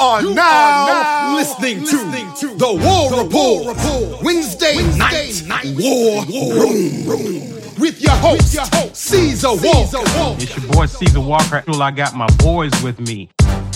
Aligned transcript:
are, 0.00 0.22
you 0.22 0.34
now, 0.34 0.42
are 0.42 0.88
now 0.88 1.36
listening, 1.36 1.80
listening 1.80 2.32
to, 2.34 2.48
to, 2.48 2.54
the 2.56 2.66
War, 2.66 3.10
the 3.10 3.22
Report, 3.24 3.64
War 3.64 3.74
Report 3.74 4.22
Wednesday, 4.22 4.76
Wednesday 4.76 5.46
night, 5.46 5.64
night 5.64 5.76
War, 5.78 6.24
Room, 6.24 7.06
Room 7.06 7.60
with 7.78 8.00
your 8.00 8.14
host, 8.16 8.54
your 8.54 8.64
host 8.72 8.96
Caesar, 8.96 9.48
Caesar 9.48 9.98
Walker. 9.98 10.18
Walker. 10.18 10.42
It's 10.42 10.56
your 10.56 10.72
boy 10.72 10.86
Caesar 10.86 11.20
Walker. 11.20 11.62
I 11.68 11.90
got 11.90 12.14
my 12.14 12.26
boys 12.38 12.70
with 12.82 12.98
me. 13.00 13.28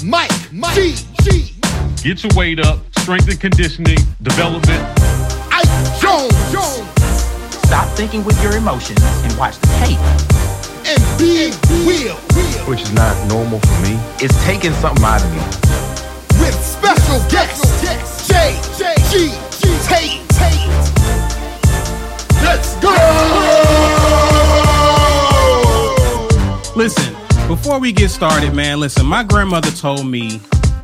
Mike, 0.02 0.30
Mike 0.52 0.74
G, 0.74 0.94
G. 1.22 1.54
Get 2.02 2.22
your 2.22 2.32
weight 2.34 2.58
up, 2.58 2.78
strength 2.98 3.28
and 3.28 3.40
conditioning, 3.40 3.98
development. 4.22 4.82
Ike 5.52 6.00
Jones, 6.00 6.52
Jones. 6.52 6.88
Stop 7.66 7.88
thinking 7.96 8.24
with 8.24 8.42
your 8.42 8.56
emotions 8.56 9.00
and 9.02 9.36
watch 9.36 9.58
the 9.58 9.66
tape. 9.84 9.98
And 10.86 11.18
Big 11.18 11.54
Will, 11.86 12.16
which 12.66 12.82
is 12.82 12.92
not 12.92 13.28
normal 13.28 13.58
for 13.60 13.82
me. 13.82 13.98
It's 14.20 14.42
taking 14.44 14.72
something 14.74 15.04
out 15.04 15.22
of 15.22 15.32
me. 15.32 15.83
With 16.44 16.62
special 16.62 17.18
guest, 17.30 18.28
J, 18.28 18.60
J, 18.76 18.94
G, 19.10 19.32
Tate. 19.88 20.20
Let's 22.42 22.76
go! 22.80 22.90
Listen, 26.76 27.14
before 27.48 27.78
we 27.80 27.92
get 27.92 28.10
started, 28.10 28.52
man, 28.52 28.78
listen, 28.78 29.06
my 29.06 29.22
grandmother 29.22 29.70
told 29.70 30.06
me 30.06 30.38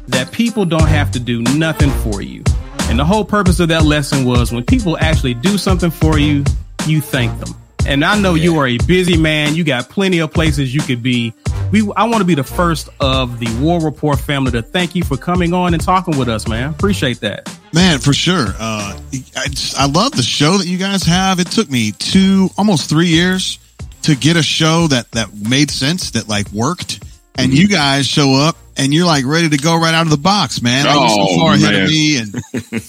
that 0.06 0.32
people 0.32 0.64
don't 0.64 0.88
have 0.88 1.10
to 1.10 1.20
do 1.20 1.42
nothing 1.42 1.90
for 2.10 2.22
you. 2.22 2.42
And 2.88 2.98
the 2.98 3.04
whole 3.04 3.26
purpose 3.26 3.60
of 3.60 3.68
that 3.68 3.84
lesson 3.84 4.24
was 4.24 4.52
when 4.52 4.64
people 4.64 4.96
actually 4.96 5.34
do 5.34 5.58
something 5.58 5.90
for 5.90 6.18
you, 6.18 6.42
you 6.86 7.02
thank 7.02 7.38
them. 7.38 7.59
And 7.86 8.04
I 8.04 8.18
know 8.20 8.34
yeah. 8.34 8.44
you 8.44 8.58
are 8.58 8.66
a 8.66 8.78
busy 8.78 9.16
man. 9.16 9.54
You 9.54 9.64
got 9.64 9.88
plenty 9.88 10.20
of 10.20 10.32
places 10.32 10.74
you 10.74 10.80
could 10.80 11.02
be. 11.02 11.34
We, 11.72 11.90
I 11.96 12.04
want 12.04 12.18
to 12.18 12.24
be 12.24 12.34
the 12.34 12.44
first 12.44 12.88
of 13.00 13.38
the 13.38 13.48
War 13.60 13.80
Report 13.80 14.18
family 14.18 14.52
to 14.52 14.62
thank 14.62 14.94
you 14.94 15.04
for 15.04 15.16
coming 15.16 15.52
on 15.52 15.72
and 15.72 15.82
talking 15.82 16.18
with 16.18 16.28
us, 16.28 16.48
man. 16.48 16.70
Appreciate 16.70 17.20
that. 17.20 17.48
Man, 17.72 18.00
for 18.00 18.12
sure. 18.12 18.48
Uh, 18.58 18.98
I, 19.36 19.46
just, 19.48 19.78
I 19.78 19.86
love 19.86 20.12
the 20.12 20.22
show 20.22 20.58
that 20.58 20.66
you 20.66 20.78
guys 20.78 21.04
have. 21.04 21.38
It 21.38 21.46
took 21.46 21.70
me 21.70 21.92
two, 21.92 22.50
almost 22.58 22.90
three 22.90 23.08
years 23.08 23.58
to 24.02 24.16
get 24.16 24.36
a 24.36 24.42
show 24.42 24.88
that, 24.88 25.10
that 25.12 25.32
made 25.32 25.70
sense, 25.70 26.12
that 26.12 26.28
like 26.28 26.50
worked. 26.52 27.04
And 27.36 27.52
mm-hmm. 27.52 27.60
you 27.60 27.68
guys 27.68 28.06
show 28.06 28.34
up 28.34 28.56
and 28.80 28.94
you're 28.94 29.06
like 29.06 29.26
ready 29.26 29.48
to 29.50 29.58
go 29.58 29.78
right 29.78 29.94
out 29.94 30.06
of 30.06 30.10
the 30.10 30.16
box, 30.16 30.62
man. 30.62 30.86
Like, 30.86 30.96
oh, 30.98 31.26
so 31.26 31.38
far 31.38 31.54
ahead 31.54 31.72
man. 31.72 31.82
of 31.84 31.90
me, 31.90 32.18
and 32.18 32.34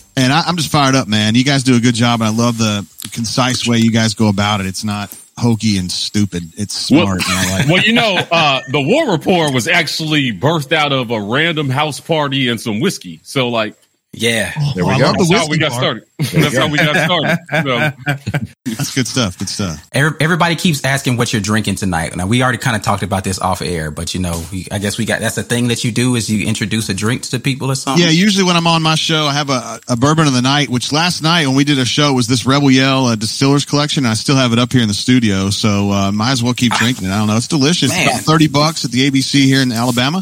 and 0.15 0.33
I, 0.33 0.47
am 0.47 0.55
just 0.55 0.71
fired 0.71 0.95
up, 0.95 1.07
man. 1.07 1.35
You 1.35 1.43
guys 1.43 1.63
do 1.63 1.75
a 1.75 1.79
good 1.79 1.95
job, 1.95 2.21
and 2.21 2.27
I 2.27 2.31
love 2.31 2.57
the 2.57 2.87
concise 3.11 3.67
way 3.67 3.77
you 3.77 3.91
guys 3.91 4.13
go 4.13 4.29
about 4.29 4.61
it. 4.61 4.67
It's 4.67 4.85
not 4.85 5.15
hokey 5.37 5.77
and 5.77 5.91
stupid. 5.91 6.43
It's 6.55 6.73
smart. 6.73 7.21
Well, 7.27 7.59
like 7.59 7.67
well 7.69 7.83
you 7.83 7.93
know, 7.93 8.15
uh, 8.31 8.61
the 8.71 8.81
War 8.81 9.11
Report 9.11 9.53
was 9.53 9.67
actually 9.67 10.31
birthed 10.31 10.71
out 10.71 10.93
of 10.93 11.11
a 11.11 11.21
random 11.21 11.69
house 11.69 11.99
party 11.99 12.47
and 12.47 12.59
some 12.59 12.79
whiskey. 12.79 13.19
So, 13.23 13.49
like, 13.49 13.75
yeah, 14.13 14.51
there 14.75 14.85
we 14.85 14.91
oh, 14.93 14.97
go. 14.99 15.13
That's 15.13 15.31
how 15.31 15.47
we 15.47 15.57
got 15.57 15.71
started. 15.71 16.05
That's 16.19 16.57
how 16.57 16.67
we 16.67 16.77
got 16.77 16.95
started. 17.05 17.37
So. 17.63 18.51
That's 18.65 18.93
good 18.93 19.07
stuff. 19.07 19.39
Good 19.39 19.47
stuff. 19.47 19.87
Everybody 19.93 20.57
keeps 20.57 20.83
asking 20.83 21.15
what 21.15 21.31
you're 21.31 21.41
drinking 21.41 21.75
tonight. 21.75 22.13
Now 22.17 22.27
we 22.27 22.43
already 22.43 22.57
kind 22.57 22.75
of 22.75 22.81
talked 22.81 23.03
about 23.03 23.23
this 23.23 23.39
off 23.39 23.61
air, 23.61 23.89
but 23.89 24.13
you 24.13 24.19
know, 24.19 24.43
I 24.69 24.79
guess 24.79 24.97
we 24.97 25.05
got 25.05 25.21
that's 25.21 25.35
the 25.35 25.43
thing 25.43 25.69
that 25.69 25.85
you 25.85 25.93
do 25.93 26.15
is 26.15 26.29
you 26.29 26.45
introduce 26.45 26.89
a 26.89 26.93
drink 26.93 27.23
to 27.23 27.39
people 27.39 27.71
or 27.71 27.75
something. 27.75 28.03
Yeah, 28.03 28.11
usually 28.11 28.43
when 28.43 28.57
I'm 28.57 28.67
on 28.67 28.83
my 28.83 28.95
show, 28.95 29.27
I 29.27 29.33
have 29.33 29.49
a, 29.49 29.79
a 29.87 29.95
bourbon 29.95 30.27
of 30.27 30.33
the 30.33 30.41
night. 30.41 30.67
Which 30.67 30.91
last 30.91 31.23
night 31.23 31.47
when 31.47 31.55
we 31.55 31.63
did 31.63 31.79
a 31.79 31.85
show 31.85 32.11
was 32.11 32.27
this 32.27 32.45
Rebel 32.45 32.69
Yell 32.69 33.05
uh, 33.05 33.15
Distillers 33.15 33.63
Collection. 33.63 34.05
I 34.05 34.15
still 34.15 34.35
have 34.35 34.51
it 34.51 34.59
up 34.59 34.73
here 34.73 34.81
in 34.81 34.89
the 34.89 34.93
studio, 34.93 35.51
so 35.51 35.89
uh, 35.89 36.11
might 36.11 36.31
as 36.31 36.43
well 36.43 36.53
keep 36.53 36.73
drinking 36.73 37.07
it. 37.07 37.11
I 37.11 37.19
don't 37.19 37.27
know, 37.27 37.37
it's 37.37 37.47
delicious. 37.47 37.93
It's 37.93 38.09
about 38.09 38.23
thirty 38.23 38.49
bucks 38.49 38.83
at 38.83 38.91
the 38.91 39.09
ABC 39.09 39.45
here 39.45 39.61
in 39.61 39.71
Alabama. 39.71 40.21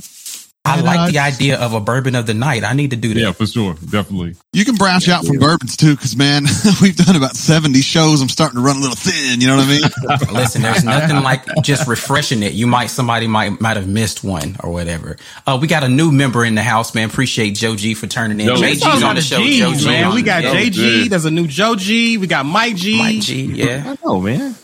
I 0.70 0.82
like 0.82 1.12
the 1.12 1.20
idea 1.20 1.60
of 1.60 1.74
a 1.74 1.80
bourbon 1.80 2.16
of 2.16 2.26
the 2.26 2.34
night. 2.34 2.64
I 2.64 2.74
need 2.74 2.92
to 2.92 2.96
do 2.96 3.14
that. 3.14 3.20
Yeah, 3.20 3.32
for 3.32 3.48
sure. 3.48 3.74
Definitely. 3.74 4.36
You 4.54 4.66
can 4.66 4.76
branch 4.76 5.08
yeah, 5.08 5.18
out 5.18 5.26
from 5.26 5.38
bourbons 5.38 5.76
too, 5.76 5.96
because 5.96 6.16
man, 6.16 6.44
we've 6.82 6.96
done 6.96 7.16
about 7.16 7.36
70 7.36 7.82
shows. 7.82 8.22
I'm 8.22 8.30
starting 8.30 8.58
to 8.58 8.62
run 8.62 8.78
a 8.78 8.80
little 8.80 8.96
thin. 8.96 9.42
You 9.42 9.48
know 9.48 9.58
what 9.58 9.66
I 9.66 9.70
mean? 9.70 10.34
Listen, 10.34 10.62
there's 10.62 10.84
nothing 10.84 11.22
like 11.24 11.46
just 11.64 11.88
refreshing 11.88 12.44
it. 12.44 12.54
You 12.54 12.68
might, 12.68 12.88
somebody 12.88 13.28
might, 13.28 13.60
might 13.60 13.78
have 13.78 13.88
missed 13.88 14.24
one 14.24 14.56
or 14.64 14.72
whatever. 14.72 15.18
Uh, 15.46 15.58
we 15.62 15.68
got 15.68 15.84
a 15.84 15.90
new 15.90 16.12
member 16.12 16.46
in 16.46 16.56
the 16.56 16.64
house, 16.64 16.94
man. 16.94 17.10
Appreciate 17.10 17.52
Joe 17.52 17.76
G 17.76 17.94
for 17.94 18.08
turning 18.08 18.40
in. 18.40 18.48
Yo, 18.48 18.56
JG's 18.56 19.04
on 19.04 19.16
the 19.16 19.22
show. 19.22 19.38
G's, 19.38 19.60
Joe 19.60 19.74
G, 19.74 19.86
man. 19.86 20.14
We 20.14 20.22
got 20.22 20.44
JG. 20.44 21.10
There's 21.10 21.26
a 21.26 21.32
new 21.32 21.48
Joe 21.48 21.76
G. 21.76 22.18
We 22.18 22.28
got 22.28 22.46
Mike 22.46 22.76
G. 22.76 22.98
Mike 22.98 23.22
G, 23.22 23.44
yeah. 23.46 23.84
I 23.86 24.06
know, 24.06 24.22
man. 24.22 24.56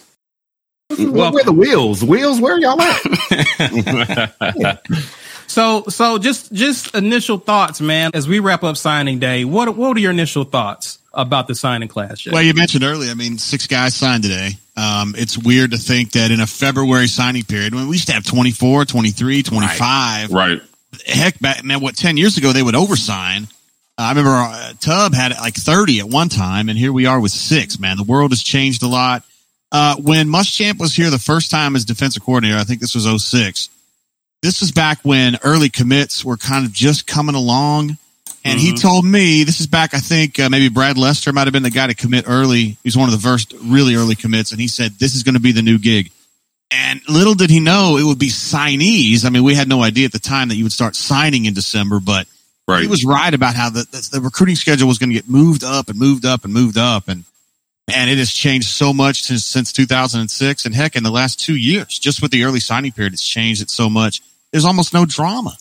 Well, 0.98 1.32
where 1.32 1.42
are 1.42 1.46
the 1.46 1.52
wheels? 1.52 2.04
Wheels, 2.04 2.40
where 2.40 2.60
y'all 2.60 2.80
at? 2.80 3.02
So, 5.48 5.84
so 5.90 6.18
just 6.18 6.52
just 6.52 6.96
initial 6.96 7.38
thoughts, 7.38 7.82
man. 7.82 8.12
As 8.14 8.28
we 8.28 8.40
wrap 8.40 8.64
up 8.64 8.78
signing 8.78 9.20
day, 9.20 9.46
what 9.46 9.76
what 9.76 9.96
are 9.96 10.00
your 10.00 10.12
initial 10.12 10.44
thoughts 10.44 11.00
about 11.14 11.48
the 11.48 11.56
signing 11.56 11.88
class? 11.88 12.20
Jay? 12.20 12.32
Well, 12.32 12.42
you 12.42 12.54
mentioned 12.54 12.84
earlier. 12.84 13.12
I 13.12 13.14
mean, 13.14 13.38
six 13.38 13.68
guys 13.68 13.96
signed 13.96 14.24
today. 14.24 14.52
Um, 14.78 15.16
it's 15.18 15.38
weird 15.38 15.72
to 15.72 15.78
think 15.78 16.12
that 16.14 16.32
in 16.32 16.40
a 16.42 16.48
February 16.48 17.08
signing 17.08 17.44
period, 17.44 17.74
when 17.74 17.88
we 17.88 17.96
used 17.96 18.08
to 18.08 18.14
have 18.14 18.26
24, 18.26 18.86
23, 18.86 19.44
25. 19.44 20.32
Right. 20.32 20.50
right. 20.50 20.62
Heck, 21.06 21.40
back 21.40 21.64
man, 21.64 21.82
what 21.82 21.96
ten 21.96 22.18
years 22.18 22.38
ago 22.38 22.54
they 22.54 22.64
would 22.64 22.76
oversign. 22.76 23.52
Uh, 23.98 24.02
I 24.02 24.10
remember 24.10 24.32
uh, 24.32 24.74
Tub 24.80 25.14
had 25.14 25.32
like 25.38 25.56
30 25.56 26.00
at 26.02 26.10
one 26.10 26.30
time, 26.30 26.68
and 26.70 26.78
here 26.78 26.92
we 26.92 27.06
are 27.06 27.20
with 27.20 27.32
six. 27.32 27.80
Man, 27.80 27.98
the 27.98 28.04
world 28.04 28.32
has 28.32 28.44
changed 28.44 28.84
a 28.84 28.88
lot. 28.88 29.24
Uh, 29.72 29.96
when 29.98 30.28
Muschamp 30.28 30.80
was 30.80 30.94
here 30.94 31.10
the 31.10 31.20
first 31.20 31.52
time 31.52 31.76
as 31.76 31.86
defensive 31.86 32.24
coordinator, 32.24 32.58
I 32.58 32.64
think 32.64 32.80
this 32.80 32.96
was 32.96 33.24
06 33.24 33.70
this 34.46 34.62
was 34.62 34.72
back 34.72 35.00
when 35.02 35.38
early 35.44 35.70
commits 35.70 36.24
were 36.24 36.38
kind 36.38 36.66
of 36.66 36.72
just 36.72 37.08
coming 37.08 37.36
along. 37.36 37.98
And 38.44 38.60
mm-hmm. 38.60 38.76
he 38.76 38.78
told 38.78 39.04
me, 39.04 39.44
this 39.44 39.60
is 39.60 39.66
back, 39.66 39.96
I 39.96 40.00
think 40.00 40.40
uh, 40.40 40.50
maybe 40.50 40.70
Brad 40.70 41.00
Lester 41.00 41.34
might 41.34 41.48
have 41.48 41.54
been 41.54 41.64
the 41.64 41.72
guy 41.72 41.88
to 41.88 41.96
commit 41.96 42.26
early. 42.28 42.78
He's 42.84 42.96
one 42.96 43.10
of 43.10 43.16
the 43.16 43.28
first 43.28 43.54
really 43.64 43.96
early 43.96 44.14
commits. 44.14 44.52
And 44.52 44.62
he 44.62 44.68
said, 44.68 44.92
this 44.94 45.16
is 45.16 45.24
going 45.24 45.34
to 45.34 45.42
be 45.42 45.52
the 45.52 45.64
new 45.64 45.80
gig. 45.80 46.12
And 46.70 47.02
little 47.10 47.34
did 47.34 47.50
he 47.50 47.60
know 47.60 47.98
it 47.98 48.04
would 48.04 48.20
be 48.20 48.30
signees. 48.30 49.26
I 49.26 49.30
mean, 49.30 49.44
we 49.44 49.56
had 49.56 49.68
no 49.68 49.82
idea 49.82 50.06
at 50.06 50.12
the 50.12 50.20
time 50.20 50.50
that 50.50 50.56
you 50.56 50.64
would 50.64 50.72
start 50.72 50.96
signing 50.96 51.46
in 51.46 51.56
December, 51.56 52.00
but 52.00 52.28
right. 52.68 52.82
he 52.82 52.88
was 52.88 53.04
right 53.04 53.34
about 53.34 53.56
how 53.56 53.72
the, 53.72 53.88
the, 53.92 54.10
the 54.14 54.22
recruiting 54.22 54.56
schedule 54.56 54.88
was 54.88 55.00
going 55.00 55.10
to 55.10 55.16
get 55.16 55.28
moved 55.28 55.64
up 55.64 55.90
and 55.90 55.98
moved 55.98 56.26
up 56.26 56.44
and 56.44 56.54
moved 56.54 56.78
up. 56.78 57.08
And, 57.08 57.24
and 57.92 58.12
it 58.12 58.20
has 58.20 58.32
changed 58.32 58.68
so 58.68 58.94
much 58.94 59.24
since, 59.24 59.44
since 59.44 59.74
2006. 59.74 60.66
And 60.66 60.76
heck, 60.76 60.96
in 60.96 61.04
the 61.04 61.12
last 61.12 61.40
two 61.40 61.56
years, 61.56 61.98
just 61.98 62.22
with 62.22 62.30
the 62.30 62.44
early 62.44 62.60
signing 62.60 62.92
period, 62.92 63.14
it's 63.14 63.28
changed 63.28 63.64
it 63.64 63.72
so 63.72 63.90
much 63.90 64.22
there's 64.56 64.64
almost 64.64 64.94
no 64.94 65.06
drama. 65.06 65.52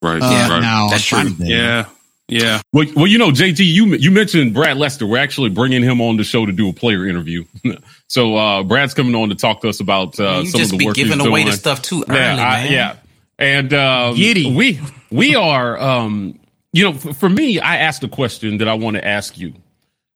Right. 0.00 0.22
Uh, 0.22 0.30
yeah. 0.30 0.48
Right. 0.48 0.60
Now, 0.60 0.88
That's 0.88 1.04
true. 1.04 1.34
Yeah. 1.40 1.86
Yeah. 2.28 2.60
Well, 2.72 2.86
well, 2.94 3.06
you 3.08 3.18
know, 3.18 3.30
JT, 3.30 3.58
you 3.58 3.86
you 3.96 4.12
mentioned 4.12 4.54
Brad 4.54 4.76
Lester. 4.76 5.04
We're 5.04 5.18
actually 5.18 5.50
bringing 5.50 5.82
him 5.82 6.00
on 6.00 6.16
the 6.16 6.22
show 6.22 6.46
to 6.46 6.52
do 6.52 6.68
a 6.68 6.72
player 6.72 7.08
interview. 7.08 7.44
so 8.08 8.36
uh, 8.36 8.62
Brad's 8.62 8.94
coming 8.94 9.16
on 9.16 9.30
to 9.30 9.34
talk 9.34 9.62
to 9.62 9.68
us 9.68 9.80
about 9.80 10.18
uh, 10.20 10.44
some 10.44 10.60
of 10.60 10.70
the 10.70 10.86
work 10.86 10.94
giving 10.94 11.18
he's 11.18 11.26
away 11.26 11.40
doing. 11.42 11.50
the 11.50 11.56
stuff 11.56 11.82
too 11.82 12.04
early, 12.08 12.18
yeah, 12.18 12.48
I, 12.48 12.64
yeah. 12.68 12.96
And 13.38 13.74
um, 13.74 14.14
we 14.14 14.80
we 15.10 15.34
are, 15.34 15.76
um, 15.78 16.38
you 16.72 16.84
know, 16.84 16.94
for, 16.94 17.12
for, 17.14 17.28
me, 17.28 17.58
I 17.58 17.78
asked 17.78 18.04
a 18.04 18.08
question 18.08 18.58
that 18.58 18.68
I 18.68 18.74
want 18.74 18.96
to 18.96 19.04
ask 19.04 19.36
you 19.36 19.54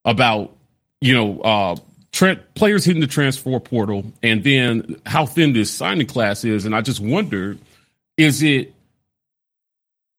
about, 0.05 0.57
you 1.01 1.15
know, 1.15 1.41
uh, 1.41 1.77
tra- 2.13 2.41
players 2.55 2.85
hitting 2.85 3.01
the 3.01 3.09
transfer 3.09 3.59
portal, 3.59 4.05
and 4.23 4.45
then 4.45 5.01
how 5.05 5.27
thin 5.27 5.53
this 5.53 5.73
signing 5.73 6.07
class 6.07 6.45
is, 6.45 6.65
and 6.65 6.77
I 6.77 6.81
just 6.81 7.01
wondered 7.01 7.59
is 8.21 8.43
it 8.43 8.75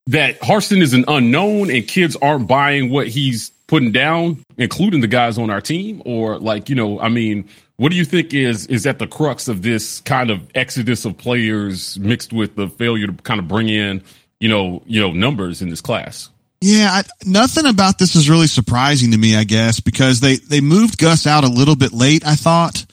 that 0.08 0.40
Harsin 0.42 0.82
is 0.82 0.94
an 0.94 1.06
unknown 1.08 1.70
and 1.70 1.88
kids 1.88 2.16
aren't 2.16 2.48
buying 2.48 2.90
what 2.90 3.08
he's 3.08 3.52
putting 3.68 3.92
down, 3.92 4.44
including 4.58 5.02
the 5.02 5.08
guys 5.08 5.38
on 5.38 5.50
our 5.50 5.62
team? 5.62 6.02
Or 6.06 6.40
like, 6.40 6.70
you 6.70 6.76
know, 6.76 7.00
I 7.00 7.10
mean, 7.10 7.48
what 7.78 7.90
do 7.90 7.96
you 7.96 8.06
think 8.06 8.34
is 8.34 8.68
is 8.68 8.86
at 8.86 9.00
the 9.00 9.08
crux 9.08 9.48
of 9.48 9.62
this 9.62 10.02
kind 10.02 10.30
of 10.30 10.42
exodus 10.56 11.06
of 11.06 11.18
players 11.18 12.00
mixed 12.00 12.34
with 12.34 12.56
the 12.56 12.68
failure 12.68 13.08
to 13.08 13.14
kind 13.14 13.40
of 13.40 13.48
bring 13.48 13.70
in, 13.70 14.04
you 14.40 14.50
know, 14.50 14.82
you 14.86 15.00
know, 15.00 15.12
numbers 15.12 15.62
in 15.62 15.70
this 15.70 15.82
class? 15.82 16.30
Yeah, 16.64 16.90
I, 16.92 17.04
nothing 17.26 17.66
about 17.66 17.98
this 17.98 18.16
is 18.16 18.30
really 18.30 18.46
surprising 18.46 19.12
to 19.12 19.18
me, 19.18 19.36
I 19.36 19.44
guess, 19.46 19.80
because 19.80 20.20
they 20.20 20.36
they 20.38 20.62
moved 20.62 21.00
Gus 21.00 21.26
out 21.26 21.44
a 21.44 21.48
little 21.48 21.76
bit 21.76 21.92
late, 21.92 22.26
I 22.26 22.36
thought. 22.36 22.86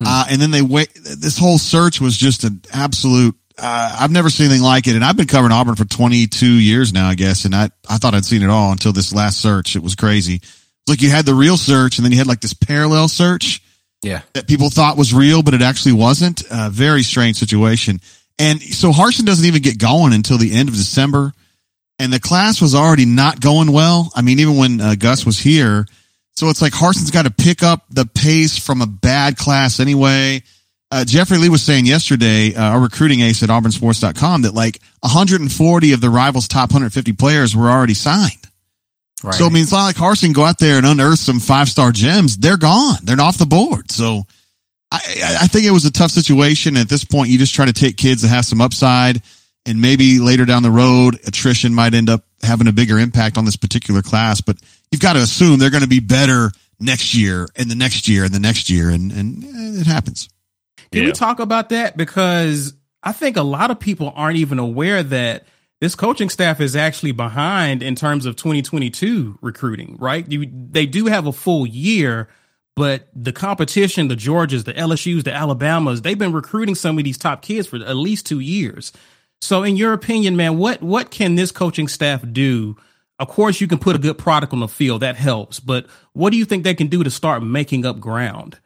Hmm. 0.00 0.06
Uh, 0.06 0.24
and 0.30 0.40
then 0.40 0.50
they 0.50 0.62
wait. 0.62 0.90
This 0.94 1.38
whole 1.38 1.58
search 1.58 2.00
was 2.00 2.16
just 2.16 2.44
an 2.44 2.62
absolute 2.72 3.36
uh, 3.58 3.96
I've 4.00 4.10
never 4.10 4.30
seen 4.30 4.46
anything 4.46 4.62
like 4.62 4.86
it, 4.86 4.94
and 4.94 5.04
I've 5.04 5.16
been 5.16 5.26
covering 5.26 5.52
Auburn 5.52 5.74
for 5.74 5.84
22 5.84 6.46
years 6.46 6.92
now, 6.92 7.08
I 7.08 7.14
guess, 7.14 7.44
and 7.44 7.54
I 7.54 7.70
I 7.88 7.98
thought 7.98 8.14
I'd 8.14 8.24
seen 8.24 8.42
it 8.42 8.50
all 8.50 8.72
until 8.72 8.92
this 8.92 9.12
last 9.12 9.40
search. 9.40 9.76
It 9.76 9.82
was 9.82 9.94
crazy. 9.94 10.40
Like 10.86 11.02
you 11.02 11.10
had 11.10 11.26
the 11.26 11.34
real 11.34 11.56
search, 11.56 11.98
and 11.98 12.04
then 12.04 12.12
you 12.12 12.18
had 12.18 12.26
like 12.26 12.40
this 12.40 12.54
parallel 12.54 13.08
search, 13.08 13.62
yeah, 14.02 14.22
that 14.34 14.46
people 14.46 14.70
thought 14.70 14.96
was 14.96 15.12
real, 15.12 15.42
but 15.42 15.54
it 15.54 15.62
actually 15.62 15.92
wasn't. 15.92 16.42
Uh, 16.50 16.70
very 16.70 17.02
strange 17.02 17.36
situation. 17.36 18.00
And 18.38 18.62
so 18.62 18.92
Harsin 18.92 19.24
doesn't 19.24 19.44
even 19.44 19.62
get 19.62 19.78
going 19.78 20.12
until 20.12 20.38
the 20.38 20.54
end 20.54 20.68
of 20.68 20.76
December, 20.76 21.32
and 21.98 22.12
the 22.12 22.20
class 22.20 22.60
was 22.60 22.74
already 22.74 23.06
not 23.06 23.40
going 23.40 23.72
well. 23.72 24.12
I 24.14 24.22
mean, 24.22 24.38
even 24.38 24.56
when 24.56 24.80
uh, 24.80 24.94
Gus 24.96 25.26
was 25.26 25.38
here, 25.38 25.86
so 26.36 26.48
it's 26.48 26.62
like 26.62 26.72
Harsin's 26.72 27.10
got 27.10 27.24
to 27.24 27.32
pick 27.32 27.64
up 27.64 27.84
the 27.90 28.06
pace 28.06 28.56
from 28.56 28.82
a 28.82 28.86
bad 28.86 29.36
class 29.36 29.80
anyway 29.80 30.42
uh, 30.90 31.04
Jeffrey 31.04 31.38
Lee 31.38 31.48
was 31.48 31.62
saying 31.62 31.86
yesterday, 31.86 32.54
uh, 32.54 32.70
our 32.70 32.80
recruiting 32.80 33.20
ace 33.20 33.42
at 33.42 33.50
auburnsports.com 33.50 34.42
that 34.42 34.54
like 34.54 34.80
140 35.00 35.92
of 35.92 36.00
the 36.00 36.10
rivals 36.10 36.48
top 36.48 36.70
150 36.70 37.12
players 37.12 37.54
were 37.54 37.68
already 37.68 37.94
signed. 37.94 38.32
Right. 39.22 39.34
So 39.34 39.46
I 39.46 39.48
mean, 39.50 39.62
it's 39.62 39.72
not 39.72 39.84
like 39.84 39.96
Harsin 39.96 40.32
go 40.32 40.44
out 40.44 40.58
there 40.58 40.78
and 40.78 40.86
unearth 40.86 41.18
some 41.18 41.40
five 41.40 41.68
star 41.68 41.92
gems. 41.92 42.36
They're 42.36 42.56
gone. 42.56 42.98
They're 43.02 43.20
off 43.20 43.36
the 43.36 43.46
board. 43.46 43.90
So 43.90 44.22
I, 44.90 44.96
I 45.40 45.46
think 45.48 45.66
it 45.66 45.72
was 45.72 45.84
a 45.84 45.92
tough 45.92 46.10
situation. 46.10 46.76
At 46.76 46.88
this 46.88 47.04
point, 47.04 47.28
you 47.28 47.38
just 47.38 47.54
try 47.54 47.66
to 47.66 47.72
take 47.72 47.96
kids 47.96 48.22
that 48.22 48.28
have 48.28 48.44
some 48.44 48.60
upside 48.60 49.22
and 49.66 49.82
maybe 49.82 50.18
later 50.18 50.46
down 50.46 50.62
the 50.62 50.70
road, 50.70 51.18
attrition 51.26 51.74
might 51.74 51.92
end 51.92 52.08
up 52.08 52.24
having 52.42 52.68
a 52.68 52.72
bigger 52.72 52.98
impact 52.98 53.36
on 53.36 53.44
this 53.44 53.56
particular 53.56 54.00
class, 54.00 54.40
but 54.40 54.56
you've 54.90 55.00
got 55.00 55.14
to 55.14 55.18
assume 55.18 55.58
they're 55.58 55.68
going 55.68 55.82
to 55.82 55.88
be 55.88 56.00
better 56.00 56.50
next 56.80 57.14
year 57.14 57.48
and 57.56 57.70
the 57.70 57.74
next 57.74 58.08
year 58.08 58.24
and 58.24 58.32
the 58.32 58.40
next 58.40 58.70
year. 58.70 58.88
And, 58.88 59.12
and 59.12 59.44
it 59.76 59.86
happens. 59.86 60.28
Can 60.92 61.02
yeah. 61.02 61.08
we 61.08 61.12
talk 61.12 61.38
about 61.38 61.68
that? 61.70 61.96
Because 61.96 62.74
I 63.02 63.12
think 63.12 63.36
a 63.36 63.42
lot 63.42 63.70
of 63.70 63.78
people 63.78 64.12
aren't 64.16 64.38
even 64.38 64.58
aware 64.58 65.02
that 65.02 65.44
this 65.80 65.94
coaching 65.94 66.28
staff 66.28 66.60
is 66.60 66.74
actually 66.74 67.12
behind 67.12 67.82
in 67.82 67.94
terms 67.94 68.26
of 68.26 68.36
2022 68.36 69.38
recruiting, 69.40 69.96
right? 70.00 70.30
You, 70.30 70.50
they 70.52 70.86
do 70.86 71.06
have 71.06 71.26
a 71.26 71.32
full 71.32 71.66
year, 71.66 72.28
but 72.74 73.08
the 73.14 73.32
competition, 73.32 74.08
the 74.08 74.16
Georgias, 74.16 74.64
the 74.64 74.74
LSUs, 74.74 75.24
the 75.24 75.32
Alabamas, 75.32 76.02
they've 76.02 76.18
been 76.18 76.32
recruiting 76.32 76.74
some 76.74 76.98
of 76.98 77.04
these 77.04 77.18
top 77.18 77.42
kids 77.42 77.68
for 77.68 77.76
at 77.76 77.96
least 77.96 78.26
two 78.26 78.40
years. 78.40 78.92
So, 79.40 79.62
in 79.62 79.76
your 79.76 79.92
opinion, 79.92 80.36
man, 80.36 80.58
what 80.58 80.82
what 80.82 81.12
can 81.12 81.36
this 81.36 81.52
coaching 81.52 81.86
staff 81.86 82.24
do? 82.32 82.76
Of 83.20 83.28
course, 83.28 83.60
you 83.60 83.68
can 83.68 83.78
put 83.78 83.96
a 83.96 84.00
good 84.00 84.18
product 84.18 84.52
on 84.52 84.60
the 84.60 84.68
field 84.68 85.02
that 85.02 85.16
helps, 85.16 85.60
but 85.60 85.86
what 86.12 86.30
do 86.30 86.36
you 86.36 86.44
think 86.44 86.64
they 86.64 86.74
can 86.74 86.88
do 86.88 87.04
to 87.04 87.10
start 87.10 87.42
making 87.42 87.86
up 87.86 88.00
ground? 88.00 88.58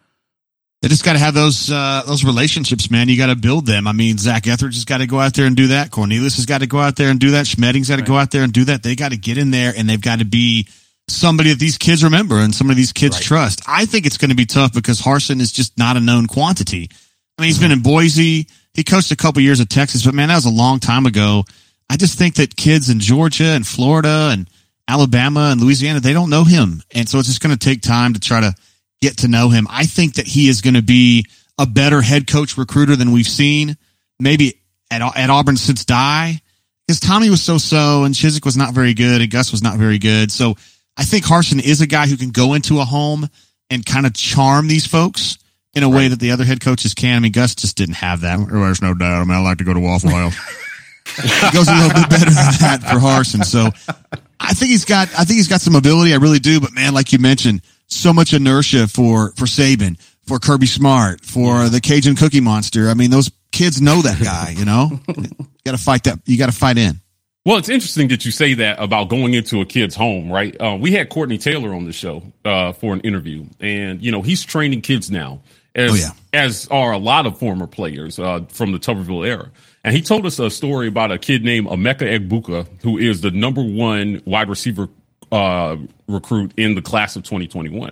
They 0.82 0.88
just 0.88 1.04
got 1.04 1.12
to 1.12 1.20
have 1.20 1.32
those 1.32 1.70
uh, 1.70 2.02
those 2.06 2.24
relationships, 2.24 2.90
man. 2.90 3.08
You 3.08 3.16
got 3.16 3.28
to 3.28 3.36
build 3.36 3.66
them. 3.66 3.86
I 3.86 3.92
mean, 3.92 4.18
Zach 4.18 4.48
Etheridge 4.48 4.74
has 4.74 4.84
got 4.84 4.98
to 4.98 5.06
go 5.06 5.20
out 5.20 5.32
there 5.32 5.46
and 5.46 5.56
do 5.56 5.68
that. 5.68 5.92
Cornelius 5.92 6.36
has 6.36 6.46
got 6.46 6.58
to 6.58 6.66
go 6.66 6.78
out 6.80 6.96
there 6.96 7.08
and 7.08 7.20
do 7.20 7.30
that. 7.30 7.46
Schmedding's 7.46 7.88
got 7.88 7.96
to 7.96 8.02
right. 8.02 8.08
go 8.08 8.16
out 8.16 8.32
there 8.32 8.42
and 8.42 8.52
do 8.52 8.64
that. 8.64 8.82
They 8.82 8.96
got 8.96 9.12
to 9.12 9.16
get 9.16 9.38
in 9.38 9.52
there, 9.52 9.72
and 9.76 9.88
they've 9.88 10.00
got 10.00 10.18
to 10.18 10.24
be 10.24 10.66
somebody 11.08 11.50
that 11.50 11.60
these 11.60 11.78
kids 11.78 12.02
remember 12.02 12.36
and 12.40 12.52
somebody 12.52 12.78
these 12.78 12.92
kids 12.92 13.16
right. 13.16 13.22
trust. 13.22 13.62
I 13.68 13.86
think 13.86 14.06
it's 14.06 14.18
going 14.18 14.30
to 14.30 14.36
be 14.36 14.44
tough 14.44 14.72
because 14.72 15.00
Harsin 15.00 15.40
is 15.40 15.52
just 15.52 15.78
not 15.78 15.96
a 15.96 16.00
known 16.00 16.26
quantity. 16.26 16.90
I 17.38 17.42
mean, 17.42 17.48
he's 17.48 17.60
been 17.60 17.72
in 17.72 17.82
Boise. 17.82 18.48
He 18.74 18.84
coached 18.84 19.12
a 19.12 19.16
couple 19.16 19.40
years 19.40 19.60
at 19.60 19.70
Texas, 19.70 20.04
but 20.04 20.14
man, 20.14 20.28
that 20.28 20.36
was 20.36 20.46
a 20.46 20.50
long 20.50 20.80
time 20.80 21.06
ago. 21.06 21.44
I 21.88 21.96
just 21.96 22.18
think 22.18 22.36
that 22.36 22.56
kids 22.56 22.88
in 22.90 22.98
Georgia 22.98 23.44
and 23.44 23.66
Florida 23.66 24.30
and 24.32 24.48
Alabama 24.88 25.50
and 25.52 25.60
Louisiana, 25.60 26.00
they 26.00 26.12
don't 26.12 26.30
know 26.30 26.42
him. 26.42 26.82
And 26.92 27.08
so 27.08 27.18
it's 27.18 27.28
just 27.28 27.40
going 27.40 27.56
to 27.56 27.64
take 27.64 27.82
time 27.82 28.14
to 28.14 28.20
try 28.20 28.40
to 28.40 28.54
get 29.02 29.18
to 29.18 29.28
know 29.28 29.50
him. 29.50 29.66
I 29.68 29.84
think 29.84 30.14
that 30.14 30.26
he 30.26 30.48
is 30.48 30.62
going 30.62 30.74
to 30.74 30.82
be 30.82 31.26
a 31.58 31.66
better 31.66 32.00
head 32.00 32.26
coach 32.26 32.56
recruiter 32.56 32.96
than 32.96 33.12
we've 33.12 33.26
seen 33.26 33.76
maybe 34.18 34.60
at, 34.90 35.02
at 35.16 35.28
Auburn 35.28 35.56
since 35.56 35.84
Dye 35.84 36.40
because 36.86 37.00
Tommy 37.00 37.28
was 37.28 37.42
so 37.42 37.58
so 37.58 38.04
and 38.04 38.14
Chizik 38.14 38.44
was 38.44 38.56
not 38.56 38.72
very 38.72 38.94
good 38.94 39.20
and 39.20 39.30
Gus 39.30 39.52
was 39.52 39.62
not 39.62 39.76
very 39.76 39.98
good. 39.98 40.30
So 40.30 40.54
I 40.96 41.04
think 41.04 41.24
Harsin 41.24 41.62
is 41.62 41.80
a 41.80 41.86
guy 41.86 42.06
who 42.06 42.16
can 42.16 42.30
go 42.30 42.54
into 42.54 42.80
a 42.80 42.84
home 42.84 43.28
and 43.70 43.84
kind 43.84 44.06
of 44.06 44.14
charm 44.14 44.68
these 44.68 44.86
folks 44.86 45.38
in 45.74 45.82
a 45.82 45.88
right. 45.88 45.96
way 45.96 46.08
that 46.08 46.20
the 46.20 46.30
other 46.30 46.44
head 46.44 46.60
coaches 46.60 46.94
can. 46.94 47.16
I 47.16 47.18
mean, 47.20 47.32
Gus 47.32 47.54
just 47.54 47.76
didn't 47.76 47.96
have 47.96 48.20
that. 48.20 48.38
There's 48.50 48.82
no 48.82 48.94
doubt. 48.94 49.22
I 49.22 49.24
mean, 49.24 49.36
I 49.36 49.40
like 49.40 49.58
to 49.58 49.64
go 49.64 49.74
to 49.74 49.80
Waffle 49.80 50.10
House. 50.10 50.36
it 51.18 51.52
goes 51.54 51.68
a 51.68 51.74
little 51.74 52.00
bit 52.00 52.10
better 52.10 52.26
than 52.26 52.54
that 52.60 52.80
for 52.82 52.98
Harsin. 52.98 53.44
So 53.44 53.70
I 54.38 54.52
think 54.52 54.70
he's 54.70 54.84
got, 54.84 55.08
I 55.18 55.24
think 55.24 55.38
he's 55.38 55.48
got 55.48 55.60
some 55.60 55.74
ability. 55.74 56.12
I 56.12 56.18
really 56.18 56.38
do. 56.38 56.60
But 56.60 56.72
man, 56.72 56.92
like 56.92 57.12
you 57.12 57.18
mentioned, 57.18 57.62
so 57.92 58.12
much 58.12 58.32
inertia 58.32 58.88
for 58.88 59.32
for 59.32 59.44
Saban, 59.44 59.98
for 60.26 60.38
Kirby 60.38 60.66
Smart, 60.66 61.24
for 61.24 61.68
the 61.68 61.80
Cajun 61.80 62.16
Cookie 62.16 62.40
Monster. 62.40 62.88
I 62.88 62.94
mean, 62.94 63.10
those 63.10 63.30
kids 63.50 63.80
know 63.80 64.02
that 64.02 64.22
guy. 64.22 64.54
You 64.56 64.64
know, 64.64 65.00
you 65.08 65.28
got 65.64 65.72
to 65.72 65.78
fight 65.78 66.04
that. 66.04 66.20
You 66.26 66.38
got 66.38 66.46
to 66.46 66.52
fight 66.52 66.78
in. 66.78 67.00
Well, 67.44 67.56
it's 67.56 67.68
interesting 67.68 68.08
that 68.08 68.24
you 68.24 68.30
say 68.30 68.54
that 68.54 68.80
about 68.80 69.08
going 69.08 69.34
into 69.34 69.60
a 69.60 69.64
kid's 69.64 69.96
home, 69.96 70.30
right? 70.30 70.54
Uh, 70.60 70.76
we 70.80 70.92
had 70.92 71.08
Courtney 71.08 71.38
Taylor 71.38 71.74
on 71.74 71.84
the 71.84 71.92
show 71.92 72.22
uh, 72.44 72.72
for 72.72 72.94
an 72.94 73.00
interview, 73.00 73.46
and 73.58 74.02
you 74.02 74.12
know 74.12 74.22
he's 74.22 74.44
training 74.44 74.82
kids 74.82 75.10
now, 75.10 75.40
as 75.74 75.90
oh, 75.90 75.94
yeah. 75.94 76.10
as 76.32 76.68
are 76.70 76.92
a 76.92 76.98
lot 76.98 77.26
of 77.26 77.38
former 77.38 77.66
players 77.66 78.18
uh, 78.18 78.44
from 78.48 78.70
the 78.70 78.78
Tuberville 78.78 79.26
era. 79.26 79.50
And 79.84 79.94
he 79.94 80.02
told 80.02 80.24
us 80.26 80.38
a 80.38 80.48
story 80.50 80.86
about 80.86 81.10
a 81.10 81.18
kid 81.18 81.44
named 81.44 81.66
Emeka 81.66 82.02
Egbuka, 82.02 82.68
who 82.82 82.98
is 82.98 83.20
the 83.20 83.32
number 83.32 83.62
one 83.62 84.22
wide 84.24 84.48
receiver 84.48 84.88
uh, 85.32 85.76
recruit 86.06 86.52
in 86.56 86.74
the 86.74 86.82
class 86.82 87.16
of 87.16 87.24
2021. 87.24 87.90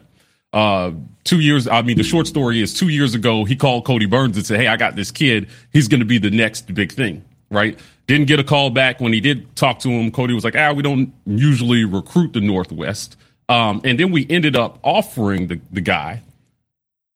Uh, 0.52 0.92
two 1.24 1.40
years, 1.40 1.66
I 1.66 1.82
mean, 1.82 1.96
the 1.96 2.02
short 2.02 2.26
story 2.26 2.60
is 2.60 2.74
two 2.74 2.88
years 2.88 3.14
ago, 3.14 3.44
he 3.44 3.56
called 3.56 3.84
Kodi 3.86 4.08
Burns 4.08 4.36
and 4.36 4.44
said, 4.44 4.60
Hey, 4.60 4.66
I 4.66 4.76
got 4.76 4.94
this 4.94 5.10
kid. 5.10 5.48
He's 5.72 5.88
going 5.88 6.00
to 6.00 6.06
be 6.06 6.18
the 6.18 6.30
next 6.30 6.72
big 6.74 6.92
thing, 6.92 7.24
right? 7.50 7.78
Didn't 8.06 8.26
get 8.26 8.40
a 8.40 8.44
call 8.44 8.70
back. 8.70 9.00
When 9.00 9.12
he 9.12 9.20
did 9.20 9.54
talk 9.56 9.78
to 9.80 9.88
him, 9.88 10.10
Kodi 10.10 10.34
was 10.34 10.44
like, 10.44 10.56
Ah, 10.56 10.72
we 10.72 10.82
don't 10.82 11.12
usually 11.24 11.84
recruit 11.84 12.32
the 12.32 12.40
Northwest. 12.40 13.16
Um, 13.48 13.80
and 13.84 13.98
then 13.98 14.12
we 14.12 14.26
ended 14.28 14.54
up 14.54 14.78
offering 14.82 15.46
the, 15.46 15.60
the 15.72 15.80
guy. 15.80 16.22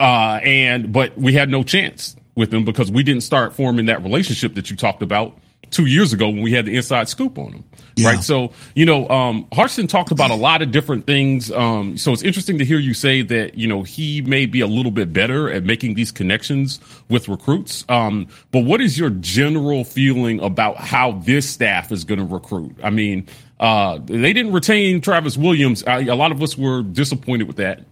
Uh, 0.01 0.41
and, 0.43 0.93
but 0.93 1.17
we 1.17 1.33
had 1.33 1.49
no 1.49 1.63
chance 1.63 2.17
with 2.35 2.53
him 2.53 2.65
because 2.65 2.91
we 2.91 3.03
didn't 3.03 3.23
start 3.23 3.55
forming 3.55 3.87
that 3.87 4.03
relationship 4.03 4.55
that 4.55 4.71
you 4.71 4.77
talked 4.77 5.03
about 5.03 5.39
two 5.71 5.87
years 5.87 6.13
ago 6.13 6.29
when 6.29 6.43
we 6.43 6.53
had 6.53 6.67
the 6.67 6.77
inside 6.77 7.09
scoop 7.09 7.39
on 7.39 7.53
him. 7.53 7.65
Yeah. 7.97 8.09
Right. 8.09 8.23
So, 8.23 8.53
you 8.75 8.87
know, 8.87 9.09
um, 9.09 9.47
Harsin 9.53 9.89
talked 9.89 10.11
about 10.11 10.31
a 10.31 10.35
lot 10.35 10.63
of 10.63 10.73
different 10.73 11.07
things. 11.07 11.53
Um, 11.53 11.97
so 11.97 12.13
it's 12.13 12.23
interesting 12.23 12.59
to 12.59 12.65
hear 12.65 12.79
you 12.79 12.93
say 12.93 13.23
that, 13.23 13.57
you 13.57 13.69
know, 13.69 13.83
he 13.83 14.21
may 14.23 14.47
be 14.47 14.61
a 14.61 14.67
little 14.67 14.91
bit 14.91 15.13
better 15.13 15.51
at 15.51 15.65
making 15.65 15.95
these 15.95 16.11
connections 16.11 16.81
with 17.09 17.29
recruits. 17.29 17.85
Um, 17.89 18.27
but 18.51 18.65
what 18.65 18.81
is 18.81 18.99
your 18.99 19.11
general 19.11 19.85
feeling 19.85 20.41
about 20.41 20.77
how 20.79 21.13
this 21.13 21.49
staff 21.49 21.93
is 21.93 22.05
going 22.05 22.19
to 22.19 22.27
recruit? 22.27 22.77
I 22.83 22.91
mean, 22.91 23.29
uh, 23.61 23.99
they 24.03 24.33
didn't 24.33 24.53
retain 24.53 25.01
Travis 25.01 25.37
Williams. 25.37 25.85
I, 25.85 26.01
a 26.01 26.17
lot 26.17 26.33
of 26.33 26.43
us 26.43 26.59
were 26.59 26.83
disappointed 26.83 27.47
with 27.47 27.57
that 27.57 27.85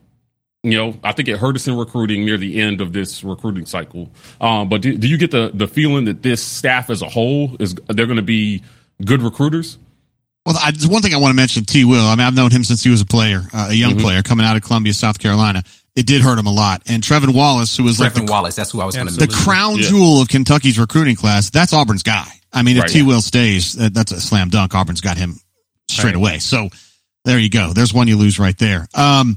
you 0.62 0.76
know, 0.76 0.94
I 1.03 1.12
think 1.12 1.29
it 1.29 1.38
hurt 1.38 1.56
us 1.56 1.67
in 1.67 1.76
recruiting 1.76 2.25
near 2.25 2.38
the 2.38 2.61
end 2.61 2.81
of 2.81 2.93
this 2.93 3.25
recruiting 3.25 3.67
cycle. 3.67 4.11
Um, 4.41 4.69
but 4.69 4.81
do, 4.81 4.97
do, 4.97 5.09
you 5.09 5.19
get 5.19 5.32
the 5.32 5.50
the 5.53 5.67
feeling 5.67 6.05
that 6.05 6.23
this 6.23 6.43
staff 6.43 6.88
as 6.88 7.03
a 7.03 7.09
whole 7.09 7.56
is 7.59 7.75
they're 7.88 8.06
going 8.06 8.17
to 8.17 8.23
be 8.23 8.62
good 9.05 9.23
recruiters? 9.23 9.79
Well, 10.47 10.56
I, 10.59 10.73
one 10.87 11.03
thing 11.03 11.14
I 11.14 11.19
want 11.19 11.31
to 11.31 11.37
mention, 11.37 11.64
T. 11.64 11.85
Will. 11.85 12.05
I 12.05 12.17
mean, 12.17 12.26
I've 12.26 12.35
known 12.35 12.50
him 12.50 12.64
since 12.64 12.82
he 12.82 12.91
was 12.91 13.00
a 13.00 13.06
player, 13.06 13.43
uh, 13.53 13.69
a 13.70 13.75
young 13.75 13.93
mm-hmm. 13.93 14.00
player 14.00 14.23
coming 14.23 14.44
out 14.44 14.56
of 14.56 14.62
Columbia, 14.62 14.93
South 14.93 15.19
Carolina. 15.19 15.62
It 15.94 16.06
did 16.06 16.23
hurt 16.23 16.38
him 16.38 16.47
a 16.47 16.53
lot. 16.53 16.82
And 16.88 17.03
Trevin 17.03 17.35
Wallace, 17.35 17.76
who 17.76 17.85
was 17.85 17.99
Trevin 17.99 18.00
like 18.00 18.14
the, 18.14 18.25
Wallace, 18.25 18.56
that's 18.56 18.70
who 18.70 18.81
I 18.81 18.85
was 18.85 18.97
going 18.97 19.09
to 19.09 19.14
the 19.14 19.29
crown 19.29 19.76
yeah. 19.76 19.88
jewel 19.88 20.23
of 20.23 20.29
Kentucky's 20.29 20.79
recruiting 20.79 21.17
class. 21.17 21.50
That's 21.50 21.73
Auburn's 21.73 22.03
guy. 22.03 22.26
I 22.53 22.62
mean, 22.62 22.76
if 22.76 22.82
right, 22.82 22.91
T. 22.91 23.03
Will 23.03 23.20
stays, 23.20 23.75
that's 23.75 24.11
a 24.11 24.20
slam 24.20 24.49
dunk. 24.49 24.75
Auburn's 24.75 25.00
got 25.00 25.17
him 25.17 25.37
straight 25.88 26.11
right. 26.11 26.16
away. 26.16 26.38
So 26.38 26.71
there 27.25 27.38
you 27.38 27.50
go. 27.50 27.73
There's 27.73 27.95
one 27.95 28.09
you 28.09 28.16
lose 28.16 28.38
right 28.38 28.57
there. 28.59 28.88
Um, 28.95 29.37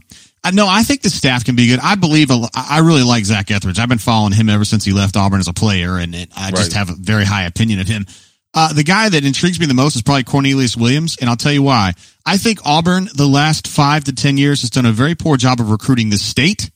no, 0.53 0.67
I 0.67 0.83
think 0.83 1.01
the 1.01 1.09
staff 1.09 1.45
can 1.45 1.55
be 1.55 1.67
good. 1.67 1.79
I 1.81 1.95
believe, 1.95 2.29
I 2.31 2.79
really 2.79 3.03
like 3.03 3.25
Zach 3.25 3.51
Etheridge. 3.51 3.79
I've 3.79 3.89
been 3.89 3.97
following 3.97 4.33
him 4.33 4.49
ever 4.49 4.65
since 4.65 4.85
he 4.85 4.91
left 4.91 5.15
Auburn 5.17 5.39
as 5.39 5.47
a 5.47 5.53
player, 5.53 5.97
and 5.97 6.13
it, 6.13 6.29
I 6.35 6.51
just 6.51 6.73
have 6.73 6.89
a 6.89 6.95
very 6.95 7.25
high 7.25 7.43
opinion 7.43 7.79
of 7.79 7.87
him. 7.87 8.05
Uh, 8.53 8.71
the 8.71 8.83
guy 8.83 9.09
that 9.09 9.25
intrigues 9.25 9.59
me 9.59 9.65
the 9.65 9.73
most 9.73 9.97
is 9.97 10.01
probably 10.01 10.23
Cornelius 10.23 10.77
Williams, 10.77 11.17
and 11.19 11.29
I'll 11.29 11.35
tell 11.35 11.51
you 11.51 11.61
why. 11.61 11.93
I 12.25 12.37
think 12.37 12.59
Auburn, 12.65 13.09
the 13.13 13.27
last 13.27 13.67
five 13.67 14.05
to 14.05 14.13
10 14.13 14.37
years, 14.37 14.61
has 14.61 14.69
done 14.69 14.85
a 14.85 14.93
very 14.93 15.13
poor 15.13 15.35
job 15.35 15.59
of 15.59 15.69
recruiting 15.69 16.09
the 16.09 16.17
state 16.17 16.71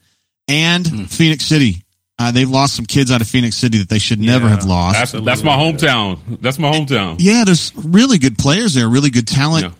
and 0.49 0.85
mm. 0.85 1.09
Phenix 1.09 1.45
City. 1.45 1.83
Uh, 2.19 2.31
they've 2.31 2.49
lost 2.49 2.75
some 2.75 2.85
kids 2.85 3.11
out 3.11 3.21
of 3.21 3.29
Phenix 3.29 3.55
City 3.55 3.77
that 3.77 3.87
they 3.87 3.97
should 3.97 4.19
yeah, 4.19 4.33
never 4.33 4.49
have 4.49 4.65
lost. 4.65 5.13
That's, 5.13 5.25
that's 5.25 5.43
my 5.43 5.55
hometown. 5.55 6.19
That's 6.41 6.59
my 6.59 6.69
hometown. 6.69 7.15
Yeah, 7.17 7.45
there's 7.45 7.71
really 7.75 8.17
good 8.17 8.37
players 8.37 8.73
there, 8.73 8.89
really 8.89 9.09
good 9.09 9.27
talent. 9.27 9.63
Yeah. 9.63 9.71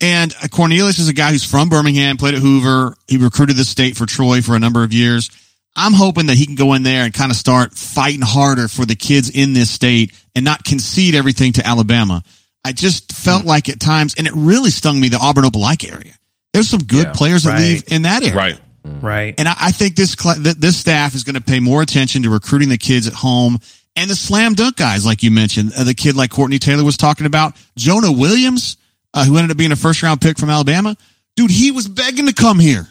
And 0.00 0.34
Cornelius 0.50 0.98
is 0.98 1.08
a 1.08 1.14
guy 1.14 1.30
who's 1.30 1.44
from 1.44 1.68
Birmingham, 1.68 2.16
played 2.16 2.34
at 2.34 2.40
Hoover. 2.40 2.94
He 3.08 3.16
recruited 3.16 3.56
the 3.56 3.64
state 3.64 3.96
for 3.96 4.04
Troy 4.04 4.42
for 4.42 4.54
a 4.54 4.58
number 4.58 4.84
of 4.84 4.92
years. 4.92 5.30
I'm 5.74 5.92
hoping 5.92 6.26
that 6.26 6.36
he 6.36 6.46
can 6.46 6.54
go 6.54 6.74
in 6.74 6.82
there 6.82 7.04
and 7.04 7.12
kind 7.12 7.30
of 7.30 7.36
start 7.36 7.74
fighting 7.74 8.22
harder 8.22 8.68
for 8.68 8.84
the 8.84 8.94
kids 8.94 9.30
in 9.30 9.52
this 9.52 9.70
state 9.70 10.12
and 10.34 10.44
not 10.44 10.64
concede 10.64 11.14
everything 11.14 11.52
to 11.54 11.66
Alabama. 11.66 12.22
I 12.64 12.72
just 12.72 13.12
felt 13.12 13.44
mm. 13.44 13.46
like 13.46 13.68
at 13.68 13.78
times, 13.78 14.14
and 14.16 14.26
it 14.26 14.32
really 14.34 14.70
stung 14.70 15.00
me, 15.00 15.08
the 15.08 15.18
Auburn 15.18 15.44
Opelika 15.44 15.92
area. 15.92 16.14
There's 16.52 16.68
some 16.68 16.82
good 16.82 17.08
yeah, 17.08 17.12
players 17.12 17.44
that 17.44 17.50
right. 17.50 17.60
leave 17.60 17.84
in 17.92 18.02
that 18.02 18.22
area. 18.22 18.34
Right. 18.34 18.60
Right. 18.84 19.34
And 19.36 19.48
I, 19.48 19.54
I 19.60 19.72
think 19.72 19.96
this, 19.96 20.14
this 20.14 20.76
staff 20.78 21.14
is 21.14 21.24
going 21.24 21.34
to 21.34 21.40
pay 21.40 21.60
more 21.60 21.82
attention 21.82 22.22
to 22.22 22.30
recruiting 22.30 22.68
the 22.68 22.78
kids 22.78 23.06
at 23.06 23.12
home 23.12 23.58
and 23.96 24.10
the 24.10 24.14
slam 24.14 24.54
dunk 24.54 24.76
guys, 24.76 25.06
like 25.06 25.22
you 25.22 25.30
mentioned, 25.30 25.72
uh, 25.76 25.84
the 25.84 25.94
kid 25.94 26.16
like 26.16 26.30
Courtney 26.30 26.58
Taylor 26.58 26.84
was 26.84 26.96
talking 26.96 27.26
about, 27.26 27.56
Jonah 27.76 28.12
Williams 28.12 28.76
uh, 29.16 29.24
who 29.24 29.36
ended 29.36 29.50
up 29.50 29.56
being 29.56 29.72
a 29.72 29.76
first 29.76 30.02
round 30.02 30.20
pick 30.20 30.38
from 30.38 30.50
Alabama. 30.50 30.96
Dude, 31.36 31.50
he 31.50 31.70
was 31.70 31.88
begging 31.88 32.26
to 32.26 32.32
come 32.32 32.58
here. 32.58 32.86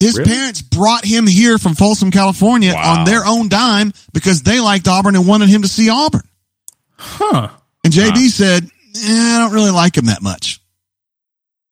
His 0.00 0.18
really? 0.18 0.30
parents 0.30 0.60
brought 0.60 1.04
him 1.04 1.26
here 1.26 1.56
from 1.58 1.74
Folsom, 1.74 2.10
California 2.10 2.74
wow. 2.74 2.98
on 2.98 3.04
their 3.04 3.24
own 3.24 3.48
dime 3.48 3.92
because 4.12 4.42
they 4.42 4.60
liked 4.60 4.86
Auburn 4.86 5.16
and 5.16 5.26
wanted 5.26 5.48
him 5.48 5.62
to 5.62 5.68
see 5.68 5.88
Auburn. 5.88 6.22
Huh. 6.96 7.48
And 7.84 7.92
JB 7.92 8.12
huh. 8.12 8.28
said, 8.28 8.64
eh, 8.64 9.36
I 9.36 9.38
don't 9.38 9.52
really 9.52 9.70
like 9.70 9.96
him 9.96 10.06
that 10.06 10.22
much. 10.22 10.60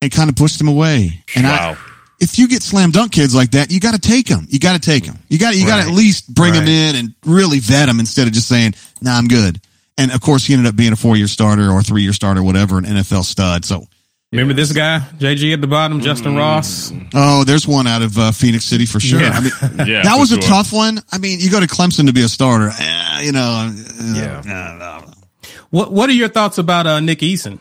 And 0.01 0.11
kind 0.11 0.29
of 0.29 0.35
pushed 0.35 0.59
him 0.59 0.67
away. 0.67 1.23
And 1.35 1.45
wow. 1.45 1.77
I, 1.77 1.91
if 2.19 2.39
you 2.39 2.47
get 2.47 2.63
slam 2.63 2.91
dunk 2.91 3.11
kids 3.11 3.35
like 3.35 3.51
that, 3.51 3.71
you 3.71 3.79
got 3.79 3.93
to 3.93 3.99
take 3.99 4.27
them. 4.27 4.47
You 4.49 4.59
got 4.59 4.73
to 4.73 4.79
take 4.79 5.05
them. 5.05 5.17
You 5.29 5.37
got 5.37 5.55
you 5.55 5.65
got 5.65 5.83
to 5.83 5.89
at 5.89 5.95
least 5.95 6.33
bring 6.33 6.53
right. 6.53 6.59
them 6.59 6.67
in 6.67 6.95
and 6.95 7.15
really 7.25 7.59
vet 7.59 7.87
them 7.87 7.99
instead 7.99 8.27
of 8.27 8.33
just 8.33 8.47
saying, 8.47 8.73
"Nah, 9.01 9.17
I'm 9.17 9.27
good." 9.27 9.61
And 9.97 10.11
of 10.11 10.21
course, 10.21 10.45
he 10.45 10.53
ended 10.53 10.67
up 10.67 10.75
being 10.75 10.93
a 10.93 10.95
four 10.95 11.15
year 11.15 11.27
starter 11.27 11.69
or 11.69 11.83
three 11.83 12.01
year 12.01 12.13
starter, 12.13 12.43
whatever, 12.43 12.77
an 12.77 12.85
NFL 12.85 13.23
stud. 13.23 13.65
So 13.65 13.85
Remember 14.33 14.55
this 14.55 14.71
guy, 14.71 14.97
JG 15.19 15.53
at 15.53 15.61
the 15.61 15.67
bottom, 15.67 15.99
Justin 15.99 16.33
mm. 16.33 16.39
Ross? 16.39 16.91
Oh, 17.13 17.43
there's 17.43 17.67
one 17.67 17.85
out 17.85 18.01
of 18.01 18.17
uh, 18.17 18.31
Phenix 18.31 18.65
City 18.65 18.87
for 18.87 18.99
sure. 18.99 19.21
Yeah. 19.21 19.29
I 19.29 19.41
mean, 19.41 19.51
yeah, 19.87 20.01
that 20.01 20.15
was 20.17 20.31
a 20.31 20.39
tough 20.39 20.73
one. 20.73 20.99
I 21.11 21.19
mean, 21.19 21.39
you 21.39 21.51
go 21.51 21.59
to 21.59 21.67
Clemson 21.67 22.07
to 22.07 22.13
be 22.13 22.23
a 22.23 22.27
starter, 22.27 22.71
eh, 22.75 23.21
you 23.21 23.31
know. 23.31 23.71
Uh, 23.71 24.13
yeah. 24.15 25.01
What 25.69 25.91
What 25.91 26.09
are 26.09 26.13
your 26.13 26.29
thoughts 26.29 26.57
about 26.57 26.87
uh, 26.87 26.99
Nick 26.99 27.19
Eason? 27.19 27.59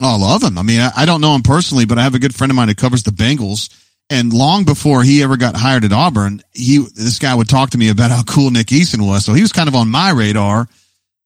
Oh, 0.00 0.14
I 0.14 0.16
love 0.16 0.42
him. 0.42 0.56
I 0.56 0.62
mean, 0.62 0.80
I, 0.80 0.92
I 0.96 1.04
don't 1.04 1.20
know 1.20 1.34
him 1.34 1.42
personally, 1.42 1.84
but 1.84 1.98
I 1.98 2.04
have 2.04 2.14
a 2.14 2.18
good 2.18 2.34
friend 2.34 2.50
of 2.50 2.56
mine 2.56 2.68
who 2.68 2.74
covers 2.74 3.02
the 3.02 3.10
Bengals. 3.10 3.68
And 4.08 4.32
long 4.32 4.64
before 4.64 5.02
he 5.02 5.22
ever 5.22 5.36
got 5.36 5.56
hired 5.56 5.84
at 5.84 5.92
Auburn, 5.92 6.40
he 6.52 6.78
this 6.78 7.18
guy 7.18 7.34
would 7.34 7.50
talk 7.50 7.70
to 7.70 7.78
me 7.78 7.90
about 7.90 8.10
how 8.10 8.22
cool 8.22 8.50
Nick 8.50 8.68
Eason 8.68 9.06
was. 9.06 9.26
So 9.26 9.34
he 9.34 9.42
was 9.42 9.52
kind 9.52 9.68
of 9.68 9.74
on 9.74 9.90
my 9.90 10.10
radar, 10.10 10.68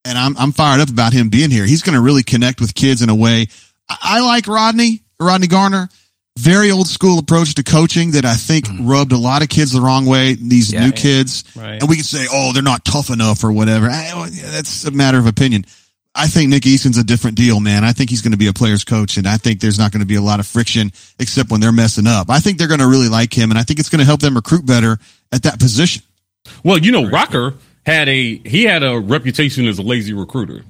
and 0.05 0.19
I'm 0.19 0.37
I'm 0.37 0.53
fired 0.53 0.81
up 0.81 0.89
about 0.89 1.13
him 1.13 1.29
being 1.29 1.51
here. 1.51 1.67
He's 1.67 1.83
going 1.83 1.95
to 1.95 2.01
really 2.01 2.23
connect 2.23 2.61
with 2.61 2.75
kids 2.75 3.03
in 3.03 3.09
a 3.09 3.15
way 3.15 3.47
I 3.89 4.21
like 4.21 4.47
Rodney, 4.47 5.03
Rodney 5.21 5.47
Garner. 5.47 5.89
Very 6.37 6.73
old 6.73 6.89
school 6.89 7.21
approach 7.21 7.55
to 7.55 7.63
coaching 7.63 8.13
that 8.13 8.25
I 8.25 8.35
think 8.35 8.67
mm. 8.67 8.89
rubbed 8.89 9.13
a 9.13 9.17
lot 9.17 9.43
of 9.43 9.49
kids 9.49 9.71
the 9.71 9.81
wrong 9.81 10.05
way. 10.05 10.35
These 10.35 10.73
yeah, 10.73 10.85
new 10.85 10.91
kids, 10.91 11.45
right. 11.55 11.81
and 11.81 11.89
we 11.89 11.95
can 11.95 12.05
say, 12.05 12.27
"Oh, 12.31 12.53
they're 12.53 12.63
not 12.63 12.85
tough 12.85 13.11
enough" 13.11 13.45
or 13.45 13.53
whatever. 13.53 13.87
I, 13.89 14.29
that's 14.47 14.85
a 14.85 14.91
matter 14.91 15.19
of 15.19 15.27
opinion. 15.27 15.65
I 16.13 16.27
think 16.27 16.51
Nick 16.51 16.67
Eason's 16.67 16.99
a 16.99 17.05
different 17.05 17.37
deal, 17.37 17.61
man. 17.61 17.85
I 17.85 17.93
think 17.93 18.11
he's 18.11 18.21
going 18.21 18.33
to 18.33 18.39
be 18.39 18.49
a 18.49 18.53
player's 18.53 18.83
coach, 18.83 19.17
and 19.17 19.29
I 19.29 19.37
think 19.37 19.61
there's 19.61 19.79
not 19.79 19.93
going 19.93 20.01
to 20.01 20.07
be 20.07 20.17
a 20.17 20.21
lot 20.21 20.41
of 20.41 20.47
friction 20.47 20.91
except 21.21 21.51
when 21.51 21.61
they're 21.61 21.73
messing 21.73 22.09
up. 22.09 22.29
I 22.29 22.41
think 22.41 22.59
they're 22.59 22.69
going 22.69 22.81
to 22.81 22.89
really 22.89 23.09
like 23.09 23.33
him, 23.33 23.51
and 23.51 23.59
I 23.59 23.63
think 23.63 23.79
it's 23.79 23.89
going 23.89 24.01
to 24.01 24.05
help 24.05 24.21
them 24.21 24.35
recruit 24.35 24.67
better 24.67 24.99
at 25.31 25.45
that 25.45 25.61
position. 25.61 26.03
Well, 26.65 26.79
you 26.79 26.91
know, 26.91 27.09
Rocker 27.09 27.55
had 27.87 28.09
a 28.09 28.37
he 28.39 28.65
had 28.65 28.83
a 28.83 28.99
reputation 28.99 29.67
as 29.67 29.79
a 29.79 29.83
lazy 29.83 30.13
recruiter 30.13 30.63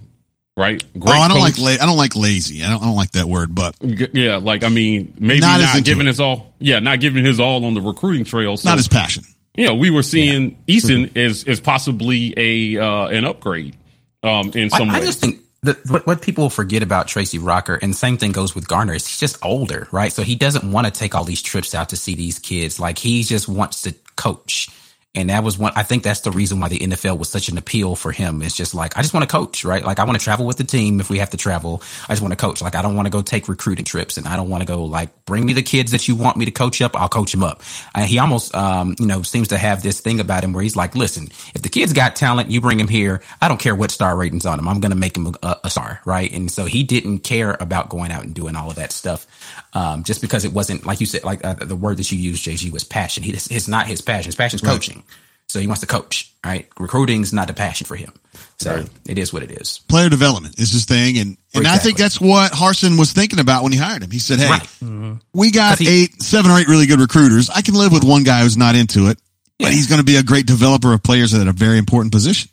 right? 0.56 0.82
Great 0.98 1.16
oh, 1.16 1.20
I 1.20 1.28
don't 1.28 1.38
coach. 1.38 1.58
like 1.58 1.78
la- 1.78 1.82
I 1.82 1.86
don't 1.86 1.96
like 1.96 2.16
lazy. 2.16 2.62
I 2.62 2.70
don't, 2.70 2.82
I 2.82 2.86
don't 2.86 2.96
like 2.96 3.12
that 3.12 3.26
word, 3.26 3.54
but 3.54 3.76
yeah, 3.80 4.36
like 4.36 4.62
I 4.64 4.68
mean, 4.68 5.14
maybe 5.18 5.40
not, 5.40 5.60
not 5.60 5.84
giving 5.84 6.06
his 6.06 6.20
all. 6.20 6.54
Yeah, 6.58 6.78
not 6.78 7.00
giving 7.00 7.24
his 7.24 7.40
all 7.40 7.64
on 7.64 7.74
the 7.74 7.80
recruiting 7.80 8.24
trail. 8.24 8.56
So, 8.56 8.68
not 8.68 8.78
his 8.78 8.88
passion. 8.88 9.24
Yeah, 9.56 9.72
we 9.72 9.90
were 9.90 10.02
seeing 10.02 10.56
yeah. 10.66 10.76
Eason 10.76 11.16
is 11.16 11.44
is 11.44 11.60
possibly 11.60 12.34
a 12.36 12.78
uh, 12.78 13.08
an 13.08 13.24
upgrade 13.24 13.76
um, 14.22 14.50
in 14.54 14.70
some 14.70 14.90
I, 14.90 14.94
way. 14.94 14.98
I 15.00 15.04
just 15.04 15.20
think 15.20 15.40
the, 15.62 15.78
what, 15.88 16.06
what 16.06 16.22
people 16.22 16.50
forget 16.50 16.82
about 16.82 17.08
Tracy 17.08 17.38
Rocker, 17.38 17.78
and 17.80 17.94
same 17.94 18.18
thing 18.18 18.32
goes 18.32 18.54
with 18.54 18.68
Garner, 18.68 18.94
is 18.94 19.06
he's 19.06 19.18
just 19.18 19.44
older, 19.44 19.88
right? 19.92 20.12
So 20.12 20.22
he 20.22 20.34
doesn't 20.34 20.70
want 20.70 20.86
to 20.86 20.92
take 20.92 21.14
all 21.14 21.24
these 21.24 21.42
trips 21.42 21.74
out 21.74 21.90
to 21.90 21.96
see 21.96 22.14
these 22.14 22.38
kids. 22.38 22.78
Like 22.80 22.98
he 22.98 23.22
just 23.22 23.48
wants 23.48 23.82
to 23.82 23.94
coach. 24.16 24.68
And 25.16 25.30
that 25.30 25.44
was 25.44 25.56
one, 25.56 25.72
I 25.76 25.84
think 25.84 26.02
that's 26.02 26.20
the 26.20 26.32
reason 26.32 26.58
why 26.58 26.68
the 26.68 26.78
NFL 26.78 27.18
was 27.18 27.28
such 27.28 27.48
an 27.48 27.56
appeal 27.56 27.94
for 27.94 28.10
him. 28.10 28.42
It's 28.42 28.56
just 28.56 28.74
like, 28.74 28.96
I 28.98 29.02
just 29.02 29.14
want 29.14 29.28
to 29.28 29.32
coach, 29.32 29.64
right? 29.64 29.84
Like, 29.84 30.00
I 30.00 30.04
want 30.04 30.18
to 30.18 30.24
travel 30.24 30.44
with 30.44 30.56
the 30.56 30.64
team 30.64 30.98
if 30.98 31.08
we 31.08 31.18
have 31.18 31.30
to 31.30 31.36
travel. 31.36 31.82
I 32.08 32.12
just 32.12 32.22
want 32.22 32.32
to 32.32 32.36
coach. 32.36 32.60
Like, 32.60 32.74
I 32.74 32.82
don't 32.82 32.96
want 32.96 33.06
to 33.06 33.10
go 33.10 33.22
take 33.22 33.48
recruiting 33.48 33.84
trips 33.84 34.16
and 34.16 34.26
I 34.26 34.34
don't 34.34 34.48
want 34.48 34.62
to 34.62 34.66
go 34.66 34.84
like, 34.84 35.24
bring 35.24 35.46
me 35.46 35.52
the 35.52 35.62
kids 35.62 35.92
that 35.92 36.08
you 36.08 36.16
want 36.16 36.36
me 36.36 36.46
to 36.46 36.50
coach 36.50 36.82
up. 36.82 37.00
I'll 37.00 37.08
coach 37.08 37.30
them 37.30 37.44
up. 37.44 37.62
And 37.94 38.06
he 38.06 38.18
almost, 38.18 38.52
um, 38.56 38.96
you 38.98 39.06
know, 39.06 39.22
seems 39.22 39.48
to 39.48 39.58
have 39.58 39.84
this 39.84 40.00
thing 40.00 40.18
about 40.18 40.42
him 40.42 40.52
where 40.52 40.64
he's 40.64 40.74
like, 40.74 40.96
listen, 40.96 41.28
if 41.54 41.62
the 41.62 41.68
kid's 41.68 41.92
got 41.92 42.16
talent, 42.16 42.50
you 42.50 42.60
bring 42.60 42.80
him 42.80 42.88
here. 42.88 43.22
I 43.40 43.46
don't 43.46 43.60
care 43.60 43.76
what 43.76 43.92
star 43.92 44.16
ratings 44.16 44.44
on 44.46 44.58
him. 44.58 44.66
I'm 44.66 44.80
going 44.80 44.90
to 44.90 44.98
make 44.98 45.16
him 45.16 45.32
a, 45.44 45.56
a, 45.62 45.70
star, 45.70 46.00
right? 46.04 46.32
And 46.32 46.50
so 46.50 46.64
he 46.64 46.82
didn't 46.82 47.20
care 47.20 47.56
about 47.60 47.88
going 47.88 48.10
out 48.10 48.24
and 48.24 48.34
doing 48.34 48.56
all 48.56 48.68
of 48.68 48.76
that 48.76 48.90
stuff. 48.90 49.28
Um, 49.74 50.02
just 50.02 50.20
because 50.20 50.44
it 50.44 50.52
wasn't, 50.52 50.84
like 50.84 50.98
you 50.98 51.06
said, 51.06 51.22
like 51.22 51.44
uh, 51.44 51.54
the 51.54 51.76
word 51.76 51.98
that 51.98 52.10
you 52.10 52.18
used, 52.18 52.44
JG, 52.44 52.72
was 52.72 52.82
passion. 52.82 53.22
He, 53.22 53.32
it's 53.32 53.68
not 53.68 53.86
his 53.86 54.00
passion. 54.00 54.26
His 54.26 54.36
passion 54.36 54.56
is 54.56 54.62
coaching. 54.62 55.03
Right. 55.44 55.50
So 55.50 55.60
he 55.60 55.66
wants 55.66 55.80
to 55.80 55.86
coach, 55.86 56.32
right? 56.44 56.68
Recruiting 56.78 57.22
is 57.22 57.32
not 57.32 57.50
a 57.50 57.54
passion 57.54 57.86
for 57.86 57.96
him. 57.96 58.12
So 58.58 58.76
right. 58.76 58.90
it 59.06 59.18
is 59.18 59.32
what 59.32 59.42
it 59.42 59.50
is. 59.50 59.78
Player 59.88 60.08
development 60.08 60.58
is 60.58 60.72
his 60.72 60.84
thing. 60.84 61.18
And, 61.18 61.36
and 61.54 61.62
exactly. 61.62 61.70
I 61.70 61.78
think 61.78 61.98
that's 61.98 62.20
what 62.20 62.52
Harsin 62.52 62.98
was 62.98 63.12
thinking 63.12 63.38
about 63.38 63.62
when 63.62 63.72
he 63.72 63.78
hired 63.78 64.02
him. 64.02 64.10
He 64.10 64.18
said, 64.18 64.38
Hey, 64.38 64.48
right. 64.48 64.62
mm-hmm. 64.62 65.14
we 65.32 65.50
got 65.50 65.78
he, 65.78 66.04
eight, 66.04 66.22
seven 66.22 66.50
or 66.50 66.58
eight 66.58 66.68
really 66.68 66.86
good 66.86 67.00
recruiters. 67.00 67.50
I 67.50 67.62
can 67.62 67.74
live 67.74 67.92
with 67.92 68.04
one 68.04 68.24
guy 68.24 68.42
who's 68.42 68.56
not 68.56 68.74
into 68.74 69.08
it, 69.08 69.18
yeah. 69.58 69.66
but 69.66 69.72
he's 69.72 69.86
going 69.86 70.00
to 70.00 70.04
be 70.04 70.16
a 70.16 70.22
great 70.22 70.46
developer 70.46 70.92
of 70.92 71.02
players 71.02 71.34
at 71.34 71.46
a 71.46 71.52
very 71.52 71.78
important 71.78 72.12
position. 72.12 72.50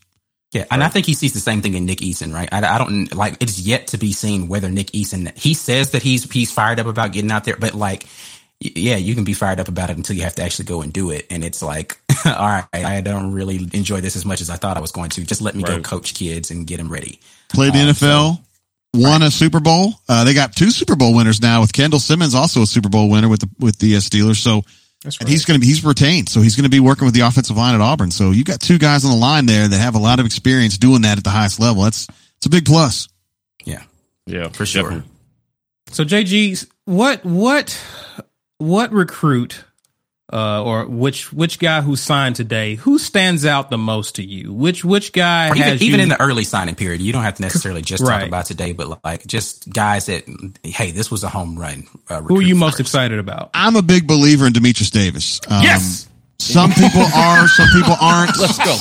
Yeah, 0.52 0.66
and 0.70 0.82
right. 0.82 0.88
I 0.88 0.90
think 0.90 1.06
he 1.06 1.14
sees 1.14 1.34
the 1.34 1.40
same 1.40 1.62
thing 1.62 1.76
in 1.76 1.86
Nick 1.86 2.00
Eason, 2.00 2.34
right? 2.34 2.50
I, 2.52 2.76
I, 2.76 2.78
don't 2.78 3.16
like 3.16 3.38
it's 3.40 3.58
yet 3.60 3.88
to 3.88 3.98
be 3.98 4.12
seen 4.12 4.50
whether 4.50 4.70
Nick 4.70 4.88
Eason 4.88 5.36
he 5.38 5.54
says 5.54 5.92
that 5.92 6.04
he's 6.04 6.30
he's 6.30 6.52
fired 6.52 6.78
up 6.78 6.88
about 6.88 7.14
getting 7.14 7.32
out 7.32 7.46
there, 7.46 7.56
but 7.56 7.74
like 7.74 8.06
yeah, 8.62 8.96
you 8.96 9.16
can 9.16 9.24
be 9.24 9.34
fired 9.34 9.60
up 9.60 9.68
about 9.68 9.90
it 9.90 9.98
until 9.98 10.16
you 10.16 10.22
have 10.22 10.36
to 10.36 10.44
actually 10.44 10.66
go 10.66 10.82
and 10.82 10.94
do 10.94 11.10
it. 11.10 11.26
And 11.32 11.44
it's 11.44 11.64
like, 11.64 11.98
all 12.26 12.32
right, 12.32 12.68
I 12.74 13.02
don't 13.02 13.34
really 13.34 13.68
enjoy 13.74 14.02
this 14.02 14.16
as 14.16 14.24
much 14.24 14.40
as 14.40 14.52
I 14.52 14.56
thought 14.56 14.78
I 14.78 14.82
was 14.82 14.92
going 14.92 15.10
to. 15.12 15.24
Just 15.24 15.42
let 15.42 15.56
me 15.56 15.64
right. 15.64 15.78
go 15.78 15.82
coach 15.82 16.14
kids 16.14 16.52
and 16.52 16.68
get 16.68 16.78
them 16.78 16.88
ready. 16.88 17.20
Played 17.50 17.74
the 17.74 17.80
um, 17.80 17.88
NFL, 17.88 18.36
so, 18.36 18.38
won 18.94 19.22
right. 19.22 19.28
a 19.28 19.32
Super 19.32 19.60
Bowl. 19.60 19.96
Uh, 20.08 20.24
they 20.26 20.36
got 20.36 20.56
two 20.56 20.70
Super 20.70 20.96
Bowl 20.96 21.16
winners 21.16 21.42
now 21.42 21.62
with 21.62 21.74
Kendall 21.74 22.00
Simmons, 22.00 22.36
also 22.36 22.62
a 22.62 22.68
Super 22.68 22.88
Bowl 22.88 23.10
winner 23.10 23.30
with 23.30 23.42
the 23.42 23.50
with 23.60 23.80
the 23.80 23.96
uh, 23.96 24.00
Steelers. 24.00 24.38
So, 24.38 24.62
right. 25.04 25.18
and 25.22 25.28
he's 25.28 25.44
going 25.44 25.60
to 25.60 25.62
be 25.62 25.66
he's 25.66 25.84
retained, 25.84 26.30
so 26.30 26.42
he's 26.42 26.56
going 26.56 26.66
to 26.66 26.70
be 26.70 26.80
working 26.80 27.06
with 27.06 27.16
the 27.16 27.22
offensive 27.22 27.58
line 27.58 27.74
at 27.74 27.82
Auburn. 27.82 28.12
So 28.12 28.30
you 28.30 28.44
got 28.44 28.62
two 28.62 28.78
guys 28.78 29.06
on 29.06 29.12
the 29.12 29.18
line 29.18 29.48
there 29.48 29.68
that 29.68 29.78
have 29.78 29.96
a 29.96 30.00
lot 30.00 30.20
of 30.20 30.28
experience 30.28 30.78
doing 30.78 31.02
that 31.02 31.18
at 31.18 31.24
the 31.24 31.32
highest 31.32 31.60
level. 31.60 31.82
That's 31.82 32.08
it's 32.38 32.46
a 32.46 32.50
big 32.50 32.66
plus. 32.66 33.10
Yeah, 33.66 33.82
yeah, 34.28 34.50
for 34.50 34.68
sure. 34.68 34.84
Definitely. 34.84 35.10
So 35.90 36.06
JG, 36.06 36.68
what 36.86 37.26
what 37.26 37.78
what 38.62 38.94
recruit 38.94 39.64
uh, 40.32 40.64
or 40.64 40.86
which 40.86 41.34
which 41.34 41.60
guy 41.60 41.82
who 41.82 41.96
signed 41.96 42.36
today 42.36 42.76
who 42.76 42.98
stands 42.98 43.46
out 43.46 43.70
the 43.70 43.78
most 43.78 44.16
to 44.16 44.24
you? 44.24 44.54
Which 44.54 44.86
which 44.86 45.12
guy 45.12 45.50
or 45.50 45.56
even, 45.58 45.74
even 45.82 46.00
you, 46.00 46.04
in 46.04 46.10
the 46.10 46.22
early 46.22 46.44
signing 46.44 46.76
period? 46.76 47.02
You 47.02 47.12
don't 47.12 47.24
have 47.24 47.36
to 47.36 47.42
necessarily 47.42 47.82
just 47.82 48.04
right. 48.04 48.20
talk 48.20 48.28
about 48.28 48.46
today, 48.46 48.72
but 48.72 49.04
like 49.04 49.26
just 49.28 49.70
guys 49.70 50.06
that 50.06 50.24
hey, 50.64 50.92
this 50.92 51.12
was 51.12 51.24
a 51.24 51.30
home 51.30 51.58
run. 51.60 51.86
Uh, 52.08 52.22
who 52.22 52.38
are 52.38 52.42
you 52.42 52.56
most 52.56 52.80
excited 52.80 53.20
about? 53.20 53.50
I'm 53.54 53.76
a 53.76 53.82
big 53.82 54.08
believer 54.08 54.46
in 54.46 54.54
Dematrius 54.54 54.92
Davis. 54.92 55.42
Um, 55.50 55.64
yes. 55.64 56.08
Some 56.40 56.72
people 56.72 57.02
are, 57.02 57.48
some 57.48 57.68
people 57.72 57.94
aren't. 58.02 58.36
Let's 58.40 58.58
go. 58.58 58.76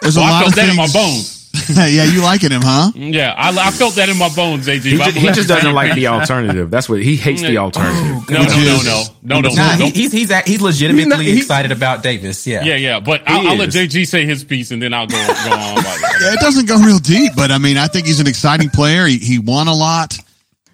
There's 0.00 0.16
a 0.16 0.20
well, 0.20 0.30
lot 0.30 0.46
of 0.46 0.54
things. 0.54 0.70
in 0.70 0.76
my 0.76 0.86
bones. 0.92 1.35
yeah, 1.76 2.04
you 2.04 2.22
liking 2.22 2.50
him, 2.50 2.62
huh? 2.62 2.92
Yeah, 2.94 3.34
I, 3.36 3.48
I 3.48 3.70
felt 3.70 3.94
that 3.96 4.08
in 4.08 4.18
my 4.18 4.28
bones, 4.28 4.66
AJ. 4.66 4.82
He, 4.82 4.96
just, 4.96 5.16
he 5.16 5.26
just 5.28 5.48
doesn't 5.48 5.72
like 5.72 5.94
the 5.94 6.06
alternative. 6.08 6.70
That's 6.70 6.88
what 6.88 7.02
he 7.02 7.16
hates. 7.16 7.42
The 7.42 7.58
alternative. 7.58 8.28
No, 8.30 8.42
no, 8.42 8.48
no, 8.48 8.80
no, 8.82 9.04
no, 9.22 9.40
no. 9.40 9.54
Nah, 9.54 9.76
no. 9.76 9.86
He's 9.86 10.12
he's 10.12 10.32
he's 10.44 10.60
legitimately 10.60 11.02
he's 11.02 11.08
not, 11.08 11.20
he's, 11.20 11.36
excited 11.38 11.72
about 11.72 12.02
Davis. 12.02 12.46
Yeah, 12.46 12.64
yeah, 12.64 12.76
yeah. 12.76 13.00
But 13.00 13.22
I'll, 13.26 13.48
I'll, 13.48 13.56
let 13.56 13.70
JG 13.70 14.06
say 14.06 14.24
his 14.24 14.44
piece, 14.44 14.70
and 14.70 14.80
then 14.80 14.94
I'll 14.94 15.06
go 15.06 15.16
go 15.16 15.52
on. 15.52 15.76
yeah, 15.76 16.32
it 16.32 16.40
doesn't 16.40 16.66
go 16.66 16.78
real 16.78 16.98
deep, 16.98 17.32
but 17.36 17.50
I 17.50 17.58
mean, 17.58 17.76
I 17.76 17.86
think 17.88 18.06
he's 18.06 18.20
an 18.20 18.26
exciting 18.26 18.70
player. 18.70 19.06
He 19.06 19.18
he 19.18 19.38
won 19.38 19.68
a 19.68 19.74
lot, 19.74 20.16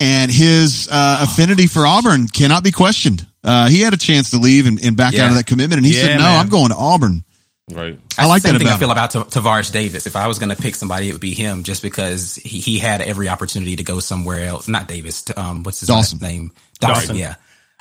and 0.00 0.30
his 0.30 0.88
uh, 0.90 1.26
affinity 1.28 1.66
for 1.66 1.86
Auburn 1.86 2.28
cannot 2.28 2.64
be 2.64 2.72
questioned. 2.72 3.26
Uh, 3.44 3.68
he 3.68 3.80
had 3.80 3.92
a 3.92 3.96
chance 3.98 4.30
to 4.30 4.38
leave 4.38 4.66
and, 4.66 4.82
and 4.84 4.96
back 4.96 5.14
yeah. 5.14 5.24
out 5.24 5.30
of 5.30 5.36
that 5.36 5.46
commitment, 5.46 5.78
and 5.78 5.86
he 5.86 5.96
yeah, 5.96 6.02
said, 6.02 6.16
"No, 6.16 6.24
man. 6.24 6.40
I'm 6.40 6.48
going 6.48 6.68
to 6.68 6.76
Auburn." 6.76 7.24
Right. 7.70 7.98
I 8.18 8.26
like 8.26 8.42
that 8.42 8.58
thing 8.58 8.66
I 8.66 8.76
feel 8.76 8.90
about 8.90 9.12
Tavares 9.12 9.72
Davis. 9.72 10.06
If 10.06 10.16
I 10.16 10.26
was 10.26 10.38
going 10.38 10.50
to 10.50 10.60
pick 10.60 10.74
somebody, 10.74 11.08
it 11.08 11.12
would 11.12 11.20
be 11.20 11.34
him, 11.34 11.62
just 11.62 11.82
because 11.82 12.34
he, 12.34 12.60
he 12.60 12.78
had 12.78 13.00
every 13.00 13.28
opportunity 13.28 13.76
to 13.76 13.84
go 13.84 14.00
somewhere 14.00 14.46
else. 14.46 14.66
Not 14.68 14.88
Davis. 14.88 15.24
Um, 15.36 15.62
what's 15.62 15.80
his 15.80 15.88
Dawson. 15.88 16.18
name? 16.18 16.52
Dawson. 16.80 17.08
Dawson. 17.08 17.16
Yeah. 17.16 17.34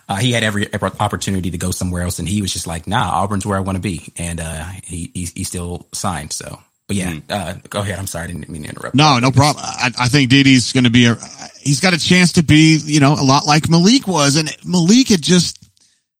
Uh, 0.07 0.17
he 0.17 0.33
had 0.33 0.43
every 0.43 0.67
opportunity 0.73 1.51
to 1.51 1.57
go 1.57 1.71
somewhere 1.71 2.03
else, 2.03 2.19
and 2.19 2.27
he 2.27 2.41
was 2.41 2.51
just 2.51 2.67
like, 2.67 2.85
"Nah, 2.85 3.23
Auburn's 3.23 3.45
where 3.45 3.57
I 3.57 3.61
want 3.61 3.77
to 3.77 3.81
be," 3.81 4.11
and 4.17 4.41
uh, 4.41 4.65
he, 4.83 5.09
he, 5.13 5.25
he 5.33 5.43
still 5.45 5.87
signed. 5.93 6.33
So, 6.33 6.59
but 6.87 6.97
yeah, 6.97 7.13
mm. 7.13 7.23
uh, 7.29 7.53
go 7.69 7.79
ahead. 7.79 7.97
I'm 7.97 8.07
sorry, 8.07 8.25
I 8.25 8.27
didn't 8.27 8.49
mean 8.49 8.63
to 8.63 8.69
interrupt. 8.69 8.93
No, 8.93 9.19
no 9.19 9.31
problem. 9.31 9.63
I, 9.65 9.91
I 9.97 10.09
think 10.09 10.29
Didi's 10.29 10.73
going 10.73 10.83
to 10.83 10.89
be 10.89 11.05
a. 11.05 11.15
He's 11.61 11.79
got 11.79 11.93
a 11.93 11.99
chance 11.99 12.33
to 12.33 12.43
be, 12.43 12.77
you 12.83 12.99
know, 12.99 13.13
a 13.13 13.23
lot 13.23 13.45
like 13.45 13.69
Malik 13.69 14.05
was, 14.05 14.35
and 14.35 14.53
Malik 14.65 15.07
had 15.07 15.21
just, 15.21 15.63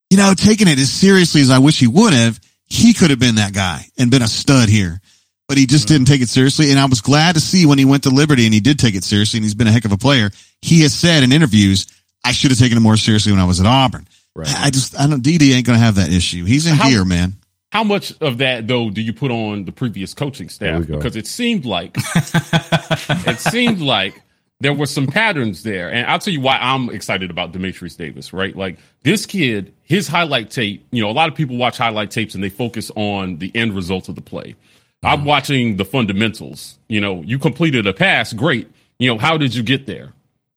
you 0.10 0.18
know, 0.18 0.34
taken 0.36 0.70
it 0.70 0.80
as 0.80 0.90
seriously 0.90 1.42
as 1.42 1.50
I 1.50 1.60
wish 1.60 1.80
he 1.80 1.88
would 1.88 2.14
have 2.14 2.40
he 2.72 2.94
could 2.94 3.10
have 3.10 3.20
been 3.20 3.36
that 3.36 3.54
guy 3.54 3.86
and 3.98 4.10
been 4.10 4.22
a 4.22 4.30
stud 4.30 4.70
here, 4.70 5.02
but 5.50 5.58
he 5.58 5.66
just 5.66 5.90
didn't 5.90 6.08
take 6.08 6.22
it 6.22 6.30
seriously. 6.30 6.72
And 6.72 6.80
I 6.80 6.86
was 6.86 7.02
glad 7.02 7.36
to 7.36 7.42
see 7.42 7.66
when 7.66 7.78
he 7.78 7.84
went 7.84 8.04
to 8.04 8.10
Liberty 8.10 8.46
and 8.46 8.54
he 8.54 8.62
did 8.62 8.80
take 8.80 8.96
it 8.96 9.04
seriously 9.04 9.40
and 9.40 9.44
he's 9.44 9.54
been 9.54 9.68
a 9.68 9.72
heck 9.74 9.84
of 9.84 9.92
a 9.92 9.98
player. 9.98 10.32
He 10.62 10.82
has 10.84 10.94
said 10.94 11.22
in 11.24 11.34
interviews, 11.34 11.86
I 12.24 12.32
should 12.32 12.50
have 12.50 12.60
taken 12.60 12.78
it 12.78 12.82
more 12.82 12.96
seriously 12.96 13.34
when 13.34 13.42
I 13.42 13.44
was 13.46 13.60
at 13.60 13.66
Auburn. 13.66 14.08
Right. 14.34 14.48
I 14.58 14.70
just, 14.70 14.98
I 14.98 15.06
don't, 15.06 15.22
DD 15.22 15.54
ain't 15.54 15.66
going 15.66 15.78
to 15.78 15.84
have 15.84 15.96
that 15.96 16.14
issue. 16.14 16.46
He's 16.46 16.66
in 16.66 16.76
how, 16.76 16.90
gear, 16.90 17.04
man. 17.04 17.34
How 17.74 17.84
much 17.84 18.14
of 18.22 18.38
that 18.38 18.70
though 18.70 18.90
do 18.90 19.02
you 19.02 19.12
put 19.12 19.32
on 19.32 19.66
the 19.66 19.74
previous 19.74 20.14
coaching 20.14 20.48
staff? 20.48 20.88
Because 20.88 21.18
it 21.18 21.28
seemed 21.28 21.66
like, 21.66 21.98
it 22.16 23.40
seemed 23.40 23.82
like 23.82 24.22
there 24.62 24.74
were 24.74 24.86
some 24.86 25.08
patterns 25.08 25.64
there. 25.64 25.92
And 25.92 26.08
I'll 26.08 26.20
tell 26.20 26.34
you 26.34 26.40
why 26.40 26.58
I'm 26.58 26.90
excited 26.90 27.32
about 27.32 27.52
Dematrius 27.52 27.98
Davis, 27.98 28.32
right? 28.32 28.56
Like 28.56 28.78
this 29.04 29.26
kid, 29.26 29.74
his 29.92 30.08
highlight 30.08 30.50
tape, 30.50 30.88
you 30.92 31.02
know, 31.02 31.10
a 31.10 31.12
lot 31.12 31.28
of 31.28 31.36
people 31.36 31.58
watch 31.58 31.78
highlight 31.78 32.12
tapes 32.12 32.34
and 32.34 32.42
they 32.42 32.50
focus 32.50 32.90
on 32.96 33.40
the 33.40 33.52
end 33.54 33.76
results 33.76 34.08
of 34.08 34.16
the 34.16 34.22
play. 34.22 34.56
I'm 35.04 35.18
mm-hmm. 35.18 35.28
watching 35.28 35.76
the 35.76 35.84
fundamentals. 35.84 36.80
You 36.88 37.02
know, 37.02 37.22
you 37.24 37.38
completed 37.38 37.86
a 37.86 37.92
pass, 37.92 38.32
great. 38.32 38.72
You 39.00 39.10
know, 39.10 39.18
how 39.18 39.38
did 39.38 39.54
you 39.54 39.64
get 39.64 39.88
there? 39.88 40.14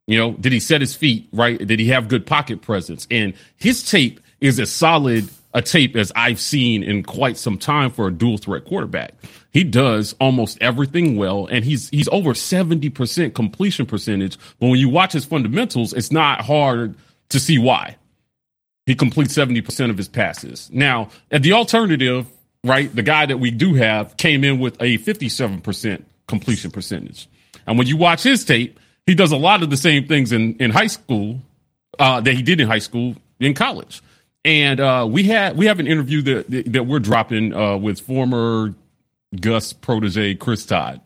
You 0.07 0.19
know, 0.19 0.35
did 0.35 0.53
he 0.53 0.61
set 0.61 0.81
his 0.81 0.95
feet 0.95 1.29
right? 1.33 1.59
Did 1.59 1.81
he 1.81 1.89
have 1.89 2.07
good 2.07 2.29
pocket 2.29 2.63
presence? 2.63 3.09
And 3.11 3.35
his 3.57 3.83
tape 3.91 4.21
is 4.41 4.61
as 4.61 4.71
solid 4.71 5.29
a 5.53 5.61
tape 5.61 5.97
as 5.97 6.13
I've 6.15 6.39
seen 6.39 6.85
in 6.85 7.03
quite 7.03 7.37
some 7.37 7.59
time 7.59 7.91
for 7.91 8.07
a 8.07 8.13
dual 8.13 8.39
threat 8.39 8.65
quarterback. 8.65 9.15
He 9.53 9.65
does 9.65 10.15
almost 10.21 10.59
everything 10.61 11.17
well, 11.17 11.47
and 11.47 11.65
he's 11.65 11.89
he's 11.89 12.09
over 12.11 12.35
seventy 12.35 12.89
percent 12.89 13.35
completion 13.35 13.87
percentage. 13.87 14.39
But 14.61 14.69
when 14.69 14.79
you 14.79 14.89
watch 14.89 15.13
his 15.13 15.25
fundamentals, 15.25 15.93
it's 15.93 16.13
not 16.13 16.43
hard 16.43 16.95
to 17.31 17.41
see 17.41 17.59
why 17.59 17.97
he 18.87 18.95
completes 18.95 19.35
seventy 19.35 19.61
percent 19.61 19.91
of 19.91 19.97
his 19.97 20.09
passes. 20.09 20.71
Now, 20.73 21.09
at 21.31 21.43
the 21.43 21.53
alternative, 21.53 22.27
right, 22.63 22.95
the 22.95 23.03
guy 23.03 23.27
that 23.27 23.39
we 23.39 23.51
do 23.51 23.75
have 23.75 24.17
came 24.17 24.45
in 24.45 24.59
with 24.59 24.81
a 24.81 24.97
fifty-seven 24.99 25.61
percent 25.61 26.07
completion 26.27 26.71
percentage, 26.71 27.29
and 27.67 27.79
when 27.79 27.87
you 27.87 27.97
watch 27.97 28.23
his 28.23 28.45
tape, 28.45 28.79
he 29.07 29.15
does 29.15 29.33
a 29.33 29.37
lot 29.37 29.63
of 29.63 29.71
the 29.71 29.77
same 29.77 30.07
things 30.07 30.33
in 30.33 30.57
in 30.57 30.71
high 30.71 30.87
school 30.87 31.41
uh, 31.99 32.21
that 32.21 32.35
he 32.35 32.43
did 32.43 32.61
in 32.61 32.69
high 32.69 32.79
school 32.79 33.17
in 33.41 33.55
college. 33.55 34.03
And 34.45 34.79
uh, 34.79 35.07
we 35.11 35.25
had 35.25 35.57
we 35.57 35.67
have 35.67 35.81
an 35.81 35.87
interview 35.87 36.23
that 36.23 36.73
that 36.73 36.87
we're 36.87 36.99
dropping 36.99 37.55
uh, 37.55 37.77
with 37.79 38.01
former 38.01 38.75
Gus 39.41 39.73
protege 39.73 40.35
Chris 40.35 40.67
Todd. 40.67 41.01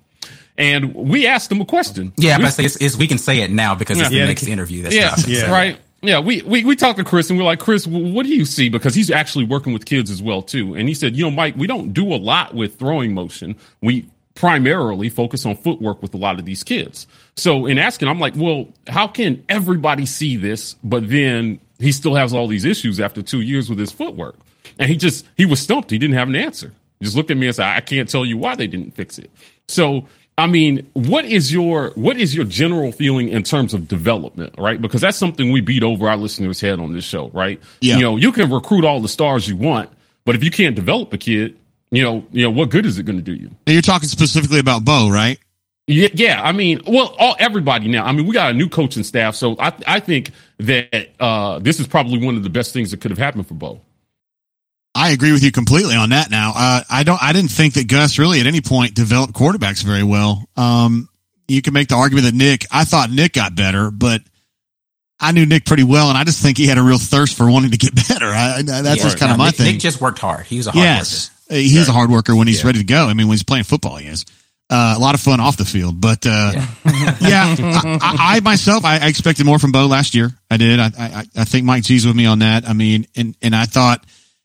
And 0.56 0.92
we 0.92 1.28
asked 1.28 1.52
him 1.52 1.60
a 1.60 1.64
question. 1.64 2.12
Yeah, 2.16 2.38
we, 2.38 2.42
but 2.42 2.58
it's, 2.58 2.74
it's, 2.82 2.96
we 2.96 3.06
can 3.06 3.18
say 3.18 3.42
it 3.42 3.50
now 3.52 3.76
because 3.76 4.00
it's 4.00 4.10
yeah, 4.10 4.22
the 4.22 4.26
next 4.26 4.48
interview. 4.48 4.82
That's 4.82 4.94
yeah, 4.96 5.14
yeah, 5.28 5.52
right. 5.52 5.78
Yeah, 6.00 6.20
we, 6.20 6.42
we 6.42 6.64
we 6.64 6.76
talked 6.76 6.98
to 6.98 7.04
Chris 7.04 7.28
and 7.28 7.38
we're 7.38 7.44
like, 7.44 7.58
Chris, 7.58 7.86
what 7.86 8.24
do 8.24 8.32
you 8.32 8.44
see? 8.44 8.68
Because 8.68 8.94
he's 8.94 9.10
actually 9.10 9.44
working 9.44 9.72
with 9.72 9.84
kids 9.84 10.10
as 10.10 10.22
well 10.22 10.42
too. 10.42 10.74
And 10.74 10.88
he 10.88 10.94
said, 10.94 11.16
you 11.16 11.24
know, 11.24 11.30
Mike, 11.30 11.56
we 11.56 11.66
don't 11.66 11.92
do 11.92 12.14
a 12.14 12.16
lot 12.16 12.54
with 12.54 12.78
throwing 12.78 13.14
motion. 13.14 13.56
We 13.82 14.08
primarily 14.36 15.08
focus 15.08 15.44
on 15.44 15.56
footwork 15.56 16.00
with 16.00 16.14
a 16.14 16.16
lot 16.16 16.38
of 16.38 16.44
these 16.44 16.62
kids. 16.62 17.08
So 17.36 17.66
in 17.66 17.78
asking, 17.78 18.06
I'm 18.06 18.20
like, 18.20 18.34
well, 18.36 18.68
how 18.86 19.08
can 19.08 19.44
everybody 19.48 20.06
see 20.06 20.36
this, 20.36 20.76
but 20.84 21.08
then 21.08 21.58
he 21.80 21.90
still 21.90 22.14
has 22.14 22.32
all 22.32 22.46
these 22.46 22.64
issues 22.64 23.00
after 23.00 23.20
two 23.20 23.40
years 23.40 23.68
with 23.68 23.80
his 23.80 23.90
footwork? 23.90 24.36
And 24.78 24.88
he 24.88 24.96
just 24.96 25.26
he 25.36 25.46
was 25.46 25.60
stumped. 25.60 25.90
He 25.90 25.98
didn't 25.98 26.16
have 26.16 26.28
an 26.28 26.36
answer. 26.36 26.72
He 27.00 27.06
just 27.06 27.16
looked 27.16 27.32
at 27.32 27.36
me 27.36 27.46
and 27.46 27.56
said, 27.56 27.66
I 27.66 27.80
can't 27.80 28.08
tell 28.08 28.24
you 28.24 28.38
why 28.38 28.54
they 28.54 28.68
didn't 28.68 28.94
fix 28.94 29.18
it. 29.18 29.30
So 29.66 30.06
I 30.38 30.46
mean, 30.46 30.88
what 30.92 31.24
is 31.24 31.52
your 31.52 31.90
what 31.96 32.16
is 32.16 32.32
your 32.32 32.44
general 32.44 32.92
feeling 32.92 33.28
in 33.28 33.42
terms 33.42 33.74
of 33.74 33.88
development, 33.88 34.54
right? 34.56 34.80
Because 34.80 35.00
that's 35.00 35.18
something 35.18 35.50
we 35.50 35.60
beat 35.60 35.82
over 35.82 36.08
our 36.08 36.16
listeners' 36.16 36.60
head 36.60 36.78
on 36.78 36.92
this 36.92 37.04
show, 37.04 37.28
right? 37.30 37.60
Yeah. 37.80 37.96
You 37.96 38.02
know, 38.02 38.16
you 38.16 38.30
can 38.30 38.48
recruit 38.48 38.84
all 38.84 39.00
the 39.00 39.08
stars 39.08 39.48
you 39.48 39.56
want, 39.56 39.90
but 40.24 40.36
if 40.36 40.44
you 40.44 40.52
can't 40.52 40.76
develop 40.76 41.12
a 41.12 41.18
kid, 41.18 41.58
you 41.90 42.04
know, 42.04 42.24
you 42.30 42.44
know, 42.44 42.50
what 42.50 42.70
good 42.70 42.86
is 42.86 42.98
it 42.98 43.02
going 43.02 43.18
to 43.18 43.22
do 43.22 43.34
you? 43.34 43.48
And 43.66 43.74
you're 43.74 43.82
talking 43.82 44.08
specifically 44.08 44.60
about 44.60 44.84
Bo, 44.84 45.10
right? 45.10 45.40
Yeah, 45.88 46.08
yeah. 46.14 46.40
I 46.40 46.52
mean, 46.52 46.82
well, 46.86 47.16
all 47.18 47.34
everybody 47.40 47.88
now. 47.88 48.04
I 48.04 48.12
mean, 48.12 48.26
we 48.26 48.32
got 48.32 48.50
a 48.52 48.54
new 48.54 48.68
coaching 48.68 49.02
staff, 49.02 49.34
so 49.34 49.56
I 49.58 49.72
I 49.88 49.98
think 49.98 50.30
that 50.58 51.08
uh, 51.18 51.58
this 51.58 51.80
is 51.80 51.88
probably 51.88 52.24
one 52.24 52.36
of 52.36 52.44
the 52.44 52.50
best 52.50 52.72
things 52.72 52.92
that 52.92 53.00
could 53.00 53.10
have 53.10 53.18
happened 53.18 53.48
for 53.48 53.54
Bo. 53.54 53.80
I 54.98 55.10
agree 55.10 55.32
with 55.32 55.44
you 55.44 55.52
completely 55.52 55.94
on 55.94 56.10
that. 56.10 56.30
Now, 56.30 56.52
uh, 56.56 56.82
I 56.90 57.04
don't. 57.04 57.22
I 57.22 57.32
didn't 57.32 57.52
think 57.52 57.74
that 57.74 57.86
Gus 57.86 58.18
really 58.18 58.40
at 58.40 58.46
any 58.46 58.60
point 58.60 58.94
developed 58.94 59.32
quarterbacks 59.32 59.82
very 59.82 60.02
well. 60.02 60.48
Um, 60.56 61.08
you 61.46 61.62
can 61.62 61.72
make 61.72 61.88
the 61.88 61.94
argument 61.94 62.26
that 62.26 62.34
Nick. 62.34 62.66
I 62.70 62.84
thought 62.84 63.10
Nick 63.10 63.34
got 63.34 63.54
better, 63.54 63.90
but 63.92 64.22
I 65.20 65.32
knew 65.32 65.46
Nick 65.46 65.64
pretty 65.64 65.84
well, 65.84 66.08
and 66.08 66.18
I 66.18 66.24
just 66.24 66.42
think 66.42 66.58
he 66.58 66.66
had 66.66 66.78
a 66.78 66.82
real 66.82 66.98
thirst 66.98 67.36
for 67.36 67.50
wanting 67.50 67.70
to 67.70 67.78
get 67.78 67.94
better. 68.08 68.26
I, 68.26 68.62
that's 68.62 68.84
yeah, 68.84 68.94
just 68.96 69.18
kind 69.18 69.30
of 69.30 69.38
my 69.38 69.46
Nick, 69.46 69.56
thing. 69.56 69.72
Nick 69.72 69.80
just 69.80 70.00
worked 70.00 70.18
hard. 70.18 70.46
He 70.46 70.56
was 70.56 70.66
a 70.66 70.72
hard 70.72 70.82
yes. 70.82 71.30
worker. 71.48 71.60
He's 71.60 71.88
a 71.88 71.92
hard 71.92 72.10
worker 72.10 72.36
when 72.36 72.46
he's 72.46 72.60
yeah. 72.60 72.66
ready 72.66 72.80
to 72.80 72.84
go. 72.84 73.06
I 73.06 73.14
mean, 73.14 73.28
when 73.28 73.34
he's 73.34 73.44
playing 73.44 73.64
football, 73.64 73.96
he 73.96 74.08
is. 74.08 74.26
Uh, 74.70 74.94
a 74.98 75.00
lot 75.00 75.14
of 75.14 75.20
fun 75.22 75.40
off 75.40 75.56
the 75.56 75.64
field, 75.64 75.98
but 75.98 76.26
uh, 76.26 76.52
yeah, 76.52 76.66
yeah 77.20 77.56
I, 78.02 78.36
I, 78.36 78.40
myself, 78.40 78.84
I, 78.84 78.98
I, 78.98 79.08
expected 79.08 79.46
more 79.46 79.58
from 79.58 79.72
Bo 79.72 79.86
last 79.86 80.14
year. 80.14 80.30
I 80.50 80.58
did. 80.58 80.78
I, 80.78 80.90
I, 80.98 81.24
I 81.34 81.44
think 81.44 81.64
Mike 81.64 81.84
G's 81.84 82.04
with 82.04 82.14
me 82.14 82.26
on 82.26 82.40
that. 82.40 82.68
I 82.68 82.74
mean, 82.74 83.06
and 83.16 83.34
and 83.40 83.56
I 83.56 83.64
thought 83.64 84.04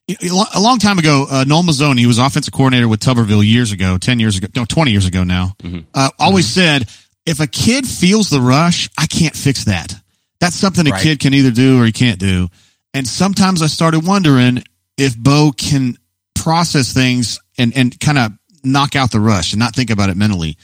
a 0.09 0.59
long 0.59 0.79
time 0.79 0.99
ago, 0.99 1.25
uh, 1.29 1.43
Noel 1.47 1.63
Mazzone, 1.63 1.97
he 1.97 2.07
was 2.07 2.17
offensive 2.17 2.53
coordinator 2.53 2.87
with 2.87 2.99
Tuberville 2.99 3.45
years 3.45 3.71
ago, 3.71 3.97
ten 3.97 4.19
years 4.19 4.37
ago, 4.37 4.47
no, 4.55 4.65
twenty 4.65 4.91
years 4.91 5.05
ago 5.05 5.23
now. 5.23 5.55
Mm-hmm. 5.63 5.79
Uh, 5.93 6.09
always 6.19 6.47
mm-hmm. 6.47 6.83
said, 6.83 6.89
if 7.25 7.39
a 7.39 7.47
kid 7.47 7.87
feels 7.87 8.29
the 8.29 8.41
rush, 8.41 8.89
I 8.97 9.07
can't 9.07 9.35
fix 9.35 9.65
that. 9.65 9.95
That's 10.39 10.55
something 10.55 10.85
a 10.87 10.91
right. 10.91 11.01
kid 11.01 11.19
can 11.19 11.33
either 11.33 11.51
do 11.51 11.81
or 11.81 11.85
he 11.85 11.93
can't 11.93 12.19
do. 12.19 12.49
And 12.93 13.07
sometimes 13.07 13.61
I 13.61 13.67
started 13.67 14.05
wondering 14.05 14.63
if 14.97 15.17
Bo 15.17 15.53
can 15.55 15.97
process 16.35 16.93
things 16.93 17.39
and, 17.57 17.75
and 17.75 17.97
kind 17.99 18.17
of 18.17 18.33
knock 18.63 18.95
out 18.95 19.11
the 19.11 19.19
rush 19.19 19.53
and 19.53 19.59
not 19.59 19.73
think 19.73 19.89
about 19.89 20.09
it 20.09 20.17
mentally 20.17 20.57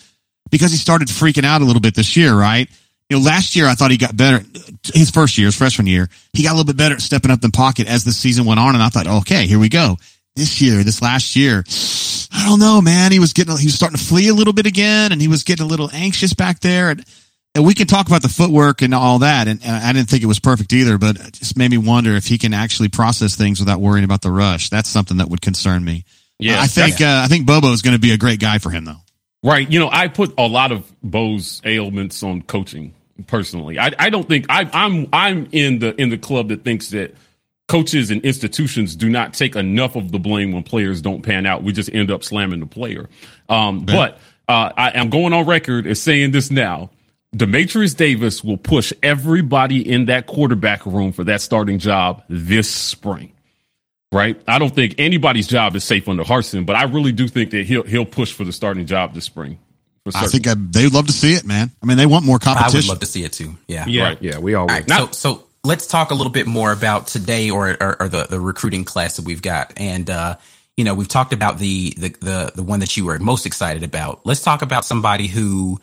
because 0.52 0.72
he 0.72 0.78
started 0.78 1.08
freaking 1.08 1.46
out 1.46 1.62
a 1.62 1.66
little 1.66 1.82
bit 1.82 1.96
this 1.96 2.18
year, 2.18 2.36
right? 2.36 2.70
You 3.10 3.18
know, 3.18 3.24
last 3.24 3.56
year 3.56 3.66
I 3.66 3.74
thought 3.74 3.90
he 3.90 3.98
got 3.98 4.16
better. 4.16 4.46
His 4.94 5.10
first 5.10 5.38
year, 5.38 5.48
his 5.48 5.56
freshman 5.56 5.88
year, 5.88 6.10
he 6.34 6.44
got 6.44 6.52
a 6.52 6.56
little 6.56 6.66
bit 6.66 6.78
better 6.78 6.96
at 6.96 7.02
stepping 7.02 7.32
up 7.32 7.44
in 7.44 7.52
pocket 7.52 7.88
as 7.88 8.04
the 8.04 8.12
season 8.12 8.46
went 8.46 8.60
on. 8.60 8.76
And 8.76 8.84
I 8.84 8.90
thought, 8.90 9.08
okay, 9.08 9.48
here 9.48 9.58
we 9.58 9.70
go. 9.70 9.98
This 10.36 10.62
year, 10.62 10.84
this 10.84 11.02
last 11.02 11.36
year, 11.36 11.64
I 12.32 12.46
don't 12.48 12.60
know, 12.60 12.82
man. 12.82 13.12
He 13.12 13.20
was 13.20 13.34
getting, 13.34 13.58
he 13.58 13.66
was 13.66 13.74
starting 13.74 13.98
to 13.98 14.04
flee 14.04 14.28
a 14.28 14.34
little 14.34 14.54
bit 14.54 14.68
again 14.68 15.12
and 15.12 15.20
he 15.20 15.28
was 15.28 15.44
getting 15.44 15.66
a 15.66 15.70
little 15.70 15.90
anxious 15.92 16.34
back 16.34 16.60
there. 16.60 16.92
And, 16.92 17.04
and 17.56 17.66
we 17.66 17.74
can 17.74 17.88
talk 17.88 18.08
about 18.08 18.22
the 18.22 18.30
footwork 18.30 18.84
and 18.84 18.94
all 18.94 19.20
that. 19.20 19.48
And, 19.48 19.60
and, 19.64 19.76
I 19.76 19.92
didn't 19.92 20.08
think 20.08 20.22
it 20.22 20.28
was 20.28 20.40
perfect 20.40 20.72
either, 20.72 21.00
but 21.00 21.16
it 21.16 21.34
just 21.34 21.58
made 21.58 21.72
me 21.72 21.80
wonder 21.80 22.12
if 22.12 22.28
he 22.28 22.38
can 22.38 22.54
actually 22.54 22.90
process 22.90 23.36
things 23.36 23.60
without 23.60 23.82
worrying 23.82 24.06
about 24.06 24.22
the 24.22 24.32
rush. 24.32 24.70
That's 24.70 24.88
something 24.88 25.18
that 25.18 25.30
would 25.30 25.42
concern 25.42 25.84
me. 25.84 26.06
Yeah, 26.38 26.62
I 26.62 26.68
think 26.68 27.02
uh, 27.02 27.22
I 27.26 27.28
think 27.28 27.46
Bobo 27.46 27.74
is 27.74 27.82
going 27.82 27.96
to 27.96 28.00
be 28.00 28.12
a 28.12 28.18
great 28.18 28.40
guy 28.40 28.60
for 28.60 28.70
him, 28.70 28.86
though. 28.86 29.02
Right. 29.44 29.70
You 29.70 29.80
know, 29.80 29.90
I 29.92 30.08
put 30.08 30.36
a 30.38 30.48
lot 30.48 30.72
of 30.72 30.90
Bo's 31.04 31.62
ailments 31.66 32.24
on 32.24 32.44
coaching 32.44 32.94
personally. 33.28 33.80
I, 33.80 33.92
I 33.98 34.10
don't 34.10 34.28
think 34.28 34.46
I, 34.50 34.70
I'm 34.72 35.08
I'm 35.14 35.48
in 35.52 35.80
the 35.80 36.00
in 36.00 36.10
the 36.10 36.18
club 36.18 36.50
that 36.50 36.64
thinks 36.64 36.90
that 36.90 37.16
coaches 37.68 38.12
and 38.12 38.22
institutions 38.24 38.96
do 38.96 39.10
not 39.10 39.34
take 39.34 39.56
enough 39.56 39.96
of 39.96 40.12
the 40.12 40.20
blame 40.20 40.52
when 40.52 40.64
players 40.64 41.02
don't 41.02 41.22
pan 41.22 41.46
out. 41.46 41.64
We 41.64 41.72
just 41.72 41.94
end 41.94 42.12
up 42.12 42.24
slamming 42.24 42.60
the 42.60 42.66
player. 42.66 43.08
Um, 43.48 43.86
But 43.86 44.20
uh, 44.48 44.72
I 44.76 44.98
am 45.00 45.10
going 45.10 45.34
on 45.34 45.46
record 45.46 45.86
as 45.88 46.02
saying 46.02 46.32
this 46.32 46.50
now. 46.52 46.90
Dematrius 47.36 47.96
Davis 47.96 48.44
will 48.44 48.58
push 48.58 48.92
everybody 49.04 49.88
in 49.88 50.06
that 50.06 50.26
quarterback 50.26 50.84
room 50.88 51.12
for 51.12 51.24
that 51.26 51.42
starting 51.42 51.78
job 51.78 52.24
this 52.28 52.70
spring. 52.70 53.32
Right? 54.12 54.42
I 54.48 54.58
don't 54.58 54.74
think 54.74 54.96
anybody's 54.98 55.46
job 55.46 55.76
is 55.76 55.84
safe 55.84 56.10
under 56.10 56.24
Harsin, 56.24 56.66
but 56.66 56.76
I 56.76 56.84
really 56.86 57.12
do 57.12 57.28
think 57.28 57.52
that 57.52 57.68
he'll 57.68 57.84
he'll 57.84 58.06
push 58.06 58.34
for 58.34 58.44
the 58.44 58.52
starting 58.52 58.88
job 58.88 59.14
this 59.14 59.26
spring. 59.26 59.60
I 60.14 60.28
think 60.28 60.48
I, 60.48 60.56
they'd 60.56 60.92
love 60.92 61.08
to 61.08 61.14
see 61.14 61.34
it, 61.34 61.46
man. 61.46 61.72
I 61.82 61.86
mean, 61.86 61.98
they 61.98 62.06
want 62.06 62.26
more 62.26 62.40
competition. 62.40 62.78
I 62.78 62.82
would 62.82 62.88
love 62.88 63.00
to 63.00 63.06
see 63.06 63.24
it 63.24 63.34
too. 63.34 63.56
Yeah. 63.68 63.86
Yeah. 63.88 64.04
Right. 64.04 64.18
Yeah. 64.22 64.40
We 64.40 64.56
all 64.56 64.66
right, 64.66 64.90
so, 64.90 65.12
so 65.12 65.44
let's 65.64 65.88
talk 65.88 66.12
a 66.12 66.16
little 66.16 66.32
bit 66.32 66.48
more 66.48 66.72
about 66.72 67.08
today 67.08 67.50
or, 67.50 67.76
or, 67.82 68.02
or, 68.02 68.08
the, 68.10 68.26
the 68.30 68.40
recruiting 68.40 68.86
class 68.86 69.18
that 69.18 69.26
we've 69.26 69.42
got. 69.42 69.74
And, 69.78 70.10
uh, 70.10 70.38
you 70.78 70.86
know, 70.86 70.94
we've 70.94 71.08
talked 71.08 71.34
about 71.34 71.60
the, 71.60 71.94
the, 71.98 72.10
the, 72.22 72.52
the 72.56 72.64
one 72.64 72.80
that 72.80 72.96
you 72.96 73.06
were 73.06 73.20
most 73.20 73.46
excited 73.46 73.84
about. 73.84 74.26
Let's 74.26 74.42
talk 74.42 74.62
about 74.62 74.86
somebody 74.86 75.28
who, 75.28 75.80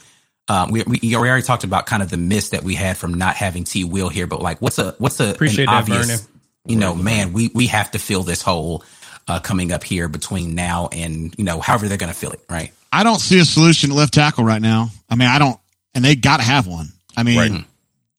um, 0.48 0.70
we, 0.70 0.82
we, 0.84 0.98
we 1.02 1.14
already 1.14 1.42
talked 1.42 1.64
about 1.64 1.86
kind 1.86 2.02
of 2.02 2.08
the 2.08 2.16
miss 2.16 2.50
that 2.50 2.62
we 2.62 2.74
had 2.74 2.96
from 2.96 3.14
not 3.14 3.36
having 3.36 3.64
T 3.64 3.84
Will 3.84 4.08
here, 4.08 4.26
but 4.26 4.40
like, 4.40 4.62
what's 4.62 4.78
a, 4.78 4.94
what's 4.98 5.20
a, 5.20 5.30
appreciate 5.30 5.66
that, 5.66 5.74
obvious, 5.74 6.06
Vernon. 6.06 6.40
you 6.66 6.76
know, 6.76 6.94
man, 6.94 7.34
we, 7.34 7.50
we 7.54 7.66
have 7.66 7.90
to 7.90 7.98
fill 7.98 8.22
this 8.22 8.40
hole, 8.40 8.82
uh, 9.28 9.40
coming 9.40 9.72
up 9.72 9.82
here 9.82 10.08
between 10.08 10.54
now 10.54 10.88
and, 10.92 11.34
you 11.36 11.44
know, 11.44 11.60
however 11.60 11.88
they're 11.88 11.98
going 11.98 12.12
to 12.12 12.18
fill 12.18 12.32
it. 12.32 12.40
Right. 12.48 12.72
I 12.92 13.02
don't 13.02 13.18
see 13.18 13.38
a 13.40 13.44
solution 13.44 13.90
at 13.90 13.96
left 13.96 14.14
tackle 14.14 14.44
right 14.44 14.62
now. 14.62 14.88
I 15.10 15.16
mean, 15.16 15.28
I 15.28 15.38
don't, 15.38 15.58
and 15.94 16.04
they 16.04 16.14
got 16.14 16.38
to 16.38 16.42
have 16.42 16.66
one. 16.66 16.88
I 17.16 17.22
mean, 17.22 17.38
right. 17.38 17.64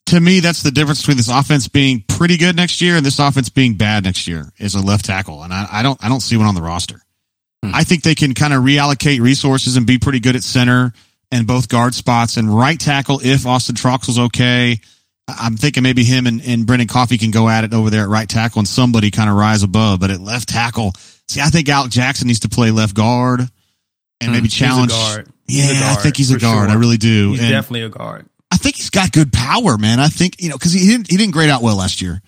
to 0.08 0.20
me, 0.20 0.40
that's 0.40 0.64
the 0.64 0.72
difference 0.72 1.02
between 1.02 1.18
this 1.18 1.30
offense 1.30 1.68
being 1.68 2.04
pretty 2.08 2.38
good 2.38 2.56
next 2.56 2.82
year 2.82 2.96
and 2.98 3.06
this 3.06 3.20
offense 3.20 3.50
being 3.50 3.76
bad 3.76 4.04
next 4.04 4.28
year 4.28 4.52
is 4.58 4.76
a 4.76 4.82
left 4.82 5.06
tackle. 5.06 5.44
And 5.44 5.54
I, 5.54 5.68
I 5.72 5.84
don't, 5.84 6.04
I 6.04 6.10
don't 6.10 6.20
see 6.20 6.38
one 6.38 6.48
on 6.48 6.56
the 6.56 6.62
roster. 6.62 7.02
Hmm. 7.64 7.72
I 7.74 7.84
think 7.84 8.04
they 8.04 8.16
can 8.16 8.34
kind 8.34 8.54
of 8.54 8.64
reallocate 8.64 9.20
resources 9.20 9.78
and 9.78 9.88
be 9.88 9.98
pretty 9.98 10.20
good 10.20 10.36
at 10.36 10.44
center 10.44 10.94
and 11.32 11.48
both 11.48 11.70
guard 11.70 11.94
spots 11.94 12.38
and 12.38 12.56
right 12.56 12.80
tackle 12.80 13.20
if 13.24 13.46
Austin 13.46 13.76
Troxell's 13.76 14.20
okay. 14.20 14.80
I'm 15.28 15.58
thinking 15.58 15.84
maybe 15.84 16.04
him 16.04 16.26
and, 16.26 16.42
and 16.42 16.66
Brendan 16.66 16.88
Coffee 16.88 17.18
can 17.18 17.32
go 17.32 17.50
at 17.50 17.64
it 17.64 17.74
over 17.74 17.90
there 17.90 18.04
at 18.04 18.10
right 18.10 18.30
tackle 18.30 18.60
and 18.60 18.68
somebody 18.68 19.12
kind 19.12 19.30
of 19.30 19.36
rise 19.36 19.62
above. 19.62 20.00
But 20.00 20.10
at 20.10 20.22
left 20.22 20.48
tackle, 20.48 20.94
see, 21.28 21.42
I 21.42 21.48
think 21.48 21.68
Alec 21.68 21.92
Jackson 21.92 22.28
needs 22.28 22.42
to 22.42 22.50
play 22.50 22.72
left 22.72 22.96
guard 22.96 23.42
and 23.42 23.50
hmm, 24.30 24.32
maybe 24.32 24.48
challenge. 24.48 24.92
Yeah, 25.48 25.74
guard, 25.74 25.98
I 25.98 26.02
think 26.02 26.18
he's 26.18 26.32
a 26.32 26.40
guard. 26.40 26.70
Sure. 26.70 26.78
I 26.78 26.80
really 26.80 26.98
do. 26.98 27.32
He's 27.32 27.42
and 27.42 27.50
definitely 27.50 27.84
a 27.84 27.90
guard. 27.90 28.26
I 28.52 28.58
think 28.58 28.76
he's 28.76 28.90
got 28.90 29.12
good 29.12 29.34
power, 29.34 29.78
man. 29.78 30.00
I 30.00 30.08
think 30.08 30.42
you 30.42 30.50
know 30.50 30.56
because 30.56 30.74
he 30.74 30.88
didn't 30.88 31.10
he 31.10 31.18
didn't 31.18 31.34
grade 31.34 31.50
out 31.50 31.62
well 31.62 31.78
last 31.78 32.02
year, 32.02 32.22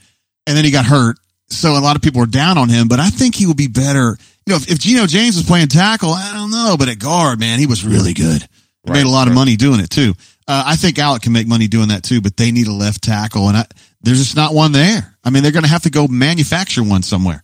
and 0.45 0.57
then 0.57 0.65
he 0.65 0.71
got 0.71 0.85
hurt. 0.85 1.17
So 1.49 1.71
a 1.71 1.79
lot 1.79 1.95
of 1.95 2.01
people 2.01 2.19
were 2.19 2.27
down 2.27 2.57
on 2.57 2.69
him, 2.69 2.87
but 2.87 2.99
I 2.99 3.09
think 3.09 3.33
he 3.33 3.47
will 3.47 3.55
be 3.55 3.67
better. 3.67 4.17
You 4.45 4.53
know, 4.53 4.55
if, 4.57 4.69
if 4.69 4.79
Geno 4.79 5.07
James 5.07 5.35
was 5.35 5.45
playing 5.45 5.67
tackle, 5.69 6.11
I 6.11 6.33
don't 6.33 6.51
know, 6.51 6.75
but 6.77 6.89
at 6.89 6.99
guard, 6.99 7.39
man, 7.39 7.59
he 7.59 7.65
was 7.65 7.83
really 7.83 8.13
good. 8.13 8.47
Right, 8.85 8.97
made 8.97 9.05
a 9.05 9.09
lot 9.09 9.21
right. 9.21 9.29
of 9.29 9.35
money 9.35 9.55
doing 9.55 9.79
it 9.79 9.89
too. 9.89 10.13
Uh, 10.49 10.63
I 10.65 10.77
think 10.77 10.97
Alec 10.97 11.21
can 11.21 11.31
make 11.31 11.47
money 11.47 11.67
doing 11.67 11.89
that 11.89 12.01
too, 12.01 12.21
but 12.21 12.35
they 12.35 12.51
need 12.51 12.65
a 12.65 12.73
left 12.73 13.03
tackle, 13.03 13.49
and 13.49 13.57
I, 13.57 13.67
there's 14.01 14.17
just 14.17 14.35
not 14.35 14.51
one 14.51 14.71
there. 14.71 15.15
I 15.23 15.29
mean, 15.29 15.43
they're 15.43 15.51
going 15.51 15.63
to 15.63 15.69
have 15.69 15.83
to 15.83 15.91
go 15.91 16.07
manufacture 16.07 16.83
one 16.83 17.03
somewhere. 17.03 17.43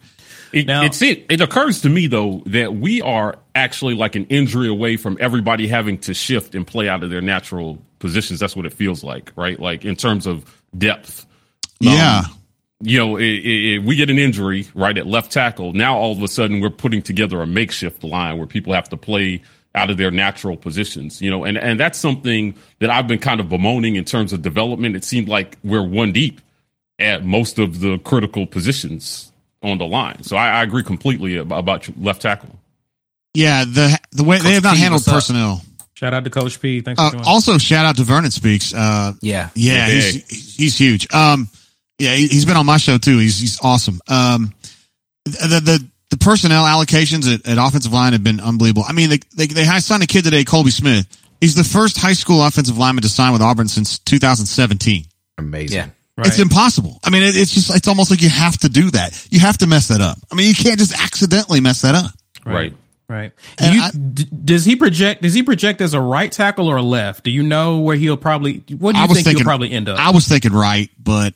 It, 0.51 0.65
now, 0.65 0.83
it's 0.83 1.03
it. 1.03 1.27
It 1.29 1.39
occurs 1.39 1.81
to 1.81 1.89
me 1.89 2.07
though 2.07 2.41
that 2.47 2.73
we 2.73 3.03
are 3.03 3.37
actually 3.53 3.93
like 3.93 4.15
an 4.15 4.25
injury 4.25 4.69
away 4.69 4.97
from 4.97 5.17
everybody 5.19 5.67
having 5.67 5.99
to 5.99 6.15
shift 6.15 6.55
and 6.55 6.65
play 6.65 6.89
out 6.89 7.03
of 7.03 7.11
their 7.11 7.21
natural 7.21 7.77
positions. 7.99 8.39
That's 8.39 8.55
what 8.55 8.65
it 8.65 8.73
feels 8.73 9.03
like, 9.03 9.31
right? 9.35 9.59
Like 9.59 9.85
in 9.85 9.95
terms 9.95 10.25
of 10.25 10.43
depth. 10.75 11.27
Yeah. 11.79 12.23
Um, 12.25 12.39
you 12.81 12.97
know, 12.97 13.17
it, 13.17 13.23
it, 13.23 13.83
we 13.83 13.97
get 13.97 14.09
an 14.09 14.17
injury 14.17 14.67
right 14.73 14.97
at 14.97 15.05
left 15.05 15.31
tackle. 15.31 15.73
Now 15.73 15.97
all 15.97 16.11
of 16.11 16.23
a 16.23 16.27
sudden 16.27 16.59
we're 16.59 16.69
putting 16.71 17.01
together 17.01 17.41
a 17.41 17.47
makeshift 17.47 18.03
line 18.03 18.37
where 18.37 18.47
people 18.47 18.73
have 18.73 18.89
to 18.89 18.97
play 18.97 19.43
out 19.75 19.89
of 19.89 19.97
their 19.97 20.11
natural 20.11 20.57
positions. 20.57 21.21
You 21.21 21.29
know, 21.29 21.43
and 21.43 21.57
and 21.57 21.79
that's 21.79 21.99
something 21.99 22.55
that 22.79 22.89
I've 22.89 23.07
been 23.07 23.19
kind 23.19 23.39
of 23.39 23.49
bemoaning 23.49 23.95
in 23.95 24.05
terms 24.05 24.33
of 24.33 24.41
development. 24.41 24.95
It 24.95 25.03
seemed 25.03 25.27
like 25.27 25.57
we're 25.63 25.83
one 25.83 26.11
deep 26.11 26.41
at 26.99 27.25
most 27.25 27.59
of 27.59 27.79
the 27.81 27.97
critical 27.99 28.47
positions 28.47 29.31
on 29.61 29.77
the 29.77 29.85
line. 29.85 30.23
So 30.23 30.37
I, 30.37 30.59
I 30.59 30.63
agree 30.63 30.83
completely 30.83 31.37
about, 31.37 31.59
about 31.59 31.97
left 31.97 32.21
tackle. 32.21 32.59
Yeah, 33.33 33.65
the 33.65 33.99
the 34.11 34.23
way 34.23 34.37
Coach 34.37 34.45
they 34.45 34.53
have 34.53 34.63
not 34.63 34.75
P, 34.75 34.81
handled 34.81 35.05
personnel. 35.05 35.61
Shout 35.93 36.13
out 36.13 36.23
to 36.23 36.29
Coach 36.29 36.59
P. 36.61 36.81
Thanks 36.81 37.01
uh, 37.01 37.11
Also, 37.25 37.57
shout 37.57 37.85
out 37.85 37.97
to 37.97 38.03
Vernon 38.03 38.31
Speaks. 38.31 38.73
Uh, 38.73 39.13
yeah, 39.21 39.49
yeah, 39.55 39.87
he's, 39.87 40.55
he's 40.55 40.77
huge. 40.77 41.11
Um, 41.13 41.49
yeah, 41.99 42.15
he's 42.15 42.45
been 42.45 42.57
on 42.57 42.65
my 42.65 42.77
show 42.77 42.97
too. 42.97 43.17
He's 43.17 43.39
he's 43.39 43.59
awesome. 43.61 43.99
Um, 44.07 44.53
the 45.25 45.61
the 45.63 45.89
the 46.17 46.23
personnel 46.23 46.63
allocations 46.63 47.31
at, 47.31 47.45
at 47.47 47.57
offensive 47.57 47.91
line 47.91 48.13
have 48.13 48.23
been 48.23 48.39
unbelievable. 48.39 48.83
I 48.87 48.93
mean, 48.93 49.09
they 49.09 49.19
they 49.35 49.47
they 49.47 49.65
signed 49.79 50.03
a 50.03 50.07
kid 50.07 50.23
today, 50.23 50.43
Colby 50.43 50.71
Smith. 50.71 51.05
He's 51.41 51.55
the 51.55 51.63
first 51.63 51.97
high 51.97 52.13
school 52.13 52.43
offensive 52.43 52.77
lineman 52.77 53.01
to 53.01 53.09
sign 53.09 53.33
with 53.33 53.41
Auburn 53.41 53.67
since 53.67 53.99
2017. 53.99 55.03
Amazing. 55.37 55.75
Yeah. 55.75 55.89
Right. 56.17 56.27
It's 56.27 56.39
impossible. 56.39 56.99
I 57.03 57.09
mean, 57.09 57.23
it, 57.23 57.35
it's 57.35 57.51
just, 57.51 57.75
it's 57.75 57.89
almost 57.89 58.09
like 58.09 58.21
you 58.21 58.29
have 58.29 58.57
to 58.59 58.69
do 58.69 58.89
that. 58.91 59.27
You 59.31 59.41
have 59.41 59.57
to 59.57 59.67
mess 59.67 59.89
that 59.89 59.99
up. 59.99 60.17
I 60.31 60.35
mean, 60.35 60.47
you 60.47 60.55
can't 60.55 60.79
just 60.79 60.97
accidentally 60.97 61.59
mess 61.59 61.81
that 61.81 61.93
up. 61.93 62.11
Right. 62.45 62.73
Right. 63.09 63.33
Do 63.57 63.71
you, 63.71 63.81
I, 63.81 63.91
d- 63.91 64.25
does 64.45 64.65
he 64.65 64.75
project? 64.77 65.21
Does 65.21 65.33
he 65.33 65.43
project 65.43 65.81
as 65.81 65.93
a 65.93 65.99
right 65.99 66.31
tackle 66.31 66.69
or 66.69 66.77
a 66.77 66.81
left? 66.81 67.25
Do 67.25 67.31
you 67.31 67.43
know 67.43 67.79
where 67.79 67.95
he'll 67.97 68.17
probably? 68.17 68.63
What 68.69 68.95
do 68.95 69.01
you 69.01 69.07
think 69.07 69.17
thinking, 69.17 69.37
he'll 69.37 69.43
probably 69.43 69.71
end 69.71 69.89
up? 69.89 69.99
I 69.99 70.09
was 70.09 70.27
thinking 70.27 70.53
right, 70.53 70.89
but 70.97 71.35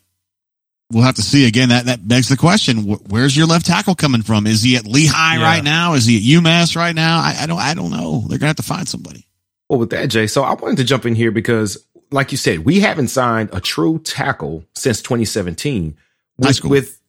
we'll 0.92 1.04
have 1.04 1.16
to 1.16 1.22
see 1.22 1.48
again. 1.48 1.70
That 1.70 1.86
that 1.86 2.08
begs 2.08 2.30
the 2.30 2.38
question: 2.38 2.84
Where's 2.84 3.36
your 3.36 3.48
left 3.48 3.66
tackle 3.66 3.96
coming 3.96 4.22
from? 4.22 4.48
Is 4.48 4.62
he 4.62 4.76
at 4.76 4.86
Lehigh 4.86 5.38
yeah. 5.38 5.44
right 5.44 5.64
now? 5.64 5.94
Is 5.94 6.06
he 6.06 6.18
at 6.18 6.42
UMass 6.42 6.76
right 6.76 6.96
now? 6.96 7.20
I, 7.20 7.36
I 7.42 7.46
don't. 7.46 7.60
I 7.60 7.74
don't 7.74 7.92
know. 7.92 8.26
They're 8.28 8.38
gonna 8.38 8.48
have 8.48 8.56
to 8.58 8.64
find 8.64 8.88
somebody. 8.88 9.26
Well, 9.70 9.80
with 9.80 9.92
that, 9.92 10.08
Jay. 10.08 10.28
So 10.28 10.44
I 10.44 10.54
wanted 10.54 10.78
to 10.78 10.84
jump 10.84 11.06
in 11.06 11.16
here 11.16 11.32
because 11.32 11.86
like 12.12 12.32
you 12.32 12.38
said, 12.38 12.66
we 12.66 12.80
haven't 12.80 13.10
signed 13.10 13.50
a 13.54 13.62
true 13.62 14.00
tackle 14.00 14.66
since 14.76 15.02
2017. 15.02 15.96
With, 16.38 16.46
high 16.46 16.52
school. 16.52 16.72
With 16.72 17.00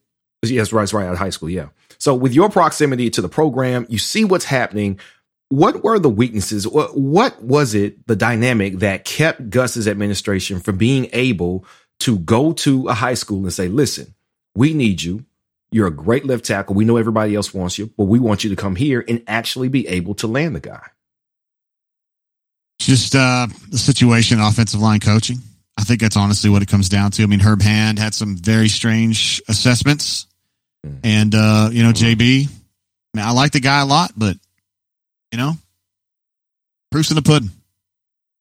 yes, 0.43 0.71
right, 0.71 0.91
right 0.93 1.05
out 1.05 1.13
of 1.13 1.17
high 1.19 1.29
school. 1.29 1.49
Yeah. 1.49 1.69
So 1.97 2.15
with 2.15 2.33
your 2.33 2.49
proximity 2.49 3.09
to 3.11 3.21
the 3.21 3.29
program, 3.29 3.85
you 3.89 3.97
see 3.97 4.25
what's 4.25 4.45
happening. 4.45 4.99
What 5.49 5.83
were 5.83 5.99
the 5.99 6.09
weaknesses? 6.09 6.67
What, 6.67 6.97
what 6.97 7.41
was 7.43 7.75
it, 7.75 8.07
the 8.07 8.15
dynamic 8.15 8.79
that 8.79 9.05
kept 9.05 9.49
Gus's 9.49 9.87
administration 9.87 10.59
from 10.59 10.77
being 10.77 11.09
able 11.13 11.65
to 12.01 12.17
go 12.19 12.53
to 12.53 12.87
a 12.87 12.93
high 12.93 13.13
school 13.13 13.39
and 13.39 13.53
say, 13.53 13.67
listen, 13.67 14.13
we 14.55 14.73
need 14.73 15.01
you. 15.01 15.25
You're 15.71 15.87
a 15.87 15.91
great 15.91 16.25
left 16.25 16.45
tackle. 16.45 16.75
We 16.75 16.85
know 16.85 16.97
everybody 16.97 17.33
else 17.35 17.53
wants 17.53 17.77
you, 17.77 17.87
but 17.97 18.05
we 18.05 18.19
want 18.19 18.43
you 18.43 18.49
to 18.49 18.55
come 18.55 18.75
here 18.75 19.03
and 19.07 19.23
actually 19.27 19.69
be 19.69 19.87
able 19.87 20.15
to 20.15 20.27
land 20.27 20.55
the 20.55 20.59
guy. 20.59 20.85
Just 22.79 23.15
uh, 23.15 23.47
the 23.69 23.77
situation, 23.77 24.39
offensive 24.41 24.81
line 24.81 24.99
coaching. 24.99 25.37
I 25.77 25.83
think 25.83 26.01
that's 26.01 26.17
honestly 26.17 26.49
what 26.49 26.61
it 26.61 26.67
comes 26.67 26.89
down 26.89 27.11
to. 27.11 27.23
I 27.23 27.25
mean, 27.27 27.39
Herb 27.39 27.61
Hand 27.61 27.99
had 27.99 28.13
some 28.13 28.35
very 28.35 28.67
strange 28.67 29.41
assessments, 29.47 30.27
mm. 30.85 30.99
and 31.03 31.33
uh, 31.33 31.69
you 31.71 31.83
know, 31.83 31.91
mm-hmm. 31.91 32.21
JB. 32.21 32.47
I, 32.47 33.17
mean, 33.17 33.25
I 33.25 33.31
like 33.31 33.51
the 33.51 33.59
guy 33.59 33.81
a 33.81 33.85
lot, 33.85 34.11
but 34.17 34.35
you 35.31 35.37
know, 35.37 35.53
proof's 36.91 37.11
in 37.11 37.15
the 37.15 37.21
pudding. 37.21 37.51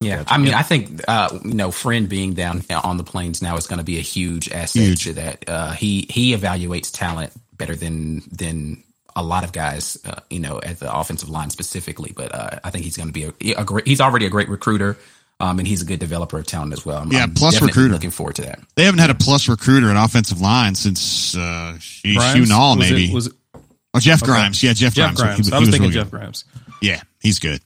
Yeah, 0.01 0.25
I 0.27 0.39
mean, 0.39 0.55
I 0.55 0.63
think 0.63 1.03
uh, 1.07 1.39
you 1.45 1.53
know, 1.53 1.71
Friend 1.71 2.09
being 2.09 2.33
down 2.33 2.63
on 2.71 2.97
the 2.97 3.05
plains 3.05 3.43
now 3.43 3.57
is 3.57 3.67
going 3.67 3.81
to 3.81 3.85
be 3.85 3.99
a 3.99 4.03
huge 4.03 4.51
asset 4.51 4.83
huge. 4.83 5.05
to 5.05 5.13
that. 5.15 5.45
Uh, 5.47 5.73
he 5.73 6.07
he 6.09 6.35
evaluates 6.35 6.91
talent 6.91 7.33
better 7.59 7.77
than 7.77 8.23
than 8.33 8.83
a 9.15 9.23
lot 9.23 9.45
of 9.45 9.53
guys, 9.53 9.99
uh, 10.07 10.21
you 10.31 10.41
know, 10.41 10.59
at 10.63 10.79
the 10.79 10.93
offensive 10.93 11.29
line 11.29 11.51
specifically. 11.51 12.13
But 12.17 12.35
uh, 12.35 12.61
I 12.65 12.71
think 12.71 12.85
he's 12.85 12.97
going 12.97 13.09
to 13.09 13.13
be 13.13 13.25
a, 13.25 13.61
a, 13.61 13.65
great. 13.65 13.87
He's 13.87 14.01
already 14.01 14.25
a 14.25 14.31
great 14.31 14.49
recruiter, 14.49 14.97
um, 15.39 15.59
and 15.59 15.69
he's 15.69 15.83
a 15.83 15.85
good 15.85 16.01
developer 16.01 16.39
of 16.39 16.47
talent 16.47 16.73
as 16.73 16.87
well. 16.87 17.03
I'm, 17.03 17.13
yeah, 17.13 17.25
I'm 17.25 17.35
plus 17.35 17.61
recruiter. 17.61 17.93
Looking 17.93 18.11
forward 18.11 18.37
to 18.37 18.43
that. 18.43 18.61
They 18.77 18.85
haven't 18.85 19.01
had 19.01 19.11
a 19.11 19.15
plus 19.15 19.49
recruiter 19.49 19.91
at 19.91 20.03
offensive 20.03 20.41
line 20.41 20.75
since 20.75 21.37
uh, 21.37 21.77
Hugh 21.79 22.45
Nall, 22.47 22.79
maybe. 22.79 23.13
Was 23.13 23.27
it, 23.27 23.35
was 23.53 23.63
it? 23.63 23.63
Oh, 23.93 24.01
Jeff 24.01 24.23
okay. 24.23 24.33
Grimes. 24.33 24.63
Yeah, 24.63 24.73
Jeff, 24.73 24.95
Jeff 24.95 25.15
Grimes. 25.15 25.21
Grimes. 25.21 25.49
He, 25.49 25.53
I 25.53 25.59
was 25.59 25.69
he 25.69 25.73
thinking 25.73 25.91
Jeff 25.91 26.11
Grimes. 26.11 26.45
Yeah, 26.81 27.03
he's 27.21 27.39
good. 27.39 27.61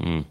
Mm. 0.00 0.24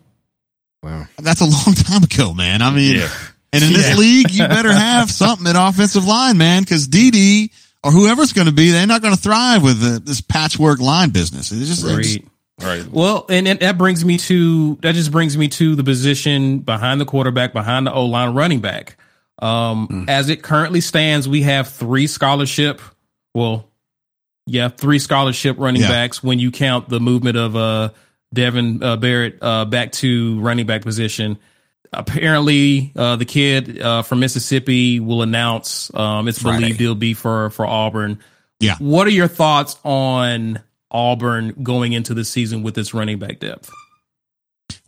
Wow, 0.84 1.08
that's 1.18 1.42
a 1.42 1.46
long 1.46 1.76
time 1.76 2.04
ago, 2.04 2.34
man. 2.34 2.62
I 2.62 2.70
mean, 2.70 2.98
yeah. 2.98 3.10
and 3.54 3.64
in 3.64 3.72
yeah. 3.72 3.78
this 3.78 3.98
league, 3.98 4.32
you 4.32 4.48
better 4.48 4.72
have 4.72 5.12
something 5.12 5.48
at 5.48 5.56
offensive 5.58 6.06
line, 6.06 6.38
man, 6.38 6.64
because 6.64 6.88
DD 6.88 7.52
or 7.84 7.92
whoever's 7.92 8.34
going 8.34 8.48
to 8.48 8.54
be, 8.54 8.72
they're 8.72 8.88
not 8.88 9.02
going 9.02 9.16
to 9.16 9.22
thrive 9.22 9.64
with 9.64 9.80
the, 9.80 10.00
this 10.00 10.22
patchwork 10.22 10.80
line 10.80 11.10
business. 11.10 11.52
It's 11.52 11.68
just, 11.68 11.86
right. 11.86 12.00
It's, 12.00 12.18
Right. 12.60 12.88
Well, 12.88 13.26
and, 13.30 13.48
and, 13.48 13.60
that 13.60 13.78
brings 13.78 14.04
me 14.04 14.18
to 14.18 14.76
that 14.82 14.96
just 14.96 15.12
brings 15.12 15.38
me 15.38 15.48
to 15.50 15.76
the 15.76 15.84
position 15.84 16.60
behind 16.60 17.00
the 17.00 17.06
quarterback, 17.06 17.54
behind 17.54 17.86
the 17.86 17.94
O 17.94 18.06
line, 18.06 18.34
running 18.34 18.62
back. 18.62 18.98
Um, 19.40 19.88
mm. 19.88 20.10
As 20.10 20.30
it 20.30 20.42
currently 20.42 20.82
stands, 20.82 21.30
we 21.30 21.44
have 21.44 21.70
three 21.70 22.08
scholarship. 22.08 22.82
Well, 23.36 23.70
yeah, 24.48 24.70
three 24.70 24.98
scholarship 24.98 25.58
running 25.60 25.84
yeah. 25.84 25.90
backs 25.90 26.24
when 26.24 26.40
you 26.40 26.50
count 26.50 26.90
the 26.90 27.00
movement 27.00 27.38
of 27.38 27.56
uh 27.56 27.90
Devin 28.34 28.84
uh, 28.84 28.98
Barrett 28.98 29.38
uh, 29.42 29.66
back 29.66 29.92
to 29.94 30.40
running 30.42 30.66
back 30.66 30.82
position 30.82 31.40
apparently 31.94 32.92
uh, 32.96 33.16
the 33.16 33.26
kid 33.26 33.82
uh, 33.82 34.02
from 34.02 34.20
Mississippi 34.20 35.00
will 35.00 35.22
announce. 35.22 35.94
Um, 35.94 36.28
it's 36.28 36.42
Friday. 36.42 36.60
believed 36.60 36.80
he'll 36.80 36.96
be 36.96 37.14
for 37.14 37.50
for 37.52 37.66
Auburn. 37.66 38.20
Yeah. 38.60 38.76
What 38.80 39.08
are 39.08 39.12
your 39.12 39.28
thoughts 39.28 39.78
on 39.84 40.62
Auburn 40.90 41.56
going 41.64 41.94
into 41.94 42.14
the 42.14 42.26
season 42.26 42.64
with 42.64 42.78
its 42.78 42.94
running 42.94 43.20
back 43.20 43.40
depth? 43.40 43.72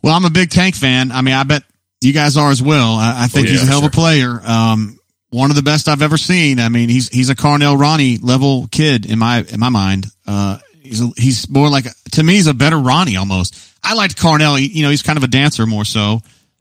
Well, 0.02 0.14
I'm 0.14 0.24
a 0.24 0.30
big 0.30 0.50
Tank 0.50 0.74
fan. 0.74 1.12
I 1.12 1.22
mean, 1.22 1.34
I 1.34 1.44
bet 1.44 1.62
you 2.00 2.12
guys 2.12 2.36
are 2.36 2.50
as 2.50 2.62
well. 2.62 2.94
I, 2.94 3.24
I 3.24 3.26
think 3.28 3.46
oh, 3.46 3.50
yeah, 3.50 3.58
he's 3.58 3.68
a 3.68 3.70
hell 3.70 3.80
of 3.80 3.84
a 3.84 3.90
player. 3.90 4.40
Um, 4.44 4.98
one 5.30 5.50
of 5.50 5.56
the 5.56 5.62
best 5.62 5.88
I've 5.88 6.02
ever 6.02 6.16
seen. 6.16 6.58
I 6.58 6.68
mean, 6.68 6.88
he's 6.88 7.08
he's 7.08 7.30
a 7.30 7.36
Carnell 7.36 7.78
Ronnie 7.78 8.18
level 8.18 8.66
kid 8.70 9.06
in 9.06 9.18
my 9.18 9.42
in 9.42 9.60
my 9.60 9.68
mind. 9.68 10.06
Uh, 10.26 10.58
he's 10.90 11.00
a, 11.00 11.10
he's 11.16 11.48
more 11.48 11.68
like 11.68 11.86
to 12.12 12.22
me 12.22 12.34
he's 12.34 12.46
a 12.46 12.54
better 12.54 12.78
Ronnie 12.78 13.16
almost. 13.16 13.56
I 13.82 13.94
liked 13.94 14.16
Carnell. 14.16 14.58
He, 14.58 14.66
you 14.66 14.82
know, 14.82 14.90
he's 14.90 15.02
kind 15.02 15.16
of 15.16 15.24
a 15.24 15.28
dancer 15.28 15.66
more 15.66 15.84
so. 15.84 16.20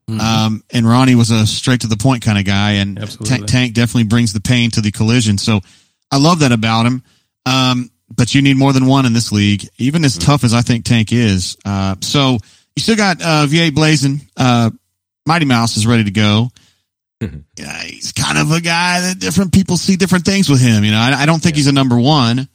Mm-hmm. 0.09 0.19
Um, 0.19 0.63
and 0.71 0.87
Ronnie 0.87 1.15
was 1.15 1.31
a 1.31 1.45
straight 1.45 1.81
to 1.81 1.87
the 1.87 1.97
point 1.97 2.23
kind 2.23 2.37
of 2.39 2.45
guy, 2.45 2.73
and 2.73 2.97
Tank, 3.25 3.45
Tank 3.45 3.73
definitely 3.73 4.05
brings 4.05 4.33
the 4.33 4.39
pain 4.39 4.71
to 4.71 4.81
the 4.81 4.91
collision. 4.91 5.37
So 5.37 5.59
I 6.11 6.17
love 6.17 6.39
that 6.39 6.51
about 6.51 6.85
him. 6.85 7.03
Um, 7.45 7.91
but 8.15 8.33
you 8.33 8.41
need 8.41 8.57
more 8.57 8.73
than 8.73 8.87
one 8.87 9.05
in 9.05 9.13
this 9.13 9.31
league, 9.31 9.67
even 9.77 10.03
as 10.03 10.17
mm-hmm. 10.17 10.31
tough 10.31 10.43
as 10.43 10.53
I 10.53 10.61
think 10.61 10.85
Tank 10.85 11.11
is. 11.11 11.57
Uh, 11.63 11.95
so 12.01 12.39
you 12.75 12.81
still 12.81 12.95
got 12.95 13.21
uh, 13.21 13.45
V8 13.47 13.75
blazing. 13.75 14.21
Uh, 14.35 14.71
Mighty 15.27 15.45
Mouse 15.45 15.77
is 15.77 15.85
ready 15.85 16.05
to 16.05 16.11
go. 16.11 16.49
Mm-hmm. 17.21 17.39
Yeah, 17.57 17.81
he's 17.83 18.13
kind 18.13 18.37
of 18.37 18.51
a 18.51 18.61
guy 18.61 19.01
that 19.01 19.19
different 19.19 19.53
people 19.53 19.77
see 19.77 19.95
different 19.95 20.25
things 20.25 20.49
with 20.49 20.61
him. 20.61 20.83
You 20.83 20.91
know, 20.91 20.99
I, 20.99 21.13
I 21.21 21.25
don't 21.25 21.39
think 21.39 21.55
yeah. 21.55 21.59
he's 21.59 21.67
a 21.67 21.73
number 21.73 21.99
one, 21.99 22.47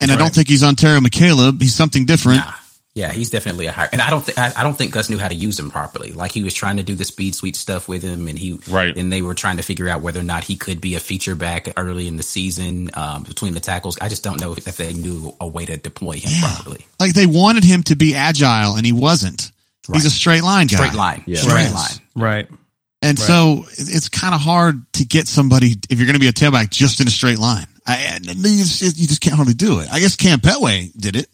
and 0.00 0.10
right. 0.10 0.18
I 0.18 0.18
don't 0.18 0.34
think 0.34 0.48
he's 0.48 0.62
Onterio 0.62 1.00
McCalebb. 1.00 1.60
He's 1.60 1.74
something 1.74 2.06
different. 2.06 2.38
Nah. 2.38 2.52
Yeah, 2.96 3.12
he's 3.12 3.28
definitely 3.28 3.66
a 3.66 3.72
higher, 3.72 3.90
and 3.92 4.00
I 4.00 4.08
don't 4.08 4.24
think 4.24 4.38
I, 4.38 4.62
don't 4.62 4.72
think 4.72 4.94
Gus 4.94 5.10
knew 5.10 5.18
how 5.18 5.28
to 5.28 5.34
use 5.34 5.60
him 5.60 5.70
properly. 5.70 6.12
Like 6.12 6.32
he 6.32 6.42
was 6.42 6.54
trying 6.54 6.78
to 6.78 6.82
do 6.82 6.94
the 6.94 7.04
speed 7.04 7.34
sweep 7.34 7.54
stuff 7.54 7.88
with 7.88 8.02
him, 8.02 8.26
and 8.26 8.38
he 8.38 8.58
right, 8.70 8.96
and 8.96 9.12
they 9.12 9.20
were 9.20 9.34
trying 9.34 9.58
to 9.58 9.62
figure 9.62 9.86
out 9.86 10.00
whether 10.00 10.18
or 10.18 10.22
not 10.22 10.44
he 10.44 10.56
could 10.56 10.80
be 10.80 10.94
a 10.94 11.00
feature 11.00 11.34
back 11.34 11.68
early 11.76 12.08
in 12.08 12.16
the 12.16 12.22
season 12.22 12.88
um, 12.94 13.24
between 13.24 13.52
the 13.52 13.60
tackles. 13.60 13.98
I 14.00 14.08
just 14.08 14.24
don't 14.24 14.40
know 14.40 14.54
if 14.54 14.64
they 14.78 14.94
knew 14.94 15.36
a 15.42 15.46
way 15.46 15.66
to 15.66 15.76
deploy 15.76 16.12
him 16.12 16.30
yeah. 16.32 16.54
properly. 16.54 16.86
Like 16.98 17.12
they 17.12 17.26
wanted 17.26 17.64
him 17.64 17.82
to 17.82 17.96
be 17.96 18.14
agile, 18.14 18.76
and 18.76 18.86
he 18.86 18.92
wasn't. 18.92 19.52
Right. 19.86 19.96
He's 19.96 20.06
a 20.06 20.10
straight 20.10 20.42
line 20.42 20.66
guy. 20.66 20.76
Straight 20.76 20.94
line, 20.94 21.22
yeah. 21.26 21.36
straight 21.36 21.52
right. 21.52 21.74
line, 21.74 22.00
right. 22.14 22.48
And 23.02 23.18
right. 23.18 23.26
so 23.26 23.66
it's 23.72 24.08
kind 24.08 24.34
of 24.34 24.40
hard 24.40 24.90
to 24.94 25.04
get 25.04 25.28
somebody 25.28 25.74
if 25.90 25.98
you're 25.98 26.06
going 26.06 26.14
to 26.14 26.18
be 26.18 26.28
a 26.28 26.32
tailback 26.32 26.70
just 26.70 27.02
in 27.02 27.06
a 27.06 27.10
straight 27.10 27.38
line. 27.38 27.66
I, 27.86 28.18
you, 28.22 28.64
just, 28.64 28.98
you 28.98 29.06
just 29.06 29.20
can't 29.20 29.36
hardly 29.36 29.54
do 29.54 29.80
it. 29.80 29.88
I 29.92 30.00
guess 30.00 30.16
Cam 30.16 30.40
Petway 30.40 30.90
did 30.96 31.16
it 31.16 31.28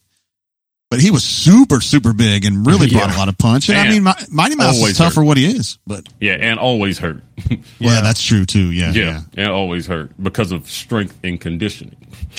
but 0.92 1.00
he 1.00 1.10
was 1.10 1.24
super, 1.24 1.80
super 1.80 2.12
big 2.12 2.44
and 2.44 2.66
really 2.66 2.86
yeah. 2.88 2.98
brought 2.98 3.14
a 3.14 3.18
lot 3.18 3.28
of 3.30 3.38
punch. 3.38 3.70
And, 3.70 3.78
and 3.78 3.88
I 3.88 3.90
mean, 3.90 4.02
My, 4.02 4.14
Mighty 4.28 4.56
Mouse 4.56 4.76
is 4.76 4.98
tough 4.98 5.06
hurt. 5.06 5.14
for 5.14 5.24
what 5.24 5.38
he 5.38 5.46
is, 5.46 5.78
but 5.86 6.06
yeah, 6.20 6.34
and 6.34 6.58
always 6.58 6.98
hurt. 6.98 7.22
yeah. 7.48 7.56
Well, 7.80 8.02
that's 8.02 8.22
true 8.22 8.44
too. 8.44 8.70
Yeah, 8.72 8.92
yeah, 8.92 9.02
yeah, 9.02 9.44
and 9.44 9.50
always 9.50 9.86
hurt 9.86 10.10
because 10.22 10.52
of 10.52 10.68
strength 10.68 11.18
and 11.24 11.40
conditioning. 11.40 11.96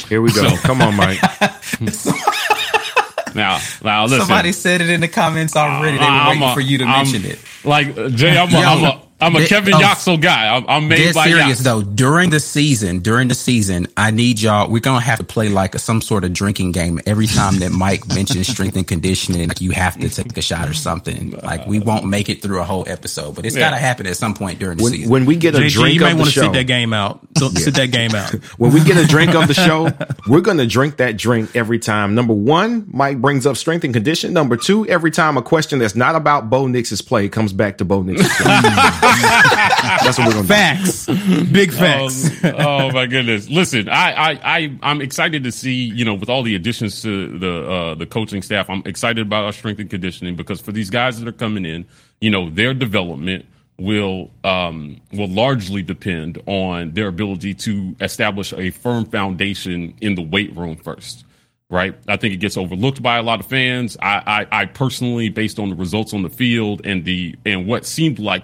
Here 0.08 0.22
we 0.22 0.32
go. 0.32 0.50
So, 0.50 0.58
Come 0.58 0.84
on, 0.84 0.96
Mike. 0.96 1.20
now, 3.36 3.60
now 3.84 4.04
listen. 4.04 4.20
Somebody 4.20 4.52
said 4.52 4.82
it 4.82 4.90
in 4.92 5.02
the 5.02 5.08
comments 5.08 5.56
already. 5.56 5.98
They 5.98 6.06
were 6.06 6.28
waiting 6.28 6.44
a, 6.44 6.54
for 6.54 6.62
you 6.62 6.78
to 6.78 6.84
I'm, 6.84 7.12
mention 7.12 7.26
it. 7.26 7.40
Like 7.64 7.96
Jay, 8.12 8.38
I'm 8.38 8.54
a, 8.54 8.58
I'm 8.60 8.84
a 8.84 9.02
I'm 9.24 9.36
a 9.36 9.46
Kevin 9.48 9.74
oh, 9.76 10.18
guy. 10.18 10.56
I'm, 10.56 10.62
made 10.62 10.68
by. 10.68 10.74
I'm 10.74 10.88
made 10.88 11.14
by 11.14 11.28
serious 11.28 11.60
though. 11.60 11.82
During 11.82 12.30
the 12.30 12.40
season, 12.40 13.00
during 13.00 13.28
the 13.28 13.36
season, 13.36 13.88
I 13.96 14.12
need 14.12 14.42
y'all. 14.42 14.70
We're 14.70 14.80
gonna 14.80 15.00
have 15.00 15.20
to 15.20 15.24
play 15.24 15.50
like 15.50 15.76
a, 15.76 15.80
some 15.80 16.02
sort 16.02 16.24
of 16.24 16.34
drinking 16.34 16.74
game 16.74 17.00
every 17.06 17.28
time 17.28 17.60
that 17.60 17.72
Mike 17.72 18.08
mentions 18.08 18.48
strength 18.48 18.76
and 18.76 18.88
conditioning. 18.88 19.48
Like 19.48 19.62
you 19.62 19.72
have 19.72 20.00
to 20.00 20.10
take 20.10 20.36
a 20.38 20.42
shot 20.42 20.68
or 20.68 20.74
something. 20.74 21.32
Like 21.32 21.66
we 21.68 21.80
won't 21.80 22.06
make 22.06 22.30
it 22.30 22.42
through 22.42 22.60
a 22.60 22.64
whole 22.64 22.88
episode, 22.88 23.36
but 23.36 23.46
it's 23.46 23.56
yeah. 23.56 23.70
got 23.70 23.72
to 23.72 23.78
happen 23.78 24.08
at 24.08 24.18
some 24.18 24.34
point 24.34 24.60
during 24.60 24.78
the 24.78 24.84
when, 24.84 24.94
season. 24.94 25.10
When 25.10 25.26
we 25.26 25.36
get 25.36 25.56
a 25.56 25.60
JG, 25.60 25.74
drink, 25.74 25.96
you 25.96 26.02
might 26.02 26.14
want 26.16 26.30
to 26.30 26.40
sit 26.40 26.54
that 26.54 26.68
game 26.68 26.94
out. 26.94 27.20
yeah. 27.40 27.50
Sit 27.50 27.76
that 27.76 27.92
game 27.92 28.14
out. 28.16 28.34
when 28.58 28.74
we 28.74 28.84
get 28.84 28.98
a 28.98 29.08
drink 29.08 29.34
of 29.36 29.48
the 29.48 29.54
show, 29.54 29.90
we're 30.28 30.42
gonna 30.42 30.68
drink 30.68 30.98
that 30.98 31.18
drink 31.18 31.56
every 31.56 31.80
time. 31.80 32.16
Number 32.16 32.34
one, 32.34 32.88
Mike 32.92 33.22
brings 33.22 33.46
up 33.46 33.58
strength 33.58 33.84
and 33.84 33.94
condition. 33.94 34.34
Number 34.34 34.58
two, 34.58 34.86
every 34.88 35.12
time 35.12 35.38
a 35.38 35.42
question 35.42 35.80
that's 35.80 35.96
not 35.96 36.16
about 36.16 36.50
Bo 36.50 36.68
Nix's 36.68 37.02
play 37.02 37.30
comes 37.30 37.54
back 37.54 37.78
to 37.78 37.86
Bo 37.86 38.02
Nix's 38.02 38.28
play. 38.38 38.60
That's 39.22 40.18
what 40.18 40.28
we're 40.28 40.34
going 40.34 40.48
to 40.48 40.54
Facts. 40.54 41.06
Big 41.52 41.70
um, 41.70 41.76
facts. 41.76 42.44
Um, 42.44 42.56
oh 42.58 42.92
my 42.92 43.06
goodness. 43.06 43.50
Listen, 43.50 43.90
I, 43.90 44.12
I, 44.12 44.40
I, 44.44 44.78
I'm 44.84 45.02
excited 45.02 45.44
to 45.44 45.52
see, 45.52 45.74
you 45.74 46.06
know, 46.06 46.14
with 46.14 46.30
all 46.30 46.44
the 46.44 46.56
additions 46.56 47.02
to 47.02 47.38
the, 47.38 47.70
uh, 47.70 47.96
the 47.96 48.06
coaching 48.06 48.42
staff, 48.42 48.70
I'm 48.70 48.84
excited 48.86 49.26
about 49.26 49.46
our 49.46 49.52
strength 49.54 49.80
and 49.80 49.90
conditioning 49.90 50.36
because 50.36 50.62
for 50.62 50.72
these 50.72 50.90
guys 50.90 51.20
that 51.20 51.28
are 51.28 51.38
coming 51.38 51.66
in, 51.66 51.86
you 52.22 52.30
know, 52.30 52.50
their 52.50 52.74
development 52.74 53.46
will, 53.80 54.30
um, 54.44 55.02
will 55.12 55.30
largely 55.30 55.82
depend 55.82 56.42
on 56.46 56.92
their 56.92 57.08
ability 57.08 57.54
to 57.56 57.96
establish 58.02 58.54
a 58.54 58.72
firm 58.72 59.06
foundation 59.06 59.94
in 60.02 60.16
the 60.16 60.22
weight 60.22 60.56
room 60.56 60.76
first 60.76 61.26
right? 61.74 61.96
I 62.08 62.18
think 62.18 62.36
it 62.36 62.38
gets 62.38 62.56
overlooked 62.56 63.02
by 63.02 63.18
a 63.18 63.24
lot 63.24 63.40
of 63.40 63.48
fans. 63.48 63.98
I, 64.00 64.46
I, 64.52 64.62
I, 64.62 64.66
personally, 64.66 65.30
based 65.30 65.58
on 65.58 65.70
the 65.72 65.76
results 65.76 66.14
on 66.14 66.22
the 66.22 66.30
field 66.30 66.86
and 66.86 67.04
the 67.04 67.36
and 67.46 67.66
what 67.68 67.86
seemed 67.86 68.20
like 68.20 68.44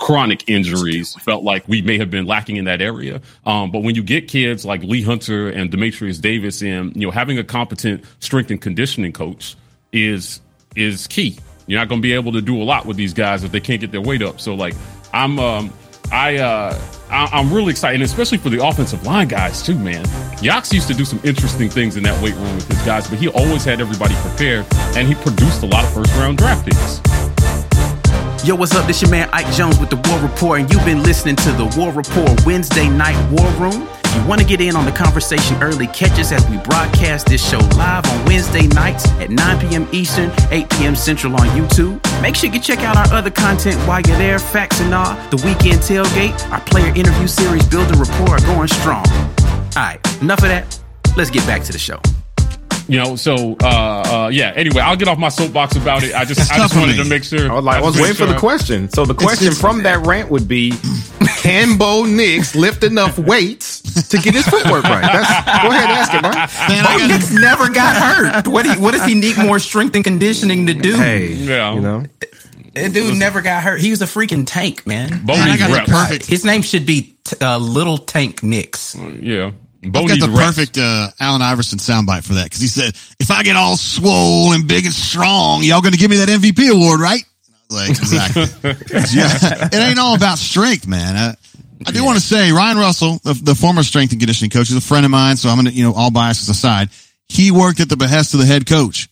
chronic 0.00 0.48
injuries 0.48 1.14
felt 1.20 1.44
like 1.44 1.68
we 1.68 1.82
may 1.82 1.98
have 1.98 2.10
been 2.10 2.26
lacking 2.26 2.56
in 2.56 2.64
that 2.64 2.82
area. 2.82 3.20
Um, 3.44 3.70
but 3.70 3.82
when 3.82 3.94
you 3.94 4.02
get 4.02 4.26
kids 4.26 4.64
like 4.64 4.82
Lee 4.82 5.02
Hunter 5.02 5.50
and 5.50 5.70
Dematrius 5.70 6.20
Davis 6.20 6.62
in, 6.62 6.92
you 6.94 7.06
know, 7.06 7.10
having 7.10 7.38
a 7.38 7.44
competent 7.44 8.04
strength 8.18 8.50
and 8.50 8.60
conditioning 8.60 9.12
coach 9.12 9.56
is 9.92 10.40
is 10.74 11.06
key. 11.06 11.36
You're 11.66 11.78
not 11.78 11.88
going 11.88 12.00
to 12.00 12.02
be 12.02 12.14
able 12.14 12.32
to 12.32 12.40
do 12.40 12.60
a 12.60 12.64
lot 12.64 12.86
with 12.86 12.96
these 12.96 13.12
guys 13.12 13.44
if 13.44 13.52
they 13.52 13.60
can't 13.60 13.80
get 13.80 13.92
their 13.92 14.00
weight 14.00 14.22
up. 14.22 14.40
So 14.40 14.54
like 14.54 14.74
I'm 15.12 15.38
um 15.38 15.72
I 16.10 16.38
uh 16.38 16.80
I, 17.10 17.38
am 17.38 17.52
really 17.52 17.70
excited, 17.70 18.00
especially 18.02 18.38
for 18.38 18.48
the 18.48 18.64
offensive 18.66 19.04
line 19.04 19.28
guys 19.28 19.62
too, 19.62 19.78
man. 19.78 20.04
Yox 20.36 20.72
used 20.72 20.88
to 20.88 20.94
do 20.94 21.04
some 21.04 21.20
interesting 21.24 21.68
things 21.68 21.96
in 21.96 22.02
that 22.04 22.20
weight 22.22 22.34
room 22.34 22.54
with 22.54 22.68
his 22.68 22.80
guys, 22.82 23.08
but 23.08 23.18
he 23.18 23.28
always 23.28 23.64
had 23.64 23.80
everybody 23.80 24.14
prepared, 24.16 24.64
and 24.96 25.08
he 25.08 25.14
produced 25.16 25.62
a 25.62 25.66
lot 25.66 25.84
of 25.84 25.92
first 25.92 26.14
round 26.14 26.38
draft 26.38 26.64
picks. 26.64 27.09
Yo, 28.42 28.54
what's 28.54 28.74
up? 28.74 28.86
This 28.86 29.02
your 29.02 29.10
man 29.10 29.28
Ike 29.34 29.52
Jones 29.52 29.78
with 29.78 29.90
the 29.90 29.96
War 30.08 30.18
Report, 30.18 30.60
and 30.60 30.72
you've 30.72 30.84
been 30.86 31.02
listening 31.02 31.36
to 31.36 31.52
the 31.52 31.66
War 31.76 31.92
Report 31.92 32.46
Wednesday 32.46 32.88
Night 32.88 33.14
War 33.30 33.46
Room. 33.60 33.86
If 34.02 34.16
you 34.16 34.26
want 34.26 34.40
to 34.40 34.46
get 34.46 34.62
in 34.62 34.76
on 34.76 34.86
the 34.86 34.92
conversation 34.92 35.62
early, 35.62 35.86
catch 35.88 36.18
us 36.18 36.32
as 36.32 36.48
we 36.48 36.56
broadcast 36.56 37.26
this 37.26 37.46
show 37.46 37.58
live 37.76 38.06
on 38.06 38.24
Wednesday 38.24 38.66
nights 38.68 39.06
at 39.20 39.28
9 39.28 39.68
p.m. 39.68 39.86
Eastern, 39.92 40.32
8 40.50 40.70
p.m. 40.70 40.96
Central 40.96 41.34
on 41.34 41.48
YouTube. 41.48 42.00
Make 42.22 42.34
sure 42.34 42.50
you 42.50 42.60
check 42.60 42.78
out 42.78 42.96
our 42.96 43.12
other 43.14 43.30
content 43.30 43.76
while 43.86 44.00
you're 44.00 44.16
there. 44.16 44.38
Facts 44.38 44.80
and 44.80 44.94
all, 44.94 45.14
the 45.28 45.36
weekend 45.36 45.82
tailgate, 45.82 46.50
our 46.50 46.60
player 46.60 46.94
interview 46.94 47.26
series, 47.26 47.66
building 47.68 47.98
rapport, 47.98 48.36
are 48.36 48.46
going 48.46 48.68
strong. 48.68 49.06
All 49.06 49.70
right, 49.76 50.00
enough 50.22 50.42
of 50.42 50.48
that. 50.48 50.80
Let's 51.14 51.28
get 51.28 51.46
back 51.46 51.62
to 51.64 51.72
the 51.72 51.78
show. 51.78 52.00
You 52.90 52.98
know, 52.98 53.14
so 53.14 53.56
uh, 53.62 53.66
uh, 53.66 54.30
yeah. 54.32 54.52
Anyway, 54.56 54.80
I'll 54.80 54.96
get 54.96 55.06
off 55.06 55.16
my 55.16 55.28
soapbox 55.28 55.76
about 55.76 56.02
it. 56.02 56.12
I 56.12 56.24
just, 56.24 56.50
I 56.50 56.56
just 56.56 56.74
wanted 56.74 56.96
to 56.96 57.04
make 57.04 57.22
sure. 57.22 57.48
I 57.48 57.54
was, 57.54 57.64
like, 57.64 57.76
I 57.76 57.80
was 57.80 57.94
waiting 57.94 58.16
sure. 58.16 58.26
for 58.26 58.32
the 58.32 58.38
question. 58.38 58.88
So 58.88 59.04
the 59.04 59.14
question 59.14 59.52
from 59.52 59.84
that 59.84 60.04
rant 60.04 60.28
would 60.28 60.48
be: 60.48 60.72
Can 61.36 61.78
Bo 61.78 62.04
Nix 62.04 62.56
lift 62.56 62.82
enough 62.82 63.16
weights 63.16 64.08
to 64.08 64.18
get 64.18 64.34
his 64.34 64.44
footwork 64.48 64.82
right? 64.82 65.02
That's, 65.02 65.62
go 65.62 65.70
ahead, 65.70 65.88
and 65.88 65.92
ask 65.92 66.10
him, 66.10 66.22
man. 66.68 66.84
Bo 66.84 67.06
Nix 67.06 67.32
never 67.32 67.70
got 67.70 67.94
hurt. 67.94 68.48
What, 68.48 68.64
do, 68.64 68.80
what 68.80 68.90
does 68.90 69.04
he 69.04 69.14
need 69.14 69.38
more 69.38 69.60
strength 69.60 69.94
and 69.94 70.02
conditioning 70.02 70.66
to 70.66 70.74
do? 70.74 70.96
Hey, 70.96 71.32
yeah, 71.34 71.72
you 71.72 71.80
know. 71.80 72.04
That 72.74 72.92
dude 72.92 73.16
never 73.16 73.40
got 73.40 73.62
hurt. 73.62 73.80
He 73.80 73.90
was 73.90 74.02
a 74.02 74.06
freaking 74.06 74.44
tank, 74.46 74.84
man. 74.84 75.24
Bo 75.24 75.34
man, 75.34 75.86
perfect. 75.86 76.26
His 76.26 76.44
name 76.44 76.62
should 76.62 76.86
be 76.86 77.16
uh, 77.40 77.58
Little 77.58 77.98
Tank 77.98 78.42
Nix. 78.42 78.96
Yeah. 78.96 79.52
I've 79.82 79.92
got 79.92 80.20
the 80.20 80.34
perfect 80.36 80.76
uh, 80.76 81.08
Allen 81.20 81.40
Iverson 81.40 81.78
soundbite 81.78 82.24
for 82.24 82.34
that 82.34 82.44
because 82.44 82.60
he 82.60 82.66
said, 82.66 82.94
"If 83.18 83.30
I 83.30 83.42
get 83.42 83.56
all 83.56 83.76
swole 83.76 84.52
and 84.52 84.68
big 84.68 84.84
and 84.84 84.94
strong, 84.94 85.62
y'all 85.62 85.80
going 85.80 85.92
to 85.92 85.98
give 85.98 86.10
me 86.10 86.18
that 86.18 86.28
MVP 86.28 86.70
award, 86.70 87.00
right?" 87.00 87.22
Like 87.70 87.90
exactly. 87.90 88.42
yeah, 88.62 89.68
it 89.72 89.74
ain't 89.74 89.98
all 89.98 90.14
about 90.14 90.38
strength, 90.38 90.86
man. 90.86 91.16
I, 91.16 91.36
I 91.86 91.92
do 91.92 92.00
yeah. 92.00 92.04
want 92.04 92.18
to 92.18 92.24
say 92.24 92.52
Ryan 92.52 92.76
Russell, 92.76 93.20
the, 93.24 93.32
the, 93.32 93.54
former 93.54 93.82
strength 93.82 94.12
and 94.12 94.20
conditioning 94.20 94.50
coach, 94.50 94.70
is 94.70 94.76
a 94.76 94.82
friend 94.82 95.06
of 95.06 95.10
mine. 95.10 95.36
So 95.36 95.48
I'm 95.48 95.56
gonna, 95.56 95.70
you 95.70 95.84
know, 95.84 95.94
all 95.94 96.10
biases 96.10 96.48
aside, 96.50 96.90
he 97.28 97.50
worked 97.50 97.80
at 97.80 97.88
the 97.88 97.96
behest 97.96 98.34
of 98.34 98.40
the 98.40 98.46
head 98.46 98.66
coach. 98.66 99.08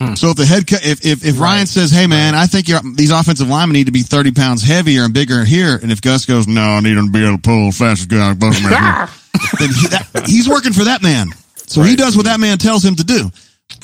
Hmm. 0.00 0.14
So 0.14 0.30
if 0.30 0.36
the 0.36 0.46
head, 0.46 0.66
co- 0.66 0.82
if 0.82 1.06
if, 1.06 1.24
if 1.24 1.38
right. 1.38 1.56
Ryan 1.56 1.66
says, 1.66 1.92
"Hey 1.92 2.08
man. 2.08 2.34
I 2.34 2.46
think 2.46 2.66
these 2.96 3.12
offensive 3.12 3.48
linemen 3.48 3.74
need 3.74 3.86
to 3.86 3.92
be 3.92 4.02
30 4.02 4.32
pounds 4.32 4.62
heavier 4.62 5.04
and 5.04 5.14
bigger 5.14 5.44
here," 5.44 5.78
and 5.80 5.92
if 5.92 6.00
Gus 6.00 6.24
goes, 6.24 6.48
"No, 6.48 6.62
I 6.62 6.80
need 6.80 6.94
them 6.94 7.06
to 7.06 7.12
be 7.12 7.24
able 7.24 7.36
to 7.36 7.42
pull 7.42 7.70
fastest 7.70 8.08
guy," 8.08 8.34
then 9.58 9.68
he, 9.70 9.86
that, 9.88 10.24
he's 10.26 10.48
working 10.48 10.72
for 10.72 10.84
that 10.84 11.02
man. 11.02 11.28
So 11.66 11.80
right. 11.80 11.90
he 11.90 11.96
does 11.96 12.16
what 12.16 12.26
that 12.26 12.40
man 12.40 12.58
tells 12.58 12.84
him 12.84 12.96
to 12.96 13.04
do. 13.04 13.30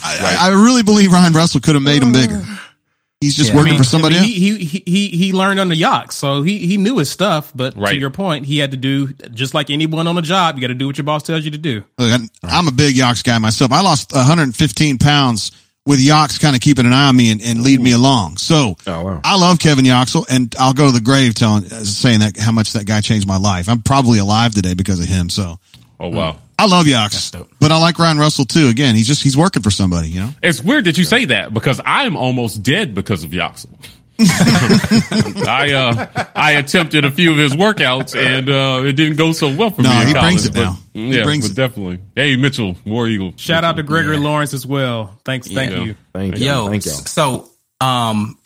I, 0.03 0.18
right. 0.18 0.37
I, 0.38 0.49
I 0.49 0.51
really 0.51 0.83
believe 0.83 1.12
Ryan 1.12 1.33
Russell 1.33 1.61
could 1.61 1.75
have 1.75 1.83
made 1.83 2.03
him 2.03 2.12
mm. 2.12 2.14
bigger. 2.14 2.42
He's 3.21 3.35
just 3.35 3.51
yeah, 3.51 3.57
working 3.57 3.71
I 3.71 3.73
mean, 3.73 3.79
for 3.79 3.85
somebody 3.85 4.16
I 4.16 4.21
mean, 4.21 4.31
he, 4.31 4.59
he, 4.59 4.83
he, 4.87 5.09
he 5.09 5.33
learned 5.33 5.59
on 5.59 5.68
the 5.68 5.75
yacht, 5.75 6.12
so 6.12 6.42
he, 6.42 6.59
he 6.59 6.77
knew 6.77 6.99
his 6.99 7.11
stuff. 7.11 7.51
But 7.53 7.77
right. 7.77 7.90
to 7.90 7.99
your 7.99 8.11
point, 8.11 8.47
he 8.47 8.59
had 8.59 8.71
to 8.71 8.77
do 8.77 9.12
just 9.33 9.55
like 9.55 9.71
anyone 9.71 10.07
on 10.07 10.16
a 10.16 10.23
job. 10.23 10.55
You 10.55 10.61
got 10.61 10.68
to 10.68 10.75
do 10.75 10.87
what 10.87 10.99
your 10.99 11.05
boss 11.05 11.25
tells 11.25 11.44
you 11.44 11.51
to 11.51 11.59
do. 11.59 11.83
Look, 11.99 12.21
I'm 12.44 12.68
a 12.68 12.73
big 12.73 12.94
Yox 12.94 13.25
guy 13.25 13.37
myself. 13.38 13.73
I 13.73 13.81
lost 13.81 14.12
115 14.12 14.99
pounds 14.99 15.51
with 15.88 15.98
Yox 15.98 16.38
kind 16.38 16.55
of 16.55 16.61
keeping 16.61 16.85
an 16.85 16.92
eye 16.92 17.09
on 17.09 17.16
me 17.16 17.33
and, 17.33 17.40
and 17.42 17.62
lead 17.62 17.81
me 17.81 17.92
along. 17.92 18.37
So 18.37 18.77
oh, 18.87 19.05
wow. 19.05 19.20
I 19.24 19.37
love 19.37 19.59
Kevin 19.59 19.87
Yoxall, 19.87 20.27
and 20.29 20.55
I'll 20.61 20.74
go 20.74 20.87
to 20.87 20.92
the 20.92 21.01
grave 21.01 21.35
telling 21.35 21.64
uh, 21.64 21.83
saying 21.83 22.20
that 22.20 22.37
how 22.37 22.53
much 22.53 22.74
that 22.74 22.87
guy 22.87 23.01
changed 23.01 23.27
my 23.27 23.38
life. 23.38 23.68
I'm 23.68 23.81
probably 23.81 24.18
alive 24.18 24.55
today 24.55 24.74
because 24.74 25.01
of 25.01 25.07
him. 25.07 25.31
So 25.31 25.59
Oh 26.01 26.09
wow. 26.09 26.37
I 26.61 26.66
love 26.66 26.87
Yox, 26.87 27.46
but 27.61 27.70
I 27.70 27.79
like 27.79 27.98
Ryan 28.01 28.18
Russell 28.18 28.44
too. 28.44 28.68
Again, 28.68 28.96
he's 28.96 29.07
just 29.07 29.22
he's 29.22 29.37
working 29.37 29.62
for 29.62 29.70
somebody, 29.70 30.09
you 30.09 30.20
know. 30.20 30.31
It's 30.42 30.61
weird 30.62 30.85
that 30.87 30.98
you 30.98 31.05
say 31.05 31.24
that 31.27 31.55
because 31.55 31.81
I 31.85 32.05
am 32.05 32.16
almost 32.16 32.62
dead 32.64 32.94
because 32.94 33.22
of 33.22 33.31
Yoxall. 33.31 33.68
I 34.20 35.72
uh 35.74 36.26
I 36.35 36.52
attempted 36.52 37.04
a 37.04 37.11
few 37.11 37.31
of 37.31 37.38
his 37.38 37.54
workouts 37.54 38.16
and 38.16 38.48
uh 38.48 38.83
it 38.85 38.94
didn't 38.94 39.16
go 39.16 39.31
so 39.31 39.54
well 39.54 39.70
for 39.70 39.83
no, 39.83 39.90
me. 39.90 39.94
No, 39.94 40.07
he 40.07 40.12
college, 40.12 40.22
brings 40.22 40.46
it 40.46 40.54
now. 40.54 40.78
He 40.92 41.16
yeah, 41.16 41.22
brings 41.22 41.48
it. 41.48 41.54
definitely. 41.54 42.00
Hey 42.16 42.35
Mitchell, 42.35 42.74
War 42.85 43.07
Eagle. 43.07 43.33
Shout 43.37 43.59
Mitchell. 43.59 43.68
out 43.68 43.76
to 43.76 43.85
Gregory 43.85 44.16
yeah. 44.16 44.24
Lawrence 44.24 44.54
as 44.54 44.66
well. 44.66 45.16
Thanks, 45.24 45.46
thank 45.46 45.70
yeah. 45.70 45.85
you. 45.85 45.94
Thank 46.12 46.38
you. 46.38 46.46
Yo, 46.46 46.68
thank 46.68 46.85
you. 46.85 46.90
So 46.90 47.48
um 47.81 48.37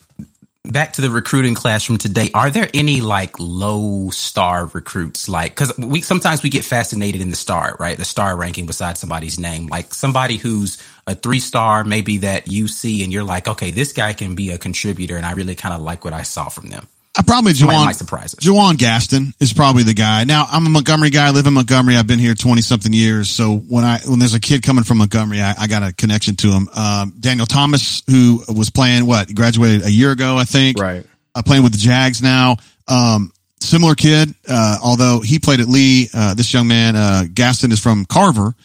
back 0.65 0.93
to 0.93 1.01
the 1.01 1.09
recruiting 1.09 1.55
class 1.55 1.83
from 1.83 1.97
today 1.97 2.29
are 2.33 2.51
there 2.51 2.69
any 2.73 3.01
like 3.01 3.37
low 3.39 4.09
star 4.11 4.67
recruits 4.67 5.27
like 5.27 5.51
because 5.51 5.77
we 5.77 6.01
sometimes 6.01 6.41
we 6.41 6.49
get 6.49 6.63
fascinated 6.63 7.19
in 7.19 7.31
the 7.31 7.35
star 7.35 7.75
right 7.79 7.97
the 7.97 8.05
star 8.05 8.37
ranking 8.37 8.65
beside 8.65 8.97
somebody's 8.97 9.37
name 9.37 9.67
like 9.67 9.93
somebody 9.93 10.37
who's 10.37 10.77
a 11.07 11.15
three 11.15 11.39
star 11.39 11.83
maybe 11.83 12.19
that 12.19 12.47
you 12.47 12.67
see 12.67 13.03
and 13.03 13.11
you're 13.11 13.23
like 13.23 13.47
okay 13.47 13.71
this 13.71 13.93
guy 13.93 14.13
can 14.13 14.35
be 14.35 14.51
a 14.51 14.57
contributor 14.57 15.17
and 15.17 15.25
i 15.25 15.33
really 15.33 15.55
kind 15.55 15.73
of 15.73 15.81
like 15.81 16.03
what 16.05 16.13
i 16.13 16.21
saw 16.21 16.49
from 16.49 16.69
them 16.69 16.87
I 17.15 17.21
probably 17.21 17.53
Juwan, 17.53 17.85
might 17.85 17.95
surprise 17.95 18.33
us. 18.33 18.39
Juwan 18.43 18.75
Gaston 18.75 19.33
is 19.39 19.53
probably 19.53 19.83
the 19.83 19.93
guy. 19.93 20.23
Now 20.23 20.47
I'm 20.49 20.65
a 20.65 20.69
Montgomery 20.69 21.11
guy. 21.11 21.27
I 21.27 21.29
live 21.29 21.45
in 21.45 21.53
Montgomery. 21.53 21.95
I've 21.95 22.07
been 22.07 22.17
here 22.17 22.33
20 22.33 22.61
something 22.63 22.91
years. 22.91 23.29
So 23.29 23.57
when 23.57 23.83
I, 23.83 23.99
when 23.99 24.17
there's 24.17 24.33
a 24.33 24.39
kid 24.39 24.63
coming 24.63 24.83
from 24.83 24.97
Montgomery, 24.97 25.39
I, 25.39 25.53
I 25.59 25.67
got 25.67 25.83
a 25.83 25.93
connection 25.93 26.35
to 26.37 26.47
him. 26.47 26.69
Um, 26.75 27.13
Daniel 27.19 27.45
Thomas, 27.45 28.01
who 28.09 28.43
was 28.49 28.71
playing 28.71 29.05
what 29.05 29.33
graduated 29.33 29.85
a 29.85 29.91
year 29.91 30.11
ago, 30.11 30.37
I 30.37 30.45
think. 30.45 30.79
Right. 30.79 31.05
Uh, 31.35 31.43
playing 31.43 31.61
with 31.61 31.73
the 31.73 31.77
Jags 31.77 32.23
now. 32.23 32.57
Um, 32.87 33.31
similar 33.59 33.93
kid. 33.93 34.33
Uh, 34.47 34.77
although 34.83 35.19
he 35.19 35.37
played 35.37 35.59
at 35.59 35.67
Lee, 35.67 36.09
uh, 36.15 36.33
this 36.33 36.51
young 36.51 36.67
man, 36.67 36.95
uh, 36.95 37.25
Gaston 37.31 37.71
is 37.71 37.79
from 37.79 38.05
Carver, 38.05 38.55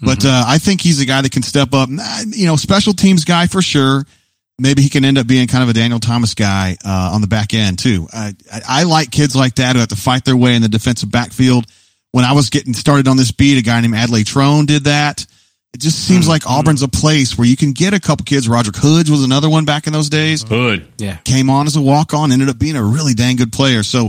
but, 0.00 0.18
mm-hmm. 0.18 0.28
uh, 0.28 0.44
I 0.46 0.58
think 0.58 0.80
he's 0.80 1.00
a 1.00 1.06
guy 1.06 1.22
that 1.22 1.32
can 1.32 1.42
step 1.42 1.72
up, 1.72 1.88
you 2.26 2.46
know, 2.46 2.56
special 2.56 2.92
teams 2.92 3.24
guy 3.24 3.46
for 3.46 3.62
sure 3.62 4.04
maybe 4.58 4.82
he 4.82 4.88
can 4.88 5.04
end 5.04 5.18
up 5.18 5.26
being 5.26 5.48
kind 5.48 5.62
of 5.62 5.68
a 5.68 5.72
Daniel 5.72 6.00
Thomas 6.00 6.34
guy 6.34 6.76
uh, 6.84 7.10
on 7.12 7.20
the 7.20 7.26
back 7.26 7.54
end 7.54 7.78
too. 7.78 8.06
I, 8.12 8.34
I, 8.52 8.60
I, 8.68 8.82
like 8.84 9.10
kids 9.10 9.36
like 9.36 9.56
that 9.56 9.74
who 9.74 9.80
have 9.80 9.88
to 9.88 9.96
fight 9.96 10.24
their 10.24 10.36
way 10.36 10.54
in 10.54 10.62
the 10.62 10.68
defensive 10.68 11.10
backfield. 11.10 11.66
When 12.12 12.24
I 12.24 12.32
was 12.32 12.48
getting 12.48 12.72
started 12.72 13.08
on 13.08 13.16
this 13.16 13.32
beat, 13.32 13.58
a 13.58 13.62
guy 13.62 13.80
named 13.80 13.94
Adley 13.94 14.24
Trone 14.24 14.66
did 14.66 14.84
that. 14.84 15.26
It 15.74 15.80
just 15.80 16.06
seems 16.06 16.24
mm-hmm. 16.24 16.30
like 16.30 16.46
Auburn's 16.46 16.82
a 16.82 16.88
place 16.88 17.36
where 17.36 17.46
you 17.46 17.56
can 17.56 17.72
get 17.72 17.92
a 17.92 18.00
couple 18.00 18.24
kids. 18.24 18.48
Roderick 18.48 18.76
Hoods 18.76 19.10
was 19.10 19.22
another 19.22 19.50
one 19.50 19.66
back 19.66 19.86
in 19.86 19.92
those 19.92 20.08
days. 20.08 20.42
Hood, 20.42 20.90
yeah, 20.96 21.16
came 21.18 21.50
on 21.50 21.66
as 21.66 21.76
a 21.76 21.82
walk 21.82 22.14
on, 22.14 22.32
ended 22.32 22.48
up 22.48 22.58
being 22.58 22.76
a 22.76 22.82
really 22.82 23.12
dang 23.12 23.36
good 23.36 23.52
player. 23.52 23.82
So 23.82 24.08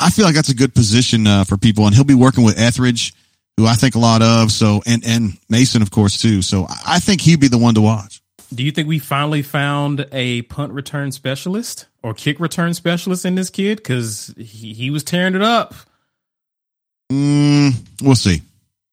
I 0.00 0.08
feel 0.08 0.24
like 0.24 0.34
that's 0.34 0.48
a 0.48 0.54
good 0.54 0.74
position 0.74 1.26
uh, 1.26 1.44
for 1.44 1.58
people, 1.58 1.84
and 1.84 1.94
he'll 1.94 2.04
be 2.04 2.14
working 2.14 2.42
with 2.42 2.58
Etheridge, 2.58 3.12
who 3.56 3.66
I 3.66 3.74
think 3.74 3.94
a 3.94 3.98
lot 3.98 4.22
of. 4.22 4.50
So 4.50 4.82
and 4.86 5.04
and 5.04 5.38
Mason, 5.48 5.82
of 5.82 5.90
course, 5.90 6.20
too. 6.20 6.42
So 6.42 6.66
I 6.86 6.98
think 6.98 7.20
he'd 7.20 7.40
be 7.40 7.48
the 7.48 7.58
one 7.58 7.74
to 7.74 7.80
watch. 7.80 8.20
Do 8.52 8.62
you 8.62 8.70
think 8.70 8.86
we 8.88 8.98
finally 8.98 9.42
found 9.42 10.06
a 10.12 10.42
punt 10.42 10.72
return 10.72 11.10
specialist 11.12 11.86
or 12.02 12.14
kick 12.14 12.38
return 12.38 12.74
specialist 12.74 13.24
in 13.24 13.34
this 13.34 13.50
kid? 13.50 13.78
Because 13.78 14.32
he, 14.36 14.74
he 14.74 14.90
was 14.90 15.02
tearing 15.02 15.34
it 15.34 15.42
up. 15.42 15.74
Mm, 17.10 17.74
we'll 18.02 18.14
see. 18.14 18.42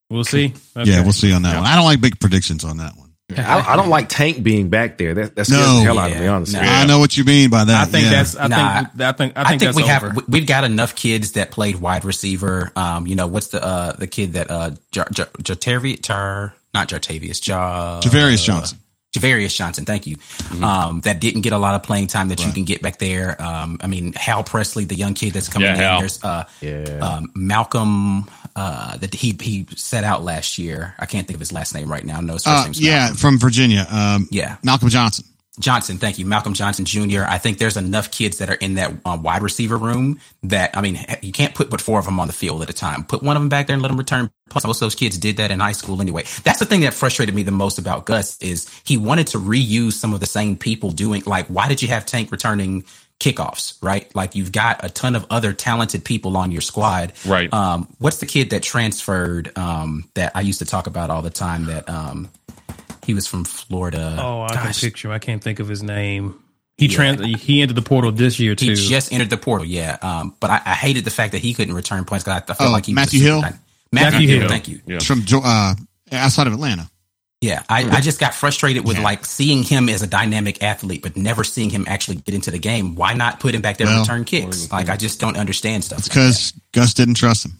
We'll 0.09 0.23
see. 0.23 0.53
Okay. 0.75 0.89
Yeah, 0.89 1.03
we'll 1.03 1.13
see 1.13 1.31
on 1.31 1.43
that 1.43 1.53
yeah. 1.53 1.59
one. 1.59 1.67
I 1.67 1.75
don't 1.75 1.85
like 1.85 2.01
big 2.01 2.19
predictions 2.19 2.63
on 2.63 2.77
that 2.77 2.95
one. 2.97 3.00
I, 3.37 3.73
I, 3.73 3.75
don't 3.75 3.89
like 3.89 4.09
Tank 4.09 4.43
being 4.43 4.69
back 4.69 4.97
there. 4.97 5.13
That, 5.13 5.35
that 5.35 5.45
scares 5.45 5.61
no, 5.61 5.79
the 5.79 5.83
hell 5.83 5.95
yeah, 5.95 6.01
out 6.01 6.11
of 6.11 6.19
me, 6.19 6.27
honestly. 6.27 6.61
No. 6.61 6.67
I 6.67 6.85
know 6.85 6.99
what 6.99 7.17
you 7.17 7.23
mean 7.23 7.49
by 7.49 7.63
that. 7.63 7.81
I 7.81 7.85
think 7.85 8.05
yeah. 8.05 8.11
that's. 8.11 8.35
I 8.35 8.47
nah, 8.47 8.83
think. 8.83 9.01
I 9.01 9.11
think. 9.11 9.33
I 9.35 9.49
think, 9.49 9.61
I 9.63 9.65
think 9.65 9.75
we 9.75 9.83
over. 9.83 9.91
have. 9.91 10.27
We've 10.27 10.47
got 10.47 10.63
enough 10.63 10.95
kids 10.95 11.33
that 11.33 11.51
played 11.51 11.77
wide 11.77 12.05
receiver. 12.05 12.71
Um, 12.75 13.07
you 13.07 13.15
know, 13.15 13.27
what's 13.27 13.47
the 13.47 13.63
uh 13.63 13.93
the 13.93 14.07
kid 14.07 14.33
that 14.33 14.49
uh 14.51 14.71
Jar, 14.91 15.07
Jar, 15.11 15.27
Jar, 15.41 16.53
not 16.73 16.89
Jartavius, 16.89 17.41
Jar, 17.41 18.01
Javarius 18.01 18.43
Johnson. 18.43 18.79
Javarius 19.13 19.53
Johnson, 19.55 19.85
thank 19.85 20.07
you. 20.07 20.15
Mm-hmm. 20.15 20.63
Um, 20.63 21.01
that 21.01 21.19
didn't 21.19 21.41
get 21.41 21.51
a 21.51 21.57
lot 21.57 21.75
of 21.75 21.83
playing 21.83 22.07
time 22.07 22.29
that 22.29 22.39
right. 22.39 22.47
you 22.47 22.53
can 22.53 22.63
get 22.63 22.81
back 22.81 22.97
there. 22.97 23.41
Um, 23.41 23.77
I 23.81 23.87
mean, 23.87 24.13
Hal 24.13 24.43
Presley, 24.43 24.85
the 24.85 24.95
young 24.95 25.13
kid 25.13 25.33
that's 25.33 25.49
coming 25.49 25.67
yeah, 25.67 25.73
in. 25.73 25.79
Hal. 25.79 25.99
There's 25.99 26.23
uh, 26.23 26.45
yeah. 26.61 26.99
um, 27.01 27.31
Malcolm 27.35 28.29
uh, 28.55 28.97
that 28.97 29.13
he 29.13 29.35
he 29.41 29.67
set 29.75 30.03
out 30.03 30.23
last 30.23 30.57
year. 30.57 30.95
I 30.97 31.05
can't 31.05 31.27
think 31.27 31.35
of 31.35 31.41
his 31.41 31.51
last 31.51 31.75
name 31.75 31.91
right 31.91 32.05
now. 32.05 32.21
No, 32.21 32.33
his 32.33 32.43
first 32.43 32.57
uh, 32.57 32.63
name's 32.63 32.79
yeah, 32.79 33.13
from 33.13 33.37
Virginia. 33.37 33.85
Um, 33.89 34.27
yeah, 34.31 34.57
Malcolm 34.63 34.89
Johnson. 34.89 35.25
Johnson, 35.61 35.97
thank 35.97 36.19
you, 36.19 36.25
Malcolm 36.25 36.53
Johnson 36.53 36.85
Jr. 36.85 37.23
I 37.27 37.37
think 37.37 37.57
there's 37.57 37.77
enough 37.77 38.11
kids 38.11 38.39
that 38.39 38.49
are 38.49 38.55
in 38.55 38.75
that 38.75 38.93
uh, 39.05 39.17
wide 39.21 39.41
receiver 39.41 39.77
room 39.77 40.19
that 40.43 40.75
I 40.75 40.81
mean, 40.81 40.99
you 41.21 41.31
can't 41.31 41.55
put 41.55 41.69
but 41.69 41.79
four 41.79 41.99
of 41.99 42.05
them 42.05 42.19
on 42.19 42.27
the 42.27 42.33
field 42.33 42.61
at 42.61 42.69
a 42.69 42.73
time. 42.73 43.03
Put 43.03 43.23
one 43.23 43.37
of 43.37 43.41
them 43.41 43.49
back 43.49 43.67
there 43.67 43.73
and 43.73 43.81
let 43.81 43.89
them 43.89 43.97
return. 43.97 44.29
Plus, 44.49 44.65
most 44.65 44.77
of 44.77 44.81
those 44.81 44.95
kids 44.95 45.17
did 45.17 45.37
that 45.37 45.51
in 45.51 45.61
high 45.61 45.71
school 45.71 46.01
anyway. 46.01 46.23
That's 46.43 46.59
the 46.59 46.65
thing 46.65 46.81
that 46.81 46.93
frustrated 46.93 47.33
me 47.33 47.43
the 47.43 47.51
most 47.51 47.79
about 47.79 48.05
Gus 48.05 48.37
is 48.41 48.69
he 48.83 48.97
wanted 48.97 49.27
to 49.27 49.37
reuse 49.37 49.93
some 49.93 50.13
of 50.13 50.19
the 50.19 50.25
same 50.25 50.57
people 50.57 50.91
doing. 50.91 51.23
Like, 51.25 51.47
why 51.47 51.69
did 51.69 51.81
you 51.81 51.87
have 51.87 52.05
Tank 52.05 52.31
returning 52.31 52.83
kickoffs, 53.21 53.77
right? 53.83 54.13
Like 54.15 54.35
you've 54.35 54.51
got 54.51 54.83
a 54.83 54.89
ton 54.89 55.15
of 55.15 55.27
other 55.29 55.53
talented 55.53 56.03
people 56.03 56.35
on 56.35 56.51
your 56.51 56.61
squad. 56.61 57.13
Right. 57.23 57.53
Um, 57.53 57.87
what's 57.99 58.17
the 58.17 58.25
kid 58.25 58.49
that 58.49 58.63
transferred 58.63 59.55
um, 59.57 60.09
that 60.15 60.31
I 60.35 60.41
used 60.41 60.59
to 60.59 60.65
talk 60.65 60.87
about 60.87 61.11
all 61.11 61.21
the 61.21 61.29
time 61.29 61.65
that 61.65 61.87
um, 61.87 62.29
he 63.05 63.13
was 63.13 63.27
from 63.27 63.43
Florida? 63.43 64.17
Oh, 64.19 64.41
I 64.41 64.53
Gosh. 64.53 64.79
can 64.79 64.89
picture. 64.89 65.11
I 65.11 65.19
can't 65.19 65.43
think 65.43 65.59
of 65.59 65.67
his 65.67 65.83
name. 65.83 66.41
He 66.77 66.87
yeah. 66.87 66.95
trans 66.95 67.41
he 67.41 67.61
entered 67.61 67.75
the 67.75 67.81
portal 67.81 68.11
this 68.11 68.39
year 68.39 68.55
too. 68.55 68.71
He 68.71 68.75
just 68.75 69.13
entered 69.13 69.29
the 69.29 69.37
portal, 69.37 69.67
yeah. 69.67 69.97
Um, 70.01 70.35
but 70.39 70.49
I, 70.49 70.61
I, 70.65 70.73
hated 70.73 71.05
the 71.05 71.11
fact 71.11 71.33
that 71.33 71.39
he 71.39 71.53
couldn't 71.53 71.75
return 71.75 72.05
points 72.05 72.23
because 72.23 72.41
I, 72.41 72.51
I 72.51 72.55
felt 72.55 72.69
oh, 72.69 72.73
like 72.73 72.87
he 72.87 72.93
Matthew 72.93 73.21
Hill. 73.21 73.41
Matthew, 73.41 73.59
Matthew 73.91 74.27
Hill, 74.27 74.39
Hill, 74.39 74.49
thank 74.49 74.67
you. 74.67 74.81
Yeah. 74.87 74.99
From 74.99 75.23
uh, 75.31 75.75
outside 76.11 76.47
of 76.47 76.53
Atlanta. 76.53 76.89
Yeah, 77.41 77.63
I, 77.67 77.89
I 77.89 78.01
just 78.01 78.19
got 78.19 78.35
frustrated 78.35 78.85
with 78.85 78.97
yeah. 78.97 79.03
like 79.03 79.25
seeing 79.25 79.63
him 79.63 79.89
as 79.89 80.03
a 80.03 80.07
dynamic 80.07 80.61
athlete, 80.61 81.01
but 81.01 81.17
never 81.17 81.43
seeing 81.43 81.71
him 81.71 81.85
actually 81.87 82.17
get 82.17 82.35
into 82.35 82.51
the 82.51 82.59
game. 82.59 82.93
Why 82.93 83.15
not 83.15 83.39
put 83.39 83.55
him 83.55 83.63
back 83.63 83.77
there 83.77 83.87
well, 83.87 83.97
and 83.97 84.07
return 84.07 84.25
kicks? 84.25 84.71
Like 84.71 84.89
I 84.89 84.95
just 84.95 85.19
don't 85.19 85.35
understand 85.35 85.83
stuff. 85.83 85.99
It's 85.99 86.07
because 86.07 86.53
like 86.55 86.63
Gus 86.71 86.93
didn't 86.93 87.15
trust 87.15 87.45
him. 87.45 87.57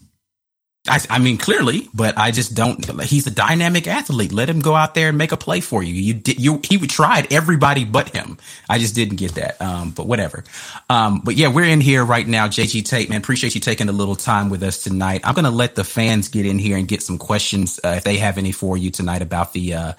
I, 0.88 1.00
I, 1.08 1.18
mean, 1.20 1.38
clearly, 1.38 1.88
but 1.94 2.18
I 2.18 2.32
just 2.32 2.56
don't. 2.56 2.84
He's 3.02 3.28
a 3.28 3.30
dynamic 3.30 3.86
athlete. 3.86 4.32
Let 4.32 4.48
him 4.48 4.58
go 4.58 4.74
out 4.74 4.96
there 4.96 5.10
and 5.10 5.16
make 5.16 5.30
a 5.30 5.36
play 5.36 5.60
for 5.60 5.80
you. 5.80 5.94
You 5.94 6.14
did. 6.14 6.40
You 6.40 6.60
he 6.64 6.76
tried 6.88 7.32
everybody 7.32 7.84
but 7.84 8.08
him. 8.08 8.36
I 8.68 8.80
just 8.80 8.96
didn't 8.96 9.16
get 9.16 9.36
that. 9.36 9.62
Um, 9.62 9.90
but 9.90 10.08
whatever. 10.08 10.42
Um, 10.90 11.20
but 11.20 11.36
yeah, 11.36 11.48
we're 11.48 11.66
in 11.66 11.80
here 11.80 12.04
right 12.04 12.26
now. 12.26 12.48
JG 12.48 12.84
Tate, 12.84 13.08
man, 13.08 13.20
appreciate 13.20 13.54
you 13.54 13.60
taking 13.60 13.88
a 13.88 13.92
little 13.92 14.16
time 14.16 14.50
with 14.50 14.64
us 14.64 14.82
tonight. 14.82 15.20
I'm 15.22 15.34
gonna 15.34 15.52
let 15.52 15.76
the 15.76 15.84
fans 15.84 16.26
get 16.26 16.46
in 16.46 16.58
here 16.58 16.76
and 16.76 16.88
get 16.88 17.00
some 17.00 17.16
questions 17.16 17.78
uh, 17.84 17.94
if 17.98 18.02
they 18.02 18.16
have 18.16 18.36
any 18.36 18.50
for 18.50 18.76
you 18.76 18.90
tonight 18.90 19.22
about 19.22 19.52
the. 19.52 19.74
Uh, 19.74 19.92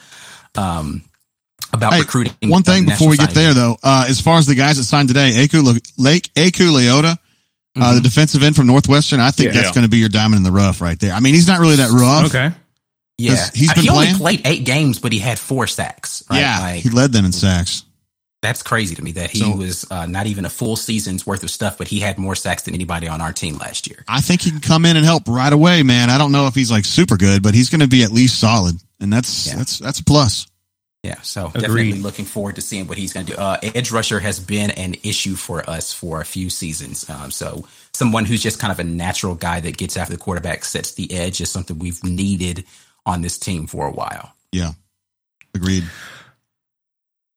um, 0.56 1.04
about 1.72 1.94
hey, 1.94 2.02
recruiting. 2.02 2.34
One 2.50 2.62
thing 2.64 2.86
before 2.86 3.10
we 3.10 3.18
get 3.18 3.32
there, 3.32 3.54
though, 3.54 3.78
uh, 3.82 4.06
as 4.08 4.20
far 4.20 4.38
as 4.38 4.46
the 4.46 4.54
guys 4.54 4.78
that 4.78 4.84
signed 4.84 5.08
today, 5.08 5.32
Eku 5.32 5.64
Lake 5.98 6.32
Eku 6.36 6.70
Leota 6.70 7.18
Mm-hmm. 7.76 7.82
Uh, 7.82 7.96
the 7.96 8.02
defensive 8.02 8.44
end 8.44 8.56
from 8.56 8.68
Northwestern, 8.68 9.20
I 9.20 9.32
think 9.32 9.48
yeah, 9.48 9.54
that's 9.54 9.68
yeah. 9.70 9.74
going 9.74 9.84
to 9.84 9.90
be 9.90 9.98
your 9.98 10.10
diamond 10.10 10.38
in 10.38 10.44
the 10.44 10.52
rough 10.52 10.80
right 10.80 11.00
there. 11.00 11.12
I 11.12 11.20
mean, 11.20 11.34
he's 11.34 11.48
not 11.48 11.60
really 11.60 11.78
that 11.78 11.90
rough. 11.90 12.28
Okay. 12.28 12.56
Yeah. 13.18 13.36
He's 13.54 13.74
been 13.74 13.84
he 13.84 13.90
playing. 13.90 14.14
only 14.14 14.20
played 14.20 14.42
eight 14.46 14.64
games, 14.64 15.00
but 15.00 15.12
he 15.12 15.20
had 15.20 15.40
four 15.40 15.66
sacks. 15.66 16.24
Right? 16.30 16.40
Yeah. 16.40 16.60
Like, 16.60 16.82
he 16.84 16.90
led 16.90 17.12
them 17.12 17.26
in 17.26 17.32
sacks. 17.32 17.84
That's 18.44 18.62
crazy 18.62 18.94
to 18.96 19.02
me 19.02 19.14
that 19.14 19.30
he 19.30 19.40
so, 19.40 19.56
was 19.56 19.90
uh, 19.90 20.06
not 20.06 20.28
even 20.28 20.44
a 20.44 20.50
full 20.50 20.76
season's 20.76 21.26
worth 21.26 21.44
of 21.44 21.50
stuff, 21.50 21.78
but 21.78 21.88
he 21.88 22.00
had 22.00 22.18
more 22.18 22.36
sacks 22.36 22.64
than 22.64 22.74
anybody 22.74 23.08
on 23.08 23.22
our 23.22 23.32
team 23.32 23.58
last 23.58 23.88
year. 23.90 24.04
I 24.06 24.20
think 24.20 24.42
he 24.42 24.52
can 24.52 24.60
come 24.60 24.86
in 24.86 24.98
and 24.98 25.06
help 25.06 25.30
right 25.30 25.54
away, 25.54 25.82
man. 25.82 26.10
I 26.10 26.18
don't 26.18 26.34
know 26.34 26.48
if 26.48 26.54
he's 26.54 26.70
like 26.70 26.84
super 26.84 27.16
good, 27.16 27.42
but 27.42 27.56
he's 27.56 27.70
going 27.70 27.80
to 27.80 27.88
be 27.88 28.04
at 28.04 28.12
least 28.12 28.40
solid, 28.40 28.76
and 29.00 29.14
that's 29.14 29.48
yeah. 29.48 29.56
that's 29.56 29.80
that's 29.80 30.00
a 30.02 30.04
plus. 30.04 30.46
Yeah, 31.04 31.20
so 31.22 31.48
Agreed. 31.48 31.62
definitely 31.62 31.94
looking 32.00 32.24
forward 32.24 32.56
to 32.56 32.62
seeing 32.62 32.88
what 32.88 32.98
he's 32.98 33.12
going 33.12 33.26
to 33.26 33.34
do. 33.34 33.38
Uh, 33.38 33.58
edge 33.62 33.92
rusher 33.92 34.22
has 34.22 34.40
been 34.40 34.72
an 34.72 34.96
issue 35.04 35.36
for 35.36 35.70
us 35.70 35.92
for 35.94 36.22
a 36.22 36.26
few 36.26 36.50
seasons. 36.50 37.10
Um, 37.10 37.30
so 37.30 37.66
someone 37.94 38.24
who's 38.24 38.42
just 38.42 38.58
kind 38.58 38.72
of 38.72 38.80
a 38.80 38.86
natural 38.86 39.36
guy 39.36 39.60
that 39.60 39.78
gets 39.78 39.98
after 39.98 40.14
the 40.14 40.20
quarterback, 40.20 40.64
sets 40.64 40.94
the 40.94 41.14
edge 41.14 41.42
is 41.42 41.52
something 41.52 41.78
we've 41.78 42.02
needed 42.06 42.64
on 43.06 43.22
this 43.22 43.38
team 43.38 43.68
for 43.68 43.86
a 43.86 43.92
while. 43.92 44.34
Yeah, 44.54 44.72
agreed. 45.54 45.84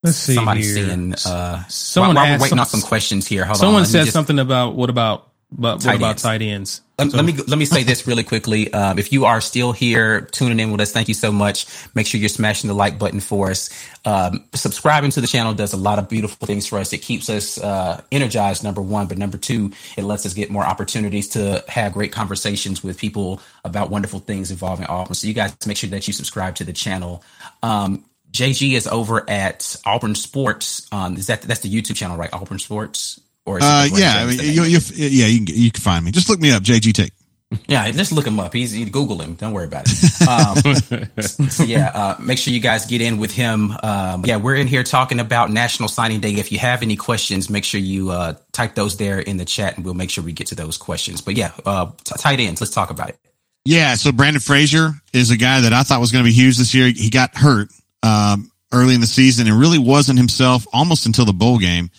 Let's 0.01 0.17
see. 0.17 0.35
Somebody 0.35 0.61
here. 0.61 0.75
saying, 0.75 1.15
uh, 1.25 1.65
someone 1.67 2.15
while, 2.15 2.23
while 2.23 2.33
we're 2.37 2.43
waiting 2.43 2.49
some, 2.49 2.59
on 2.59 2.65
some 2.67 2.81
questions 2.81 3.27
here. 3.27 3.43
Hold 3.43 3.57
someone 3.57 3.81
on, 3.81 3.85
said 3.85 4.03
just, 4.03 4.13
something 4.13 4.39
about 4.39 4.75
what 4.75 4.89
about 4.89 5.29
but 5.49 5.83
what 5.85 5.95
about 5.95 6.09
ends. 6.09 6.21
tight 6.23 6.41
ends? 6.41 6.81
Let, 6.99 7.11
so. 7.11 7.17
let, 7.17 7.25
me 7.25 7.33
let 7.47 7.57
me 7.57 7.65
say 7.65 7.83
this 7.83 8.05
really 8.05 8.23
quickly. 8.23 8.73
Um, 8.73 8.99
if 8.99 9.13
you 9.13 9.25
are 9.25 9.39
still 9.39 9.71
here 9.71 10.21
tuning 10.21 10.59
in 10.59 10.71
with 10.71 10.81
us, 10.81 10.91
thank 10.91 11.07
you 11.07 11.13
so 11.13 11.31
much. 11.31 11.67
Make 11.95 12.05
sure 12.05 12.19
you're 12.19 12.27
smashing 12.27 12.67
the 12.67 12.73
like 12.73 12.99
button 12.99 13.21
for 13.21 13.51
us. 13.51 13.69
Um, 14.03 14.43
subscribing 14.53 15.11
to 15.11 15.21
the 15.21 15.27
channel 15.27 15.53
does 15.53 15.73
a 15.73 15.77
lot 15.77 15.99
of 15.99 16.09
beautiful 16.09 16.45
things 16.45 16.67
for 16.67 16.79
us. 16.79 16.91
It 16.91 16.97
keeps 16.97 17.29
us 17.29 17.61
uh, 17.61 18.01
energized, 18.11 18.63
number 18.63 18.81
one, 18.81 19.07
but 19.07 19.17
number 19.17 19.37
two, 19.37 19.71
it 19.95 20.03
lets 20.03 20.25
us 20.25 20.33
get 20.33 20.49
more 20.49 20.65
opportunities 20.65 21.29
to 21.29 21.63
have 21.69 21.93
great 21.93 22.11
conversations 22.11 22.83
with 22.83 22.97
people 22.97 23.41
about 23.63 23.89
wonderful 23.89 24.19
things 24.19 24.51
involving 24.51 24.85
Auburn. 24.87 25.13
So 25.13 25.27
you 25.27 25.33
guys 25.33 25.55
make 25.65 25.77
sure 25.77 25.89
that 25.91 26.07
you 26.07 26.13
subscribe 26.13 26.55
to 26.55 26.65
the 26.65 26.73
channel. 26.73 27.23
Um, 27.63 28.03
JG 28.31 28.73
is 28.73 28.87
over 28.87 29.27
at 29.29 29.77
Auburn 29.85 30.15
Sports. 30.15 30.87
Um, 30.91 31.15
is 31.15 31.27
that 31.27 31.43
that's 31.43 31.61
the 31.61 31.73
YouTube 31.73 31.95
channel, 31.95 32.17
right? 32.17 32.31
Auburn 32.33 32.59
Sports. 32.59 33.21
Or 33.47 33.59
uh, 33.61 33.87
yeah, 33.93 34.17
I 34.17 34.25
mean, 34.25 34.39
you, 34.39 34.63
you, 34.63 34.79
yeah, 34.93 35.25
you 35.25 35.45
can, 35.45 35.55
you 35.55 35.71
can 35.71 35.81
find 35.81 36.03
me. 36.03 36.11
Just 36.11 36.27
look 36.29 36.39
me 36.39 36.51
up, 36.51 36.63
JG 36.63 36.93
Tate. 36.93 37.11
Yeah, 37.65 37.89
just 37.91 38.11
look 38.11 38.27
him 38.27 38.41
up. 38.41 38.53
He's 38.53 38.77
you 38.77 38.85
Google 38.89 39.21
him. 39.21 39.35
Don't 39.35 39.53
worry 39.53 39.67
about 39.67 39.85
it. 39.87 39.93
Um, 40.27 41.21
so 41.21 41.63
yeah, 41.63 41.91
uh, 41.93 42.15
make 42.19 42.37
sure 42.37 42.53
you 42.53 42.59
guys 42.59 42.85
get 42.85 42.99
in 42.99 43.17
with 43.17 43.33
him. 43.33 43.71
Um, 43.81 44.25
yeah, 44.25 44.35
we're 44.35 44.55
in 44.55 44.67
here 44.67 44.83
talking 44.83 45.21
about 45.21 45.49
National 45.49 45.87
Signing 45.87 46.19
Day. 46.19 46.33
If 46.33 46.51
you 46.51 46.59
have 46.59 46.81
any 46.81 46.97
questions, 46.97 47.49
make 47.49 47.63
sure 47.63 47.79
you 47.79 48.11
uh, 48.11 48.33
type 48.51 48.75
those 48.75 48.97
there 48.97 49.21
in 49.21 49.37
the 49.37 49.45
chat, 49.45 49.77
and 49.77 49.85
we'll 49.85 49.93
make 49.93 50.09
sure 50.09 50.25
we 50.25 50.33
get 50.33 50.47
to 50.47 50.55
those 50.55 50.75
questions. 50.75 51.21
But 51.21 51.37
yeah, 51.37 51.51
uh, 51.65 51.91
t- 52.03 52.15
tight 52.17 52.41
ends. 52.41 52.59
Let's 52.59 52.73
talk 52.73 52.89
about 52.89 53.07
it. 53.07 53.17
Yeah, 53.63 53.95
so 53.95 54.11
Brandon 54.11 54.41
Frazier 54.41 54.91
is 55.13 55.31
a 55.31 55.37
guy 55.37 55.61
that 55.61 55.71
I 55.71 55.83
thought 55.83 56.01
was 56.01 56.11
going 56.11 56.25
to 56.25 56.29
be 56.29 56.35
huge 56.35 56.57
this 56.57 56.73
year. 56.73 56.87
He 56.89 57.09
got 57.09 57.37
hurt 57.37 57.69
um, 58.03 58.51
early 58.73 58.93
in 58.93 59.01
the 59.01 59.07
season 59.07 59.47
and 59.47 59.57
really 59.57 59.79
wasn't 59.79 60.19
himself 60.19 60.67
almost 60.73 61.05
until 61.05 61.23
the 61.23 61.33
bowl 61.33 61.59
game. 61.59 61.89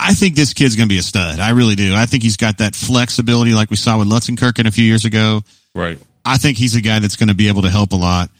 I 0.00 0.14
think 0.14 0.34
this 0.34 0.54
kid's 0.54 0.76
going 0.76 0.88
to 0.88 0.92
be 0.92 0.98
a 0.98 1.02
stud. 1.02 1.40
I 1.40 1.50
really 1.50 1.74
do. 1.74 1.94
I 1.94 2.06
think 2.06 2.22
he's 2.22 2.38
got 2.38 2.58
that 2.58 2.74
flexibility 2.74 3.52
like 3.52 3.70
we 3.70 3.76
saw 3.76 3.98
with 3.98 4.08
Lutzenkirchen 4.08 4.66
a 4.66 4.70
few 4.70 4.84
years 4.84 5.04
ago. 5.04 5.42
Right. 5.74 5.98
I 6.24 6.38
think 6.38 6.56
he's 6.56 6.74
a 6.74 6.80
guy 6.80 6.98
that's 7.00 7.16
going 7.16 7.28
to 7.28 7.34
be 7.34 7.48
able 7.48 7.62
to 7.62 7.70
help 7.70 7.92
a 7.92 7.96
lot. 7.96 8.30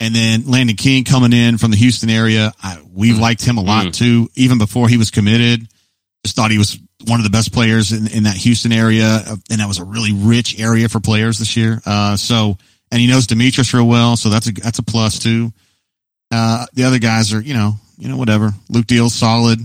And 0.00 0.14
then 0.14 0.46
Landen 0.46 0.76
King 0.76 1.02
coming 1.02 1.32
in 1.32 1.58
from 1.58 1.72
the 1.72 1.76
Houston 1.76 2.08
area. 2.08 2.52
I, 2.62 2.80
we 2.94 3.10
mm. 3.10 3.20
liked 3.20 3.44
him 3.44 3.58
a 3.58 3.62
lot 3.62 3.86
mm. 3.86 3.92
too, 3.92 4.30
even 4.36 4.58
before 4.58 4.88
he 4.88 4.96
was 4.96 5.10
committed. 5.10 5.66
Just 6.24 6.36
thought 6.36 6.52
he 6.52 6.58
was 6.58 6.78
one 7.06 7.18
of 7.18 7.24
the 7.24 7.30
best 7.30 7.52
players 7.52 7.90
in, 7.90 8.06
in 8.12 8.22
that 8.24 8.36
Houston 8.36 8.70
area. 8.70 9.22
And 9.50 9.60
that 9.60 9.66
was 9.66 9.78
a 9.78 9.84
really 9.84 10.12
rich 10.12 10.60
area 10.60 10.88
for 10.88 11.00
players 11.00 11.38
this 11.38 11.56
year. 11.56 11.80
Uh, 11.84 12.16
so, 12.16 12.56
and 12.92 13.00
he 13.00 13.08
knows 13.08 13.26
Dematrius 13.26 13.74
real 13.74 13.88
well. 13.88 14.16
So 14.16 14.30
that's 14.30 14.46
a, 14.48 14.52
that's 14.52 14.78
a 14.78 14.84
plus 14.84 15.18
too. 15.18 15.52
Uh, 16.30 16.66
the 16.74 16.84
other 16.84 17.00
guys 17.00 17.32
are, 17.32 17.40
you 17.40 17.54
know, 17.54 17.74
you 17.96 18.08
know, 18.08 18.16
whatever. 18.16 18.52
Luke 18.68 18.86
Deal's 18.86 19.14
solid. 19.14 19.58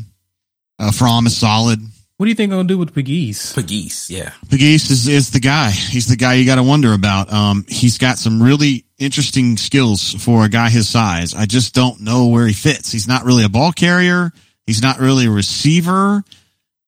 Uh, 0.80 0.92
Fromm 0.92 1.28
is 1.28 1.38
solid. 1.38 1.80
What 2.18 2.28
do 2.28 2.30
you 2.30 2.36
think 2.36 2.52
I'm 2.52 2.60
gonna 2.60 2.68
do 2.68 2.78
with 2.78 2.94
Pegues? 2.94 3.54
Pegues, 3.54 4.10
yeah. 4.10 4.32
Pegues 4.48 4.90
is, 4.90 5.08
is 5.08 5.32
the 5.32 5.40
guy. 5.40 5.72
He's 5.72 6.08
the 6.08 6.16
guy 6.16 6.36
you 6.36 6.46
got 6.46 6.56
to 6.56 6.64
wonder 6.64 6.94
about. 6.94 7.34
Um, 7.34 7.66
he's 7.68 7.98
got 7.98 8.18
some 8.18 8.42
really 8.42 8.86
interesting 9.00 9.58
skills 9.58 10.14
for 10.14 10.46
a 10.46 10.50
guy 10.50 10.70
his 10.70 10.88
size. 10.88 11.34
I 11.34 11.46
just 11.46 11.74
don't 11.74 12.02
know 12.02 12.28
where 12.28 12.48
he 12.48 12.54
fits. 12.54 12.92
He's 12.92 13.08
not 13.08 13.26
really 13.26 13.44
a 13.44 13.50
ball 13.50 13.72
carrier. 13.72 14.32
He's 14.66 14.82
not 14.82 15.00
really 15.00 15.26
a 15.26 15.32
receiver. 15.32 16.24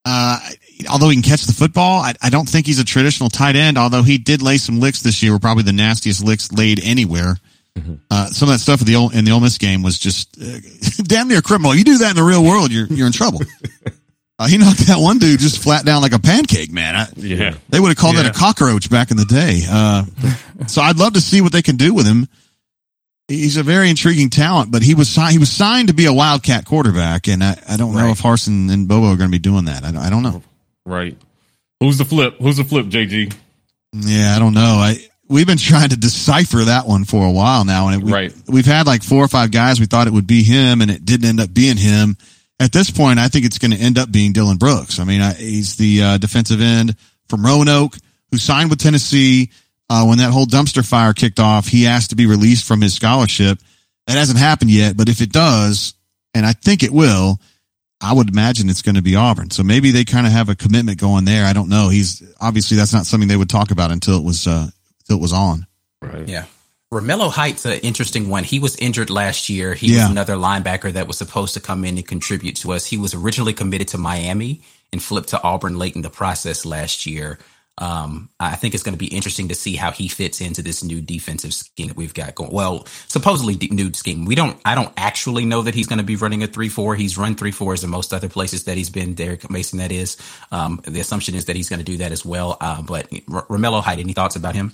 Uh, 0.04 0.38
although 0.90 1.08
he 1.08 1.16
can 1.16 1.22
catch 1.22 1.44
the 1.44 1.52
football, 1.52 2.00
I, 2.00 2.14
I, 2.22 2.30
don't 2.30 2.48
think 2.48 2.66
he's 2.66 2.78
a 2.78 2.84
traditional 2.84 3.28
tight 3.28 3.56
end. 3.56 3.76
Although 3.76 4.04
he 4.04 4.18
did 4.18 4.40
lay 4.40 4.56
some 4.56 4.78
licks 4.78 5.00
this 5.00 5.22
year, 5.22 5.32
were 5.32 5.40
probably 5.40 5.64
the 5.64 5.72
nastiest 5.72 6.24
licks 6.24 6.52
laid 6.52 6.80
anywhere. 6.82 7.36
Mm-hmm. 7.76 7.94
Uh, 8.10 8.26
some 8.28 8.48
of 8.48 8.54
that 8.54 8.58
stuff 8.58 8.80
in 8.80 8.86
the, 8.86 9.10
in 9.12 9.24
the 9.24 9.32
Ole 9.32 9.40
Miss 9.40 9.58
game 9.58 9.82
was 9.82 9.98
just 9.98 10.40
uh, 10.40 10.58
damn 11.04 11.28
near 11.28 11.42
criminal. 11.42 11.74
You 11.74 11.84
do 11.84 11.98
that 11.98 12.10
in 12.10 12.16
the 12.16 12.22
real 12.22 12.42
world, 12.42 12.72
you're 12.72 12.86
you're 12.86 13.06
in 13.06 13.12
trouble. 13.12 13.40
Uh, 14.38 14.46
he 14.46 14.58
knocked 14.58 14.80
that 14.80 14.98
one 14.98 15.16
dude 15.16 15.40
just 15.40 15.62
flat 15.62 15.86
down 15.86 16.02
like 16.02 16.12
a 16.12 16.18
pancake, 16.18 16.70
man. 16.70 16.94
I, 16.94 17.06
yeah, 17.16 17.54
they 17.70 17.80
would 17.80 17.88
have 17.88 17.96
called 17.96 18.16
yeah. 18.16 18.24
that 18.24 18.36
a 18.36 18.38
cockroach 18.38 18.90
back 18.90 19.10
in 19.10 19.16
the 19.16 19.24
day. 19.24 19.62
Uh, 19.66 20.04
so 20.66 20.82
I'd 20.82 20.98
love 20.98 21.14
to 21.14 21.22
see 21.22 21.40
what 21.40 21.52
they 21.52 21.62
can 21.62 21.76
do 21.76 21.94
with 21.94 22.06
him. 22.06 22.28
he's 23.28 23.56
a 23.56 23.62
very 23.62 23.88
intriguing 23.88 24.28
talent, 24.28 24.70
but 24.70 24.82
he 24.82 24.94
was 24.94 25.08
signed, 25.08 25.32
he 25.32 25.38
was 25.38 25.50
signed 25.50 25.88
to 25.88 25.94
be 25.94 26.04
a 26.04 26.12
Wildcat 26.12 26.66
quarterback. 26.66 27.28
And 27.28 27.42
I, 27.42 27.58
I 27.66 27.78
don't 27.78 27.94
right. 27.94 28.02
know 28.02 28.10
if 28.10 28.20
Harsin 28.20 28.70
and 28.70 28.86
Bobo 28.86 29.06
are 29.06 29.16
going 29.16 29.30
to 29.30 29.34
be 29.34 29.38
doing 29.38 29.64
that. 29.66 29.84
I 29.84 29.90
don't, 29.90 30.02
I 30.02 30.10
don't 30.10 30.22
know. 30.22 30.42
Right. 30.84 31.16
Who's 31.80 31.96
the 31.96 32.04
flip? 32.04 32.36
Who's 32.38 32.58
the 32.58 32.64
flip, 32.64 32.86
JG? 32.86 33.34
Yeah, 33.94 34.36
I 34.36 34.38
don't 34.38 34.52
know. 34.52 34.60
I, 34.60 34.98
we've 35.28 35.46
been 35.46 35.58
trying 35.58 35.90
to 35.90 35.96
decipher 35.96 36.58
that 36.64 36.86
one 36.86 37.04
for 37.04 37.26
a 37.26 37.30
while 37.30 37.64
now. 37.64 37.88
And 37.88 38.02
it, 38.02 38.04
we, 38.04 38.12
right. 38.12 38.34
we've 38.46 38.66
had 38.66 38.86
like 38.86 39.02
four 39.02 39.24
or 39.24 39.28
five 39.28 39.50
guys. 39.50 39.80
We 39.80 39.86
thought 39.86 40.06
it 40.06 40.12
would 40.12 40.26
be 40.26 40.42
him 40.42 40.80
and 40.80 40.90
it 40.90 41.04
didn't 41.04 41.28
end 41.28 41.40
up 41.40 41.52
being 41.52 41.76
him. 41.76 42.16
At 42.58 42.72
this 42.72 42.90
point, 42.90 43.18
I 43.18 43.28
think 43.28 43.44
it's 43.44 43.58
going 43.58 43.72
to 43.72 43.76
end 43.76 43.98
up 43.98 44.10
being 44.10 44.32
Dylan 44.32 44.58
Brooks. 44.58 44.98
I 44.98 45.04
mean, 45.04 45.20
I, 45.20 45.34
he's 45.34 45.76
the 45.76 46.02
uh, 46.02 46.18
defensive 46.18 46.60
end 46.60 46.96
from 47.28 47.44
Roanoke 47.44 47.96
who 48.30 48.38
signed 48.38 48.70
with 48.70 48.80
Tennessee. 48.80 49.50
Uh, 49.88 50.04
when 50.06 50.18
that 50.18 50.32
whole 50.32 50.46
dumpster 50.46 50.86
fire 50.86 51.12
kicked 51.12 51.38
off, 51.38 51.68
he 51.68 51.86
asked 51.86 52.10
to 52.10 52.16
be 52.16 52.26
released 52.26 52.66
from 52.66 52.80
his 52.80 52.94
scholarship. 52.94 53.58
That 54.06 54.16
hasn't 54.16 54.38
happened 54.38 54.70
yet, 54.70 54.96
but 54.96 55.08
if 55.08 55.20
it 55.20 55.32
does, 55.32 55.94
and 56.34 56.46
I 56.46 56.52
think 56.52 56.82
it 56.82 56.90
will, 56.90 57.40
I 58.00 58.12
would 58.12 58.28
imagine 58.28 58.68
it's 58.68 58.82
going 58.82 58.96
to 58.96 59.02
be 59.02 59.16
Auburn. 59.16 59.50
So 59.50 59.62
maybe 59.62 59.90
they 59.90 60.04
kind 60.04 60.26
of 60.26 60.32
have 60.32 60.48
a 60.48 60.54
commitment 60.54 61.00
going 61.00 61.24
there. 61.24 61.44
I 61.46 61.52
don't 61.52 61.68
know. 61.68 61.88
He's 61.88 62.22
obviously 62.40 62.76
that's 62.76 62.92
not 62.92 63.06
something 63.06 63.28
they 63.28 63.36
would 63.36 63.50
talk 63.50 63.70
about 63.70 63.90
until 63.90 64.18
it 64.18 64.24
was 64.24 64.46
uh, 64.46 64.68
until 65.06 65.18
it 65.18 65.22
was 65.22 65.32
on. 65.32 65.66
Right. 66.02 66.28
Yeah. 66.28 66.44
Romello 66.92 67.32
Height's 67.32 67.64
an 67.64 67.80
interesting 67.80 68.28
one. 68.28 68.44
He 68.44 68.60
was 68.60 68.76
injured 68.76 69.10
last 69.10 69.48
year. 69.48 69.74
He 69.74 69.94
yeah. 69.94 70.02
was 70.02 70.10
another 70.10 70.34
linebacker 70.34 70.92
that 70.92 71.08
was 71.08 71.18
supposed 71.18 71.54
to 71.54 71.60
come 71.60 71.84
in 71.84 71.96
and 71.96 72.06
contribute 72.06 72.56
to 72.56 72.72
us. 72.72 72.86
He 72.86 72.96
was 72.96 73.12
originally 73.12 73.52
committed 73.52 73.88
to 73.88 73.98
Miami 73.98 74.62
and 74.92 75.02
flipped 75.02 75.30
to 75.30 75.42
Auburn 75.42 75.78
late 75.78 75.96
in 75.96 76.02
the 76.02 76.10
process 76.10 76.64
last 76.64 77.04
year. 77.04 77.40
Um, 77.78 78.30
I 78.40 78.54
think 78.54 78.72
it's 78.72 78.82
going 78.82 78.94
to 78.94 78.98
be 78.98 79.14
interesting 79.14 79.48
to 79.48 79.54
see 79.54 79.76
how 79.76 79.90
he 79.90 80.08
fits 80.08 80.40
into 80.40 80.62
this 80.62 80.82
new 80.82 81.02
defensive 81.02 81.52
scheme 81.52 81.88
that 81.88 81.96
we've 81.96 82.14
got 82.14 82.34
going. 82.34 82.50
Well, 82.50 82.86
supposedly 83.08 83.56
new 83.70 83.92
scheme. 83.92 84.24
We 84.24 84.34
don't. 84.34 84.58
I 84.64 84.74
don't 84.74 84.92
actually 84.96 85.44
know 85.44 85.60
that 85.62 85.74
he's 85.74 85.86
going 85.86 85.98
to 85.98 86.04
be 86.04 86.16
running 86.16 86.42
a 86.42 86.46
three 86.46 86.70
four. 86.70 86.94
He's 86.94 87.18
run 87.18 87.34
three 87.34 87.50
fours 87.50 87.84
in 87.84 87.90
most 87.90 88.14
other 88.14 88.30
places 88.30 88.64
that 88.64 88.78
he's 88.78 88.88
been. 88.88 89.12
Derek 89.12 89.50
Mason, 89.50 89.78
that 89.80 89.92
is. 89.92 90.16
Um, 90.50 90.80
the 90.86 91.00
assumption 91.00 91.34
is 91.34 91.46
that 91.46 91.56
he's 91.56 91.68
going 91.68 91.80
to 91.80 91.84
do 91.84 91.98
that 91.98 92.12
as 92.12 92.24
well. 92.24 92.56
Uh, 92.60 92.80
but 92.80 93.12
R- 93.30 93.46
Romello 93.48 93.82
Height, 93.82 93.98
any 93.98 94.14
thoughts 94.14 94.36
about 94.36 94.54
him? 94.54 94.72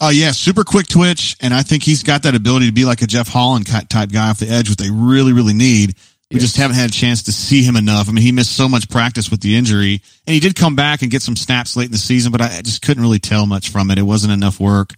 Oh 0.00 0.08
uh, 0.08 0.10
yeah, 0.10 0.32
super 0.32 0.62
quick 0.62 0.88
twitch, 0.88 1.36
and 1.40 1.54
I 1.54 1.62
think 1.62 1.82
he's 1.82 2.02
got 2.02 2.24
that 2.24 2.34
ability 2.34 2.66
to 2.66 2.72
be 2.72 2.84
like 2.84 3.00
a 3.00 3.06
Jeff 3.06 3.28
Holland 3.28 3.66
type 3.66 4.10
guy 4.10 4.28
off 4.28 4.38
the 4.38 4.48
edge, 4.48 4.68
which 4.68 4.76
they 4.76 4.90
really, 4.90 5.32
really 5.32 5.54
need. 5.54 5.96
We 6.30 6.40
just 6.40 6.56
haven't 6.56 6.76
had 6.76 6.90
a 6.90 6.92
chance 6.92 7.22
to 7.24 7.32
see 7.32 7.62
him 7.62 7.76
enough. 7.76 8.08
I 8.08 8.12
mean, 8.12 8.24
he 8.24 8.32
missed 8.32 8.54
so 8.54 8.68
much 8.68 8.90
practice 8.90 9.30
with 9.30 9.40
the 9.40 9.56
injury, 9.56 10.02
and 10.26 10.34
he 10.34 10.40
did 10.40 10.56
come 10.56 10.74
back 10.74 11.02
and 11.02 11.10
get 11.10 11.22
some 11.22 11.36
snaps 11.36 11.76
late 11.76 11.86
in 11.86 11.92
the 11.92 11.98
season, 11.98 12.32
but 12.32 12.40
I 12.42 12.62
just 12.62 12.82
couldn't 12.82 13.02
really 13.02 13.20
tell 13.20 13.46
much 13.46 13.70
from 13.70 13.90
it. 13.90 13.98
It 13.98 14.02
wasn't 14.02 14.32
enough 14.32 14.58
work. 14.58 14.92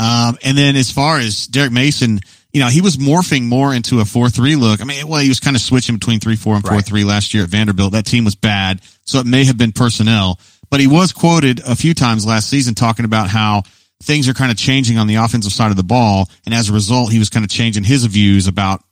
Um, 0.00 0.36
and 0.44 0.58
then 0.58 0.76
as 0.76 0.90
far 0.90 1.18
as 1.18 1.46
Derek 1.46 1.72
Mason, 1.72 2.20
you 2.52 2.60
know, 2.60 2.68
he 2.68 2.80
was 2.80 2.96
morphing 2.96 3.44
more 3.44 3.72
into 3.72 4.00
a 4.00 4.04
4-3 4.04 4.58
look. 4.58 4.80
I 4.80 4.84
mean, 4.84 5.06
well, 5.06 5.20
he 5.20 5.28
was 5.28 5.40
kind 5.40 5.56
of 5.56 5.62
switching 5.62 5.94
between 5.94 6.18
3-4 6.18 6.56
and 6.56 6.64
4-3 6.64 7.04
last 7.04 7.34
year 7.34 7.44
at 7.44 7.50
Vanderbilt. 7.50 7.92
That 7.92 8.06
team 8.06 8.24
was 8.24 8.34
bad, 8.34 8.80
so 9.04 9.20
it 9.20 9.26
may 9.26 9.44
have 9.44 9.56
been 9.56 9.72
personnel, 9.72 10.40
but 10.70 10.80
he 10.80 10.86
was 10.86 11.12
quoted 11.12 11.60
a 11.60 11.76
few 11.76 11.94
times 11.94 12.26
last 12.26 12.48
season 12.48 12.74
talking 12.74 13.04
about 13.04 13.28
how 13.28 13.62
things 14.02 14.28
are 14.28 14.34
kind 14.34 14.50
of 14.50 14.56
changing 14.56 14.98
on 14.98 15.06
the 15.06 15.16
offensive 15.16 15.52
side 15.52 15.70
of 15.70 15.76
the 15.76 15.82
ball. 15.82 16.28
And 16.46 16.54
as 16.54 16.68
a 16.68 16.72
result, 16.72 17.10
he 17.10 17.18
was 17.18 17.30
kind 17.30 17.44
of 17.44 17.50
changing 17.50 17.84
his 17.84 18.04
views 18.04 18.46
about 18.46 18.82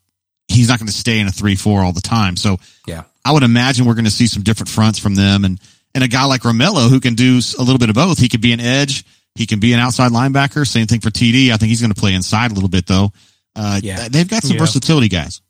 he's 0.48 0.68
not 0.68 0.78
going 0.78 0.88
to 0.88 0.92
stay 0.92 1.18
in 1.18 1.26
a 1.26 1.32
three 1.32 1.57
four 1.57 1.82
all 1.82 1.92
the 1.92 2.00
time. 2.00 2.36
So 2.36 2.59
yeah, 2.86 3.04
I 3.24 3.32
would 3.32 3.42
imagine 3.42 3.86
we're 3.86 3.94
going 3.94 4.04
to 4.04 4.11
see 4.11 4.26
some 4.26 4.42
different 4.42 4.68
fronts 4.68 4.98
from 4.98 5.14
them, 5.14 5.44
and 5.44 5.61
and 5.94 6.04
a 6.04 6.09
guy 6.09 6.24
like 6.24 6.42
Romello 6.42 6.88
who 6.88 7.00
can 7.00 7.14
do 7.14 7.40
a 7.59 7.62
little 7.62 7.78
bit 7.78 7.88
of 7.88 7.94
both. 7.94 8.18
He 8.18 8.28
could 8.28 8.40
be 8.40 8.52
an 8.52 8.61
edge, 8.61 9.04
he 9.34 9.46
can 9.46 9.61
be 9.61 9.72
an 9.72 9.80
outside 9.80 10.12
linebacker. 10.12 10.66
Same 10.66 10.86
thing 10.86 11.00
for 11.00 11.11
TD. 11.11 11.50
I 11.50 11.57
think 11.57 11.68
he's 11.70 11.80
going 11.80 11.92
to 11.92 12.00
play 12.00 12.14
inside 12.14 12.50
a 12.50 12.54
little 12.54 12.68
bit 12.68 12.86
though. 12.86 13.12
Uh, 13.54 13.80
yeah, 13.82 14.09
they've 14.09 14.28
got 14.28 14.42
some 14.42 14.52
yeah. 14.52 14.59
versatility 14.59 15.09
guys. 15.09 15.40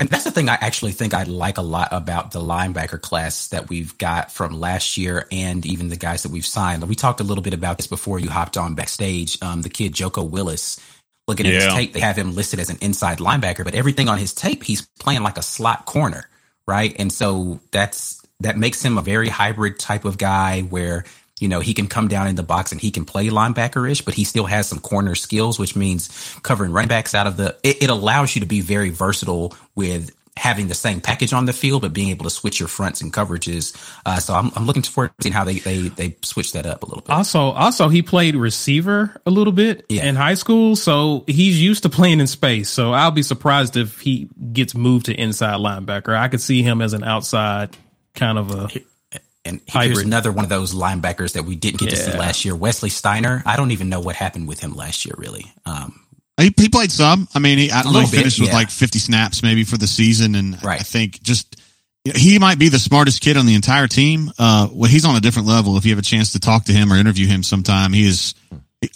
And 0.00 0.08
that's 0.08 0.24
the 0.24 0.32
thing 0.32 0.48
I 0.48 0.58
actually 0.60 0.90
think 0.92 1.14
I 1.14 1.22
like 1.22 1.56
a 1.56 1.62
lot 1.62 1.88
about 1.92 2.32
the 2.32 2.40
linebacker 2.40 3.00
class 3.00 3.48
that 3.48 3.68
we've 3.68 3.96
got 3.96 4.32
from 4.32 4.58
last 4.58 4.96
year 4.96 5.28
and 5.30 5.64
even 5.64 5.88
the 5.88 5.96
guys 5.96 6.24
that 6.24 6.32
we've 6.32 6.44
signed. 6.44 6.86
We 6.88 6.96
talked 6.96 7.20
a 7.20 7.24
little 7.24 7.44
bit 7.44 7.54
about 7.54 7.76
this 7.76 7.86
before 7.86 8.18
you 8.18 8.28
hopped 8.28 8.56
on 8.56 8.74
backstage. 8.74 9.40
Um, 9.40 9.62
the 9.62 9.68
kid 9.68 9.94
Joko 9.94 10.24
Willis 10.24 10.80
Looking 11.26 11.46
at 11.46 11.54
yeah. 11.54 11.60
his 11.64 11.74
tape, 11.74 11.92
they 11.94 12.00
have 12.00 12.16
him 12.16 12.34
listed 12.34 12.60
as 12.60 12.68
an 12.68 12.76
inside 12.82 13.18
linebacker, 13.18 13.64
but 13.64 13.74
everything 13.74 14.10
on 14.10 14.18
his 14.18 14.34
tape, 14.34 14.62
he's 14.62 14.86
playing 15.00 15.22
like 15.22 15.38
a 15.38 15.42
slot 15.42 15.86
corner, 15.86 16.28
right? 16.66 16.94
And 16.98 17.10
so 17.10 17.60
that's 17.70 18.20
that 18.40 18.58
makes 18.58 18.84
him 18.84 18.98
a 18.98 19.02
very 19.02 19.30
hybrid 19.30 19.78
type 19.78 20.04
of 20.04 20.18
guy 20.18 20.62
where 20.62 21.04
you 21.44 21.48
know 21.50 21.60
he 21.60 21.74
can 21.74 21.88
come 21.88 22.08
down 22.08 22.26
in 22.26 22.36
the 22.36 22.42
box 22.42 22.72
and 22.72 22.80
he 22.80 22.90
can 22.90 23.04
play 23.04 23.28
linebackerish, 23.28 24.02
but 24.02 24.14
he 24.14 24.24
still 24.24 24.46
has 24.46 24.66
some 24.66 24.78
corner 24.80 25.14
skills, 25.14 25.58
which 25.58 25.76
means 25.76 26.08
covering 26.42 26.72
running 26.72 26.88
backs 26.88 27.14
out 27.14 27.26
of 27.26 27.36
the. 27.36 27.54
It, 27.62 27.82
it 27.82 27.90
allows 27.90 28.34
you 28.34 28.40
to 28.40 28.46
be 28.46 28.62
very 28.62 28.88
versatile 28.88 29.54
with 29.74 30.10
having 30.38 30.68
the 30.68 30.74
same 30.74 31.02
package 31.02 31.34
on 31.34 31.44
the 31.44 31.52
field, 31.52 31.82
but 31.82 31.92
being 31.92 32.08
able 32.08 32.24
to 32.24 32.30
switch 32.30 32.58
your 32.58 32.68
fronts 32.68 33.02
and 33.02 33.12
coverages. 33.12 33.76
Uh, 34.06 34.18
so 34.18 34.32
I'm, 34.32 34.50
I'm 34.56 34.64
looking 34.64 34.82
forward 34.82 35.12
to 35.18 35.22
seeing 35.22 35.34
how 35.34 35.44
they, 35.44 35.58
they, 35.58 35.88
they 35.88 36.16
switch 36.22 36.52
that 36.52 36.64
up 36.64 36.82
a 36.82 36.86
little 36.86 37.02
bit. 37.02 37.10
Also, 37.10 37.50
also 37.50 37.90
he 37.90 38.00
played 38.00 38.36
receiver 38.36 39.20
a 39.26 39.30
little 39.30 39.52
bit 39.52 39.84
yeah. 39.90 40.06
in 40.06 40.16
high 40.16 40.34
school. 40.34 40.76
So 40.76 41.24
he's 41.26 41.62
used 41.62 41.82
to 41.82 41.90
playing 41.90 42.20
in 42.20 42.26
space. 42.26 42.70
So 42.70 42.94
I'll 42.94 43.10
be 43.10 43.22
surprised 43.22 43.76
if 43.76 44.00
he 44.00 44.30
gets 44.50 44.74
moved 44.74 45.06
to 45.06 45.14
inside 45.14 45.56
linebacker. 45.56 46.16
I 46.16 46.28
could 46.28 46.40
see 46.40 46.62
him 46.62 46.80
as 46.80 46.94
an 46.94 47.04
outside 47.04 47.76
kind 48.14 48.38
of 48.38 48.50
a. 48.50 48.70
And 49.44 49.60
here's 49.66 49.98
another 49.98 50.32
one 50.32 50.44
of 50.44 50.48
those 50.48 50.74
linebackers 50.74 51.34
that 51.34 51.44
we 51.44 51.54
didn't 51.54 51.80
get 51.80 51.90
yeah. 51.90 51.96
to 51.96 52.12
see 52.12 52.18
last 52.18 52.44
year, 52.44 52.56
Wesley 52.56 52.88
Steiner. 52.88 53.42
I 53.44 53.56
don't 53.56 53.72
even 53.72 53.90
know 53.90 54.00
what 54.00 54.16
happened 54.16 54.48
with 54.48 54.60
him 54.60 54.74
last 54.74 55.04
year, 55.04 55.14
really. 55.18 55.52
Um, 55.66 56.00
he, 56.40 56.52
he 56.56 56.68
played 56.68 56.90
some. 56.90 57.28
I 57.34 57.38
mean, 57.38 57.58
he, 57.58 57.70
I 57.70 57.82
don't 57.82 57.92
know, 57.92 58.00
he 58.00 58.06
finished 58.06 58.38
bit, 58.38 58.46
yeah. 58.46 58.54
with 58.54 58.62
like 58.62 58.70
50 58.70 58.98
snaps 58.98 59.42
maybe 59.42 59.64
for 59.64 59.76
the 59.76 59.86
season. 59.86 60.34
And 60.34 60.62
right. 60.64 60.80
I 60.80 60.82
think 60.82 61.22
just, 61.22 61.60
he 62.04 62.38
might 62.38 62.58
be 62.58 62.68
the 62.68 62.78
smartest 62.78 63.20
kid 63.20 63.36
on 63.36 63.46
the 63.46 63.54
entire 63.54 63.86
team. 63.86 64.30
Uh, 64.38 64.68
well, 64.72 64.90
he's 64.90 65.04
on 65.04 65.16
a 65.16 65.20
different 65.20 65.48
level. 65.48 65.76
If 65.76 65.84
you 65.84 65.92
have 65.92 65.98
a 65.98 66.02
chance 66.02 66.32
to 66.32 66.40
talk 66.40 66.64
to 66.64 66.72
him 66.72 66.92
or 66.92 66.96
interview 66.96 67.26
him 67.26 67.42
sometime, 67.42 67.92
he 67.92 68.06
is, 68.06 68.34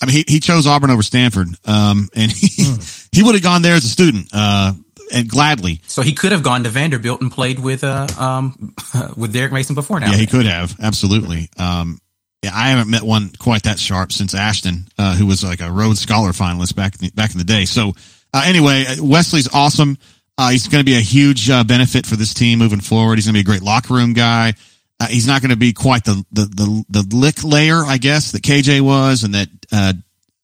I 0.02 0.06
mean, 0.06 0.16
he, 0.16 0.24
he 0.26 0.40
chose 0.40 0.66
Auburn 0.66 0.90
over 0.90 1.02
Stanford. 1.02 1.48
Um, 1.64 2.08
and 2.14 2.32
he, 2.32 2.64
mm. 2.64 3.08
he 3.12 3.22
would 3.22 3.34
have 3.34 3.44
gone 3.44 3.62
there 3.62 3.74
as 3.74 3.84
a 3.84 3.88
student, 3.88 4.28
uh, 4.32 4.72
and 5.12 5.28
gladly. 5.28 5.80
So 5.86 6.02
he 6.02 6.12
could 6.12 6.32
have 6.32 6.42
gone 6.42 6.64
to 6.64 6.70
Vanderbilt 6.70 7.20
and 7.20 7.30
played 7.30 7.58
with, 7.58 7.84
uh, 7.84 8.06
um, 8.18 8.74
with 9.16 9.32
Derek 9.32 9.52
Mason 9.52 9.74
before 9.74 10.00
now. 10.00 10.10
Yeah, 10.10 10.16
he 10.16 10.26
could 10.26 10.46
have. 10.46 10.76
Absolutely. 10.80 11.48
Um, 11.58 12.00
yeah, 12.42 12.50
I 12.54 12.68
haven't 12.68 12.90
met 12.90 13.02
one 13.02 13.30
quite 13.38 13.64
that 13.64 13.78
sharp 13.78 14.12
since 14.12 14.34
Ashton, 14.34 14.86
uh, 14.96 15.16
who 15.16 15.26
was 15.26 15.42
like 15.42 15.60
a 15.60 15.70
Rhodes 15.70 16.00
Scholar 16.00 16.30
finalist 16.30 16.76
back 16.76 16.94
in 16.94 17.00
the, 17.00 17.10
back 17.10 17.32
in 17.32 17.38
the 17.38 17.44
day. 17.44 17.64
So 17.64 17.94
uh, 18.32 18.44
anyway, 18.46 18.84
uh, 18.86 18.96
Wesley's 19.00 19.52
awesome. 19.52 19.98
Uh, 20.36 20.50
he's 20.50 20.68
going 20.68 20.80
to 20.80 20.88
be 20.88 20.96
a 20.96 21.00
huge 21.00 21.50
uh, 21.50 21.64
benefit 21.64 22.06
for 22.06 22.14
this 22.14 22.32
team 22.32 22.60
moving 22.60 22.80
forward. 22.80 23.16
He's 23.16 23.26
going 23.26 23.34
to 23.34 23.38
be 23.38 23.40
a 23.40 23.44
great 23.44 23.62
locker 23.62 23.94
room 23.94 24.12
guy. 24.12 24.54
Uh, 25.00 25.06
he's 25.06 25.26
not 25.26 25.40
going 25.42 25.50
to 25.50 25.56
be 25.56 25.72
quite 25.72 26.04
the, 26.04 26.24
the 26.32 26.44
the 26.44 27.02
the 27.02 27.16
lick 27.16 27.44
layer, 27.44 27.84
I 27.84 27.98
guess, 27.98 28.32
that 28.32 28.42
KJ 28.42 28.80
was 28.80 29.24
and 29.24 29.34
that 29.34 29.48
uh, 29.72 29.92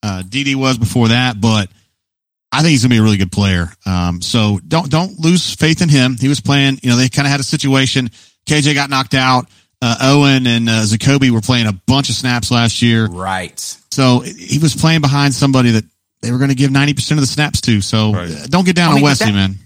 uh, 0.03 0.23
DD 0.23 0.55
was 0.55 0.79
before 0.79 1.09
that. 1.09 1.41
But 1.41 1.71
I 2.55 2.63
think 2.63 2.71
he's 2.71 2.83
going 2.83 2.91
to 2.91 2.95
be 2.95 3.01
a 3.01 3.03
really 3.03 3.17
good 3.17 3.33
player. 3.33 3.69
Um, 3.85 4.23
so 4.23 4.61
don't 4.67 4.91
don't 4.91 5.19
lose 5.19 5.55
faith 5.55 5.83
in 5.83 5.89
him. 5.89 6.17
He 6.19 6.29
was 6.29 6.41
playing. 6.41 6.79
You 6.83 6.91
know, 6.91 6.97
they 6.97 7.09
kind 7.09 7.27
of 7.27 7.31
had 7.33 7.41
a 7.41 7.45
situation. 7.45 8.11
KJ 8.47 8.75
got 8.75 8.91
knocked 8.91 9.15
out 9.15 9.49
uh, 9.85 9.97
Owen 10.01 10.47
and 10.47 10.69
uh, 10.69 10.83
Zakoby 10.83 11.31
were 11.31 11.43
playing 11.43 11.67
a 11.67 11.73
bunch 11.73 12.09
of 12.09 12.15
snaps 12.15 12.51
last 12.51 12.81
year. 12.81 13.07
Right. 13.07 13.59
So 13.91 14.21
he 14.21 14.59
was 14.59 14.75
playing 14.75 15.03
behind 15.03 15.35
somebody 15.35 15.73
that 15.73 15.85
they 16.23 16.33
were 16.33 16.39
going 16.39 16.49
to 16.49 16.57
give 16.57 16.71
90% 16.71 17.13
of 17.13 17.21
the 17.21 17.27
snaps 17.27 17.61
to. 17.63 17.83
So 17.83 18.13
right. 18.13 18.31
Uh, 18.31 18.47
don't 18.47 18.65
get 18.65 18.77
down 18.77 18.89
I 18.89 18.91
on 18.91 18.95
mean, 18.97 19.05
Wesley, 19.05 19.33
that, 19.33 19.35
man. 19.35 19.57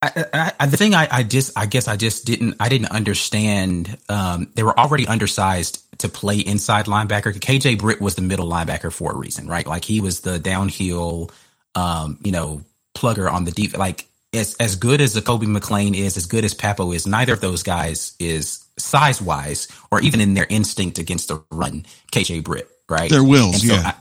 I, 0.00 0.52
I, 0.60 0.66
the 0.66 0.76
thing 0.76 0.94
I, 0.94 1.08
I, 1.10 1.22
just, 1.24 1.58
I 1.58 1.66
guess 1.66 1.88
I 1.88 1.96
just 1.96 2.24
didn't, 2.24 2.54
I 2.60 2.68
didn't 2.68 2.92
understand. 2.92 3.98
Um, 4.08 4.52
they 4.54 4.62
were 4.62 4.78
already 4.78 5.08
undersized 5.08 5.82
to 5.98 6.08
play 6.08 6.38
inside 6.38 6.86
linebacker. 6.86 7.34
KJ 7.34 7.80
Britt 7.80 8.00
was 8.00 8.14
the 8.14 8.22
middle 8.22 8.48
linebacker 8.48 8.92
for 8.92 9.10
a 9.10 9.16
reason, 9.16 9.48
right? 9.48 9.66
Like 9.66 9.84
he 9.84 10.00
was 10.00 10.20
the 10.20 10.38
downhill, 10.38 11.32
um, 11.74 12.18
you 12.22 12.32
know, 12.32 12.62
plugger 12.96 13.30
on 13.30 13.44
the 13.44 13.50
deep. 13.50 13.76
Like 13.76 14.06
as 14.32 14.54
as 14.56 14.76
good 14.76 15.00
as 15.00 15.14
Zakoby 15.14 15.44
McClain 15.44 15.94
is, 15.94 16.16
as 16.16 16.26
good 16.26 16.44
as 16.44 16.54
Pappoe 16.54 16.92
is, 16.92 17.06
neither 17.06 17.32
of 17.32 17.40
those 17.40 17.62
guys 17.62 18.14
is 18.18 18.64
size 18.78 19.20
wise 19.20 19.68
or 19.90 20.00
even 20.00 20.20
in 20.20 20.34
their 20.34 20.46
instinct 20.48 20.98
against 20.98 21.28
the 21.28 21.42
run. 21.50 21.84
KJ 22.12 22.44
Britt, 22.44 22.68
right? 22.88 23.10
Their 23.10 23.24
wills, 23.24 23.66
so 23.66 23.74
yeah. 23.74 23.82
I, 23.86 23.94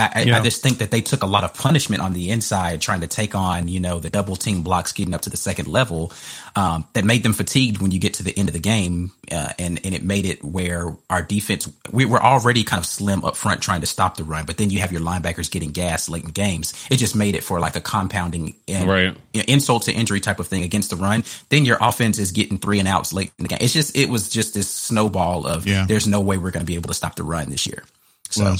yeah. 0.00 0.38
I, 0.38 0.42
just 0.42 0.62
think 0.62 0.78
that 0.78 0.90
they 0.90 1.00
took 1.00 1.22
a 1.22 1.26
lot 1.26 1.44
of 1.44 1.54
punishment 1.54 2.02
on 2.02 2.12
the 2.12 2.30
inside 2.30 2.80
trying 2.80 3.00
to 3.00 3.06
take 3.06 3.34
on, 3.34 3.68
you 3.68 3.80
know, 3.80 3.98
the 3.98 4.10
double 4.10 4.36
team 4.36 4.62
blocks 4.62 4.92
getting 4.92 5.14
up 5.14 5.22
to 5.22 5.30
the 5.30 5.36
second 5.36 5.68
level 5.68 6.12
um, 6.56 6.86
that 6.94 7.04
made 7.04 7.22
them 7.22 7.32
fatigued 7.32 7.80
when 7.80 7.90
you 7.90 7.98
get 7.98 8.14
to 8.14 8.22
the 8.22 8.36
end 8.38 8.48
of 8.48 8.52
the 8.52 8.60
game. 8.60 9.12
Uh, 9.30 9.52
and, 9.58 9.80
and 9.84 9.94
it 9.94 10.02
made 10.02 10.26
it 10.26 10.42
where 10.44 10.96
our 11.08 11.22
defense, 11.22 11.70
we 11.92 12.04
were 12.04 12.22
already 12.22 12.64
kind 12.64 12.80
of 12.80 12.86
slim 12.86 13.24
up 13.24 13.36
front 13.36 13.62
trying 13.62 13.80
to 13.80 13.86
stop 13.86 14.16
the 14.16 14.24
run, 14.24 14.44
but 14.44 14.56
then 14.56 14.70
you 14.70 14.80
have 14.80 14.90
your 14.90 15.00
linebackers 15.00 15.50
getting 15.50 15.70
gas 15.70 16.08
late 16.08 16.24
in 16.24 16.30
games. 16.30 16.72
It 16.90 16.96
just 16.96 17.14
made 17.14 17.34
it 17.34 17.44
for 17.44 17.60
like 17.60 17.76
a 17.76 17.80
compounding 17.80 18.54
and, 18.66 18.88
right. 18.88 19.16
insult 19.32 19.84
to 19.84 19.92
injury 19.92 20.20
type 20.20 20.40
of 20.40 20.48
thing 20.48 20.62
against 20.62 20.90
the 20.90 20.96
run. 20.96 21.24
Then 21.48 21.64
your 21.64 21.78
offense 21.80 22.18
is 22.18 22.32
getting 22.32 22.58
three 22.58 22.78
and 22.78 22.88
outs 22.88 23.12
late 23.12 23.32
in 23.38 23.44
the 23.44 23.48
game. 23.48 23.58
It's 23.60 23.72
just, 23.72 23.96
it 23.96 24.08
was 24.08 24.28
just 24.28 24.54
this 24.54 24.70
snowball 24.70 25.46
of 25.46 25.66
yeah. 25.66 25.84
there's 25.86 26.06
no 26.06 26.20
way 26.20 26.38
we're 26.38 26.50
going 26.50 26.64
to 26.64 26.70
be 26.70 26.74
able 26.76 26.88
to 26.88 26.94
stop 26.94 27.16
the 27.16 27.22
run 27.22 27.50
this 27.50 27.66
year. 27.66 27.84
So. 28.30 28.56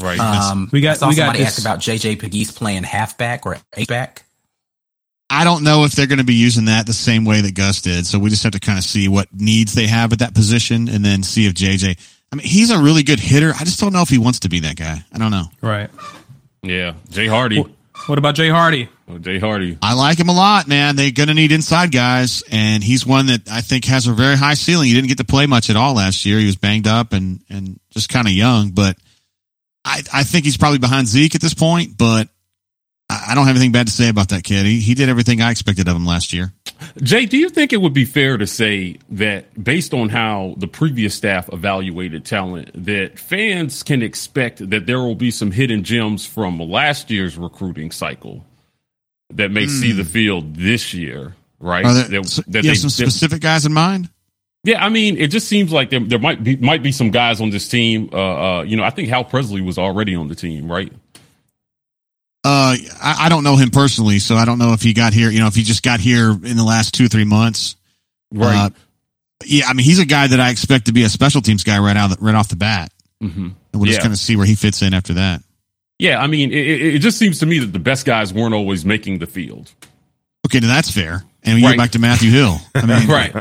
Right. 0.00 0.18
Um, 0.18 0.68
we 0.72 0.80
got. 0.80 0.90
I 0.90 0.94
saw 0.94 1.08
we 1.08 1.14
somebody 1.14 1.40
got 1.40 1.46
asked 1.46 1.58
about 1.58 1.80
JJ 1.80 2.20
Pegues 2.20 2.54
playing 2.54 2.84
halfback 2.84 3.46
or 3.46 3.56
A 3.76 3.84
back. 3.86 4.24
I 5.30 5.44
don't 5.44 5.62
know 5.62 5.84
if 5.84 5.92
they're 5.92 6.06
going 6.06 6.18
to 6.18 6.24
be 6.24 6.34
using 6.34 6.66
that 6.66 6.86
the 6.86 6.94
same 6.94 7.24
way 7.24 7.42
that 7.42 7.54
Gus 7.54 7.82
did. 7.82 8.06
So 8.06 8.18
we 8.18 8.30
just 8.30 8.42
have 8.44 8.52
to 8.52 8.60
kind 8.60 8.78
of 8.78 8.84
see 8.84 9.08
what 9.08 9.28
needs 9.32 9.74
they 9.74 9.86
have 9.86 10.12
at 10.12 10.20
that 10.20 10.34
position 10.34 10.88
and 10.88 11.04
then 11.04 11.22
see 11.22 11.46
if 11.46 11.54
JJ. 11.54 11.98
I 12.32 12.36
mean, 12.36 12.46
he's 12.46 12.70
a 12.70 12.78
really 12.78 13.02
good 13.02 13.20
hitter. 13.20 13.52
I 13.54 13.64
just 13.64 13.80
don't 13.80 13.92
know 13.92 14.02
if 14.02 14.08
he 14.08 14.18
wants 14.18 14.40
to 14.40 14.48
be 14.48 14.60
that 14.60 14.76
guy. 14.76 15.04
I 15.12 15.18
don't 15.18 15.30
know. 15.30 15.44
Right. 15.60 15.90
Yeah. 16.62 16.94
Jay 17.10 17.26
Hardy. 17.26 17.62
What 18.06 18.18
about 18.18 18.36
Jay 18.36 18.48
Hardy? 18.48 18.88
Oh, 19.08 19.18
Jay 19.18 19.38
Hardy. 19.38 19.76
I 19.82 19.94
like 19.94 20.18
him 20.18 20.28
a 20.28 20.34
lot, 20.34 20.68
man. 20.68 20.96
They're 20.96 21.10
going 21.10 21.28
to 21.28 21.34
need 21.34 21.52
inside 21.52 21.90
guys, 21.90 22.42
and 22.50 22.82
he's 22.82 23.04
one 23.04 23.26
that 23.26 23.50
I 23.50 23.60
think 23.60 23.86
has 23.86 24.06
a 24.06 24.12
very 24.12 24.36
high 24.36 24.54
ceiling. 24.54 24.86
He 24.88 24.94
didn't 24.94 25.08
get 25.08 25.18
to 25.18 25.24
play 25.24 25.46
much 25.46 25.68
at 25.68 25.76
all 25.76 25.94
last 25.94 26.24
year. 26.24 26.38
He 26.38 26.46
was 26.46 26.56
banged 26.56 26.86
up 26.86 27.12
and 27.12 27.40
and 27.50 27.80
just 27.90 28.08
kind 28.08 28.26
of 28.26 28.32
young, 28.32 28.70
but 28.70 28.96
I 29.88 30.02
I 30.12 30.24
think 30.24 30.44
he's 30.44 30.56
probably 30.56 30.78
behind 30.78 31.08
Zeke 31.08 31.34
at 31.34 31.40
this 31.40 31.54
point. 31.54 31.96
But 31.96 32.28
I 33.10 33.34
don't 33.34 33.46
have 33.46 33.56
anything 33.56 33.72
bad 33.72 33.86
to 33.86 33.92
say 33.92 34.10
about 34.10 34.28
that 34.28 34.44
kid. 34.44 34.66
He, 34.66 34.80
he 34.80 34.94
did 34.94 35.08
everything 35.08 35.40
I 35.40 35.50
expected 35.50 35.88
of 35.88 35.96
him 35.96 36.04
last 36.04 36.34
year. 36.34 36.52
Jay, 37.02 37.24
do 37.24 37.38
you 37.38 37.48
think 37.48 37.72
it 37.72 37.78
would 37.78 37.94
be 37.94 38.04
fair 38.04 38.36
to 38.36 38.46
say 38.46 38.98
that 39.10 39.62
based 39.62 39.94
on 39.94 40.10
how 40.10 40.54
the 40.58 40.68
previous 40.68 41.14
staff 41.14 41.48
evaluated 41.50 42.26
talent, 42.26 42.70
that 42.74 43.18
fans 43.18 43.82
can 43.82 44.02
expect 44.02 44.68
that 44.70 44.84
there 44.84 44.98
will 44.98 45.14
be 45.14 45.30
some 45.30 45.50
hidden 45.50 45.84
gems 45.84 46.26
from 46.26 46.58
last 46.58 47.10
year's 47.10 47.38
recruiting 47.38 47.90
cycle 47.90 48.44
that 49.30 49.50
may 49.50 49.64
mm. 49.64 49.70
see 49.70 49.92
the 49.92 50.04
hmm. 50.04 50.08
field 50.08 50.56
this 50.56 50.92
year, 50.94 51.34
right? 51.60 51.84
Are 51.84 51.94
there, 51.94 52.22
that, 52.22 52.44
that 52.48 52.64
you 52.64 52.70
they, 52.70 52.74
some 52.74 52.90
specific 52.90 53.40
guys 53.40 53.64
in 53.64 53.72
mind? 53.72 54.10
Yeah, 54.68 54.84
I 54.84 54.90
mean, 54.90 55.16
it 55.16 55.28
just 55.28 55.48
seems 55.48 55.72
like 55.72 55.88
there, 55.88 56.00
there 56.00 56.18
might 56.18 56.44
be 56.44 56.54
might 56.56 56.82
be 56.82 56.92
some 56.92 57.10
guys 57.10 57.40
on 57.40 57.48
this 57.48 57.70
team. 57.70 58.10
Uh, 58.12 58.16
uh, 58.58 58.62
you 58.64 58.76
know, 58.76 58.82
I 58.82 58.90
think 58.90 59.08
Hal 59.08 59.24
Presley 59.24 59.62
was 59.62 59.78
already 59.78 60.14
on 60.14 60.28
the 60.28 60.34
team, 60.34 60.70
right? 60.70 60.92
Uh, 62.44 62.76
I, 63.02 63.16
I, 63.20 63.28
don't 63.30 63.44
know 63.44 63.56
him 63.56 63.70
personally, 63.70 64.18
so 64.18 64.34
I 64.34 64.44
don't 64.44 64.58
know 64.58 64.74
if 64.74 64.82
he 64.82 64.92
got 64.92 65.14
here. 65.14 65.30
You 65.30 65.40
know, 65.40 65.46
if 65.46 65.54
he 65.54 65.62
just 65.62 65.82
got 65.82 66.00
here 66.00 66.32
in 66.32 66.58
the 66.58 66.64
last 66.64 66.92
two 66.92 67.08
three 67.08 67.24
months. 67.24 67.76
Right. 68.30 68.66
Uh, 68.66 68.70
yeah, 69.46 69.68
I 69.68 69.72
mean, 69.72 69.86
he's 69.86 70.00
a 70.00 70.04
guy 70.04 70.26
that 70.26 70.38
I 70.38 70.50
expect 70.50 70.84
to 70.86 70.92
be 70.92 71.02
a 71.02 71.08
special 71.08 71.40
teams 71.40 71.64
guy 71.64 71.78
right 71.78 71.96
out 71.96 72.20
right 72.20 72.34
off 72.34 72.48
the 72.48 72.56
bat. 72.56 72.92
Mm-hmm. 73.22 73.40
And 73.46 73.56
we'll 73.72 73.86
yeah. 73.86 73.92
just 73.92 74.02
kind 74.02 74.12
of 74.12 74.18
see 74.18 74.36
where 74.36 74.44
he 74.44 74.54
fits 74.54 74.82
in 74.82 74.92
after 74.92 75.14
that. 75.14 75.40
Yeah, 75.98 76.20
I 76.20 76.26
mean, 76.26 76.52
it, 76.52 76.96
it, 76.96 76.98
just 76.98 77.16
seems 77.16 77.38
to 77.38 77.46
me 77.46 77.58
that 77.60 77.72
the 77.72 77.78
best 77.78 78.04
guys 78.04 78.34
weren't 78.34 78.54
always 78.54 78.84
making 78.84 79.18
the 79.18 79.26
field. 79.26 79.72
Okay, 80.46 80.60
now 80.60 80.68
that's 80.68 80.90
fair. 80.90 81.24
And 81.42 81.56
we 81.56 81.64
right. 81.64 81.70
get 81.70 81.78
back 81.78 81.90
to 81.92 81.98
Matthew 81.98 82.30
Hill. 82.30 82.58
I 82.74 82.86
mean, 82.86 83.08
right. 83.08 83.34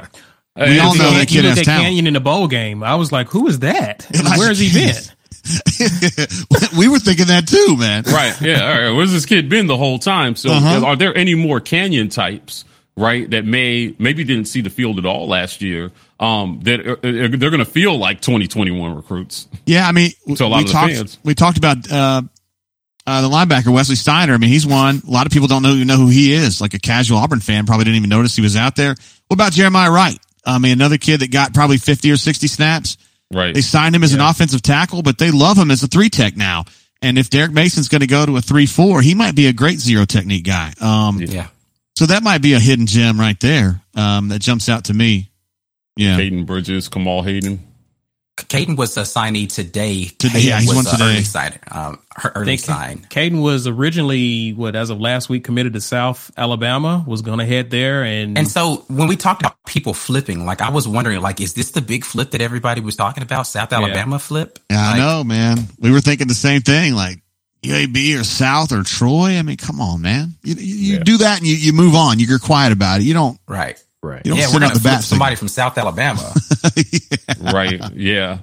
We 0.58 0.80
all 0.80 0.95
know 0.95 1.12
that 1.12 1.28
kid 1.28 1.45
has 1.45 1.62
talent. 1.62 1.86
Canyon 1.86 2.08
in 2.08 2.14
the 2.14 2.20
bowl 2.20 2.47
game. 2.47 2.84
I 2.84 2.95
was 2.95 3.12
like, 3.12 3.28
who 3.28 3.47
is 3.47 3.60
that? 3.60 4.08
Where's 4.38 4.60
he 4.60 4.74
been? 4.74 4.95
we 6.78 6.88
were 6.88 6.99
thinking 6.99 7.28
that 7.28 7.47
too, 7.47 7.78
man. 7.78 8.03
Right. 8.03 8.39
Yeah. 8.41 8.70
All 8.70 8.82
right. 8.82 8.91
Where's 8.91 9.12
this 9.12 9.26
kid 9.26 9.49
been 9.49 9.68
the 9.68 9.78
whole 9.78 9.99
time? 9.99 10.36
So, 10.36 10.51
uh-huh. 10.51 10.86
are 10.86 10.95
there 10.95 11.16
any 11.16 11.36
more 11.36 11.60
Canyon 11.60 12.10
types, 12.10 12.66
right, 12.95 13.30
that 13.30 13.45
may 13.45 13.95
maybe 13.97 14.24
didn't 14.24 14.45
see 14.45 14.62
the 14.62 14.70
field 14.70 14.97
at 14.99 15.05
all 15.05 15.28
last 15.28 15.62
year? 15.62 15.91
Um, 16.20 16.60
that 16.64 16.86
are, 16.88 16.95
they're 16.97 17.51
going 17.51 17.60
to 17.60 17.66
feel 17.66 17.97
like 17.97 18.22
2021 18.22 18.95
recruits. 18.95 19.47
Yeah. 19.66 19.88
I 19.88 19.91
mean, 19.91 20.12
to 20.36 20.45
a 20.45 20.47
lot 20.47 20.58
we 20.58 20.64
of 20.66 20.72
talked, 20.72 20.93
fans. 20.93 21.20
We 21.24 21.36
talked 21.36 21.58
about 21.58 21.89
uh, 21.89 22.24
uh, 23.05 23.22
the 23.22 23.30
linebacker 23.30 23.72
Wesley 23.74 23.95
Steiner. 23.95 24.34
I 24.34 24.38
mean, 24.38 24.49
he's 24.49 24.66
one. 24.66 25.01
A 25.08 25.12
lot 25.12 25.28
of 25.28 25.32
people 25.32 25.47
don't 25.47 25.64
know 25.64 25.76
know 25.76 25.97
who 25.97 26.08
he 26.08 26.34
is. 26.34 26.60
Like 26.60 26.74
a 26.74 26.80
casual 26.80 27.20
Auburn 27.20 27.39
fan 27.39 27.66
probably 27.66 27.86
didn't 27.86 27.97
even 27.97 28.10
notice 28.10 28.36
he 28.36 28.41
was 28.41 28.55
out 28.55 28.76
there. 28.76 28.95
What 29.28 29.36
about 29.36 29.53
Jeremiah 29.53 29.91
Wright? 29.91 30.18
I 30.48 30.60
mean, 30.60 30.72
another 30.72 30.98
kid 30.98 31.20
that 31.20 31.32
got 31.32 31.54
probably 31.54 31.78
50 31.78 32.12
or 32.12 32.18
60 32.18 32.48
snaps. 32.48 32.98
Right. 33.32 33.54
They 33.54 33.62
signed 33.62 33.95
him 33.95 34.04
as 34.04 34.14
yeah. 34.14 34.22
an 34.24 34.30
offensive 34.30 34.62
tackle, 34.62 35.02
but 35.02 35.18
they 35.18 35.32
love 35.32 35.58
him 35.58 35.70
as 35.70 35.84
a 35.84 35.88
three 35.88 36.10
tech 36.10 36.38
now. 36.38 36.66
And 37.02 37.18
if 37.18 37.30
Derek 37.30 37.52
Mason's 37.52 37.89
going 37.89 38.02
to 38.02 38.08
go 38.08 38.26
to 38.26 38.38
a 38.38 38.41
three 38.41 38.66
four, 38.66 39.02
he 39.02 39.14
might 39.14 39.36
be 39.36 39.48
a 39.48 39.54
great 39.54 39.80
zero 39.80 40.06
technique 40.06 40.45
guy. 40.45 40.74
Um, 40.82 41.20
yeah. 41.20 41.48
So 41.95 42.06
that 42.08 42.24
might 42.24 42.41
be 42.41 42.54
a 42.54 42.60
hidden 42.60 42.86
gem 42.86 43.20
right 43.20 43.39
there 43.39 43.82
um, 43.95 44.30
that 44.30 44.39
jumps 44.39 44.70
out 44.70 44.86
to 44.86 44.93
me. 44.93 45.30
Yeah. 45.95 46.16
Hayden 46.16 46.45
Bridges, 46.45 46.88
Kamal 46.88 47.24
Hayden. 47.24 47.66
Caden 48.38 48.77
was 48.77 48.95
a 48.97 49.01
signee 49.01 49.51
today. 49.51 50.05
Today, 50.05 50.39
yeah, 50.41 50.59
he's 50.59 50.73
one 50.73 50.85
today. 50.85 51.05
Early 51.05 51.23
sign, 51.23 51.59
um, 51.71 51.99
early 52.35 52.57
sign. 52.57 52.99
Caden 53.09 53.41
was 53.41 53.65
originally 53.65 54.53
what, 54.53 54.75
as 54.75 54.89
of 54.89 55.01
last 55.01 55.27
week, 55.27 55.43
committed 55.43 55.73
to 55.73 55.81
South 55.81 56.31
Alabama. 56.38 57.03
Was 57.07 57.23
going 57.23 57.39
to 57.39 57.45
head 57.45 57.71
there, 57.71 58.03
and 58.03 58.38
and 58.38 58.47
so 58.47 58.85
when 58.88 59.07
we 59.07 59.15
talked 59.15 59.41
about 59.41 59.57
people 59.65 59.93
flipping, 59.93 60.45
like 60.45 60.61
I 60.61 60.69
was 60.69 60.88
wondering, 60.88 61.19
like, 61.19 61.41
is 61.41 61.55
this 61.55 61.71
the 61.71 61.81
big 61.81 62.05
flip 62.05 62.31
that 62.31 62.41
everybody 62.41 62.79
was 62.79 62.95
talking 62.95 63.23
about? 63.23 63.47
South 63.47 63.73
Alabama 63.73 64.15
yeah. 64.15 64.17
flip? 64.19 64.59
Yeah, 64.69 64.85
like, 64.85 64.95
I 64.95 64.99
know, 64.99 65.23
man. 65.23 65.57
We 65.79 65.91
were 65.91 66.01
thinking 66.01 66.27
the 66.27 66.35
same 66.35 66.61
thing, 66.61 66.93
like. 66.93 67.19
UAB 67.63 68.19
or 68.19 68.23
South 68.23 68.71
or 68.71 68.83
Troy. 68.83 69.38
I 69.38 69.41
mean, 69.41 69.57
come 69.57 69.81
on, 69.81 69.99
man. 69.99 70.35
You, 70.43 70.53
you, 70.53 70.75
you 70.75 70.93
yeah. 70.93 71.03
do 71.03 71.17
that 71.17 71.39
and 71.39 71.47
you, 71.47 71.55
you 71.55 71.73
move 71.73 71.95
on. 71.95 72.19
You're 72.19 72.38
quiet 72.38 72.71
about 72.71 73.01
it. 73.01 73.03
You 73.03 73.15
don't. 73.15 73.39
Right. 73.47 73.83
Right. 74.04 74.26
You 74.26 74.32
don't 74.32 74.39
yeah, 74.39 74.48
we're 74.54 74.60
gonna 74.60 74.74
the 74.74 74.80
flip 74.80 75.02
somebody 75.02 75.36
from 75.36 75.48
South 75.48 75.78
Alabama. 75.78 76.34
yeah. 76.76 77.18
Right. 77.54 77.82
Yeah. 77.93 78.39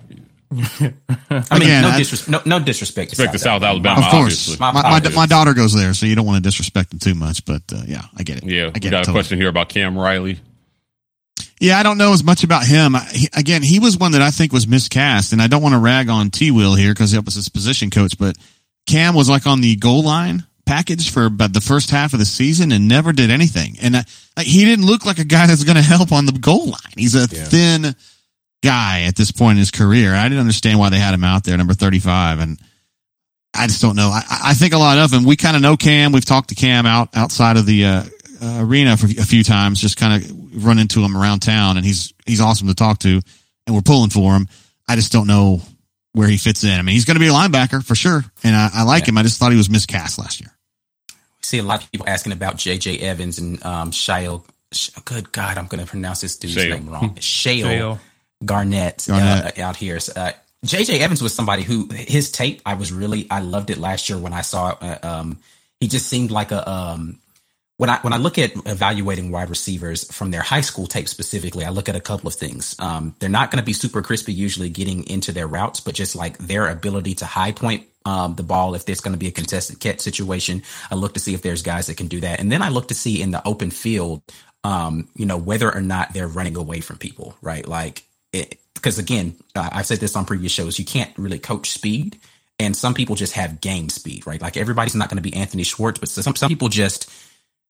I 0.55 0.59
mean, 0.81 0.95
Again, 1.31 1.83
no, 1.83 1.91
disres- 1.91 2.29
no, 2.29 2.41
no, 2.47 2.61
disrespect 2.61 3.11
to 3.11 3.17
South, 3.17 3.33
to 3.33 3.39
South 3.39 3.63
Alabama. 3.63 4.05
Of 4.05 4.11
course, 4.13 4.59
my, 4.61 4.71
my, 4.71 5.01
my, 5.01 5.27
daughter 5.27 5.53
goes 5.53 5.75
there, 5.75 5.95
so 5.95 6.07
you 6.07 6.15
don't 6.15 6.27
want 6.27 6.43
to 6.45 6.49
disrespect 6.49 6.91
them 6.91 7.01
too 7.01 7.15
much. 7.15 7.45
But 7.45 7.63
uh, 7.73 7.83
yeah, 7.87 8.03
I 8.17 8.23
get 8.23 8.39
it. 8.39 8.45
Yeah, 8.45 8.67
I 8.67 8.71
get 8.71 8.85
we 8.85 8.91
got 8.91 8.99
it, 8.99 9.03
a 9.03 9.05
totally. 9.07 9.15
question 9.15 9.39
here 9.39 9.49
about 9.49 9.69
Cam 9.69 9.99
Riley. 9.99 10.39
Yeah, 11.61 11.79
I 11.79 11.83
don't 11.83 11.99
know 11.99 12.13
as 12.13 12.23
much 12.23 12.45
about 12.45 12.65
him. 12.67 12.95
He, 13.11 13.29
again, 13.35 13.63
he 13.63 13.81
was 13.81 13.99
one 13.99 14.13
that 14.13 14.23
I 14.23 14.31
think 14.31 14.53
was 14.53 14.69
miscast, 14.69 15.33
and 15.33 15.43
I 15.43 15.49
don't 15.49 15.63
want 15.63 15.75
to 15.75 15.81
rag 15.81 16.09
on 16.09 16.31
T. 16.31 16.53
Will 16.53 16.77
here 16.77 16.93
because 16.93 17.11
he 17.11 17.19
was 17.19 17.35
his 17.35 17.49
position 17.49 17.91
coach, 17.91 18.17
but 18.17 18.37
Cam 18.87 19.15
was 19.15 19.29
like 19.29 19.47
on 19.47 19.61
the 19.61 19.75
goal 19.75 20.05
line 20.05 20.45
package 20.67 21.11
for 21.11 21.27
about 21.27 21.53
the 21.53 21.61
first 21.61 21.91
half 21.91 22.13
of 22.13 22.19
the 22.19 22.25
season 22.25 22.73
and 22.73 22.89
never 22.89 23.13
did 23.13 23.31
anything. 23.31 23.77
And 23.83 23.97
uh, 23.97 24.03
like, 24.37 24.47
he 24.47 24.65
didn't 24.65 24.87
look 24.87 25.05
like 25.05 25.19
a 25.19 25.25
guy 25.25 25.47
that's 25.47 25.65
going 25.65 25.77
to 25.77 25.83
help 25.83 26.13
on 26.13 26.27
the 26.27 26.33
goal 26.33 26.67
line. 26.67 26.95
He's 26.97 27.15
a 27.15 27.21
yeah. 27.31 27.45
thin 27.45 27.97
guy 28.63 29.03
at 29.03 29.17
this 29.17 29.31
point 29.31 29.53
in 29.53 29.59
his 29.59 29.71
career. 29.71 30.15
I 30.15 30.25
didn't 30.25 30.41
understand 30.41 30.79
why 30.79 30.91
they 30.91 30.99
had 30.99 31.15
him 31.15 31.25
out 31.25 31.45
there, 31.45 31.57
number 31.57 31.75
35. 31.75 32.41
And 32.41 32.59
I 33.55 33.67
just 33.67 33.83
don't 33.83 33.97
know. 33.97 34.09
I, 34.09 34.23
I 34.47 34.55
think 34.55 34.73
a 34.73 34.79
lot 34.79 34.99
of 34.99 35.13
him, 35.13 35.25
we 35.25 35.37
kind 35.37 35.57
of 35.57 35.63
know 35.63 35.77
Cam. 35.77 36.13
We've 36.13 36.25
talked 36.25 36.49
to 36.49 36.55
Cam 36.55 36.87
out 36.87 37.11
outside 37.15 37.57
of 37.57 37.67
the, 37.67 37.85
uh, 37.85 38.05
uh, 38.43 38.59
arena 38.61 38.97
for 38.97 39.07
a 39.07 39.25
few 39.25 39.45
times, 39.45 39.81
just 39.81 39.97
kind 39.97 40.23
of 40.23 40.65
run 40.65 40.79
into 40.79 41.01
him 41.01 41.17
around 41.17 41.41
town 41.41 41.77
and 41.77 41.87
he's, 41.87 42.13
he's 42.27 42.41
awesome 42.41 42.69
to 42.69 42.75
talk 42.75 42.99
to 42.99 43.21
and 43.67 43.75
we're 43.75 43.83
pulling 43.83 44.11
for 44.11 44.35
him. 44.35 44.49
I 44.89 44.97
just 44.97 45.13
don't 45.13 45.27
know 45.27 45.61
where 46.13 46.29
he 46.29 46.37
fits 46.37 46.65
in. 46.65 46.71
I 46.71 46.83
mean, 46.83 46.95
he's 46.95 47.05
going 47.05 47.17
to 47.17 47.21
be 47.21 47.29
a 47.29 47.33
linebacker 47.33 47.85
for 47.85 47.95
sure. 47.95 48.25
And 48.43 48.55
I, 48.55 48.71
I 48.73 48.83
like 48.85 49.05
yeah. 49.05 49.11
him. 49.11 49.19
I 49.19 49.23
just 49.23 49.39
thought 49.39 49.51
he 49.51 49.59
was 49.59 49.69
miscast 49.69 50.19
last 50.19 50.41
year. 50.41 50.54
We 51.45 51.47
see 51.47 51.59
a 51.59 51.63
lot 51.63 51.85
of 51.85 51.93
people 51.93 52.09
asking 52.09 52.33
about 52.33 52.57
JJ 52.57 53.01
Evans 53.03 53.39
and, 53.39 53.63
um, 53.67 53.91
Shail. 53.91 54.45
Good 55.05 55.31
God, 55.31 55.59
I'm 55.59 55.67
going 55.67 55.85
to 55.85 55.87
pronounce 55.87 56.23
this 56.23 56.37
dude's 56.39 56.55
Shale. 56.55 56.77
name 56.77 56.89
wrong. 56.89 57.19
Shale. 57.21 58.01
Garnett, 58.43 59.05
Garnett. 59.07 59.59
Uh, 59.59 59.63
out 59.63 59.77
here. 59.77 59.99
Uh, 60.17 60.33
JJ 60.65 61.01
Evans 61.01 61.23
was 61.23 61.35
somebody 61.35 61.63
who 61.63 61.89
his 61.93 62.31
tape 62.31 62.63
I 62.65 62.75
was 62.75 62.91
really 62.91 63.27
I 63.31 63.41
loved 63.41 63.69
it 63.69 63.77
last 63.77 64.09
year 64.09 64.19
when 64.19 64.33
I 64.33 64.41
saw 64.41 64.71
it. 64.71 64.79
Uh, 64.81 64.99
um, 65.03 65.39
he 65.81 65.89
just 65.89 66.07
seemed 66.07 66.31
like 66.31 66.51
a 66.51 66.69
um, 66.69 67.19
when 67.77 67.91
I 67.91 67.99
when 68.01 68.13
I 68.13 68.19
look 68.19 68.39
at 68.39 68.53
evaluating 68.67 69.31
wide 69.31 69.51
receivers 69.51 70.11
from 70.13 70.31
their 70.31 70.43
high 70.43 70.61
school 70.61 70.87
tape 70.87 71.09
specifically, 71.09 71.65
I 71.65 71.71
look 71.71 71.89
at 71.89 71.97
a 71.97 72.01
couple 72.01 72.29
of 72.29 72.35
things. 72.35 72.77
Um, 72.79 73.15
they're 73.19 73.29
not 73.29 73.51
going 73.51 73.61
to 73.61 73.65
be 73.65 73.73
super 73.73 74.03
crispy 74.03 74.33
usually 74.33 74.71
getting 74.71 75.07
into 75.09 75.33
their 75.33 75.47
routes, 75.47 75.81
but 75.81 75.95
just 75.95 76.15
like 76.15 76.39
their 76.39 76.69
ability 76.69 77.15
to 77.17 77.27
high 77.27 77.53
point 77.53 77.87
um, 78.05 78.35
the 78.37 78.43
ball 78.43 78.75
if 78.75 78.87
there's 78.87 79.01
going 79.01 79.15
to 79.15 79.19
be 79.19 79.29
a 79.29 79.33
contested 79.33 79.81
catch 79.81 80.01
situation. 80.01 80.63
I 80.91 80.95
look 80.95 81.15
to 81.15 81.21
see 81.21 81.35
if 81.35 81.43
there's 81.43 81.63
guys 81.63 81.87
that 81.87 81.97
can 81.97 82.07
do 82.07 82.21
that, 82.21 82.41
and 82.41 82.51
then 82.53 82.63
I 82.63 82.69
look 82.69 82.89
to 82.89 82.95
see 82.95 83.21
in 83.21 83.33
the 83.33 83.47
open 83.47 83.71
field, 83.71 84.23
um, 84.63 85.09
you 85.17 85.27
know, 85.27 85.37
whether 85.37 85.75
or 85.75 85.81
not 85.81 86.13
they're 86.13 86.29
running 86.29 86.57
away 86.57 86.81
from 86.81 86.99
people, 86.99 87.37
right? 87.43 87.67
Like 87.67 88.05
because 88.75 88.99
again, 88.99 89.35
I've 89.57 89.87
said 89.87 89.99
this 89.99 90.15
on 90.15 90.25
previous 90.25 90.53
shows, 90.53 90.79
you 90.79 90.85
can't 90.85 91.11
really 91.17 91.39
coach 91.39 91.71
speed. 91.71 92.19
And 92.61 92.77
some 92.77 92.95
people 92.95 93.17
just 93.17 93.33
have 93.33 93.61
game 93.61 93.89
speed, 93.89 94.27
right? 94.27 94.41
Like 94.41 94.57
everybody's 94.57 94.95
not 94.95 95.09
going 95.09 95.17
to 95.17 95.29
be 95.29 95.35
Anthony 95.35 95.65
Schwartz, 95.65 95.99
but 95.99 96.09
some, 96.09 96.37
some 96.37 96.49
people 96.49 96.69
just, 96.69 97.11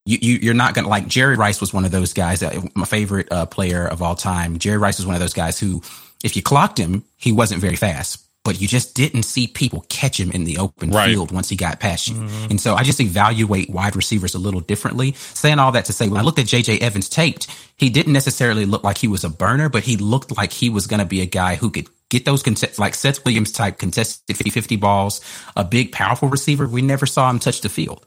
you, 0.07 0.39
you, 0.43 0.51
are 0.51 0.55
not 0.55 0.75
going 0.75 0.85
to 0.85 0.89
like 0.91 1.07
Jerry 1.09 1.37
Rice 1.37 1.61
was 1.61 1.73
one 1.73 1.85
of 1.85 1.91
those 1.91 2.13
guys, 2.13 2.43
uh, 2.43 2.61
my 2.75 2.85
favorite 2.85 3.31
uh, 3.33 3.47
player 3.47 3.87
of 3.87 4.03
all 4.03 4.15
time. 4.15 4.59
Jerry 4.59 4.77
Rice 4.77 4.99
was 4.99 5.07
one 5.07 5.15
of 5.15 5.21
those 5.21 5.33
guys 5.33 5.59
who, 5.59 5.83
if 6.23 6.37
you 6.37 6.43
clocked 6.43 6.79
him, 6.79 7.05
he 7.17 7.33
wasn't 7.33 7.61
very 7.63 7.77
fast, 7.77 8.23
but 8.45 8.61
you 8.61 8.69
just 8.69 8.95
didn't 8.95 9.23
see 9.23 9.47
people 9.47 9.87
catch 9.89 10.21
him 10.21 10.31
in 10.31 10.45
the 10.45 10.59
open 10.59 10.91
right. 10.91 11.09
field 11.09 11.33
once 11.33 11.49
he 11.49 11.57
got 11.57 11.81
past 11.81 12.09
you. 12.09 12.17
Mm-hmm. 12.17 12.51
And 12.51 12.61
so 12.61 12.75
I 12.75 12.83
just 12.83 13.01
evaluate 13.01 13.71
wide 13.71 13.97
receivers 13.97 14.35
a 14.35 14.39
little 14.39 14.61
differently. 14.61 15.13
Saying 15.13 15.59
all 15.59 15.73
that 15.73 15.87
to 15.87 15.95
say, 15.95 16.07
when 16.07 16.21
I 16.21 16.23
looked 16.23 16.39
at 16.39 16.47
JJ 16.47 16.83
Evans 16.83 17.09
taped, 17.09 17.47
he 17.77 17.89
didn't 17.89 18.13
necessarily 18.13 18.67
look 18.67 18.85
like 18.85 18.99
he 18.99 19.09
was 19.09 19.25
a 19.25 19.31
burner, 19.31 19.71
but 19.71 19.85
he 19.85 19.97
looked 19.97 20.37
like 20.37 20.53
he 20.53 20.69
was 20.69 20.87
going 20.87 21.01
to 21.01 21.07
be 21.07 21.23
a 21.23 21.27
guy 21.27 21.55
who 21.55 21.71
could 21.71 21.89
get 22.11 22.27
those 22.27 22.43
contest, 22.43 22.79
like 22.79 22.95
Seth 22.95 23.25
Williams 23.25 23.53
type 23.53 23.79
contested 23.79 24.37
50 24.37 24.51
50 24.51 24.77
balls, 24.77 25.23
a 25.57 25.65
big, 25.65 25.93
powerful 25.93 26.29
receiver. 26.29 26.69
We 26.69 26.83
never 26.83 27.07
saw 27.07 27.31
him 27.31 27.39
touch 27.39 27.63
the 27.63 27.71
field. 27.71 28.07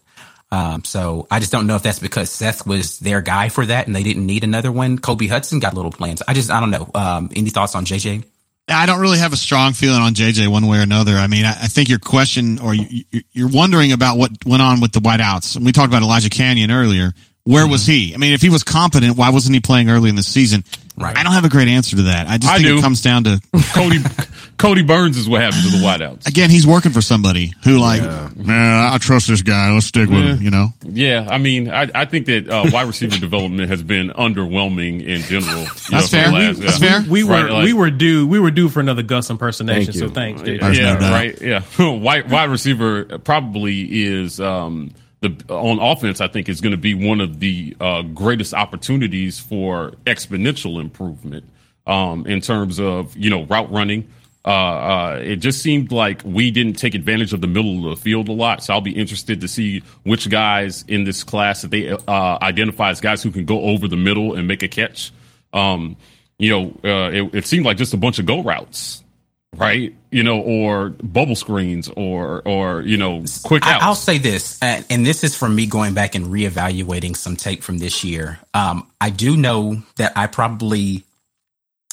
Um, 0.51 0.83
so 0.85 1.27
I 1.29 1.39
just 1.39 1.51
don't 1.51 1.67
know 1.67 1.75
if 1.75 1.83
that's 1.83 1.99
because 1.99 2.29
Seth 2.29 2.65
was 2.65 2.99
their 2.99 3.21
guy 3.21 3.49
for 3.49 3.65
that 3.65 3.87
and 3.87 3.95
they 3.95 4.03
didn't 4.03 4.25
need 4.25 4.43
another 4.43 4.71
one. 4.71 4.97
Kobe 4.97 5.27
Hudson 5.27 5.59
got 5.59 5.73
little 5.73 5.91
plans. 5.91 6.21
I 6.27 6.33
just, 6.33 6.49
I 6.49 6.59
don't 6.59 6.71
know. 6.71 6.89
Um, 6.95 7.29
any 7.35 7.49
thoughts 7.49 7.75
on 7.75 7.85
JJ? 7.85 8.23
I 8.69 8.85
don't 8.85 8.99
really 8.99 9.19
have 9.19 9.31
a 9.31 9.37
strong 9.37 9.73
feeling 9.73 10.01
on 10.01 10.13
JJ 10.13 10.49
one 10.49 10.67
way 10.67 10.79
or 10.79 10.81
another. 10.81 11.15
I 11.15 11.27
mean, 11.27 11.45
I, 11.45 11.51
I 11.51 11.67
think 11.67 11.87
your 11.89 11.99
question 11.99 12.59
or 12.59 12.73
you, 12.73 13.05
you're 13.31 13.49
wondering 13.49 13.93
about 13.93 14.17
what 14.17 14.31
went 14.45 14.61
on 14.61 14.81
with 14.81 14.91
the 14.91 14.99
wideouts. 14.99 15.55
And 15.55 15.65
we 15.65 15.71
talked 15.71 15.87
about 15.87 16.01
Elijah 16.01 16.29
Canyon 16.29 16.71
earlier. 16.71 17.13
Where 17.47 17.63
mm-hmm. 17.63 17.71
was 17.71 17.85
he? 17.85 18.13
I 18.13 18.17
mean, 18.17 18.33
if 18.33 18.41
he 18.41 18.49
was 18.49 18.65
competent, 18.65 19.15
why 19.15 19.29
wasn't 19.29 19.55
he 19.55 19.61
playing 19.61 19.89
early 19.89 20.09
in 20.09 20.17
the 20.17 20.23
season? 20.23 20.65
Right. 20.97 21.15
I 21.15 21.23
don't 21.23 21.31
have 21.31 21.45
a 21.45 21.49
great 21.49 21.69
answer 21.69 21.95
to 21.95 22.01
that. 22.03 22.27
I 22.27 22.37
just 22.37 22.51
I 22.51 22.57
think 22.57 22.67
do. 22.67 22.77
it 22.79 22.81
comes 22.81 23.01
down 23.01 23.23
to 23.23 23.39
Cody. 23.73 23.99
Kodi 24.57 24.85
Burns 24.85 25.15
is 25.15 25.29
what 25.29 25.41
happened 25.41 25.63
to 25.63 25.69
the 25.69 25.77
wideouts. 25.77 26.27
Again, 26.27 26.49
he's 26.49 26.67
working 26.67 26.91
for 26.91 26.99
somebody 26.99 27.53
who, 27.63 27.77
like, 27.77 28.01
yeah. 28.01 28.31
man, 28.35 28.93
I 28.93 28.97
trust 28.97 29.29
this 29.29 29.43
guy. 29.43 29.71
Let's 29.71 29.85
stick 29.85 30.09
with 30.09 30.17
yeah. 30.17 30.35
him. 30.35 30.41
You 30.41 30.51
know. 30.51 30.73
Yeah, 30.83 31.27
I 31.29 31.37
mean, 31.37 31.69
I, 31.69 31.87
I 31.95 32.03
think 32.03 32.25
that 32.25 32.49
uh, 32.49 32.65
wide 32.73 32.87
receiver 32.87 33.17
development 33.17 33.69
has 33.69 33.81
been 33.81 34.09
underwhelming 34.09 35.05
in 35.05 35.21
general. 35.21 35.67
That's 35.89 35.91
know, 35.91 36.01
fair. 36.01 36.31
Last, 36.31 36.59
That's 36.59 36.79
fair. 36.79 37.01
We, 37.03 37.07
we 37.07 37.23
were 37.23 37.29
right, 37.29 37.51
like, 37.51 37.63
we 37.63 37.71
were 37.71 37.91
due 37.91 38.27
we 38.27 38.41
were 38.41 38.51
due 38.51 38.67
for 38.67 38.81
another 38.81 39.03
Gus 39.03 39.29
impersonation. 39.29 39.93
Thank 39.93 40.05
so 40.05 40.09
thanks, 40.09 40.41
dude. 40.41 40.61
Yeah, 40.61 40.97
no 40.97 41.11
right. 41.11 41.41
Yeah, 41.41 41.63
wide 41.79 42.29
wide 42.29 42.49
receiver 42.49 43.19
probably 43.19 44.05
is. 44.05 44.41
Um, 44.41 44.93
the 45.21 45.35
on 45.49 45.79
offense, 45.79 46.21
I 46.21 46.27
think 46.27 46.49
is 46.49 46.61
going 46.61 46.71
to 46.71 46.77
be 46.77 46.93
one 46.93 47.21
of 47.21 47.39
the 47.39 47.75
uh, 47.79 48.01
greatest 48.03 48.53
opportunities 48.53 49.39
for 49.39 49.91
exponential 50.05 50.79
improvement 50.79 51.45
um, 51.87 52.25
in 52.27 52.41
terms 52.41 52.79
of 52.79 53.15
you 53.17 53.29
know 53.29 53.43
route 53.45 53.71
running. 53.71 54.11
Uh, 54.45 54.49
uh, 54.49 55.19
it 55.21 55.37
just 55.37 55.61
seemed 55.61 55.91
like 55.91 56.21
we 56.23 56.51
didn't 56.51 56.75
take 56.75 56.95
advantage 56.95 57.33
of 57.33 57.41
the 57.41 57.47
middle 57.47 57.91
of 57.91 57.97
the 57.97 58.01
field 58.01 58.29
a 58.29 58.31
lot. 58.31 58.63
So 58.63 58.73
I'll 58.73 58.79
be 58.79 58.95
interested 58.95 59.41
to 59.41 59.47
see 59.47 59.83
which 60.03 60.29
guys 60.29 60.85
in 60.87 61.03
this 61.03 61.23
class 61.23 61.63
that 61.63 61.71
they 61.71 61.89
uh, 61.89 62.37
identify 62.41 62.91
as 62.91 63.01
guys 63.01 63.21
who 63.21 63.31
can 63.31 63.43
go 63.43 63.61
over 63.61 63.89
the 63.89 63.97
middle 63.97 64.35
and 64.35 64.47
make 64.47 64.63
a 64.63 64.69
catch. 64.69 65.11
Um, 65.51 65.97
you 66.39 66.49
know, 66.49 66.79
uh, 66.89 67.11
it, 67.11 67.35
it 67.35 67.45
seemed 67.45 67.65
like 67.65 67.75
just 67.75 67.93
a 67.93 67.97
bunch 67.97 68.19
of 68.19 68.25
go 68.25 68.41
routes 68.41 69.03
right? 69.57 69.93
You 70.11 70.23
know, 70.23 70.39
or 70.39 70.89
bubble 70.89 71.35
screens, 71.35 71.89
or 71.89 72.41
or 72.45 72.81
you 72.81 72.97
know, 72.97 73.23
quick 73.43 73.65
outs. 73.65 73.83
I, 73.83 73.87
will 73.87 73.95
say 73.95 74.17
this, 74.17 74.59
and 74.61 75.05
this 75.05 75.23
is 75.23 75.35
from 75.35 75.55
me 75.55 75.65
going 75.65 75.93
back 75.93 76.15
and 76.15 76.27
reevaluating 76.27 77.15
some 77.15 77.35
tape 77.35 77.63
from 77.63 77.77
this 77.77 78.03
year. 78.03 78.39
Um, 78.53 78.89
I 79.01 79.09
do 79.09 79.35
know 79.35 79.81
that 79.97 80.13
I 80.15 80.27
probably 80.27 81.03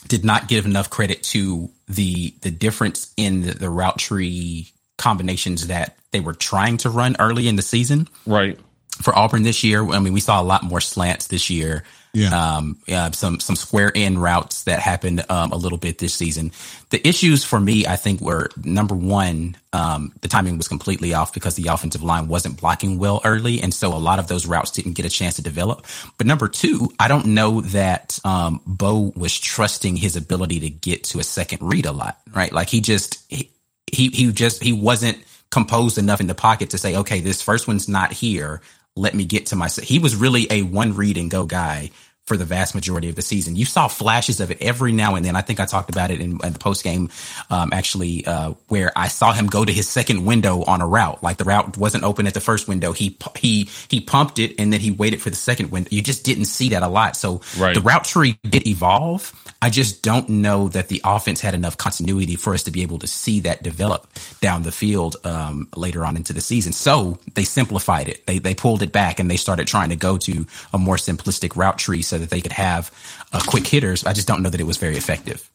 did 0.07 0.25
not 0.25 0.49
give 0.49 0.67
enough 0.67 0.91
credit 0.91 1.23
to 1.25 1.71
the 1.89 2.35
the 2.43 2.51
difference 2.51 3.13
in 3.17 3.43
the, 3.43 3.55
the 3.55 3.71
route 3.71 3.99
tree 3.99 4.71
combinations 4.97 5.67
that 5.69 5.97
they 6.13 6.21
were 6.21 6.35
trying 6.35 6.77
to 6.79 6.91
run 6.91 7.17
early 7.19 7.49
in 7.49 7.57
the 7.57 7.63
season. 7.63 8.09
Right. 8.27 8.59
For 9.03 9.17
Auburn 9.17 9.43
this 9.43 9.65
year, 9.65 9.85
I 9.91 9.99
mean, 9.99 10.13
we 10.13 10.21
saw 10.21 10.41
a 10.41 10.45
lot 10.45 10.63
more 10.63 10.81
slants 10.81 11.27
this 11.27 11.51
year. 11.51 11.83
Yeah. 12.15 12.29
Um, 12.31 12.79
uh, 12.89 13.11
some 13.11 13.41
some 13.41 13.57
square 13.57 13.89
in 13.89 14.19
routes 14.19 14.63
that 14.65 14.79
happened 14.79 15.25
um, 15.29 15.51
a 15.51 15.57
little 15.57 15.79
bit 15.79 15.99
this 15.99 16.15
season. 16.15 16.53
The 16.91 17.07
issues 17.07 17.45
for 17.45 17.59
me, 17.59 17.87
I 17.87 17.97
think, 17.97 18.21
were 18.21 18.51
number 18.65 18.95
one, 18.95 19.57
um, 19.73 20.13
the 20.21 20.29
timing 20.29 20.57
was 20.57 20.69
completely 20.69 21.13
off 21.13 21.35
because 21.35 21.57
the 21.57 21.67
offensive 21.67 22.05
line 22.05 22.29
wasn't 22.29 22.61
blocking 22.61 22.99
well 22.99 23.21
early, 23.25 23.61
and 23.61 23.75
so 23.75 23.89
a 23.89 23.99
lot 23.99 24.21
of 24.21 24.29
those 24.29 24.47
routes 24.47 24.71
didn't 24.71 24.93
get 24.93 25.05
a 25.05 25.11
chance 25.11 25.35
to 25.37 25.43
develop. 25.43 25.87
But 26.17 26.29
number 26.29 26.47
two, 26.47 26.93
I 27.01 27.09
don't 27.09 27.27
know 27.27 27.63
that 27.63 28.19
um, 28.25 28.61
Bo 28.65 29.13
was 29.17 29.39
trusting 29.39 29.97
his 29.97 30.15
ability 30.15 30.61
to 30.61 30.71
get 30.71 31.05
to 31.05 31.19
a 31.19 31.25
second 31.25 31.59
read 31.63 31.85
a 31.85 31.93
lot, 31.93 32.19
right? 32.33 32.53
Like 32.53 32.69
he 32.69 32.81
just 32.81 33.25
he 33.29 33.51
he, 33.91 34.09
he 34.09 34.33
just 34.33 34.63
he 34.63 34.73
wasn't 34.73 35.19
composed 35.51 35.99
enough 35.99 36.21
in 36.21 36.27
the 36.29 36.35
pocket 36.35 36.71
to 36.71 36.79
say, 36.79 36.97
okay, 36.97 37.21
this 37.21 37.43
first 37.43 37.69
one's 37.69 37.89
not 37.89 38.13
here 38.13 38.61
let 38.97 39.15
me 39.15 39.25
get 39.25 39.47
to 39.47 39.57
my. 39.57 39.69
He 39.69 39.99
was 39.99 40.17
really 40.17 40.47
a 40.51 40.63
one 40.63 40.95
read 40.95 41.17
and 41.17 41.31
go 41.31 41.47
guy 41.47 41.91
for 42.27 42.39
the 42.39 42.45
vast 42.45 42.75
majority 42.75 43.11
of 43.11 43.17
the 43.17 43.23
season. 43.23 43.55
You 43.55 43.67
saw 43.67 43.87
flashes 43.87 44.41
of 44.41 44.51
it 44.51 44.59
every 44.63 44.93
now 44.93 45.15
and 45.15 45.25
then. 45.25 45.37
I 45.37 45.43
think 45.43 45.61
I 45.61 45.67
talked 45.67 45.91
about 45.91 46.11
it 46.11 46.21
in, 46.21 46.39
in 46.43 46.53
the 46.55 46.59
post 46.59 46.83
game, 46.83 47.11
um, 47.51 47.71
actually, 47.73 48.25
uh, 48.25 48.55
where 48.69 48.93
I 48.97 49.09
saw 49.09 49.33
him 49.33 49.47
go 49.47 49.63
to 49.63 49.73
his 49.73 49.89
second 49.89 50.25
window 50.25 50.65
on 50.65 50.81
a 50.81 50.87
route. 50.87 51.23
Like 51.23 51.37
the 51.37 51.45
route 51.45 51.77
wasn't 51.77 52.05
open 52.05 52.27
at 52.27 52.33
the 52.33 52.41
first 52.41 52.67
window. 52.67 52.93
He, 52.93 53.19
he, 53.37 53.69
he 53.89 54.01
pumped 54.01 54.39
it 54.39 54.55
and 54.59 54.73
then 54.73 54.81
he 54.81 54.91
waited 54.91 55.21
for 55.21 55.29
the 55.29 55.37
second 55.37 55.71
window. 55.71 55.89
You 55.93 56.01
just 56.01 56.25
didn't 56.25 56.47
see 56.47 56.71
that 56.71 56.83
a 56.83 56.89
lot. 56.89 57.15
So 57.17 57.43
right. 57.59 57.75
the 57.75 57.83
route 57.83 58.05
tree 58.05 58.39
did 58.43 58.67
evolve. 58.67 59.39
I 59.61 59.69
just 59.69 60.03
don't 60.03 60.29
know 60.29 60.69
that 60.69 60.89
the 60.89 61.03
offense 61.05 61.41
had 61.41 61.55
enough 61.55 61.77
continuity 61.77 62.37
for 62.37 62.55
us 62.55 62.63
to 62.65 62.71
be 62.71 62.83
able 62.83 62.99
to 63.01 63.07
see 63.07 63.41
that 63.41 63.63
develop 63.63 64.07
down 64.41 64.63
the 64.63 64.73
field, 64.73 65.17
um, 65.25 65.69
later 65.77 66.07
on 66.07 66.17
into 66.17 66.33
the 66.33 66.41
season. 66.41 66.73
So 66.73 67.19
they 67.35 67.45
simplified 67.45 68.09
it. 68.09 68.27
They, 68.27 68.39
they 68.39 68.55
pulled 68.55 68.83
it 68.83 68.93
back 68.93 69.21
and 69.21 69.31
they 69.31 69.37
started 69.37 69.67
trying 69.67 69.91
to 69.91 69.97
go 69.97 70.17
to 70.19 70.47
a 70.73 70.79
more 70.79 70.97
simplistic 70.97 71.57
route 71.57 71.79
tree 71.79 72.03
so 72.03 72.14
that 72.19 72.31
they 72.31 72.41
could 72.41 72.53
have 72.53 72.91
uh, 73.33 73.41
quick 73.47 73.67
hitters. 73.67 74.05
I 74.05 74.13
just 74.13 74.29
don't 74.29 74.43
know 74.43 74.51
that 74.51 74.61
it 74.61 74.67
was 74.67 74.77
very 74.77 74.97
effective. 74.97 75.49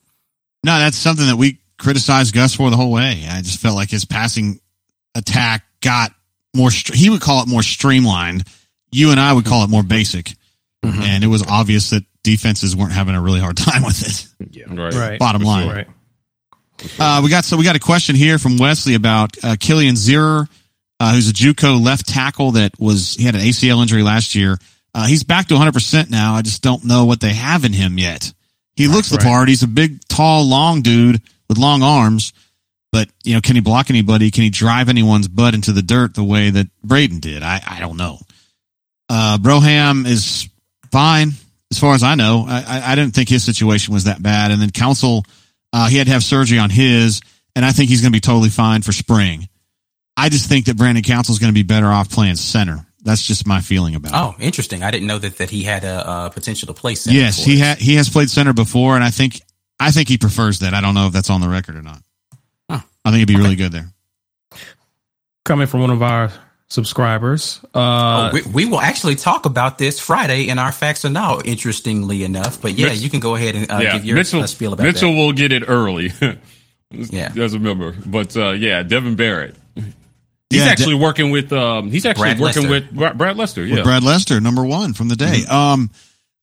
No, 0.63 0.77
that's 0.77 0.97
something 0.97 1.27
that 1.27 1.37
we 1.37 1.59
criticized 1.77 2.33
Gus 2.33 2.55
for 2.55 2.69
the 2.69 2.77
whole 2.77 2.91
way. 2.91 3.25
I 3.29 3.41
just 3.41 3.59
felt 3.59 3.75
like 3.75 3.89
his 3.89 4.05
passing 4.05 4.59
attack 5.15 5.63
got 5.81 6.11
more, 6.55 6.69
he 6.71 7.09
would 7.09 7.21
call 7.21 7.41
it 7.43 7.47
more 7.47 7.63
streamlined. 7.63 8.43
You 8.91 9.11
and 9.11 9.19
I 9.19 9.31
would 9.33 9.45
call 9.45 9.63
it 9.63 9.69
more 9.69 9.83
basic. 9.83 10.33
Mm-hmm. 10.83 11.01
And 11.01 11.23
it 11.23 11.27
was 11.27 11.45
obvious 11.47 11.91
that 11.91 12.03
defenses 12.23 12.75
weren't 12.75 12.93
having 12.93 13.15
a 13.15 13.21
really 13.21 13.39
hard 13.39 13.57
time 13.57 13.83
with 13.83 14.01
it. 14.05 14.55
Yeah, 14.55 14.65
right. 14.73 14.93
right. 14.93 15.19
Bottom 15.19 15.41
line. 15.41 15.67
Right. 15.67 15.87
Uh, 16.97 17.21
we 17.23 17.29
got 17.29 17.43
so 17.43 17.57
we 17.57 17.65
got 17.65 17.75
a 17.75 17.79
question 17.79 18.15
here 18.15 18.37
from 18.37 18.57
Wesley 18.57 18.95
about 18.95 19.37
uh, 19.43 19.55
Kilian 19.55 19.97
Zierer, 19.97 20.47
uh, 20.99 21.13
who's 21.13 21.29
a 21.29 21.33
JUCO 21.33 21.83
left 21.83 22.07
tackle 22.07 22.51
that 22.51 22.79
was 22.79 23.15
he 23.15 23.25
had 23.25 23.35
an 23.35 23.41
ACL 23.41 23.81
injury 23.81 24.01
last 24.01 24.33
year. 24.33 24.57
Uh, 24.93 25.05
he's 25.05 25.23
back 25.23 25.47
to 25.47 25.55
100% 25.55 26.09
now. 26.09 26.33
I 26.33 26.41
just 26.41 26.61
don't 26.61 26.85
know 26.85 27.05
what 27.05 27.21
they 27.21 27.33
have 27.33 27.65
in 27.65 27.73
him 27.73 27.97
yet. 27.97 28.33
He 28.75 28.87
looks 28.87 29.09
the 29.09 29.17
right. 29.17 29.25
part. 29.25 29.49
He's 29.49 29.63
a 29.63 29.67
big, 29.67 29.99
tall, 30.07 30.45
long 30.45 30.81
dude 30.81 31.21
with 31.47 31.57
long 31.57 31.83
arms. 31.83 32.33
But, 32.91 33.09
you 33.23 33.35
know, 33.35 33.41
can 33.41 33.55
he 33.55 33.61
block 33.61 33.89
anybody? 33.89 34.31
Can 34.31 34.43
he 34.43 34.49
drive 34.49 34.89
anyone's 34.89 35.27
butt 35.27 35.53
into 35.53 35.73
the 35.73 35.81
dirt 35.81 36.15
the 36.15 36.23
way 36.23 36.49
that 36.49 36.67
Braden 36.83 37.19
did? 37.19 37.43
I, 37.43 37.61
I 37.67 37.79
don't 37.79 37.97
know. 37.97 38.19
Uh, 39.07 39.37
Broham 39.39 40.07
is 40.07 40.49
fine 40.91 41.33
as 41.71 41.79
far 41.79 41.93
as 41.93 42.03
I 42.03 42.15
know. 42.15 42.45
I, 42.47 42.63
I, 42.67 42.91
I 42.91 42.95
didn't 42.95 43.13
think 43.13 43.29
his 43.29 43.43
situation 43.43 43.93
was 43.93 44.05
that 44.05 44.21
bad. 44.21 44.51
And 44.51 44.61
then 44.61 44.71
Council, 44.71 45.23
uh, 45.71 45.87
he 45.87 45.97
had 45.97 46.07
to 46.07 46.13
have 46.13 46.23
surgery 46.23 46.57
on 46.57 46.69
his, 46.69 47.21
and 47.55 47.63
I 47.63 47.71
think 47.71 47.89
he's 47.89 48.01
going 48.01 48.11
to 48.11 48.15
be 48.15 48.21
totally 48.21 48.49
fine 48.49 48.81
for 48.81 48.91
spring. 48.91 49.49
I 50.17 50.29
just 50.29 50.49
think 50.49 50.65
that 50.65 50.77
Brandon 50.77 51.03
Council 51.03 51.33
is 51.33 51.39
going 51.39 51.53
to 51.53 51.57
be 51.57 51.63
better 51.63 51.87
off 51.87 52.09
playing 52.09 52.35
center. 52.35 52.85
That's 53.01 53.25
just 53.25 53.47
my 53.47 53.61
feeling 53.61 53.95
about 53.95 54.11
oh, 54.13 54.31
it. 54.31 54.35
Oh, 54.39 54.43
interesting. 54.43 54.83
I 54.83 54.91
didn't 54.91 55.07
know 55.07 55.19
that, 55.19 55.37
that 55.37 55.49
he 55.49 55.63
had 55.63 55.83
a, 55.83 56.25
a 56.25 56.29
potential 56.29 56.67
to 56.67 56.73
play 56.73 56.95
center. 56.95 57.17
Yes, 57.17 57.43
he 57.43 57.57
had. 57.57 57.77
He 57.77 57.95
has 57.95 58.09
played 58.09 58.29
center 58.29 58.53
before, 58.53 58.95
and 58.95 59.03
I 59.03 59.09
think 59.09 59.41
I 59.79 59.91
think 59.91 60.09
he 60.09 60.17
prefers 60.17 60.59
that. 60.59 60.73
I 60.73 60.81
don't 60.81 60.93
know 60.93 61.07
if 61.07 61.13
that's 61.13 61.29
on 61.29 61.41
the 61.41 61.49
record 61.49 61.75
or 61.75 61.81
not. 61.81 62.01
Huh. 62.69 62.81
I 63.05 63.11
think 63.11 63.19
he'd 63.19 63.27
be 63.27 63.35
okay. 63.35 63.43
really 63.43 63.55
good 63.55 63.71
there. 63.71 63.89
Coming 65.45 65.67
from 65.67 65.81
one 65.81 65.91
of 65.91 66.03
our 66.03 66.31
subscribers. 66.67 67.59
Uh, 67.73 68.29
oh, 68.29 68.31
we, 68.33 68.41
we, 68.51 68.65
will 68.65 68.81
actually 68.81 69.15
talk 69.15 69.45
about 69.45 69.77
this 69.77 69.99
Friday 69.99 70.47
in 70.47 70.59
our 70.59 70.71
facts 70.71 71.03
and 71.03 71.13
now. 71.13 71.39
Interestingly 71.39 72.23
enough, 72.23 72.61
but 72.61 72.73
yeah, 72.73 72.87
Mitch, 72.87 72.99
you 72.99 73.09
can 73.09 73.19
go 73.19 73.35
ahead 73.35 73.55
and 73.55 73.71
uh, 73.71 73.79
yeah, 73.81 73.93
give 73.93 74.05
your 74.05 74.15
Mitchell, 74.15 74.43
uh, 74.43 74.47
spiel 74.47 74.73
about 74.73 74.83
Mitchell 74.83 75.11
that. 75.11 75.17
will 75.17 75.33
get 75.33 75.51
it 75.51 75.63
early. 75.67 76.11
yeah, 76.91 77.31
as 77.37 77.53
a 77.53 77.59
member, 77.59 77.95
but 78.05 78.35
uh, 78.37 78.51
yeah, 78.51 78.83
Devin 78.83 79.15
Barrett. 79.15 79.55
He's 80.49 80.61
yeah, 80.61 80.71
actually 80.71 80.95
working 80.95 81.29
with. 81.29 81.53
Um, 81.53 81.91
he's 81.91 82.05
actually 82.07 82.23
Brad 82.23 82.39
working 82.39 82.69
Lester. 82.69 82.91
with 82.97 83.17
Brad 83.17 83.37
Lester. 83.37 83.63
Yeah, 83.63 83.75
with 83.75 83.83
Brad 83.83 84.03
Lester, 84.03 84.41
number 84.41 84.65
one 84.65 84.93
from 84.93 85.07
the 85.07 85.15
day. 85.15 85.43
Mm-hmm. 85.45 85.53
Um, 85.53 85.91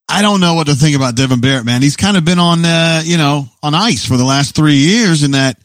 I 0.08 0.22
don't 0.22 0.40
know 0.40 0.54
what 0.54 0.68
to 0.68 0.74
think 0.74 0.94
about 0.94 1.16
Devin 1.16 1.40
Barrett, 1.40 1.64
man. 1.64 1.82
He's 1.82 1.96
kind 1.96 2.16
of 2.16 2.24
been 2.24 2.38
on, 2.38 2.64
uh, 2.64 3.02
you 3.04 3.16
know, 3.16 3.48
on 3.64 3.74
ice 3.74 4.06
for 4.06 4.16
the 4.16 4.24
last 4.24 4.54
three 4.54 4.76
years, 4.76 5.24
in 5.24 5.32
that 5.32 5.58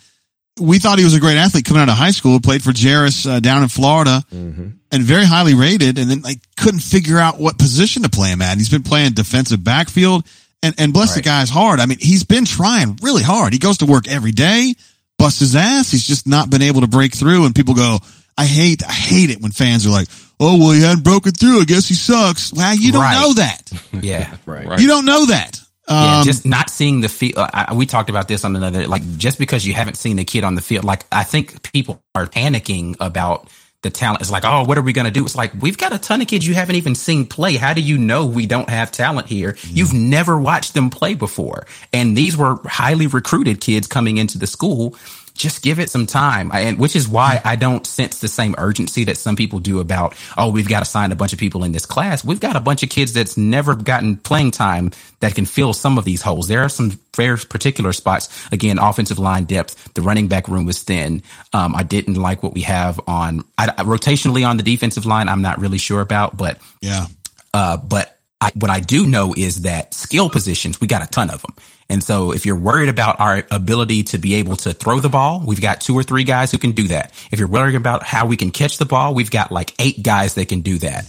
we 0.60 0.80
thought 0.80 0.98
he 0.98 1.04
was 1.04 1.14
a 1.14 1.20
great 1.20 1.38
athlete 1.38 1.66
coming 1.66 1.84
out 1.84 1.90
of 1.90 1.96
high 1.96 2.10
school. 2.10 2.40
Played 2.40 2.64
for 2.64 2.72
Jerris 2.72 3.30
uh, 3.30 3.40
down 3.40 3.62
in 3.62 3.70
Florida, 3.70 4.24
mm-hmm. 4.34 4.70
and 4.92 5.04
very 5.04 5.26
highly 5.26 5.54
rated. 5.54 6.00
And 6.00 6.10
then 6.10 6.22
like 6.22 6.40
couldn't 6.58 6.82
figure 6.82 7.20
out 7.20 7.40
what 7.40 7.60
position 7.60 8.02
to 8.04 8.10
play 8.10 8.30
him 8.30 8.42
at. 8.42 8.58
He's 8.58 8.70
been 8.70 8.82
playing 8.82 9.12
defensive 9.12 9.64
backfield, 9.64 10.26
and 10.64 10.74
and 10.80 10.94
bless 10.94 11.10
right. 11.10 11.18
the 11.18 11.30
guy's 11.30 11.52
hard. 11.52 11.80
I 11.80 11.86
mean, 11.86 12.00
he's 12.00 12.24
been 12.24 12.46
trying 12.46 12.98
really 13.04 13.24
hard. 13.24 13.54
He 13.54 13.60
goes 13.60 13.78
to 13.78 13.86
work 13.86 14.08
every 14.08 14.32
day, 14.32 14.74
busts 15.20 15.42
his 15.42 15.56
ass. 15.56 15.92
He's 15.92 16.08
just 16.08 16.28
not 16.28 16.50
been 16.50 16.64
able 16.64 16.82
to 16.82 16.88
break 16.88 17.14
through. 17.14 17.46
And 17.46 17.54
people 17.54 17.76
go 17.76 18.00
I 18.42 18.46
hate, 18.46 18.84
I 18.84 18.92
hate 18.92 19.30
it 19.30 19.40
when 19.40 19.52
fans 19.52 19.86
are 19.86 19.92
like, 19.92 20.08
"Oh, 20.40 20.58
well, 20.58 20.72
he 20.72 20.82
hadn't 20.82 21.04
broken 21.04 21.32
through. 21.32 21.62
I 21.62 21.66
guess 21.66 21.88
he 21.88 21.94
sucks." 21.94 22.52
Well, 22.52 22.76
you 22.76 22.92
don't 22.92 23.04
right. 23.04 23.22
know 23.22 23.34
that. 23.36 23.72
yeah, 24.02 24.36
right. 24.48 24.80
You 24.80 24.88
don't 24.88 25.06
know 25.06 25.28
that. 25.28 25.60
Um, 25.88 26.04
yeah, 26.04 26.24
just 26.24 26.44
not 26.44 26.72
seeing 26.72 27.02
the 27.02 27.10
field. 27.10 27.36
Uh, 27.38 27.74
we 27.76 27.86
talked 27.86 28.10
about 28.10 28.28
this 28.28 28.44
on 28.44 28.56
another. 28.56 28.88
Like, 28.88 29.04
just 29.18 29.38
because 29.38 29.68
you 29.68 29.76
haven't 29.76 29.96
seen 29.96 30.16
the 30.16 30.26
kid 30.26 30.44
on 30.44 30.56
the 30.56 30.62
field, 30.62 30.86
like 30.86 31.06
I 31.12 31.24
think 31.24 31.72
people 31.72 32.02
are 32.16 32.26
panicking 32.26 32.96
about 33.00 33.48
the 33.84 33.92
talent. 33.92 34.22
It's 34.22 34.32
like, 34.32 34.44
oh, 34.44 34.64
what 34.64 34.78
are 34.80 34.82
we 34.82 34.94
going 34.94 35.06
to 35.06 35.12
do? 35.12 35.24
It's 35.24 35.36
like 35.36 35.54
we've 35.62 35.78
got 35.78 35.94
a 35.94 36.00
ton 36.00 36.20
of 36.22 36.28
kids 36.28 36.48
you 36.48 36.56
haven't 36.56 36.78
even 36.78 36.96
seen 36.96 37.28
play. 37.28 37.58
How 37.58 37.74
do 37.74 37.82
you 37.82 38.00
know 38.00 38.26
we 38.26 38.48
don't 38.48 38.70
have 38.72 38.92
talent 38.92 39.28
here? 39.28 39.54
Mm. 39.54 39.78
You've 39.78 39.94
never 39.94 40.40
watched 40.40 40.74
them 40.74 40.90
play 40.90 41.14
before, 41.14 41.68
and 41.94 42.18
these 42.18 42.36
were 42.36 42.60
highly 42.66 43.06
recruited 43.06 43.62
kids 43.62 43.86
coming 43.86 44.18
into 44.18 44.40
the 44.40 44.48
school 44.48 44.96
just 45.42 45.64
give 45.64 45.80
it 45.80 45.90
some 45.90 46.06
time. 46.06 46.52
I, 46.52 46.62
and 46.62 46.78
which 46.78 46.96
is 46.96 47.08
why 47.08 47.42
I 47.44 47.56
don't 47.56 47.86
sense 47.86 48.20
the 48.20 48.28
same 48.28 48.54
urgency 48.58 49.06
that 49.06 49.18
some 49.18 49.36
people 49.36 49.60
do 49.60 49.80
about, 49.80 50.16
oh, 50.38 50.52
we've 50.52 50.68
got 50.68 50.80
to 50.80 50.86
sign 50.86 51.12
a 51.12 51.16
bunch 51.16 51.34
of 51.34 51.40
people 51.40 51.64
in 51.64 51.72
this 51.72 51.86
class. 51.86 52.24
We've 52.24 52.40
got 52.40 52.56
a 52.56 52.60
bunch 52.60 52.84
of 52.84 52.90
kids 52.90 53.14
that's 53.14 53.38
never 53.38 53.76
gotten 53.76 54.18
playing 54.18 54.52
time 54.52 54.92
that 55.20 55.34
can 55.36 55.46
fill 55.46 55.74
some 55.74 55.98
of 55.98 56.06
these 56.06 56.22
holes. 56.22 56.48
There 56.48 56.62
are 56.62 56.70
some 56.70 57.00
very 57.16 57.38
particular 57.38 57.92
spots. 57.92 58.30
Again, 58.52 58.78
offensive 58.78 59.20
line 59.20 59.46
depth. 59.46 59.94
The 59.96 60.02
running 60.02 60.28
back 60.28 60.48
room 60.48 60.66
was 60.66 60.84
thin. 60.84 61.24
Um, 61.54 61.76
I 61.76 61.84
didn't 61.84 62.16
like 62.16 62.44
what 62.44 62.54
we 62.54 62.62
have 62.62 63.00
on 63.08 63.44
I, 63.58 63.68
rotationally 63.68 64.48
on 64.48 64.58
the 64.58 64.64
defensive 64.64 65.06
line. 65.06 65.28
I'm 65.28 65.42
not 65.42 65.60
really 65.60 65.80
sure 65.80 66.02
about, 66.02 66.38
but 66.38 66.60
yeah. 66.82 67.08
Uh, 67.54 67.78
but 67.78 68.18
I, 68.40 68.52
what 68.56 68.72
I 68.72 68.80
do 68.80 69.06
know 69.06 69.34
is 69.36 69.64
that 69.64 69.94
skill 69.94 70.30
positions, 70.30 70.80
we 70.80 70.88
got 70.88 71.04
a 71.04 71.08
ton 71.08 71.30
of 71.30 71.42
them. 71.42 71.54
And 71.92 72.02
so 72.02 72.32
if 72.32 72.46
you're 72.46 72.56
worried 72.56 72.88
about 72.88 73.20
our 73.20 73.44
ability 73.52 74.04
to 74.04 74.18
be 74.18 74.36
able 74.36 74.56
to 74.58 74.72
throw 74.72 75.02
the 75.02 75.10
ball, 75.10 75.44
we've 75.46 75.60
got 75.60 75.82
two 75.82 75.94
or 75.94 76.04
three 76.04 76.24
guys 76.24 76.50
who 76.50 76.58
can 76.58 76.72
do 76.72 76.88
that. 76.88 77.12
If 77.34 77.40
you're 77.40 77.50
worried 77.50 77.76
about 77.76 78.02
how 78.02 78.26
we 78.26 78.38
can 78.38 78.50
catch 78.50 78.78
the 78.78 78.86
ball, 78.86 79.14
we've 79.14 79.30
got 79.30 79.52
like 79.52 79.74
eight 79.78 80.02
guys 80.02 80.36
that 80.36 80.48
can 80.48 80.62
do 80.62 80.78
that. 80.78 81.06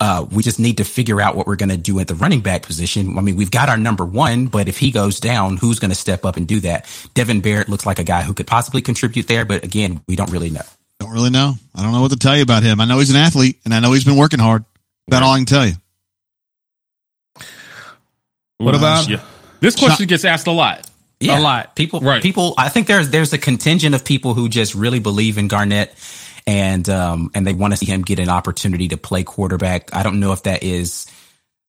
Uh, 0.00 0.26
we 0.32 0.42
just 0.42 0.58
need 0.58 0.78
to 0.78 0.84
figure 0.84 1.20
out 1.20 1.36
what 1.36 1.46
we're 1.46 1.54
going 1.54 1.68
to 1.68 1.76
do 1.76 2.00
at 2.00 2.08
the 2.08 2.16
running 2.16 2.40
back 2.40 2.62
position. 2.62 3.16
I 3.16 3.20
mean, 3.20 3.36
we've 3.36 3.52
got 3.52 3.68
our 3.68 3.76
number 3.76 4.04
one, 4.04 4.46
but 4.46 4.66
if 4.66 4.76
he 4.76 4.90
goes 4.90 5.20
down, 5.20 5.56
who's 5.56 5.78
going 5.78 5.92
to 5.92 5.94
step 5.94 6.24
up 6.24 6.36
and 6.36 6.48
do 6.48 6.58
that? 6.60 6.84
Devin 7.14 7.40
Barrett 7.40 7.68
looks 7.68 7.86
like 7.86 8.00
a 8.00 8.04
guy 8.04 8.22
who 8.22 8.34
could 8.34 8.48
possibly 8.48 8.82
contribute 8.82 9.28
there, 9.28 9.44
but 9.44 9.62
again, 9.62 10.02
we 10.08 10.16
don't 10.16 10.32
really 10.32 10.50
know. 10.50 10.66
Don't 10.98 11.12
really 11.12 11.30
know. 11.30 11.54
I 11.76 11.82
don't 11.84 11.92
know 11.92 12.00
what 12.00 12.10
to 12.10 12.18
tell 12.18 12.36
you 12.36 12.42
about 12.42 12.64
him. 12.64 12.80
I 12.80 12.86
know 12.86 12.98
he's 12.98 13.10
an 13.10 13.16
athlete 13.16 13.60
and 13.64 13.72
I 13.72 13.78
know 13.78 13.92
he's 13.92 14.04
been 14.04 14.16
working 14.16 14.40
hard. 14.40 14.64
That's 15.06 15.24
all 15.24 15.32
I 15.32 15.38
can 15.38 15.46
tell 15.46 15.66
you. 15.66 15.74
What 18.58 18.74
about 18.74 19.08
yeah. 19.08 19.22
This 19.64 19.76
question 19.76 20.06
gets 20.06 20.24
asked 20.24 20.46
a 20.46 20.52
lot? 20.52 20.90
Yeah, 21.20 21.38
a 21.38 21.40
lot. 21.40 21.74
People, 21.74 22.00
right. 22.00 22.22
people. 22.22 22.54
I 22.58 22.68
think 22.68 22.86
there's 22.86 23.08
there's 23.08 23.32
a 23.32 23.38
contingent 23.38 23.94
of 23.94 24.04
people 24.04 24.34
who 24.34 24.48
just 24.48 24.74
really 24.74 25.00
believe 25.00 25.38
in 25.38 25.48
Garnett, 25.48 25.94
and 26.46 26.86
um 26.88 27.30
and 27.34 27.46
they 27.46 27.54
want 27.54 27.72
to 27.72 27.76
see 27.78 27.86
him 27.86 28.02
get 28.02 28.18
an 28.18 28.28
opportunity 28.28 28.88
to 28.88 28.96
play 28.96 29.24
quarterback. 29.24 29.94
I 29.94 30.02
don't 30.02 30.20
know 30.20 30.32
if 30.32 30.42
that 30.42 30.62
is 30.62 31.06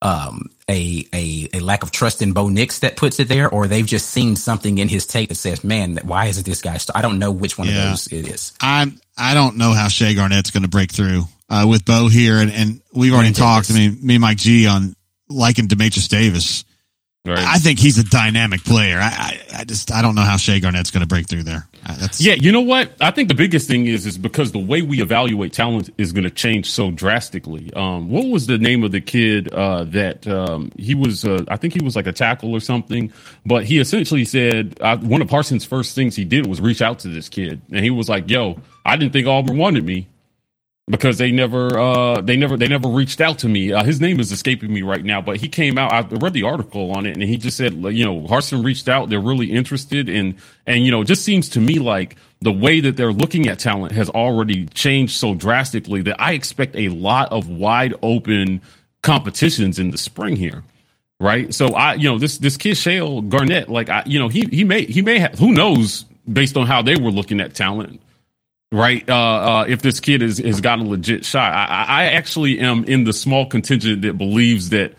um 0.02 0.50
a 0.70 1.08
a 1.14 1.50
a 1.54 1.60
lack 1.62 1.84
of 1.84 1.92
trust 1.92 2.22
in 2.22 2.34
Bo 2.34 2.50
Nix 2.50 2.80
that 2.80 2.98
puts 2.98 3.20
it 3.20 3.30
there, 3.30 3.50
or 3.50 3.68
they've 3.68 3.86
just 3.86 4.10
seen 4.10 4.36
something 4.36 4.78
in 4.78 4.90
his 4.90 5.06
tape 5.06 5.30
that 5.30 5.36
says, 5.36 5.64
"Man, 5.64 5.98
why 6.04 6.26
isn't 6.26 6.46
this 6.46 6.62
guy?" 6.62 6.78
St-? 6.78 6.98
I 6.98 7.02
don't 7.02 7.20
know 7.20 7.32
which 7.32 7.58
one 7.58 7.68
yeah. 7.70 7.84
of 7.84 7.90
those 7.92 8.08
it 8.08 8.28
is. 8.28 8.52
I 8.60 8.92
I 9.18 9.34
don't 9.36 9.56
know 9.56 9.72
how 9.72 9.88
Shea 9.88 10.16
Garnett's 10.16 10.52
going 10.52 10.64
to 10.64 10.70
break 10.70 10.92
through 10.92 11.24
uh, 11.50 11.66
with 11.70 11.86
Bo 11.86 12.10
here, 12.10 12.40
and 12.40 12.52
and 12.52 12.82
we've 12.94 13.14
already 13.14 13.32
talked. 13.32 13.70
Davis. 13.70 13.82
I 13.82 13.90
mean, 13.90 14.06
me 14.06 14.16
and 14.16 14.22
Mike 14.22 14.38
G 14.38 14.68
on 14.68 14.96
liking 15.30 15.70
Dematrius 15.70 16.10
Davis 16.10 16.66
Right. 17.26 17.40
I 17.40 17.58
think 17.58 17.80
he's 17.80 17.98
a 17.98 18.04
dynamic 18.04 18.64
player. 18.64 19.00
I, 19.00 19.42
I, 19.52 19.60
I, 19.60 19.64
just 19.64 19.92
I 19.92 20.04
don't 20.04 20.14
know 20.14 20.22
how 20.22 20.38
Shea 20.38 20.60
Garnett's 20.60 20.92
going 20.92 21.02
to 21.02 21.08
break 21.08 21.28
through 21.28 21.42
there. 21.44 21.68
That's, 22.00 22.22
yeah, 22.22 22.34
you 22.34 22.52
know 22.52 22.62
what? 22.62 22.92
I 23.02 23.10
think 23.12 23.30
the 23.30 23.36
biggest 23.36 23.68
thing 23.68 23.88
is 23.88 24.06
is 24.06 24.18
because 24.18 24.52
the 24.52 24.60
way 24.60 24.84
we 24.84 25.02
evaluate 25.02 25.54
talent 25.54 25.90
is 25.98 26.12
going 26.12 26.24
to 26.24 26.30
change 26.30 26.70
so 26.70 26.92
drastically. 26.92 27.72
Um, 27.74 28.10
what 28.10 28.28
was 28.28 28.46
the 28.46 28.60
name 28.60 28.84
of 28.84 28.92
the 28.92 29.02
kid 29.02 29.52
uh, 29.54 29.86
that 29.86 30.28
um, 30.28 30.72
he 30.78 30.94
was? 30.94 31.26
Uh, 31.26 31.44
I 31.48 31.58
think 31.58 31.74
he 31.74 31.84
was 31.84 31.96
like 31.96 32.08
a 32.08 32.14
tackle 32.14 32.54
or 32.54 32.60
something. 32.60 33.12
But 33.46 33.66
he 33.66 33.80
essentially 33.80 34.26
said 34.26 34.78
uh, 34.82 34.98
one 34.98 35.22
of 35.22 35.28
Parsons' 35.28 35.66
first 35.66 35.96
things 35.96 36.16
he 36.16 36.26
did 36.26 36.46
was 36.46 36.62
reach 36.62 36.82
out 36.82 37.00
to 37.00 37.08
this 37.08 37.30
kid, 37.30 37.62
and 37.72 37.84
he 37.84 37.90
was 37.90 38.08
like, 38.08 38.30
"Yo, 38.30 38.60
I 38.84 38.98
didn't 38.98 39.14
think 39.14 39.28
Auburn 39.28 39.58
wanted 39.58 39.84
me." 39.84 40.08
Because 40.88 41.18
they 41.18 41.32
never 41.32 41.78
uh 41.80 42.22
they 42.22 42.38
never 42.38 42.58
they 42.58 42.68
never 42.68 42.88
reached 42.88 43.20
out 43.20 43.40
to 43.40 43.50
me. 43.50 43.74
Uh, 43.74 43.84
his 43.84 44.00
name 44.00 44.20
is 44.20 44.32
escaping 44.32 44.72
me 44.72 44.82
right 44.82 45.04
now 45.04 45.22
but 45.22 45.38
he 45.38 45.48
came 45.48 45.78
out 45.78 45.92
i 45.92 46.02
read 46.18 46.34
the 46.34 46.44
article 46.44 46.92
on 46.92 47.06
it 47.06 47.14
and 47.14 47.24
he 47.24 47.38
just 47.38 47.58
said 47.58 47.74
you 47.74 48.06
know 48.06 48.22
harsin 48.22 48.64
reached 48.64 48.88
out 48.88 49.10
they're 49.10 49.20
really 49.20 49.52
interested 49.52 50.08
in 50.10 50.36
and 50.68 50.86
you 50.86 50.92
know 50.92 51.02
it 51.02 51.06
just 51.06 51.24
seems 51.24 51.50
to 51.50 51.60
me 51.60 51.80
like 51.80 52.16
the 52.42 52.52
way 52.52 52.80
that 52.80 52.98
they're 52.98 53.14
looking 53.14 53.48
at 53.48 53.58
talent 53.58 53.94
has 53.94 54.10
already 54.10 54.66
changed 54.68 55.14
so 55.14 55.34
drastically 55.34 56.02
that 56.02 56.20
i 56.22 56.34
expect 56.34 56.76
a 56.76 56.90
lot 56.90 57.32
of 57.32 57.50
wide 57.50 57.94
open 58.04 58.62
competitions 59.02 59.80
in 59.80 59.92
the 59.92 59.98
spring 59.98 60.36
here 60.36 60.64
right? 61.20 61.54
So 61.54 61.70
i 61.70 61.94
you 61.96 62.10
know 62.10 62.20
this 62.20 62.38
this 62.38 62.58
kid 62.58 62.76
shale 62.76 63.22
garnett 63.22 63.70
like 63.70 63.90
i 63.90 64.04
you 64.06 64.20
know 64.20 64.28
he 64.28 64.48
he 64.52 64.64
may 64.64 64.86
he 64.86 65.02
may 65.02 65.18
have 65.20 65.40
who 65.40 65.52
knows 65.54 66.06
based 66.32 66.58
on 66.58 66.68
how 66.68 66.82
they 66.82 66.96
were 66.96 67.12
looking 67.12 67.40
at 67.40 67.56
talent 67.56 68.02
right? 68.72 69.08
Uh, 69.10 69.16
uh, 69.16 69.66
if 69.68 69.82
this 69.82 70.00
kid 70.00 70.22
is, 70.22 70.38
has 70.38 70.62
got 70.62 70.80
a 70.80 70.84
legit 70.84 71.26
shot, 71.26 71.54
I, 71.54 71.86
I 71.88 72.04
actually 72.06 72.60
am 72.60 72.84
in 72.86 73.04
the 73.04 73.14
small 73.14 73.46
contingent 73.46 74.02
that 74.04 74.18
believes 74.18 74.70
that 74.70 74.96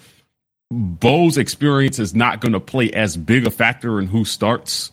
Bo's 0.71 1.39
experience 1.39 1.99
is 1.99 2.15
not 2.15 2.41
going 2.41 2.53
to 2.53 2.61
play 2.61 2.91
as 2.91 3.17
big 3.17 3.47
a 3.47 3.51
factor 3.51 4.01
in 4.01 4.07
who 4.07 4.25
starts. 4.25 4.93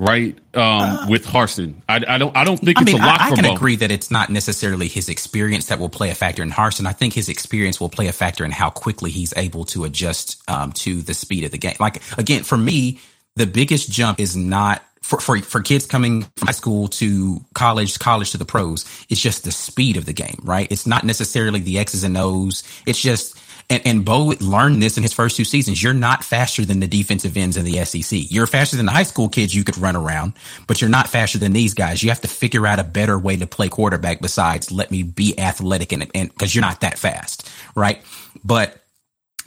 Right 0.00 0.38
um, 0.54 0.62
uh, 0.62 1.06
with 1.08 1.26
Harsin, 1.26 1.82
I, 1.88 1.96
I, 2.06 2.18
don't. 2.18 2.36
I 2.36 2.44
don't 2.44 2.58
think 2.58 2.78
I 2.78 2.82
it's 2.82 2.92
mean, 2.92 3.02
a 3.02 3.04
lock 3.04 3.20
I, 3.20 3.30
I 3.30 3.34
can 3.34 3.42
Bo. 3.42 3.54
agree 3.56 3.74
that 3.74 3.90
it's 3.90 4.12
not 4.12 4.30
necessarily 4.30 4.86
his 4.86 5.08
experience 5.08 5.66
that 5.66 5.80
will 5.80 5.88
play 5.88 6.10
a 6.10 6.14
factor 6.14 6.40
in 6.40 6.52
Harsin. 6.52 6.86
I 6.86 6.92
think 6.92 7.14
his 7.14 7.28
experience 7.28 7.80
will 7.80 7.88
play 7.88 8.06
a 8.06 8.12
factor 8.12 8.44
in 8.44 8.52
how 8.52 8.70
quickly 8.70 9.10
he's 9.10 9.34
able 9.36 9.64
to 9.64 9.82
adjust 9.82 10.40
um, 10.48 10.70
to 10.74 11.02
the 11.02 11.14
speed 11.14 11.42
of 11.42 11.50
the 11.50 11.58
game. 11.58 11.74
Like 11.80 12.00
again, 12.16 12.44
for 12.44 12.56
me, 12.56 13.00
the 13.34 13.46
biggest 13.46 13.90
jump 13.90 14.20
is 14.20 14.36
not 14.36 14.84
for, 15.08 15.18
for, 15.20 15.38
for 15.38 15.62
kids 15.62 15.86
coming 15.86 16.24
from 16.36 16.48
high 16.48 16.52
school 16.52 16.86
to 16.86 17.40
college, 17.54 17.98
college 17.98 18.32
to 18.32 18.36
the 18.36 18.44
pros, 18.44 18.84
it's 19.08 19.22
just 19.22 19.42
the 19.42 19.50
speed 19.50 19.96
of 19.96 20.04
the 20.04 20.12
game, 20.12 20.38
right? 20.42 20.70
It's 20.70 20.86
not 20.86 21.02
necessarily 21.02 21.60
the 21.60 21.78
X's 21.78 22.04
and 22.04 22.14
O's. 22.18 22.62
It's 22.84 23.00
just, 23.00 23.40
and, 23.70 23.80
and 23.86 24.04
Bo 24.04 24.34
learned 24.38 24.82
this 24.82 24.98
in 24.98 25.02
his 25.02 25.14
first 25.14 25.38
two 25.38 25.46
seasons. 25.46 25.82
You're 25.82 25.94
not 25.94 26.24
faster 26.24 26.62
than 26.62 26.80
the 26.80 26.86
defensive 26.86 27.38
ends 27.38 27.56
in 27.56 27.64
the 27.64 27.82
SEC. 27.86 28.30
You're 28.30 28.46
faster 28.46 28.76
than 28.76 28.84
the 28.84 28.92
high 28.92 29.02
school 29.02 29.30
kids 29.30 29.54
you 29.54 29.64
could 29.64 29.78
run 29.78 29.96
around, 29.96 30.34
but 30.66 30.82
you're 30.82 30.90
not 30.90 31.08
faster 31.08 31.38
than 31.38 31.54
these 31.54 31.72
guys. 31.72 32.02
You 32.02 32.10
have 32.10 32.20
to 32.20 32.28
figure 32.28 32.66
out 32.66 32.78
a 32.78 32.84
better 32.84 33.18
way 33.18 33.38
to 33.38 33.46
play 33.46 33.70
quarterback 33.70 34.20
besides 34.20 34.70
let 34.70 34.90
me 34.90 35.04
be 35.04 35.38
athletic 35.40 35.90
and, 35.90 36.10
and 36.14 36.36
cause 36.36 36.54
you're 36.54 36.60
not 36.60 36.82
that 36.82 36.98
fast, 36.98 37.50
right? 37.74 38.02
But 38.44 38.77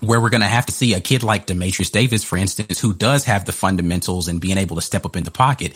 where 0.01 0.19
we're 0.19 0.29
going 0.29 0.41
to 0.41 0.47
have 0.47 0.65
to 0.65 0.71
see 0.71 0.93
a 0.93 0.99
kid 0.99 1.23
like 1.23 1.47
Dematrius 1.47 1.91
Davis, 1.91 2.23
for 2.23 2.37
instance, 2.37 2.79
who 2.79 2.93
does 2.93 3.25
have 3.25 3.45
the 3.45 3.51
fundamentals 3.51 4.27
and 4.27 4.41
being 4.41 4.57
able 4.57 4.75
to 4.75 4.81
step 4.81 5.05
up 5.05 5.15
in 5.15 5.23
the 5.23 5.31
pocket. 5.31 5.73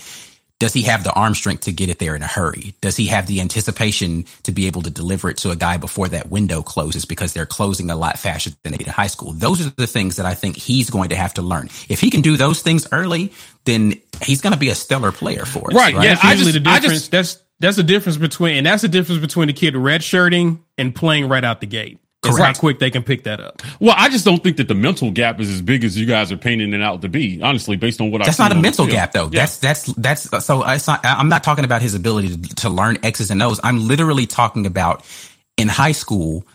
Does 0.57 0.71
he 0.71 0.83
have 0.83 1.03
the 1.03 1.11
arm 1.11 1.35
strength 1.35 1.63
to 1.63 1.73
get 1.73 1.89
it 1.89 1.99
there 1.99 2.15
in 2.15 2.21
a 2.21 2.27
hurry? 2.27 2.75
Does 2.79 2.95
he 2.95 3.07
have 3.07 3.27
the 3.27 3.41
anticipation 3.41 4.23
to 4.43 4.53
be 4.53 4.67
able 4.67 4.83
to 4.83 4.89
deliver 4.89 5.29
it 5.29 5.37
to 5.39 5.51
a 5.51 5.55
guy 5.55 5.75
before 5.75 6.07
that 6.07 6.29
window 6.29 6.61
closes 6.61 7.03
because 7.03 7.33
they're 7.33 7.45
closing 7.45 7.89
a 7.89 7.95
lot 7.95 8.17
faster 8.17 8.51
than 8.63 8.71
they 8.71 8.77
did 8.77 8.87
in 8.87 8.93
high 8.93 9.07
school? 9.07 9.33
Those 9.33 9.67
are 9.67 9.69
the 9.71 9.85
things 9.85 10.15
that 10.15 10.25
I 10.25 10.33
think 10.33 10.55
he's 10.55 10.89
going 10.89 11.09
to 11.09 11.15
have 11.17 11.33
to 11.33 11.41
learn. 11.41 11.67
If 11.89 11.99
he 11.99 12.09
can 12.09 12.21
do 12.21 12.37
those 12.37 12.61
things 12.61 12.87
early, 12.93 13.33
then 13.65 13.99
he's 14.21 14.39
going 14.39 14.53
to 14.53 14.59
be 14.59 14.69
a 14.69 14.75
stellar 14.75 15.11
player 15.11 15.43
for 15.43 15.71
us. 15.71 15.75
Right. 15.75 15.93
right? 15.93 16.05
Yeah. 16.05 16.19
I 16.23 16.35
just, 16.35 16.53
the 16.53 16.59
difference. 16.61 17.09
Just, 17.09 17.11
that's 17.11 17.37
that's 17.59 17.77
the 17.77 17.83
difference 17.83 18.17
between, 18.17 18.57
and 18.57 18.65
that's 18.65 18.81
the 18.81 18.87
difference 18.87 19.19
between 19.19 19.47
the 19.47 19.53
kid 19.53 19.73
redshirting 19.75 20.59
and 20.77 20.95
playing 20.95 21.27
right 21.27 21.43
out 21.43 21.59
the 21.59 21.67
gate. 21.67 21.99
Correct. 22.31 22.57
how 22.57 22.59
quick 22.59 22.79
they 22.79 22.89
can 22.89 23.03
pick 23.03 23.23
that 23.23 23.39
up. 23.39 23.61
Well, 23.79 23.95
I 23.97 24.09
just 24.09 24.25
don't 24.25 24.41
think 24.43 24.57
that 24.57 24.67
the 24.67 24.75
mental 24.75 25.11
gap 25.11 25.39
is 25.39 25.49
as 25.49 25.61
big 25.61 25.83
as 25.83 25.97
you 25.97 26.05
guys 26.05 26.31
are 26.31 26.37
painting 26.37 26.73
it 26.73 26.81
out 26.81 27.01
to 27.01 27.09
be. 27.09 27.41
Honestly, 27.41 27.75
based 27.75 28.01
on 28.01 28.11
what 28.11 28.21
I 28.21 28.25
that's 28.25 28.39
not 28.39 28.51
a 28.51 28.55
mental 28.55 28.87
gap 28.87 29.11
though. 29.11 29.25
Yeah. 29.25 29.41
That's 29.41 29.57
that's 29.57 29.93
that's 29.93 30.45
so 30.45 30.67
it's 30.67 30.87
not, 30.87 31.01
I'm 31.03 31.29
not 31.29 31.43
talking 31.43 31.65
about 31.65 31.81
his 31.81 31.93
ability 31.93 32.37
to, 32.37 32.55
to 32.55 32.69
learn 32.69 32.97
X's 33.03 33.31
and 33.31 33.41
O's. 33.41 33.59
I'm 33.63 33.87
literally 33.87 34.25
talking 34.25 34.65
about 34.65 35.03
in 35.57 35.67
high 35.67 35.91
school, 35.91 36.45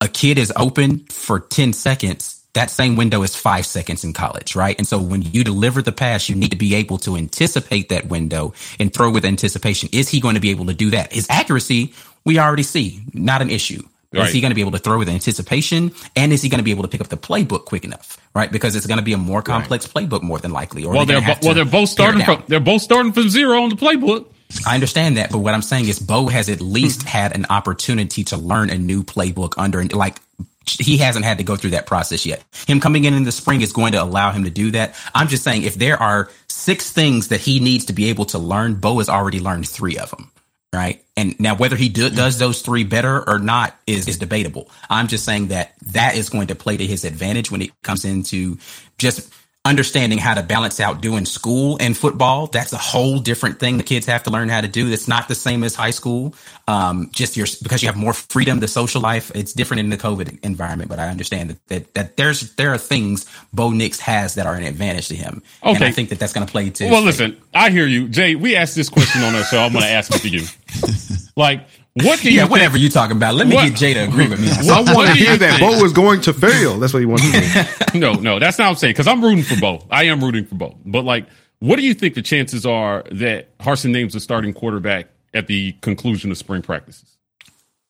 a 0.00 0.08
kid 0.08 0.38
is 0.38 0.52
open 0.56 1.00
for 1.06 1.40
ten 1.40 1.72
seconds. 1.72 2.34
That 2.54 2.70
same 2.70 2.96
window 2.96 3.22
is 3.22 3.36
five 3.36 3.66
seconds 3.66 4.04
in 4.04 4.14
college, 4.14 4.56
right? 4.56 4.76
And 4.78 4.86
so 4.86 4.98
when 4.98 5.22
you 5.22 5.44
deliver 5.44 5.82
the 5.82 5.92
pass, 5.92 6.28
you 6.28 6.34
need 6.34 6.50
to 6.50 6.56
be 6.56 6.74
able 6.74 6.98
to 6.98 7.16
anticipate 7.16 7.90
that 7.90 8.06
window 8.08 8.54
and 8.80 8.92
throw 8.92 9.10
with 9.10 9.24
anticipation. 9.24 9.90
Is 9.92 10.08
he 10.08 10.18
going 10.18 10.34
to 10.34 10.40
be 10.40 10.50
able 10.50 10.66
to 10.66 10.74
do 10.74 10.90
that? 10.90 11.12
His 11.12 11.26
accuracy, 11.30 11.92
we 12.24 12.38
already 12.38 12.62
see, 12.62 13.02
not 13.12 13.42
an 13.42 13.50
issue 13.50 13.82
Right. 14.12 14.26
Is 14.26 14.32
he 14.32 14.40
going 14.40 14.50
to 14.50 14.54
be 14.54 14.62
able 14.62 14.72
to 14.72 14.78
throw 14.78 14.98
with 14.98 15.08
anticipation? 15.08 15.92
And 16.16 16.32
is 16.32 16.40
he 16.40 16.48
going 16.48 16.60
to 16.60 16.64
be 16.64 16.70
able 16.70 16.82
to 16.82 16.88
pick 16.88 17.02
up 17.02 17.08
the 17.08 17.18
playbook 17.18 17.66
quick 17.66 17.84
enough? 17.84 18.16
Right, 18.34 18.50
because 18.50 18.74
it's 18.74 18.86
going 18.86 18.98
to 18.98 19.04
be 19.04 19.12
a 19.12 19.18
more 19.18 19.42
complex 19.42 19.92
right. 19.94 20.08
playbook 20.08 20.22
more 20.22 20.38
than 20.38 20.50
likely. 20.50 20.84
Or 20.84 20.94
well, 20.94 21.04
they're 21.04 21.20
bo- 21.20 21.34
well, 21.42 21.54
they're 21.54 21.66
both 21.66 21.90
starting 21.90 22.24
from 22.24 22.42
they're 22.46 22.60
both 22.60 22.82
starting 22.82 23.12
from 23.12 23.28
zero 23.28 23.62
on 23.62 23.68
the 23.68 23.76
playbook. 23.76 24.26
I 24.66 24.74
understand 24.74 25.18
that, 25.18 25.30
but 25.30 25.38
what 25.38 25.52
I'm 25.52 25.60
saying 25.60 25.88
is 25.88 25.98
Bo 25.98 26.28
has 26.28 26.48
at 26.48 26.62
least 26.62 27.02
hmm. 27.02 27.08
had 27.08 27.34
an 27.34 27.44
opportunity 27.50 28.24
to 28.24 28.38
learn 28.38 28.70
a 28.70 28.78
new 28.78 29.02
playbook 29.02 29.54
under 29.58 29.84
like 29.84 30.16
he 30.64 30.98
hasn't 30.98 31.24
had 31.24 31.38
to 31.38 31.44
go 31.44 31.56
through 31.56 31.70
that 31.70 31.86
process 31.86 32.24
yet. 32.24 32.42
Him 32.66 32.80
coming 32.80 33.04
in 33.04 33.14
in 33.14 33.24
the 33.24 33.32
spring 33.32 33.60
is 33.60 33.72
going 33.72 33.92
to 33.92 34.02
allow 34.02 34.32
him 34.32 34.44
to 34.44 34.50
do 34.50 34.70
that. 34.70 34.94
I'm 35.14 35.28
just 35.28 35.44
saying 35.44 35.64
if 35.64 35.74
there 35.74 36.00
are 36.00 36.30
six 36.48 36.90
things 36.90 37.28
that 37.28 37.40
he 37.40 37.60
needs 37.60 37.86
to 37.86 37.92
be 37.92 38.08
able 38.08 38.26
to 38.26 38.38
learn, 38.38 38.74
Bo 38.74 38.98
has 38.98 39.08
already 39.08 39.40
learned 39.40 39.68
three 39.68 39.98
of 39.98 40.10
them 40.10 40.30
right? 40.72 41.02
And 41.16 41.38
now 41.40 41.54
whether 41.54 41.76
he 41.76 41.88
do, 41.88 42.10
does 42.10 42.38
those 42.38 42.62
three 42.62 42.84
better 42.84 43.28
or 43.28 43.38
not 43.38 43.76
is, 43.86 44.06
is 44.06 44.18
debatable. 44.18 44.70
I'm 44.90 45.08
just 45.08 45.24
saying 45.24 45.48
that 45.48 45.74
that 45.92 46.16
is 46.16 46.28
going 46.28 46.48
to 46.48 46.54
play 46.54 46.76
to 46.76 46.86
his 46.86 47.04
advantage 47.04 47.50
when 47.50 47.62
it 47.62 47.70
comes 47.82 48.04
into 48.04 48.58
just 48.98 49.32
understanding 49.68 50.18
how 50.18 50.34
to 50.34 50.42
balance 50.42 50.80
out 50.80 51.02
doing 51.02 51.26
school 51.26 51.76
and 51.78 51.96
football. 51.96 52.46
That's 52.46 52.72
a 52.72 52.78
whole 52.78 53.18
different 53.18 53.60
thing 53.60 53.76
the 53.76 53.84
kids 53.84 54.06
have 54.06 54.22
to 54.22 54.30
learn 54.30 54.48
how 54.48 54.62
to 54.62 54.68
do. 54.68 54.88
That's 54.88 55.06
not 55.06 55.28
the 55.28 55.34
same 55.34 55.62
as 55.62 55.74
high 55.74 55.90
school. 55.90 56.34
Um, 56.66 57.10
just 57.12 57.36
your, 57.36 57.46
because 57.62 57.82
you 57.82 57.88
have 57.88 57.96
more 57.96 58.14
freedom 58.14 58.60
the 58.60 58.68
social 58.68 59.02
life. 59.02 59.30
It's 59.34 59.52
different 59.52 59.80
in 59.80 59.90
the 59.90 59.98
COVID 59.98 60.42
environment, 60.42 60.88
but 60.88 60.98
I 60.98 61.08
understand 61.08 61.50
that, 61.50 61.68
that, 61.68 61.94
that 61.94 62.16
there's, 62.16 62.54
there 62.54 62.72
are 62.72 62.78
things 62.78 63.26
Bo 63.52 63.70
Nix 63.70 64.00
has 64.00 64.36
that 64.36 64.46
are 64.46 64.54
an 64.54 64.64
advantage 64.64 65.08
to 65.08 65.16
him. 65.16 65.42
Okay. 65.62 65.74
And 65.74 65.84
I 65.84 65.90
think 65.90 66.08
that 66.08 66.18
that's 66.18 66.32
going 66.32 66.46
to 66.46 66.50
play 66.50 66.70
to. 66.70 66.88
Well, 66.88 67.02
listen, 67.02 67.36
I 67.52 67.68
hear 67.70 67.86
you, 67.86 68.08
Jay. 68.08 68.34
We 68.34 68.56
asked 68.56 68.74
this 68.74 68.88
question 68.88 69.22
on 69.22 69.34
our 69.34 69.44
show. 69.44 69.60
I'm 69.60 69.72
going 69.72 69.84
to 69.84 69.90
ask 69.90 70.14
it 70.14 70.22
to 70.22 70.28
you. 70.28 70.46
Like, 71.38 71.68
what 71.94 72.20
do 72.20 72.30
you? 72.30 72.36
Yeah, 72.36 72.42
think, 72.42 72.52
whatever 72.52 72.76
you 72.76 72.88
talking 72.88 73.16
about. 73.16 73.34
Let 73.34 73.48
me 73.48 73.54
what, 73.54 73.68
get 73.68 73.76
Jay 73.76 73.94
to 73.94 74.00
agree 74.00 74.28
with 74.28 74.40
me. 74.40 74.48
I 74.70 74.80
want 74.94 75.08
to 75.08 75.14
hear 75.14 75.36
that 75.36 75.60
Bo 75.60 75.84
is 75.84 75.92
going 75.92 76.20
to 76.22 76.32
fail. 76.32 76.78
That's 76.78 76.92
what 76.92 77.00
he 77.00 77.06
wants 77.06 77.30
to 77.30 77.40
hear. 77.40 77.68
no, 77.94 78.14
no, 78.14 78.38
that's 78.38 78.58
not 78.58 78.64
what 78.64 78.70
I'm 78.70 78.76
saying. 78.76 78.92
Because 78.92 79.06
I'm 79.06 79.22
rooting 79.22 79.44
for 79.44 79.60
Bo. 79.60 79.86
I 79.90 80.04
am 80.04 80.22
rooting 80.22 80.44
for 80.44 80.54
Bo. 80.54 80.78
But 80.84 81.04
like, 81.04 81.26
what 81.58 81.76
do 81.76 81.82
you 81.82 81.94
think 81.94 82.14
the 82.14 82.22
chances 82.22 82.64
are 82.64 83.04
that 83.12 83.56
Harsin 83.58 83.90
names 83.90 84.14
a 84.14 84.20
starting 84.20 84.52
quarterback 84.52 85.08
at 85.34 85.46
the 85.46 85.72
conclusion 85.80 86.30
of 86.30 86.38
spring 86.38 86.62
practices? 86.62 87.16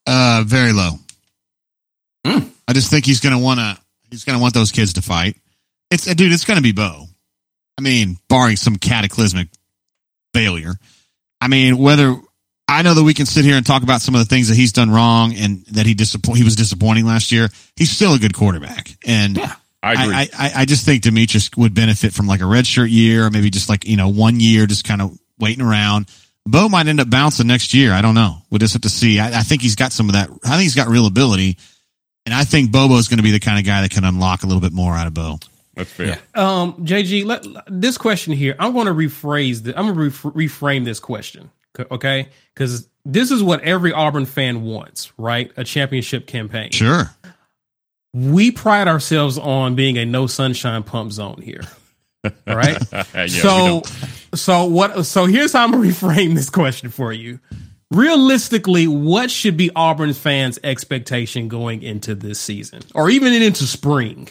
Uh, 0.07 0.43
very 0.47 0.73
low. 0.73 0.93
Mm. 2.25 2.51
I 2.67 2.73
just 2.73 2.91
think 2.91 3.05
he's 3.05 3.21
going 3.21 3.37
to 3.37 3.43
want 3.43 3.61
to. 3.61 3.79
He's 4.11 4.25
going 4.25 4.39
to 4.39 4.43
want 4.43 4.55
those 4.55 4.73
kids 4.73 4.95
to 4.95 5.03
fight. 5.03 5.37
It's 5.91 6.07
dude. 6.07 6.33
It's 6.33 6.45
going 6.45 6.57
to 6.57 6.63
be 6.63 6.73
Bo. 6.73 7.05
I 7.77 7.81
mean, 7.81 8.17
barring 8.29 8.57
some 8.57 8.77
cataclysmic 8.77 9.49
failure. 10.33 10.75
I 11.41 11.49
mean, 11.49 11.79
whether 11.79 12.17
I 12.69 12.83
know 12.83 12.93
that 12.93 13.03
we 13.03 13.15
can 13.15 13.25
sit 13.25 13.47
here 13.47 13.57
and 13.57 13.65
talk 13.65 13.83
about 13.83 14.03
some 14.03 14.15
of 14.15 14.21
the 14.21 14.27
things 14.27 14.49
that 14.49 14.55
he's 14.55 14.73
done 14.73 14.91
wrong 14.91 15.35
and 15.35 15.65
that 15.69 15.87
he 15.87 15.95
disappoint 15.95 16.37
he 16.37 16.45
was 16.45 16.55
disappointing 16.55 17.07
last 17.07 17.33
year. 17.33 17.49
He's 17.77 17.91
still 17.91 18.13
a 18.13 18.19
good 18.19 18.35
quarterback, 18.35 18.95
and 19.07 19.39
yeah, 19.39 19.55
I, 19.83 19.95
I, 19.95 20.29
I, 20.39 20.53
I 20.57 20.65
just 20.67 20.85
think 20.85 21.03
Dematrius 21.03 21.57
would 21.57 21.73
benefit 21.73 22.13
from 22.13 22.27
like 22.27 22.41
a 22.41 22.45
redshirt 22.45 22.91
year, 22.91 23.27
or 23.27 23.31
maybe 23.31 23.49
just 23.49 23.71
like 23.71 23.87
you 23.87 23.97
know 23.97 24.09
one 24.09 24.39
year, 24.39 24.67
just 24.67 24.85
kind 24.85 25.01
of 25.01 25.19
waiting 25.39 25.65
around. 25.65 26.11
Bo 26.47 26.69
might 26.69 26.87
end 26.87 27.01
up 27.01 27.09
bouncing 27.09 27.47
next 27.47 27.73
year. 27.73 27.93
I 27.93 28.03
don't 28.03 28.15
know. 28.15 28.39
We'll 28.51 28.59
just 28.59 28.75
have 28.75 28.83
to 28.83 28.91
see. 28.91 29.19
I, 29.19 29.39
I 29.39 29.43
think 29.43 29.63
he's 29.63 29.77
got 29.77 29.93
some 29.93 30.09
of 30.11 30.13
that. 30.13 30.29
I 30.45 30.51
think 30.51 30.63
he's 30.63 30.75
got 30.75 30.89
real 30.89 31.07
ability, 31.07 31.57
and 32.27 32.35
I 32.35 32.45
think 32.45 32.71
Bobo 32.71 32.97
is 32.97 33.09
going 33.09 33.19
to 33.19 33.25
be 33.25 33.31
the 33.31 33.41
kind 33.41 33.59
of 33.59 33.65
guy 33.65 33.81
that 33.81 33.91
can 33.91 34.05
unlock 34.05 34.43
a 34.43 34.47
little 34.47 34.61
bit 34.61 34.73
more 34.73 34.93
out 34.93 35.07
of 35.07 35.15
Bo. 35.15 35.39
That's 35.75 35.91
fair. 35.91 36.07
Yeah. 36.07 36.19
Um, 36.35 36.85
JG, 36.85 37.25
let, 37.25 37.47
this 37.69 37.97
question 37.97 38.35
here. 38.35 38.57
I'm 38.59 38.75
going 38.75 38.87
to 38.87 38.93
rephrase. 38.93 39.63
The, 39.63 39.79
I'm 39.79 39.95
going 39.95 40.11
to 40.11 40.29
re- 40.29 40.49
reframe 40.49 40.85
this 40.85 41.01
question 41.01 41.51
okay? 41.91 42.29
Because 42.55 42.89
this 43.05 43.31
is 43.31 43.43
what 43.43 43.63
every 43.63 43.93
Auburn 43.93 44.27
fan 44.27 44.63
wants, 44.63 45.13
right? 45.17 45.51
A 45.57 45.65
championship 45.65 46.27
campaign. 46.27 46.71
Sure. 46.71 47.11
We 48.13 48.51
pride 48.51 48.89
ourselves 48.89 49.39
on 49.39 49.75
being 49.75 49.97
a 49.99 50.05
no 50.05 50.27
sunshine 50.27 50.83
pump 50.83 51.13
zone 51.13 51.41
here. 51.43 51.63
All 52.25 52.57
right. 52.57 52.79
yeah, 52.93 53.27
so, 53.27 53.83
so 54.35 54.65
what? 54.67 55.07
So 55.07 55.27
here's 55.27 55.53
how 55.53 55.65
I'm 55.65 55.73
gonna 55.73 55.85
reframe 55.89 56.35
this 56.35 56.51
question 56.51 56.91
for 56.91 57.13
you. 57.13 57.41
Realistically, 57.91 58.87
what 58.87 59.31
should 59.31 59.57
be 59.57 59.71
Auburn 59.75 60.13
fans' 60.13 60.59
expectation 60.63 61.49
going 61.49 61.83
into 61.83 62.15
this 62.15 62.39
season, 62.39 62.83
or 62.95 63.09
even 63.09 63.33
into 63.33 63.65
spring? 63.65 64.29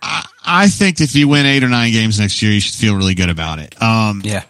I, 0.00 0.26
I 0.44 0.68
think 0.68 1.00
if 1.00 1.14
you 1.14 1.28
win 1.28 1.46
eight 1.46 1.62
or 1.62 1.68
nine 1.68 1.92
games 1.92 2.18
next 2.18 2.42
year, 2.42 2.50
you 2.50 2.60
should 2.60 2.74
feel 2.74 2.96
really 2.96 3.14
good 3.14 3.30
about 3.30 3.60
it. 3.60 3.80
Um, 3.80 4.22
yeah. 4.24 4.42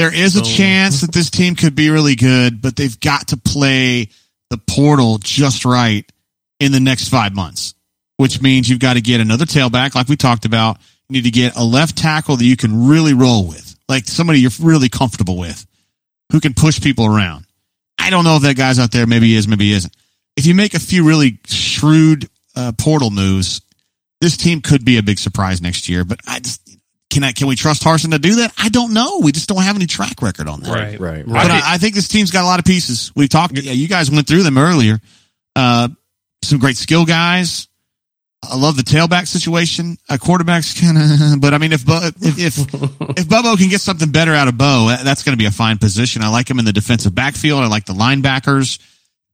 There 0.00 0.14
is 0.14 0.34
a 0.36 0.42
chance 0.42 1.02
that 1.02 1.12
this 1.12 1.28
team 1.28 1.54
could 1.54 1.74
be 1.74 1.90
really 1.90 2.16
good, 2.16 2.62
but 2.62 2.74
they've 2.74 2.98
got 3.00 3.28
to 3.28 3.36
play 3.36 4.08
the 4.48 4.56
portal 4.56 5.18
just 5.18 5.66
right 5.66 6.10
in 6.58 6.72
the 6.72 6.80
next 6.80 7.10
five 7.10 7.34
months, 7.34 7.74
which 8.16 8.40
means 8.40 8.66
you've 8.66 8.80
got 8.80 8.94
to 8.94 9.02
get 9.02 9.20
another 9.20 9.44
tailback, 9.44 9.94
like 9.94 10.08
we 10.08 10.16
talked 10.16 10.46
about. 10.46 10.78
You 11.10 11.14
need 11.14 11.24
to 11.24 11.30
get 11.30 11.54
a 11.54 11.62
left 11.62 11.98
tackle 11.98 12.36
that 12.36 12.44
you 12.46 12.56
can 12.56 12.88
really 12.88 13.12
roll 13.12 13.46
with, 13.46 13.76
like 13.90 14.06
somebody 14.06 14.40
you're 14.40 14.50
really 14.62 14.88
comfortable 14.88 15.36
with, 15.36 15.66
who 16.32 16.40
can 16.40 16.54
push 16.54 16.80
people 16.80 17.04
around. 17.04 17.44
I 17.98 18.08
don't 18.08 18.24
know 18.24 18.36
if 18.36 18.42
that 18.42 18.56
guy's 18.56 18.78
out 18.78 18.92
there. 18.92 19.06
Maybe 19.06 19.26
he 19.26 19.36
is, 19.36 19.46
maybe 19.46 19.66
he 19.66 19.74
isn't. 19.74 19.94
If 20.34 20.46
you 20.46 20.54
make 20.54 20.72
a 20.72 20.80
few 20.80 21.06
really 21.06 21.40
shrewd 21.46 22.26
uh, 22.56 22.72
portal 22.78 23.10
moves, 23.10 23.60
this 24.22 24.38
team 24.38 24.62
could 24.62 24.82
be 24.82 24.96
a 24.96 25.02
big 25.02 25.18
surprise 25.18 25.60
next 25.60 25.90
year. 25.90 26.04
But 26.04 26.20
I 26.26 26.40
just, 26.40 26.59
can 27.10 27.24
I, 27.24 27.32
can 27.32 27.48
we 27.48 27.56
trust 27.56 27.82
Harsin 27.82 28.12
to 28.12 28.18
do 28.18 28.36
that? 28.36 28.54
I 28.56 28.68
don't 28.68 28.94
know. 28.94 29.18
We 29.18 29.32
just 29.32 29.48
don't 29.48 29.62
have 29.62 29.76
any 29.76 29.86
track 29.86 30.22
record 30.22 30.48
on 30.48 30.60
that. 30.60 30.70
Right, 30.70 31.00
right. 31.00 31.26
right. 31.26 31.42
But 31.42 31.50
I, 31.50 31.74
I, 31.74 31.78
think 31.78 31.94
this 31.96 32.08
team's 32.08 32.30
got 32.30 32.44
a 32.44 32.46
lot 32.46 32.60
of 32.60 32.64
pieces. 32.64 33.12
We 33.16 33.26
talked, 33.26 33.58
yeah, 33.58 33.72
you 33.72 33.88
guys 33.88 34.10
went 34.10 34.28
through 34.28 34.44
them 34.44 34.56
earlier. 34.56 35.00
Uh, 35.56 35.88
some 36.42 36.58
great 36.58 36.76
skill 36.76 37.04
guys. 37.04 37.68
I 38.42 38.56
love 38.56 38.76
the 38.76 38.82
tailback 38.82 39.26
situation. 39.26 39.98
A 40.08 40.18
quarterback's 40.18 40.80
kind 40.80 40.96
of, 40.96 41.40
but 41.40 41.52
I 41.52 41.58
mean, 41.58 41.72
if, 41.72 41.82
if, 41.86 42.38
if, 42.38 42.58
if 43.18 43.28
Bobo 43.28 43.56
can 43.56 43.68
get 43.68 43.80
something 43.80 44.10
better 44.10 44.32
out 44.32 44.48
of 44.48 44.56
Bo, 44.56 44.94
that's 45.02 45.24
going 45.24 45.36
to 45.36 45.38
be 45.38 45.46
a 45.46 45.50
fine 45.50 45.78
position. 45.78 46.22
I 46.22 46.28
like 46.28 46.48
him 46.48 46.58
in 46.58 46.64
the 46.64 46.72
defensive 46.72 47.14
backfield. 47.14 47.62
I 47.62 47.66
like 47.66 47.86
the 47.86 47.92
linebackers. 47.92 48.78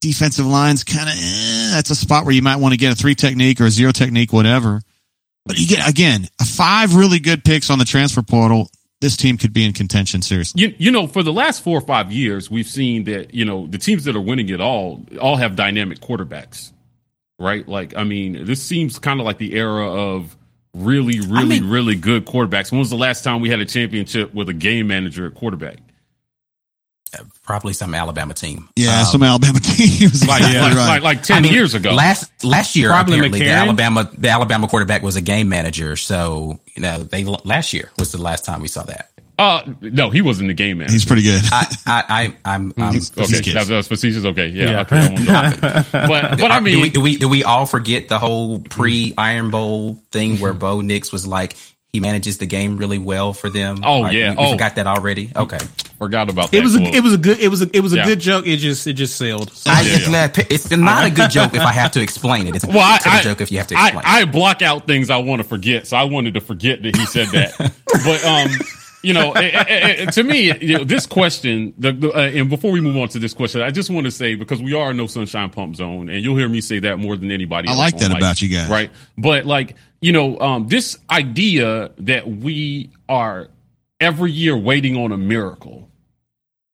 Defensive 0.01 0.47
lines 0.47 0.85
kind 0.85 1.09
of, 1.09 1.15
eh, 1.15 1.71
that's 1.73 1.91
a 1.91 1.95
spot 1.95 2.25
where 2.25 2.35
you 2.35 2.43
might 2.43 2.57
want 2.57 2.73
to 2.73 2.79
get 2.79 2.93
a 2.93 2.95
three 2.95 3.15
technique 3.15 3.61
or 3.61 3.67
a 3.67 3.71
zero 3.71 3.93
technique, 3.93 4.33
whatever. 4.33 4.83
But 5.47 5.59
you 5.59 5.67
get 5.67 5.89
again 5.89 6.29
five 6.45 6.95
really 6.95 7.21
good 7.21 7.45
picks 7.45 7.71
on 7.71 7.79
the 7.79 7.85
transfer 7.85 8.23
portal. 8.23 8.71
This 9.01 9.17
team 9.17 9.37
could 9.37 9.53
be 9.53 9.65
in 9.65 9.73
contention 9.73 10.23
seriously. 10.23 10.63
You, 10.63 10.75
you 10.79 10.91
know, 10.91 11.07
for 11.07 11.23
the 11.23 11.33
last 11.33 11.63
four 11.63 11.77
or 11.77 11.83
five 11.83 12.11
years, 12.11 12.51
we've 12.51 12.67
seen 12.67 13.05
that 13.05 13.35
you 13.35 13.45
know 13.45 13.67
the 13.67 13.79
teams 13.79 14.05
that 14.05 14.17
are 14.17 14.21
winning 14.21 14.49
it 14.49 14.61
all 14.61 15.05
all 15.21 15.37
have 15.37 15.55
dynamic 15.55 16.01
quarterbacks, 16.01 16.73
right? 17.39 17.67
Like, 17.69 17.97
I 17.97 18.05
mean, 18.05 18.45
this 18.45 18.63
seems 18.63 18.99
kind 18.99 19.21
of 19.21 19.27
like 19.27 19.39
the 19.39 19.55
era 19.55 19.89
of 19.91 20.37
really, 20.75 21.21
really, 21.21 21.37
I 21.37 21.45
mean, 21.45 21.69
really 21.69 21.95
good 21.95 22.27
quarterbacks. 22.27 22.71
When 22.71 22.79
was 22.79 22.91
the 22.91 22.97
last 22.97 23.23
time 23.23 23.41
we 23.41 23.51
had 23.51 23.61
a 23.61 23.67
championship 23.67 24.35
with 24.35 24.49
a 24.49 24.55
game 24.55 24.89
manager 24.89 25.27
at 25.27 25.35
quarterback? 25.35 25.79
Probably 27.43 27.73
some 27.73 27.95
Alabama 27.95 28.35
team. 28.35 28.69
Yeah, 28.77 29.01
um, 29.01 29.07
some 29.07 29.23
Alabama 29.23 29.61
team. 29.63 30.11
like, 30.27 30.43
yeah, 30.43 30.63
like, 30.63 30.75
like, 30.75 31.03
like, 31.03 31.23
ten 31.23 31.39
I 31.39 31.41
mean, 31.41 31.53
years 31.53 31.75
ago. 31.75 31.93
Last 31.93 32.45
last 32.45 32.77
year, 32.77 32.91
probably 32.91 33.15
apparently 33.15 33.41
the 33.41 33.51
Alabama 33.51 34.11
the 34.17 34.29
Alabama 34.29 34.69
quarterback 34.69 35.03
was 35.03 35.17
a 35.17 35.23
game 35.23 35.49
manager. 35.49 35.97
So 35.97 36.59
you 36.75 36.83
know, 36.83 36.99
they 37.03 37.25
last 37.25 37.73
year 37.73 37.91
was 37.99 38.13
the 38.13 38.21
last 38.21 38.45
time 38.45 38.61
we 38.61 38.69
saw 38.69 38.83
that. 38.85 39.11
Uh 39.39 39.61
no, 39.83 40.09
he 40.09 40.23
wasn't 40.23 40.49
the 40.49 40.55
game 40.55 40.79
man. 40.79 40.89
He's 40.89 41.05
pretty 41.05 41.23
good. 41.23 41.43
I, 41.53 41.67
I, 41.87 42.35
I 42.45 42.55
am 42.55 42.73
I'm 42.79 42.97
okay. 43.19 43.53
That 43.53 43.67
was 43.69 43.87
facetious. 43.87 44.25
Okay, 44.25 44.47
yeah. 44.47 44.71
yeah. 44.71 44.81
Okay, 44.81 45.85
but 45.93 46.39
but 46.39 46.51
I 46.51 46.61
mean, 46.61 46.77
do 46.77 46.81
we, 46.81 46.89
do 46.89 47.01
we 47.03 47.17
do 47.19 47.29
we 47.29 47.45
all 47.45 47.67
forget 47.67 48.09
the 48.09 48.19
whole 48.19 48.61
pre 48.61 49.13
Iron 49.19 49.51
Bowl 49.51 49.99
thing 50.11 50.39
where 50.39 50.55
Bo 50.55 50.81
Nix 50.81 51.13
was 51.13 51.27
like, 51.27 51.55
he 51.97 52.01
manages 52.01 52.37
the 52.37 52.45
game 52.45 52.77
really 52.77 52.99
well 52.99 53.33
for 53.33 53.49
them. 53.49 53.81
Oh 53.83 54.01
like, 54.01 54.13
yeah, 54.13 54.33
you, 54.33 54.37
oh, 54.39 54.53
forgot 54.53 54.75
that 54.75 54.87
already. 54.87 55.31
Okay, 55.35 55.59
forgot 55.97 56.29
about 56.29 56.51
that. 56.51 56.59
It 56.59 56.63
was 56.63 56.77
a, 56.77 56.83
it 56.83 57.03
was 57.03 57.15
a 57.15 57.19
good 57.19 57.41
it 57.41 57.49
was 57.49 57.63
a 57.63 57.71
it 57.75 57.81
was 57.81 57.95
a 57.95 57.97
yeah. 57.97 58.05
good 58.05 58.21
joke. 58.21 58.47
It 58.47 58.59
just 58.59 58.87
it 58.87 58.93
just 58.93 59.17
sailed. 59.17 59.51
So. 59.51 59.71
I, 59.71 59.81
yeah, 59.81 60.11
yeah. 60.11 60.45
it's 60.51 60.71
not 60.71 61.07
a 61.07 61.11
good 61.11 61.31
joke 61.31 61.55
if 61.55 61.63
I 61.63 61.73
have 61.73 61.93
to 61.93 62.03
explain 62.03 62.49
it. 62.49 62.57
It's, 62.57 62.67
well, 62.67 62.81
I, 62.81 63.21
a 63.21 63.23
joke 63.23 63.41
if 63.41 63.51
you 63.51 63.57
have 63.57 63.67
to 63.69 63.75
explain. 63.75 64.03
I, 64.05 64.21
I 64.21 64.25
block 64.27 64.61
out 64.61 64.87
things 64.87 65.09
I 65.09 65.17
want 65.17 65.41
to 65.41 65.49
forget, 65.49 65.87
so 65.87 65.97
I 65.97 66.05
wanted 66.05 66.35
to 66.35 66.43
forget 66.43 66.83
that 66.83 66.95
he 66.95 67.07
said 67.07 67.29
that. 67.29 67.57
but 68.05 68.25
um, 68.27 68.51
you 69.07 69.13
know, 69.13 69.33
it, 69.37 69.55
it, 69.55 70.01
it, 70.01 70.13
to 70.15 70.25
me, 70.25 70.53
you 70.61 70.79
know, 70.79 70.85
this 70.85 71.07
question, 71.07 71.73
the, 71.79 71.93
the 71.93 72.11
uh, 72.11 72.23
and 72.23 72.51
before 72.51 72.73
we 72.73 72.81
move 72.81 72.97
on 72.97 73.07
to 73.11 73.21
this 73.21 73.35
question, 73.35 73.63
I 73.63 73.71
just 73.71 73.89
want 73.89 74.05
to 74.07 74.11
say 74.11 74.35
because 74.35 74.61
we 74.61 74.75
are 74.75 74.93
no 74.93 75.07
sunshine 75.07 75.49
pump 75.51 75.77
zone, 75.77 76.09
and 76.09 76.25
you'll 76.25 76.37
hear 76.37 76.49
me 76.49 76.61
say 76.61 76.81
that 76.81 76.99
more 76.99 77.17
than 77.17 77.31
anybody. 77.31 77.69
I 77.69 77.75
like 77.75 77.97
that 77.99 78.11
about 78.11 78.43
you 78.43 78.49
guys, 78.49 78.69
right? 78.69 78.91
But 79.17 79.47
like, 79.47 79.77
you 80.01 80.11
know, 80.11 80.41
um, 80.41 80.67
this 80.67 80.99
idea 81.09 81.93
that 81.99 82.29
we 82.29 82.91
are 83.09 83.49
every 84.01 84.33
year 84.33 84.57
waiting 84.57 84.97
on 84.97 85.13
a 85.13 85.17
miracle, 85.17 85.89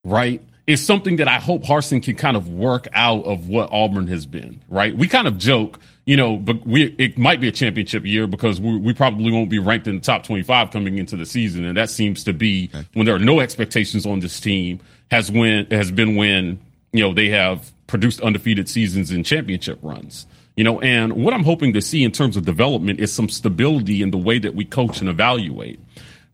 right? 0.03 0.43
Is 0.66 0.83
something 0.83 1.16
that 1.16 1.28
I 1.28 1.39
hope 1.39 1.64
Harsin 1.64 2.03
can 2.03 2.16
kind 2.16 2.39
of 2.39 2.49
work 2.49 2.89
out 2.95 3.26
of 3.26 3.51
what 3.51 3.70
Auburn 3.72 4.07
has 4.07 4.24
been, 4.24 4.62
right? 4.68 4.97
We 4.97 5.07
kind 5.07 5.28
of 5.28 5.37
joke 5.37 5.80
you 6.05 6.16
know, 6.16 6.36
but 6.36 6.66
we 6.66 6.94
it 6.98 7.16
might 7.16 7.40
be 7.40 7.48
a 7.48 7.53
championship 7.53 8.05
year 8.05 8.26
because 8.26 8.61
we, 8.61 8.76
we 8.76 8.92
probably 8.92 9.30
won't 9.30 9.50
be 9.50 9.59
ranked 9.59 9.86
in 9.86 9.96
the 9.96 10.00
top 10.00 10.24
25 10.24 10.70
coming 10.70 10.98
into 10.98 11.16
the 11.16 11.26
season, 11.26 11.64
and 11.64 11.76
that 11.76 11.90
seems 11.90 12.24
to 12.24 12.32
be 12.32 12.70
okay. 12.74 12.86
when 12.94 13.07
there 13.07 13.14
are 13.14 13.20
no 13.20 13.40
expectations 13.40 14.05
on 14.05 14.20
this 14.20 14.40
team 14.40 14.80
has 15.11 15.30
when 15.30 15.66
has 15.70 15.92
been 15.92 16.16
when 16.16 16.61
you 16.92 17.00
know 17.00 17.14
they 17.14 17.28
have 17.28 17.70
produced 17.86 18.20
undefeated 18.20 18.68
seasons 18.68 19.11
and 19.11 19.24
championship 19.24 19.78
runs. 19.82 20.26
You 20.57 20.64
know, 20.64 20.80
and 20.80 21.12
what 21.14 21.32
I'm 21.32 21.44
hoping 21.44 21.72
to 21.74 21.80
see 21.80 22.03
in 22.05 22.12
terms 22.12 22.36
of 22.36 22.44
development 22.44 23.00
is 23.00 23.12
some 23.12 23.28
stability 23.28 24.03
in 24.03 24.11
the 24.11 24.18
way 24.18 24.38
that 24.38 24.55
we 24.55 24.66
coach 24.66 25.00
and 25.00 25.09
evaluate, 25.09 25.80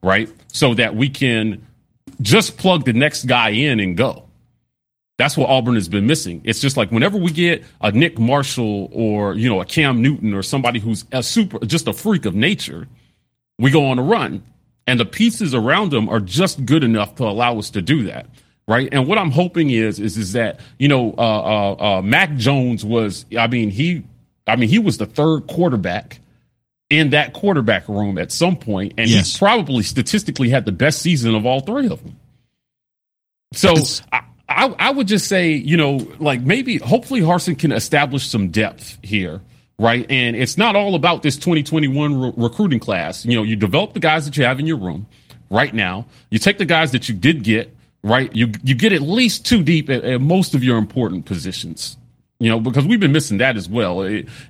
right? 0.03 0.29
So 0.49 0.75
that 0.75 0.97
we 0.97 1.09
can 1.09 1.64
just 2.21 2.57
plug 2.57 2.85
the 2.85 2.93
next 2.93 3.27
guy 3.27 3.51
in 3.51 3.79
and 3.79 3.97
go 3.97 4.28
that's 5.19 5.37
what 5.37 5.51
Auburn 5.51 5.75
has 5.75 5.89
been 5.89 6.07
missing. 6.07 6.41
It's 6.45 6.61
just 6.61 6.77
like 6.77 6.91
whenever 6.91 7.19
we 7.19 7.33
get 7.33 7.64
a 7.81 7.91
Nick 7.91 8.19
Marshall 8.19 8.89
or, 8.93 9.35
you 9.35 9.49
know, 9.49 9.61
a 9.61 9.64
Cam 9.64 10.01
Newton 10.01 10.33
or 10.33 10.43
somebody 10.45 10.79
who's 10.79 11.05
a 11.12 11.23
super, 11.23 11.59
just 11.66 11.89
a 11.89 11.93
freak 11.93 12.25
of 12.25 12.35
nature, 12.37 12.87
we 13.59 13.71
go 13.71 13.87
on 13.87 13.99
a 13.99 14.03
run. 14.03 14.43
And 14.87 14.99
the 14.99 15.05
pieces 15.05 15.55
around 15.55 15.91
them 15.91 16.09
are 16.09 16.21
just 16.21 16.64
good 16.64 16.83
enough 16.83 17.16
to 17.16 17.25
allow 17.25 17.59
us 17.59 17.71
to 17.71 17.83
do 17.83 18.05
that. 18.05 18.27
Right. 18.66 18.89
And 18.93 19.07
what 19.07 19.19
I'm 19.19 19.31
hoping 19.31 19.71
is, 19.71 19.99
is, 19.99 20.16
is 20.16 20.33
that, 20.35 20.61
you 20.79 20.89
know, 20.89 21.14
uh, 21.19 21.21
uh, 21.21 21.73
uh, 21.99 22.03
Mac 22.03 22.37
Jones 22.37 22.85
was, 22.85 23.27
I 23.37 23.47
mean, 23.49 23.71
he, 23.71 24.05
I 24.47 24.57
mean, 24.57 24.69
he 24.69 24.79
was 24.79 24.99
the 24.99 25.07
third 25.07 25.47
quarterback 25.47 26.21
in 26.91 27.11
that 27.11 27.33
quarterback 27.33 27.89
room 27.89 28.19
at 28.19 28.31
some 28.31 28.57
point, 28.57 28.95
and 28.97 29.11
Yes. 29.11 29.33
he 29.33 29.39
probably 29.39 29.83
statistically 29.83 30.49
had 30.49 30.64
the 30.64 30.73
best 30.73 31.03
season 31.03 31.35
of 31.35 31.45
all 31.45 31.61
three 31.61 31.89
of 31.89 32.03
them. 32.03 32.16
So 33.53 33.75
I, 34.12 34.23
I, 34.49 34.75
I 34.79 34.91
would 34.91 35.07
just 35.07 35.29
say, 35.29 35.53
you 35.53 35.77
know, 35.77 36.07
like 36.19 36.41
maybe, 36.41 36.79
hopefully, 36.79 37.21
Harsin 37.21 37.59
can 37.59 37.71
establish 37.71 38.27
some 38.27 38.49
depth 38.49 38.99
here, 39.03 39.43
right? 39.79 40.07
And 40.09 40.35
it's 40.37 40.57
not 40.57 40.75
all 40.75 40.95
about 40.95 41.23
this 41.23 41.37
2021 41.37 42.21
re- 42.21 42.33
recruiting 42.37 42.81
class. 42.81 43.27
You 43.27 43.37
know, 43.37 43.43
you 43.43 43.57
develop 43.57 43.93
the 43.93 44.01
guys 44.01 44.25
that 44.25 44.37
you 44.37 44.45
have 44.45 44.59
in 44.59 44.67
your 44.67 44.79
room 44.79 45.07
right 45.51 45.75
now. 45.75 46.07
You 46.31 46.39
take 46.39 46.59
the 46.59 46.65
guys 46.65 46.93
that 46.93 47.09
you 47.09 47.15
did 47.15 47.43
get, 47.45 47.75
right? 48.03 48.35
You 48.35 48.53
you 48.65 48.75
get 48.75 48.93
at 48.93 49.03
least 49.03 49.45
two 49.45 49.63
deep 49.63 49.91
at, 49.91 50.03
at 50.05 50.21
most 50.21 50.55
of 50.55 50.65
your 50.65 50.79
important 50.79 51.27
positions. 51.27 51.97
You 52.41 52.49
know, 52.49 52.61
because 52.61 52.87
we've 52.87 53.01
been 53.01 53.13
missing 53.13 53.39
that 53.39 53.57
as 53.57 53.69
well. 53.69 54.01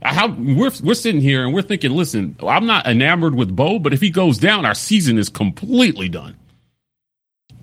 How 0.03 0.29
we're 0.29 0.71
we're 0.83 0.95
sitting 0.95 1.23
here 1.23 1.45
and 1.45 1.55
we're 1.55 1.63
thinking, 1.63 1.91
listen, 1.91 2.37
I'm 2.43 2.67
not 2.67 2.87
enamored 2.87 3.35
with 3.35 3.57
Bo, 3.57 3.79
but 3.79 3.95
if 3.95 4.01
he 4.01 4.11
goes 4.11 4.39
down, 4.39 4.67
our 4.67 4.75
season 4.75 5.19
is 5.19 5.31
completely 5.31 6.09
done. 6.09 6.37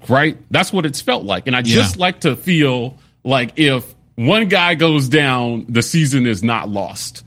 Right? 0.09 0.37
That's 0.51 0.71
what 0.73 0.85
it's 0.85 1.01
felt 1.01 1.23
like. 1.23 1.47
And 1.47 1.55
I 1.55 1.61
just 1.61 1.95
Yeah. 1.95 2.01
like 2.01 2.21
to 2.21 2.35
feel 2.35 2.97
like 3.23 3.53
if 3.57 3.83
one 4.15 4.47
guy 4.47 4.75
goes 4.75 5.07
down, 5.09 5.65
the 5.69 5.81
season 5.81 6.25
is 6.27 6.43
not 6.43 6.69
lost. 6.69 7.23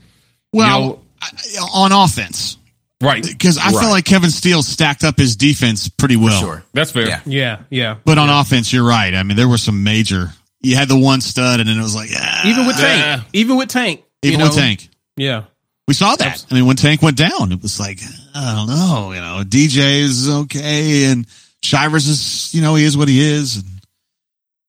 Well, 0.53 0.79
know- 0.79 0.99
I- 1.21 1.29
on 1.73 1.91
offense, 1.91 2.57
Right. 3.01 3.23
because 3.23 3.57
I 3.57 3.65
Right. 3.71 3.79
feel 3.79 3.89
like 3.89 4.05
Kevin 4.05 4.31
Steele 4.31 4.63
stacked 4.63 5.03
up 5.03 5.17
his 5.17 5.35
defense 5.35 5.87
pretty 5.89 6.15
well. 6.15 6.39
Sure. 6.39 6.63
That's 6.73 6.91
fair. 6.91 7.07
Yeah. 7.07 7.19
Yeah, 7.25 7.57
yeah. 7.69 7.95
But 8.05 8.17
on 8.17 8.29
offense, 8.29 8.71
you're 8.73 8.83
right. 8.85 9.13
I 9.13 9.23
mean, 9.23 9.35
there 9.37 9.47
were 9.47 9.57
some 9.57 9.83
major. 9.83 10.33
You 10.61 10.75
had 10.75 10.87
the 10.89 10.97
one 10.97 11.21
stud, 11.21 11.59
and 11.59 11.69
then 11.69 11.77
it 11.79 11.83
was 11.83 11.95
like, 11.95 12.09
ah, 12.15 12.41
Even 12.47 12.65
with 12.67 12.77
Tank, 12.77 12.99
Yeah. 12.99 13.21
even 13.33 13.57
with 13.57 13.69
Tank, 13.69 14.01
you 14.23 14.29
even 14.29 14.39
know? 14.39 14.45
with 14.47 14.55
Tank. 14.55 14.89
Yeah, 15.17 15.43
We 15.87 15.93
saw 15.95 16.15
that. 16.15 16.45
I 16.51 16.53
mean, 16.53 16.65
when 16.67 16.75
Tank 16.75 17.01
went 17.01 17.17
down, 17.17 17.51
it 17.51 17.61
was 17.63 17.79
like, 17.79 17.99
I 18.35 18.53
don't 18.55 18.67
know, 18.67 19.11
you 19.11 19.19
know, 19.21 19.43
DJ 19.43 20.01
is 20.01 20.29
okay, 20.29 21.05
and 21.05 21.25
Shivers 21.63 22.07
is, 22.07 22.53
you 22.53 22.61
know, 22.61 22.75
he 22.75 22.83
is 22.85 22.95
what 22.97 23.07
he 23.07 23.19
is, 23.19 23.57
and 23.57 23.65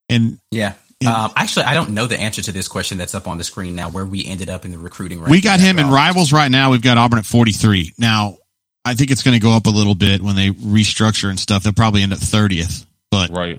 and 0.08 0.38
Yeah. 0.50 0.74
Yeah. 1.00 1.24
Um, 1.24 1.32
actually, 1.34 1.64
I 1.64 1.72
don't 1.72 1.90
know 1.90 2.06
the 2.06 2.20
answer 2.20 2.42
to 2.42 2.52
this 2.52 2.68
question 2.68 2.98
that's 2.98 3.14
up 3.14 3.26
on 3.26 3.38
the 3.38 3.44
screen 3.44 3.74
now, 3.74 3.88
where 3.88 4.04
we 4.04 4.22
ended 4.26 4.50
up 4.50 4.66
in 4.66 4.70
the 4.70 4.78
recruiting. 4.78 5.22
we 5.24 5.40
got 5.40 5.58
him 5.58 5.78
in 5.78 5.86
after 5.86 5.94
rivals 5.94 6.30
right 6.30 6.50
now. 6.50 6.70
We've 6.72 6.82
got 6.82 6.98
Auburn 6.98 7.20
at 7.20 7.24
43. 7.24 7.94
Now, 7.96 8.36
I 8.84 8.92
think 8.94 9.10
it's 9.10 9.22
going 9.22 9.32
to 9.34 9.40
go 9.42 9.52
up 9.52 9.64
a 9.66 9.70
little 9.70 9.94
bit 9.94 10.20
when 10.20 10.36
they 10.36 10.50
restructure 10.50 11.30
and 11.30 11.40
stuff. 11.40 11.62
They'll 11.62 11.72
probably 11.72 12.02
end 12.02 12.12
up 12.12 12.18
30th. 12.18 12.84
But 13.10 13.30
Right. 13.30 13.58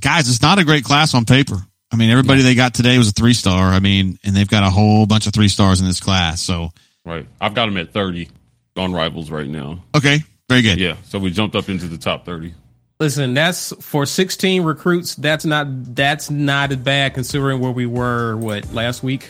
guys, 0.00 0.28
it's 0.28 0.42
not 0.42 0.60
a 0.60 0.64
great 0.64 0.84
class 0.84 1.12
on 1.12 1.24
paper. 1.24 1.56
I 1.92 1.96
mean, 1.96 2.10
everybody 2.10 2.42
they 2.42 2.54
got 2.54 2.72
today 2.72 2.98
was 2.98 3.08
a 3.08 3.12
three 3.12 3.34
star. 3.34 3.72
I 3.72 3.80
mean, 3.80 4.20
and 4.22 4.36
they've 4.36 4.46
got 4.46 4.62
a 4.62 4.70
whole 4.70 5.06
bunch 5.06 5.26
of 5.26 5.32
three 5.32 5.48
stars 5.48 5.80
in 5.80 5.88
this 5.88 5.98
class. 5.98 6.40
So, 6.40 6.70
Right. 7.04 7.26
I've 7.40 7.54
got 7.54 7.66
him 7.66 7.78
at 7.78 7.92
30 7.92 8.28
on 8.76 8.92
rivals 8.92 9.28
right 9.28 9.48
now. 9.48 9.82
okay, 9.92 10.22
very 10.50 10.62
good. 10.62 10.80
Yeah. 10.80 10.96
So 11.04 11.18
we 11.20 11.30
jumped 11.30 11.54
up 11.56 11.68
into 11.68 11.86
the 11.86 11.96
top 11.96 12.26
30. 12.26 12.52
Listen, 12.98 13.32
that's 13.34 13.72
for 13.80 14.04
16 14.04 14.62
recruits. 14.62 15.14
That's 15.14 15.44
not 15.46 15.66
that's 15.94 16.28
not 16.30 16.70
as 16.72 16.76
bad 16.78 17.14
considering 17.14 17.60
where 17.60 17.70
we 17.70 17.86
were 17.86 18.36
what 18.36 18.70
last 18.74 19.02
week. 19.02 19.28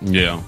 Yeah. 0.00 0.42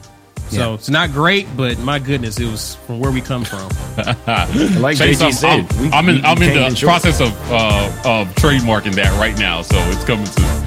So 0.49 0.75
it's 0.75 0.89
not 0.91 1.11
great, 1.13 1.47
but 1.57 1.79
my 1.81 1.99
goodness, 1.99 2.39
it 2.41 2.51
was 2.51 2.75
from 2.87 3.01
where 3.01 3.11
we 3.13 3.21
come 3.21 3.45
from. 3.45 3.69
Like 4.81 4.97
Chase, 4.99 5.21
JG 5.23 5.27
I'm, 5.27 5.33
said, 5.33 5.73
I'm, 5.73 5.83
we- 5.83 5.91
I'm 5.91 6.09
in, 6.09 6.17
we- 6.17 6.23
I'm 6.23 6.39
we 6.39 6.49
in 6.49 6.55
the 6.71 6.75
short. 6.77 6.91
process 7.03 7.21
of 7.21 7.33
uh, 7.51 7.87
of 8.05 8.29
trademarking 8.37 8.95
that 8.97 9.13
right 9.21 9.39
now, 9.39 9.63
so 9.63 9.77
it's 9.91 10.05
coming 10.05 10.27
soon. 10.27 10.45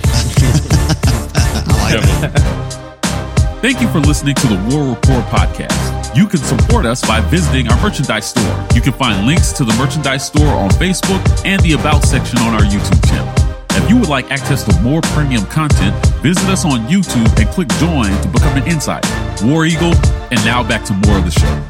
Thank 3.61 3.81
you 3.81 3.87
for 3.89 3.99
listening 3.99 4.35
to 4.35 4.47
the 4.47 4.55
War 4.71 4.95
Report 4.95 5.25
podcast. 5.25 5.96
You 6.17 6.25
can 6.25 6.39
support 6.39 6.87
us 6.87 7.07
by 7.07 7.21
visiting 7.21 7.67
our 7.67 7.79
merchandise 7.79 8.31
store. 8.31 8.67
You 8.73 8.81
can 8.81 8.93
find 8.93 9.27
links 9.27 9.51
to 9.51 9.63
the 9.63 9.73
merchandise 9.73 10.25
store 10.25 10.47
on 10.47 10.71
Facebook 10.71 11.21
and 11.45 11.61
the 11.61 11.73
About 11.73 12.03
section 12.03 12.39
on 12.39 12.55
our 12.55 12.61
YouTube 12.61 13.07
channel. 13.07 13.31
If 13.79 13.87
you 13.87 13.97
would 13.97 14.09
like 14.09 14.31
access 14.31 14.63
to 14.63 14.81
more 14.81 15.01
premium 15.13 15.45
content, 15.45 15.95
visit 16.23 16.49
us 16.49 16.65
on 16.65 16.87
YouTube 16.87 17.29
and 17.39 17.47
click 17.49 17.67
join 17.77 18.09
to 18.23 18.27
become 18.29 18.57
an 18.57 18.67
insider. 18.67 19.07
War 19.45 19.67
Eagle, 19.67 19.93
and 20.31 20.43
now 20.43 20.67
back 20.67 20.83
to 20.85 20.93
more 20.93 21.19
of 21.19 21.25
the 21.25 21.29
show. 21.29 21.63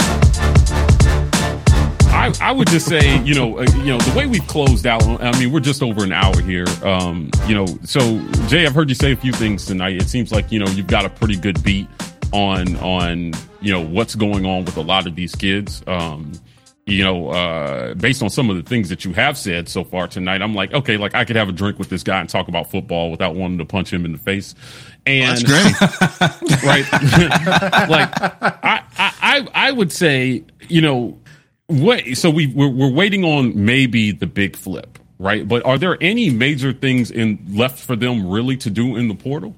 I, 2.15 2.33
I 2.39 2.53
would 2.53 2.69
just 2.69 2.87
say, 2.87 3.21
you 3.23 3.33
know, 3.33 3.59
uh, 3.59 3.65
you 3.75 3.87
know, 3.87 3.97
the 3.97 4.17
way 4.17 4.27
we've 4.27 4.47
closed 4.47 4.87
out. 4.87 5.03
I 5.21 5.37
mean, 5.37 5.51
we're 5.51 5.59
just 5.59 5.83
over 5.83 6.05
an 6.05 6.13
hour 6.13 6.39
here. 6.39 6.67
Um, 6.83 7.31
you 7.47 7.53
know, 7.53 7.65
so 7.83 8.25
Jay, 8.47 8.65
I've 8.65 8.73
heard 8.73 8.87
you 8.87 8.95
say 8.95 9.11
a 9.11 9.17
few 9.17 9.33
things 9.33 9.65
tonight. 9.65 9.97
It 9.97 10.07
seems 10.07 10.31
like 10.31 10.53
you 10.53 10.59
know 10.59 10.67
you've 10.67 10.87
got 10.87 11.03
a 11.03 11.09
pretty 11.09 11.35
good 11.35 11.61
beat 11.63 11.89
on 12.31 12.75
on 12.77 13.33
you 13.61 13.71
know 13.71 13.81
what's 13.81 14.15
going 14.15 14.45
on 14.45 14.65
with 14.65 14.77
a 14.77 14.81
lot 14.81 15.07
of 15.07 15.15
these 15.15 15.35
kids. 15.35 15.83
Um, 15.87 16.33
you 16.87 17.03
know, 17.03 17.29
uh, 17.29 17.93
based 17.95 18.23
on 18.23 18.29
some 18.29 18.49
of 18.49 18.55
the 18.55 18.63
things 18.63 18.87
that 18.87 19.03
you 19.03 19.11
have 19.11 19.37
said 19.37 19.67
so 19.67 19.83
far 19.83 20.07
tonight, 20.07 20.41
I'm 20.41 20.55
like, 20.55 20.73
okay, 20.73 20.95
like 20.95 21.15
I 21.15 21.25
could 21.25 21.35
have 21.35 21.49
a 21.49 21.51
drink 21.51 21.77
with 21.77 21.89
this 21.89 22.01
guy 22.01 22.21
and 22.21 22.29
talk 22.29 22.47
about 22.47 22.71
football 22.71 23.11
without 23.11 23.35
wanting 23.35 23.57
to 23.57 23.65
punch 23.65 23.91
him 23.91 24.05
in 24.05 24.13
the 24.13 24.17
face. 24.17 24.55
And 25.05 25.37
That's 25.37 25.43
great. 25.43 26.63
right? 26.63 26.91
like 27.89 28.09
I, 28.21 28.83
I, 28.97 29.13
I 29.21 29.47
I 29.53 29.71
would 29.71 29.91
say, 29.91 30.45
you 30.69 30.79
know, 30.79 31.19
what? 31.67 32.05
So 32.13 32.29
we 32.29 32.47
we're, 32.47 32.69
we're 32.69 32.91
waiting 32.91 33.25
on 33.25 33.65
maybe 33.65 34.13
the 34.13 34.27
big 34.27 34.55
flip, 34.55 34.97
right? 35.19 35.45
But 35.45 35.65
are 35.65 35.77
there 35.77 35.97
any 35.99 36.29
major 36.29 36.71
things 36.71 37.11
in 37.11 37.45
left 37.49 37.79
for 37.79 37.97
them 37.97 38.29
really 38.29 38.55
to 38.57 38.69
do 38.69 38.95
in 38.95 39.09
the 39.09 39.15
portal? 39.15 39.55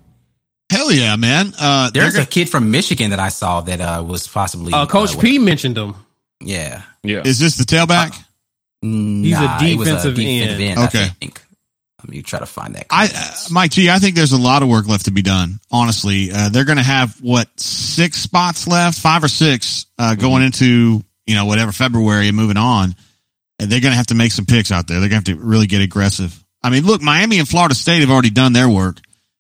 Hell 0.90 0.98
yeah, 0.98 1.16
man. 1.16 1.54
Uh, 1.60 1.90
There's 1.92 2.14
gonna- 2.14 2.24
a 2.24 2.28
kid 2.28 2.50
from 2.50 2.72
Michigan 2.72 3.12
that 3.12 3.20
I 3.20 3.30
saw 3.30 3.62
that 3.62 3.80
uh, 3.82 4.04
was 4.06 4.28
possibly 4.28 4.74
Uh, 4.74 4.86
Coach 4.86 5.16
uh, 5.16 5.20
P 5.20 5.38
mentioned 5.40 5.78
him. 5.78 5.94
Yeah, 6.42 6.82
Yeah, 7.04 7.22
is 7.26 7.38
this 7.40 7.58
the 7.58 7.64
tailback? 7.66 8.16
He's 8.82 9.38
a 9.38 9.42
Nah, 9.42 9.62
it 9.62 9.78
was 9.78 9.88
defensive 9.90 10.18
end. 10.20 10.80
Okay. 10.80 11.04
I 11.04 11.10
think. 11.10 11.42
Let 12.02 12.10
me 12.10 12.22
try 12.22 12.40
to 12.40 12.46
find 12.46 12.76
that. 12.76 12.86
I, 12.90 13.08
comment. 13.08 13.26
uh, 13.30 13.48
Mike 13.52 13.72
G, 13.72 13.90
I 13.90 14.00
think 14.00 14.16
there's 14.16 14.32
a 14.32 14.38
lot 14.38 14.64
of 14.64 14.70
work 14.70 14.88
left 14.88 15.06
to 15.06 15.12
be 15.12 15.22
done. 15.22 15.60
Honestly, 15.70 16.32
uh, 16.32 16.48
they're 16.48 16.64
going 16.64 16.78
to 16.78 16.84
have 16.84 17.18
what 17.22 17.50
six 17.60 18.18
spots 18.22 18.68
left, 18.68 18.98
five 18.98 19.22
or 19.24 19.28
six, 19.28 19.86
uh, 19.98 20.12
Mm-hmm. 20.12 20.22
going 20.22 20.44
into 20.44 21.04
you 21.28 21.36
know 21.36 21.46
whatever 21.46 21.72
February 21.74 22.30
and 22.30 22.38
moving 22.38 22.58
on. 22.58 22.96
And 23.60 23.70
they're 23.70 23.82
going 23.82 23.92
to 23.92 23.98
have 23.98 24.08
to 24.08 24.16
make 24.16 24.32
some 24.32 24.46
picks 24.46 24.72
out 24.72 24.88
there. 24.88 25.02
They're 25.02 25.10
going 25.10 25.22
to 25.22 25.32
have 25.34 25.40
to 25.40 25.46
really 25.46 25.68
get 25.68 25.82
aggressive. 25.82 26.42
I 26.64 26.70
mean, 26.70 26.86
look, 26.86 27.02
Miami 27.02 27.38
and 27.40 27.48
Florida 27.48 27.76
State 27.76 28.00
have 28.00 28.10
already 28.10 28.30
done 28.30 28.54
their 28.54 28.70
work, 28.70 28.98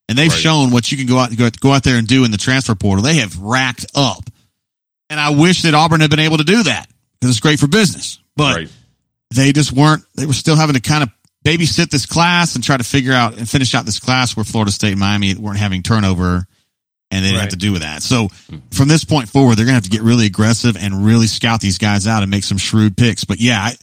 and 0.09 0.17
they've 0.17 0.31
Right. 0.31 0.41
shown 0.41 0.71
what 0.71 0.91
you 0.91 0.97
can 0.97 1.05
go 1.05 1.19
out 1.19 1.33
go, 1.35 1.49
go 1.61 1.71
out 1.71 1.83
there 1.83 1.97
and 1.97 2.07
do 2.07 2.25
in 2.25 2.31
the 2.31 2.37
transfer 2.37 2.75
portal. 2.75 3.03
They 3.03 3.17
have 3.17 3.37
racked 3.37 3.85
up, 3.95 4.29
and 5.09 5.19
I 5.19 5.29
wish 5.29 5.61
that 5.61 5.75
Auburn 5.75 6.01
had 6.01 6.09
been 6.09 6.19
able 6.19 6.37
to 6.37 6.43
do 6.43 6.63
that 6.63 6.89
because 7.13 7.35
it's 7.35 7.39
great 7.39 7.59
for 7.59 7.67
business. 7.67 8.19
But 8.35 8.55
right. 8.55 8.69
they 9.33 9.53
just 9.53 9.71
weren't 9.71 10.03
they 10.15 10.25
were 10.25 10.33
still 10.33 10.55
having 10.55 10.73
to 10.73 10.81
kind 10.81 11.03
of 11.03 11.09
babysit 11.45 11.91
this 11.91 12.05
class 12.05 12.55
and 12.55 12.63
try 12.63 12.75
to 12.75 12.83
figure 12.83 13.13
out 13.13 13.37
and 13.37 13.47
finish 13.47 13.73
out 13.75 13.85
this 13.85 13.99
class 13.99 14.35
where 14.35 14.43
Florida 14.43 14.71
State 14.71 14.91
and 14.91 14.99
Miami 14.99 15.35
weren't 15.35 15.59
having 15.59 15.83
turnover 15.83 16.45
and 17.11 17.23
they 17.23 17.29
didn't 17.29 17.41
have 17.41 17.49
to 17.49 17.55
do 17.55 17.71
with 17.71 17.81
that. 17.81 18.01
So 18.01 18.29
hmm. 18.49 18.57
from 18.71 18.87
this 18.87 19.03
point 19.03 19.29
forward, 19.29 19.55
they're 19.55 19.65
gonna 19.65 19.75
have 19.75 19.83
to 19.83 19.89
get 19.89 20.01
really 20.01 20.25
aggressive 20.25 20.75
and 20.75 21.05
really 21.05 21.27
scout 21.27 21.61
these 21.61 21.77
guys 21.77 22.07
out 22.07 22.23
and 22.23 22.31
make 22.31 22.43
some 22.43 22.57
shrewd 22.57 22.97
picks. 22.97 23.25
But 23.25 23.39
yeah, 23.39 23.59
I, 23.59 23.75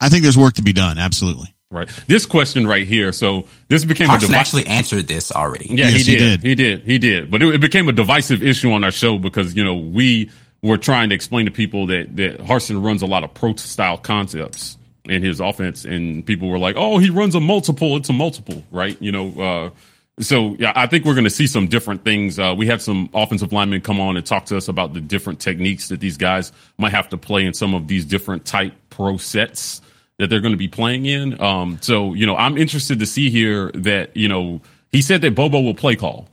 I 0.00 0.08
think 0.08 0.22
there's 0.22 0.38
work 0.38 0.54
to 0.54 0.62
be 0.62 0.72
done. 0.72 0.96
Absolutely. 0.98 1.54
Right. 1.76 1.88
This 2.06 2.24
question 2.26 2.66
right 2.66 2.86
here. 2.86 3.12
So 3.12 3.46
this 3.68 3.84
became 3.84 4.08
Harsin 4.08 4.16
a 4.16 4.20
devi- 4.20 4.34
actually 4.34 4.66
answered 4.66 5.06
this 5.08 5.30
already. 5.30 5.66
Yeah, 5.68 5.88
Yes, 5.88 6.06
he, 6.06 6.12
he 6.12 6.18
did. 6.18 6.40
did. 6.40 6.42
He 6.48 6.54
did. 6.54 6.82
He 6.82 6.98
did. 6.98 7.30
But 7.30 7.42
it, 7.42 7.54
it 7.56 7.60
became 7.60 7.88
a 7.88 7.92
divisive 7.92 8.42
issue 8.42 8.72
on 8.72 8.82
our 8.84 8.90
show 8.90 9.18
because 9.18 9.54
you 9.54 9.62
know 9.62 9.74
we 9.76 10.30
were 10.62 10.78
trying 10.78 11.10
to 11.10 11.14
explain 11.14 11.44
to 11.46 11.52
people 11.52 11.86
that 11.88 12.16
that 12.16 12.38
Harsin 12.38 12.82
runs 12.82 13.02
a 13.02 13.06
lot 13.06 13.24
of 13.24 13.34
pro 13.34 13.54
style 13.56 13.98
concepts 13.98 14.78
in 15.04 15.22
his 15.22 15.38
offense, 15.38 15.84
and 15.84 16.24
people 16.26 16.48
were 16.48 16.58
like, 16.58 16.76
"Oh, 16.76 16.98
he 16.98 17.10
runs 17.10 17.34
a 17.34 17.40
multiple. 17.40 17.96
It's 17.96 18.08
a 18.08 18.14
multiple, 18.14 18.64
right?" 18.70 18.96
You 19.00 19.12
know. 19.12 19.40
Uh, 19.40 19.70
so 20.18 20.56
yeah, 20.58 20.72
I 20.74 20.86
think 20.86 21.04
we're 21.04 21.12
going 21.14 21.24
to 21.24 21.30
see 21.30 21.46
some 21.46 21.66
different 21.68 22.02
things. 22.02 22.38
Uh, 22.38 22.54
we 22.56 22.66
had 22.66 22.80
some 22.80 23.10
offensive 23.12 23.52
linemen 23.52 23.82
come 23.82 24.00
on 24.00 24.16
and 24.16 24.24
talk 24.24 24.46
to 24.46 24.56
us 24.56 24.66
about 24.68 24.94
the 24.94 25.00
different 25.02 25.40
techniques 25.40 25.88
that 25.88 26.00
these 26.00 26.16
guys 26.16 26.52
might 26.78 26.92
have 26.92 27.10
to 27.10 27.18
play 27.18 27.44
in 27.44 27.52
some 27.52 27.74
of 27.74 27.86
these 27.86 28.06
different 28.06 28.46
type 28.46 28.72
pro 28.88 29.18
sets 29.18 29.82
that 30.18 30.30
they're 30.30 30.40
going 30.40 30.52
to 30.54 30.58
be 30.58 30.68
playing 30.68 31.06
in. 31.06 31.40
Um, 31.40 31.78
so 31.82 32.14
you 32.14 32.26
know, 32.26 32.36
I'm 32.36 32.56
interested 32.56 32.98
to 33.00 33.06
see 33.06 33.30
here 33.30 33.70
that 33.74 34.16
you 34.16 34.28
know 34.28 34.60
he 34.92 35.02
said 35.02 35.20
that 35.22 35.34
Bobo 35.34 35.60
will 35.60 35.74
play 35.74 35.96
call, 35.96 36.28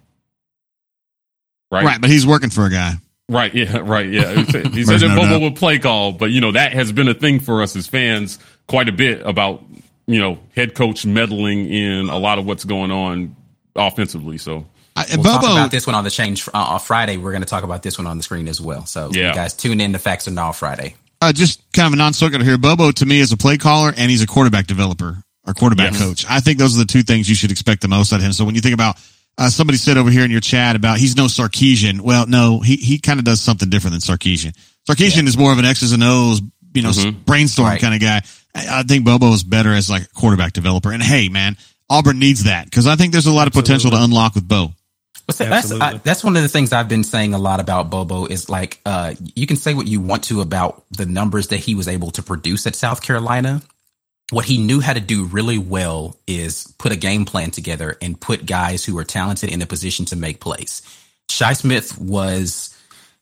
right? 1.72 1.84
Right. 1.86 2.02
but 2.02 2.10
he's 2.10 2.26
working 2.26 2.50
for 2.50 2.66
a 2.66 2.70
guy. 2.70 2.94
Right. 3.30 3.54
Yeah. 3.54 3.78
Right. 3.84 4.10
Yeah. 4.10 4.34
He 4.34 4.46
said, 4.52 4.68
he 4.68 4.84
said 4.84 5.00
that 5.02 5.10
no 5.10 5.16
Bobo 5.16 5.30
doubt. 5.30 5.42
will 5.42 5.52
play 5.52 5.80
call, 5.80 6.12
but 6.12 6.32
you 6.32 6.42
know 6.42 6.52
that 6.52 6.74
has 6.74 6.92
been 6.92 7.08
a 7.08 7.14
thing 7.14 7.40
for 7.40 7.62
us 7.62 7.76
as 7.76 7.88
fans 7.88 8.40
quite 8.68 8.90
a 8.90 8.92
bit 8.92 9.22
about 9.26 9.64
you 10.08 10.20
know 10.20 10.40
head 10.56 10.76
coach 10.76 11.06
meddling 11.06 11.68
in 11.70 12.10
a 12.10 12.18
lot 12.18 12.38
of 12.38 12.46
what's 12.46 12.66
going 12.66 12.92
on 12.92 13.36
offensively. 13.76 14.38
So 14.38 14.68
I, 14.96 15.06
We'll 15.16 15.24
talk 15.24 15.42
Bobo, 15.42 15.54
about 15.54 15.72
this 15.72 15.88
one 15.88 15.96
on 15.96 16.04
the 16.04 16.12
change 16.12 16.48
uh, 16.50 16.52
on 16.54 16.80
Friday. 16.80 17.18
We're 17.18 17.32
going 17.32 17.42
to 17.42 17.48
talk 17.48 17.64
about 17.64 17.82
this 17.82 17.98
one 17.98 18.06
on 18.08 18.18
the 18.18 18.24
screen 18.24 18.48
as 18.48 18.62
well. 18.62 18.86
So 18.86 19.10
Yeah. 19.12 19.30
you 19.30 19.34
guys 19.36 19.54
tune 19.56 19.82
in 19.82 19.94
to 19.94 20.00
Facts 20.00 20.28
and 20.28 20.36
Now 20.36 20.52
Friday. 20.52 20.96
Uh, 21.24 21.32
just 21.32 21.62
kind 21.72 21.88
of 21.88 21.94
a 21.94 21.96
non 21.96 22.12
sequitur 22.12 22.44
here. 22.44 22.58
Bobo 22.58 22.92
to 22.92 23.06
me 23.06 23.20
is 23.20 23.32
a 23.32 23.38
play 23.38 23.58
caller 23.58 23.94
and 23.96 24.12
he's 24.12 24.22
a 24.22 24.28
quarterback 24.28 24.68
developer 24.68 25.24
or 25.48 25.54
quarterback 25.54 25.94
Yes. 25.94 26.02
coach. 26.02 26.26
I 26.30 26.42
think 26.42 26.58
those 26.58 26.76
are 26.76 26.80
the 26.80 26.86
two 26.86 27.04
things 27.04 27.30
you 27.30 27.36
should 27.36 27.52
expect 27.52 27.82
the 27.82 27.88
most 27.88 28.12
out 28.12 28.18
of 28.18 28.24
him. 28.24 28.34
So 28.34 28.44
when 28.44 28.56
you 28.56 28.62
think 28.62 28.74
about 28.74 28.98
uh, 29.38 29.50
somebody 29.50 29.78
said 29.78 29.98
over 29.98 30.10
here 30.12 30.26
in 30.26 30.32
your 30.32 30.42
chat 30.42 30.76
about 30.76 30.98
he's 30.98 31.16
no 31.16 31.26
Sarkisian. 31.26 32.02
Well, 32.02 32.28
no, 32.28 32.60
he 32.60 32.76
he 32.76 33.00
kind 33.00 33.20
of 33.20 33.26
does 33.26 33.42
something 33.42 33.70
different 33.70 33.94
than 33.94 34.02
Sarkeesian. 34.02 34.54
Sarkisian 34.88 35.24
yeah. 35.24 35.30
is 35.30 35.38
more 35.38 35.52
of 35.52 35.60
an 35.60 35.66
X's 35.66 35.94
and 35.94 36.04
O's, 36.04 36.42
you 36.74 36.82
know, 36.82 36.90
mm-hmm. 36.90 37.22
brainstorm 37.22 37.70
right. 37.70 37.82
kind 37.82 37.96
of 37.96 38.02
guy. 38.02 38.22
I, 38.54 38.80
I 38.80 38.84
think 38.84 39.06
Bobo 39.06 39.32
is 39.32 39.44
better 39.44 39.74
as 39.74 39.90
like 39.90 40.04
a 40.04 40.08
quarterback 40.10 40.54
developer. 40.54 40.92
And 40.92 41.02
hey, 41.02 41.30
man, 41.30 41.58
Auburn 41.90 42.20
needs 42.20 42.44
that 42.44 42.66
because 42.66 42.86
I 42.86 42.96
think 42.96 43.12
there's 43.12 43.28
a 43.28 43.32
lot 43.32 43.48
of 43.48 43.54
potential 43.54 43.92
to 43.92 44.04
unlock 44.04 44.36
with 44.36 44.48
Bo. 44.48 44.74
But 45.26 45.38
that's 45.38 45.72
I, 45.72 45.98
that's 45.98 46.24
one 46.24 46.36
of 46.36 46.44
the 46.44 46.50
things 46.50 46.74
I've 46.74 46.90
been 46.90 47.04
saying 47.04 47.34
a 47.34 47.38
lot 47.38 47.60
about 47.60 47.90
Bobo 47.90 48.26
is 48.26 48.50
like 48.50 48.82
uh, 48.86 49.14
you 49.36 49.48
can 49.48 49.56
say 49.56 49.74
what 49.74 49.88
you 49.88 50.02
want 50.02 50.26
to 50.26 50.42
about 50.42 50.84
the 50.92 51.06
numbers 51.06 51.48
that 51.48 51.58
he 51.58 51.76
was 51.76 51.88
able 51.88 52.12
to 52.12 52.24
produce 52.24 52.68
at 52.68 52.76
South 52.76 53.02
Carolina. 53.02 53.62
What 54.32 54.46
he 54.46 54.58
knew 54.58 54.82
how 54.82 54.94
to 54.94 55.00
do 55.00 55.26
really 55.26 55.58
well 55.58 56.18
is 56.28 56.74
put 56.78 56.92
a 56.92 56.96
game 56.96 57.24
plan 57.24 57.52
together 57.52 57.98
and 58.02 58.20
put 58.20 58.46
guys 58.46 58.84
who 58.84 58.98
are 58.98 59.04
talented 59.04 59.52
in 59.52 59.62
a 59.62 59.66
position 59.66 60.06
to 60.06 60.16
make 60.16 60.40
plays. 60.40 60.82
Shi 61.30 61.54
Smith 61.54 61.98
was 61.98 62.76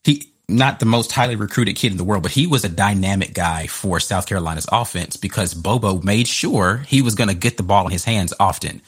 he 0.04 0.32
not 0.48 0.80
the 0.80 0.86
most 0.86 1.12
highly 1.12 1.36
recruited 1.36 1.76
kid 1.76 1.92
in 1.92 1.98
the 1.98 2.04
world, 2.04 2.22
but 2.22 2.32
he 2.32 2.46
was 2.46 2.64
a 2.64 2.68
dynamic 2.68 3.34
guy 3.34 3.66
for 3.66 4.00
South 4.00 4.26
Carolina's 4.26 4.66
offense 4.70 5.16
because 5.16 5.54
Bobo 5.54 6.00
made 6.00 6.26
sure 6.28 6.78
he 6.78 7.02
was 7.02 7.14
going 7.14 7.28
to 7.28 7.34
get 7.34 7.56
the 7.56 7.62
ball 7.62 7.86
in 7.86 7.92
his 7.92 8.04
hands 8.04 8.34
often. 8.40 8.82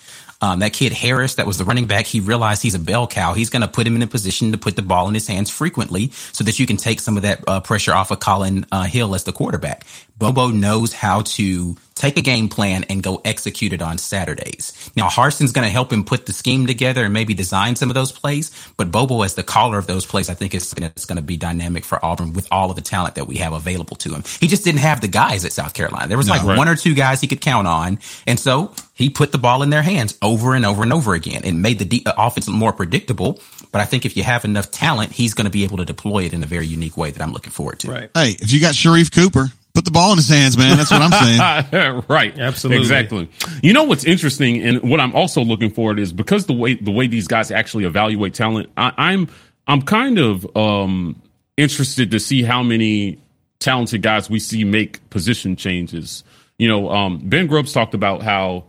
Um, 0.44 0.58
that 0.58 0.74
kid 0.74 0.92
Harris, 0.92 1.36
that 1.36 1.46
was 1.46 1.56
the 1.56 1.64
running 1.64 1.86
back, 1.86 2.04
he 2.04 2.20
realized 2.20 2.62
he's 2.62 2.74
a 2.74 2.78
bell 2.78 3.06
cow. 3.06 3.32
He's 3.32 3.48
going 3.48 3.62
to 3.62 3.68
put 3.68 3.86
him 3.86 3.96
in 3.96 4.02
a 4.02 4.06
position 4.06 4.52
to 4.52 4.58
put 4.58 4.76
the 4.76 4.82
ball 4.82 5.08
in 5.08 5.14
his 5.14 5.26
hands 5.26 5.48
frequently 5.48 6.10
so 6.32 6.44
that 6.44 6.58
you 6.58 6.66
can 6.66 6.76
take 6.76 7.00
some 7.00 7.16
of 7.16 7.22
that 7.22 7.42
uh, 7.48 7.60
pressure 7.60 7.94
off 7.94 8.10
of 8.10 8.20
Collin 8.20 8.66
uh, 8.70 8.82
Hill 8.82 9.14
as 9.14 9.24
the 9.24 9.32
quarterback. 9.32 9.86
Bobo 10.18 10.48
knows 10.48 10.92
how 10.92 11.22
to 11.22 11.76
take 11.94 12.18
a 12.18 12.20
game 12.20 12.48
plan 12.48 12.84
and 12.84 13.02
go 13.02 13.20
execute 13.24 13.72
it 13.72 13.82
on 13.82 13.98
Saturdays. 13.98 14.90
Now, 14.96 15.08
Harsin's 15.08 15.50
going 15.50 15.66
to 15.66 15.72
help 15.72 15.92
him 15.92 16.04
put 16.04 16.26
the 16.26 16.32
scheme 16.32 16.66
together 16.66 17.04
and 17.04 17.12
maybe 17.12 17.34
design 17.34 17.74
some 17.74 17.88
of 17.88 17.94
those 17.94 18.12
plays, 18.12 18.50
but 18.76 18.92
Bobo 18.92 19.22
as 19.22 19.34
the 19.34 19.42
caller 19.42 19.78
of 19.78 19.86
those 19.86 20.04
plays, 20.04 20.28
I 20.28 20.34
think 20.34 20.54
it's 20.54 20.74
going 20.74 21.16
to 21.16 21.22
be 21.22 21.36
dynamic 21.36 21.84
for 21.84 22.04
Auburn 22.04 22.32
with 22.32 22.46
all 22.52 22.70
of 22.70 22.76
the 22.76 22.82
talent 22.82 23.14
that 23.16 23.26
we 23.26 23.36
have 23.38 23.52
available 23.52 23.96
to 23.96 24.14
him. 24.14 24.22
He 24.40 24.46
just 24.46 24.62
didn't 24.62 24.80
have 24.80 25.00
the 25.00 25.08
guys 25.08 25.44
at 25.44 25.52
South 25.52 25.74
Carolina. 25.74 26.06
There 26.06 26.18
was 26.18 26.28
no, 26.28 26.34
like 26.34 26.44
right. 26.44 26.58
one 26.58 26.68
or 26.68 26.76
two 26.76 26.94
guys 26.94 27.20
he 27.20 27.26
could 27.26 27.40
count 27.40 27.66
on. 27.66 27.98
And 28.26 28.38
so 28.38 28.72
he 28.94 29.10
put 29.10 29.32
the 29.32 29.38
ball 29.38 29.62
in 29.62 29.70
their 29.70 29.82
hands 29.82 30.16
over 30.22 30.54
and 30.54 30.64
over 30.64 30.82
and 30.82 30.92
over 30.92 31.14
again 31.14 31.42
and 31.44 31.60
made 31.60 31.80
the 31.80 31.84
de- 31.84 32.04
offense 32.16 32.48
more 32.48 32.72
predictable. 32.72 33.40
But 33.72 33.80
I 33.80 33.84
think 33.84 34.06
if 34.06 34.16
you 34.16 34.22
have 34.22 34.44
enough 34.44 34.70
talent, 34.70 35.12
he's 35.12 35.34
going 35.34 35.46
to 35.46 35.50
be 35.50 35.64
able 35.64 35.78
to 35.78 35.84
deploy 35.84 36.24
it 36.24 36.32
in 36.32 36.42
a 36.44 36.46
very 36.46 36.66
unique 36.66 36.96
way 36.96 37.10
that 37.10 37.20
I'm 37.20 37.32
looking 37.32 37.50
forward 37.50 37.80
to. 37.80 37.90
Right. 37.90 38.10
Hey, 38.14 38.36
if 38.40 38.52
you 38.52 38.60
got 38.60 38.76
Sharif 38.76 39.10
Cooper, 39.10 39.48
put 39.74 39.84
the 39.84 39.90
ball 39.90 40.12
in 40.12 40.18
his 40.18 40.28
hands, 40.28 40.56
man. 40.56 40.76
That's 40.76 40.92
what 40.92 41.02
I'm 41.02 41.10
saying. 41.10 42.04
right. 42.08 42.38
Absolutely. 42.38 42.82
Exactly. 42.82 43.28
You 43.62 43.72
know 43.72 43.82
what's 43.82 44.04
interesting 44.04 44.62
and 44.62 44.80
what 44.88 45.00
I'm 45.00 45.14
also 45.14 45.42
looking 45.42 45.70
forward 45.70 45.98
is 45.98 46.12
because 46.12 46.46
the 46.46 46.52
way 46.52 46.74
the 46.74 46.92
way 46.92 47.08
these 47.08 47.26
guys 47.26 47.50
actually 47.50 47.84
evaluate 47.84 48.34
talent, 48.34 48.70
I, 48.76 48.92
I'm 48.96 49.28
I'm 49.66 49.82
kind 49.82 50.18
of 50.18 50.56
um 50.56 51.20
interested 51.56 52.12
to 52.12 52.20
see 52.20 52.42
how 52.44 52.62
many 52.62 53.18
talented 53.58 54.02
guys 54.02 54.30
we 54.30 54.38
see 54.38 54.62
make 54.62 55.08
position 55.10 55.56
changes. 55.56 56.22
You 56.58 56.68
know, 56.68 56.90
um, 56.90 57.18
Ben 57.24 57.48
Grubbs 57.48 57.72
talked 57.72 57.94
about 57.94 58.22
how 58.22 58.64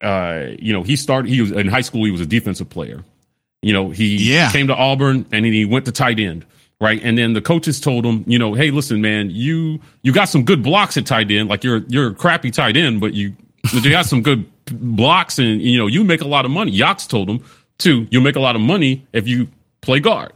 uh, 0.00 0.46
you 0.58 0.72
know, 0.72 0.82
he 0.82 0.96
started 0.96 1.30
he 1.30 1.40
was 1.40 1.50
in 1.50 1.68
high 1.68 1.80
school, 1.80 2.04
he 2.04 2.10
was 2.10 2.20
a 2.20 2.26
defensive 2.26 2.68
player. 2.68 3.04
You 3.62 3.72
know, 3.72 3.90
he 3.90 4.16
yeah. 4.16 4.52
came 4.52 4.68
to 4.68 4.74
Auburn 4.74 5.26
and 5.32 5.44
he 5.44 5.64
went 5.64 5.84
to 5.86 5.92
tight 5.92 6.20
end 6.20 6.44
right? 6.80 7.00
And 7.02 7.18
then 7.18 7.32
the 7.32 7.40
coaches 7.40 7.80
told 7.80 8.04
him, 8.04 8.24
you 8.26 8.38
know, 8.38 8.54
hey, 8.54 8.70
listen, 8.70 9.00
man, 9.00 9.30
you 9.30 9.80
you 10.02 10.12
got 10.12 10.26
some 10.26 10.44
good 10.44 10.62
blocks 10.62 10.96
at 10.96 11.06
tight 11.06 11.30
end. 11.30 11.48
Like 11.48 11.64
you're 11.64 11.82
you're 11.88 12.08
a 12.08 12.14
crappy 12.14 12.50
tight 12.50 12.76
end, 12.76 13.00
but 13.00 13.14
you 13.14 13.34
you 13.72 13.90
got 13.90 14.06
some 14.06 14.22
good 14.22 14.46
blocks, 14.66 15.38
and 15.38 15.60
you 15.60 15.78
know 15.78 15.86
you 15.86 16.04
make 16.04 16.20
a 16.20 16.28
lot 16.28 16.44
of 16.44 16.50
money. 16.50 16.76
Yox 16.76 17.08
told 17.08 17.28
him 17.28 17.44
too. 17.78 18.06
You'll 18.10 18.22
make 18.22 18.36
a 18.36 18.40
lot 18.40 18.56
of 18.56 18.62
money 18.62 19.06
if 19.12 19.26
you 19.26 19.48
play 19.80 20.00
guard. 20.00 20.32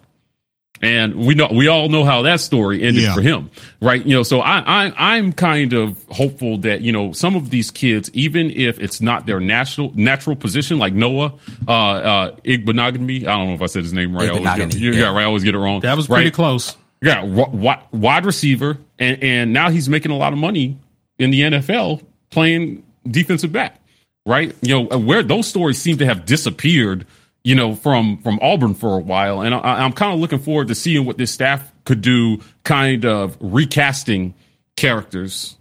And 0.82 1.14
we 1.14 1.36
know 1.36 1.48
we 1.52 1.68
all 1.68 1.88
know 1.88 2.04
how 2.04 2.22
that 2.22 2.40
story 2.40 2.82
ended 2.82 3.04
yeah. 3.04 3.14
for 3.14 3.20
him, 3.20 3.50
right? 3.80 4.04
You 4.04 4.16
know, 4.16 4.24
so 4.24 4.40
I, 4.40 4.58
I 4.86 5.14
I'm 5.14 5.32
kind 5.32 5.72
of 5.74 6.04
hopeful 6.10 6.58
that 6.58 6.80
you 6.80 6.90
know 6.90 7.12
some 7.12 7.36
of 7.36 7.50
these 7.50 7.70
kids, 7.70 8.10
even 8.14 8.50
if 8.50 8.80
it's 8.80 9.00
not 9.00 9.24
their 9.24 9.38
natural 9.38 9.92
natural 9.94 10.34
position, 10.34 10.80
like 10.80 10.92
Noah 10.92 11.34
uh, 11.68 11.70
uh, 11.70 12.36
Igbinoghene, 12.44 13.28
I 13.28 13.36
don't 13.36 13.46
know 13.46 13.54
if 13.54 13.62
I 13.62 13.66
said 13.66 13.84
his 13.84 13.92
name 13.92 14.12
right. 14.12 14.28
I 14.28 14.32
always 14.32 14.56
get, 14.56 14.74
yeah. 14.74 14.90
yeah, 14.90 15.04
right. 15.06 15.22
I 15.22 15.24
always 15.24 15.44
get 15.44 15.54
it 15.54 15.58
wrong. 15.58 15.80
That 15.80 15.96
was 15.96 16.08
pretty 16.08 16.24
right? 16.24 16.34
close. 16.34 16.76
Yeah, 17.00 17.22
wide 17.22 18.26
receiver, 18.26 18.76
and 18.98 19.22
and 19.22 19.52
now 19.52 19.70
he's 19.70 19.88
making 19.88 20.10
a 20.10 20.16
lot 20.16 20.32
of 20.32 20.40
money 20.40 20.78
in 21.18 21.30
the 21.30 21.42
NFL 21.42 22.04
playing 22.30 22.82
defensive 23.08 23.52
back, 23.52 23.80
right? 24.26 24.54
You 24.62 24.82
know, 24.88 24.98
where 24.98 25.22
those 25.22 25.46
stories 25.46 25.80
seem 25.80 25.98
to 25.98 26.06
have 26.06 26.26
disappeared 26.26 27.06
you 27.44 27.54
know, 27.54 27.74
from 27.74 28.18
from 28.18 28.38
Auburn 28.40 28.74
for 28.74 28.96
a 28.96 29.00
while, 29.00 29.40
and 29.40 29.54
I, 29.54 29.84
am 29.84 29.92
kind 29.92 30.12
of 30.12 30.20
looking 30.20 30.38
forward 30.38 30.68
to 30.68 30.74
seeing 30.74 31.04
what 31.04 31.18
this 31.18 31.32
staff 31.32 31.72
could 31.84 32.00
do, 32.00 32.40
kind 32.64 33.04
of 33.04 33.36
recasting 33.40 34.34
characters, 34.76 35.56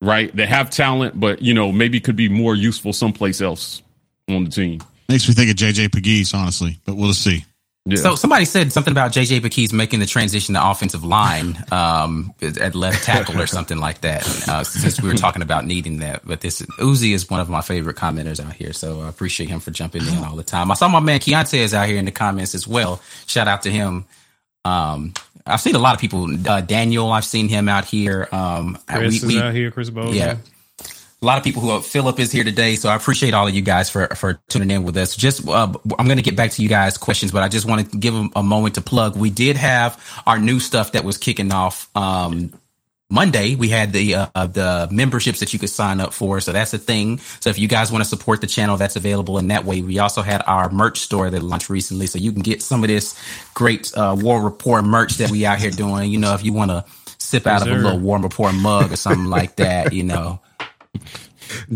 right? 0.00 0.34
That 0.36 0.48
have 0.48 0.70
talent, 0.70 1.18
but 1.18 1.42
you 1.42 1.54
know, 1.54 1.72
maybe 1.72 2.00
could 2.00 2.16
be 2.16 2.28
more 2.28 2.54
useful 2.54 2.92
someplace 2.92 3.40
else 3.40 3.82
on 4.28 4.44
the 4.44 4.50
team. 4.50 4.80
Makes 5.08 5.28
me 5.28 5.34
think 5.34 5.50
of 5.50 5.56
JJ 5.56 5.88
Pegues, 5.88 6.32
honestly, 6.34 6.80
but 6.84 6.96
we'll 6.96 7.12
see. 7.12 7.44
Yeah. 7.86 7.96
So 7.96 8.14
somebody 8.14 8.46
said 8.46 8.72
something 8.72 8.92
about 8.92 9.12
JJ 9.12 9.42
Pegues 9.42 9.74
making 9.74 10.00
the 10.00 10.06
transition 10.06 10.54
to 10.54 10.70
offensive 10.70 11.04
line 11.04 11.62
um, 11.70 12.34
at 12.40 12.74
left 12.74 13.04
tackle 13.04 13.38
or 13.38 13.46
something 13.46 13.76
like 13.76 14.00
that. 14.00 14.26
Uh, 14.48 14.64
since 14.64 15.02
we 15.02 15.08
were 15.10 15.16
talking 15.16 15.42
about 15.42 15.66
needing 15.66 15.98
that, 15.98 16.26
but 16.26 16.40
this 16.40 16.62
Uzi 16.78 17.12
is 17.12 17.28
one 17.28 17.40
of 17.40 17.50
my 17.50 17.60
favorite 17.60 17.96
commenters 17.96 18.42
out 18.42 18.54
here, 18.54 18.72
so 18.72 19.02
I 19.02 19.08
appreciate 19.10 19.50
him 19.50 19.60
for 19.60 19.70
jumping 19.70 20.00
in 20.06 20.24
all 20.24 20.34
the 20.34 20.42
time. 20.42 20.70
I 20.70 20.74
saw 20.74 20.88
my 20.88 21.00
man 21.00 21.20
Keontae 21.20 21.58
is 21.58 21.74
out 21.74 21.86
here 21.86 21.98
in 21.98 22.06
the 22.06 22.10
comments 22.10 22.54
as 22.54 22.66
well. 22.66 23.02
Shout 23.26 23.48
out 23.48 23.62
to 23.62 23.70
him. 23.70 24.06
Um, 24.64 25.12
I've 25.46 25.60
seen 25.60 25.74
a 25.74 25.78
lot 25.78 25.94
of 25.94 26.00
people. 26.00 26.26
Uh, 26.48 26.62
Daniel, 26.62 27.12
I've 27.12 27.26
seen 27.26 27.48
him 27.48 27.68
out 27.68 27.84
here. 27.84 28.28
Um, 28.32 28.78
Chris 28.88 29.20
we, 29.20 29.28
we, 29.28 29.36
is 29.36 29.42
out 29.42 29.52
here. 29.52 29.70
Chris 29.70 29.90
Bowles. 29.90 30.16
Yeah, 30.16 30.38
a 31.24 31.26
lot 31.26 31.38
of 31.38 31.44
people 31.44 31.62
who 31.62 31.70
are, 31.70 31.80
Philip 31.80 32.20
is 32.20 32.30
here 32.30 32.44
today, 32.44 32.76
so 32.76 32.90
I 32.90 32.94
appreciate 32.94 33.32
all 33.32 33.48
of 33.48 33.54
you 33.54 33.62
guys 33.62 33.88
for 33.88 34.08
for 34.08 34.34
tuning 34.50 34.70
in 34.70 34.84
with 34.84 34.96
us. 34.98 35.16
Just 35.16 35.48
uh, 35.48 35.72
I'm 35.98 36.04
going 36.04 36.18
to 36.18 36.22
get 36.22 36.36
back 36.36 36.50
to 36.52 36.62
you 36.62 36.68
guys' 36.68 36.98
questions, 36.98 37.32
but 37.32 37.42
I 37.42 37.48
just 37.48 37.66
want 37.66 37.90
to 37.90 37.96
give 37.96 38.12
them 38.12 38.30
a 38.36 38.42
moment 38.42 38.74
to 38.74 38.82
plug. 38.82 39.16
We 39.16 39.30
did 39.30 39.56
have 39.56 39.98
our 40.26 40.38
new 40.38 40.60
stuff 40.60 40.92
that 40.92 41.02
was 41.02 41.16
kicking 41.16 41.50
off 41.50 41.88
um, 41.96 42.52
Monday. 43.10 43.54
We 43.54 43.70
had 43.70 43.92
the 43.92 44.14
uh, 44.16 44.46
the 44.46 44.88
memberships 44.90 45.40
that 45.40 45.54
you 45.54 45.58
could 45.58 45.70
sign 45.70 45.98
up 45.98 46.12
for, 46.12 46.40
so 46.40 46.52
that's 46.52 46.74
a 46.74 46.78
thing. 46.78 47.18
So 47.40 47.48
if 47.48 47.58
you 47.58 47.68
guys 47.68 47.90
want 47.90 48.04
to 48.04 48.08
support 48.08 48.42
the 48.42 48.46
channel, 48.46 48.76
that's 48.76 48.96
available 48.96 49.38
in 49.38 49.48
that 49.48 49.64
way. 49.64 49.80
We 49.80 49.98
also 50.00 50.20
had 50.20 50.42
our 50.46 50.70
merch 50.70 51.00
store 51.00 51.30
that 51.30 51.42
launched 51.42 51.70
recently, 51.70 52.06
so 52.06 52.18
you 52.18 52.32
can 52.32 52.42
get 52.42 52.62
some 52.62 52.84
of 52.84 52.88
this 52.88 53.18
great 53.54 53.90
uh, 53.96 54.14
War 54.18 54.42
Report 54.42 54.84
merch 54.84 55.14
that 55.14 55.30
we 55.30 55.46
out 55.46 55.58
here 55.58 55.70
doing. 55.70 56.10
You 56.10 56.18
know, 56.18 56.34
if 56.34 56.44
you 56.44 56.52
want 56.52 56.70
to 56.70 56.84
sip 57.16 57.46
out 57.46 57.60
yes, 57.60 57.66
of 57.66 57.72
a 57.72 57.76
little 57.76 57.98
War 57.98 58.20
Report 58.20 58.54
mug 58.54 58.92
or 58.92 58.96
something 58.96 59.24
like 59.24 59.56
that, 59.56 59.94
you 59.94 60.02
know. 60.02 60.40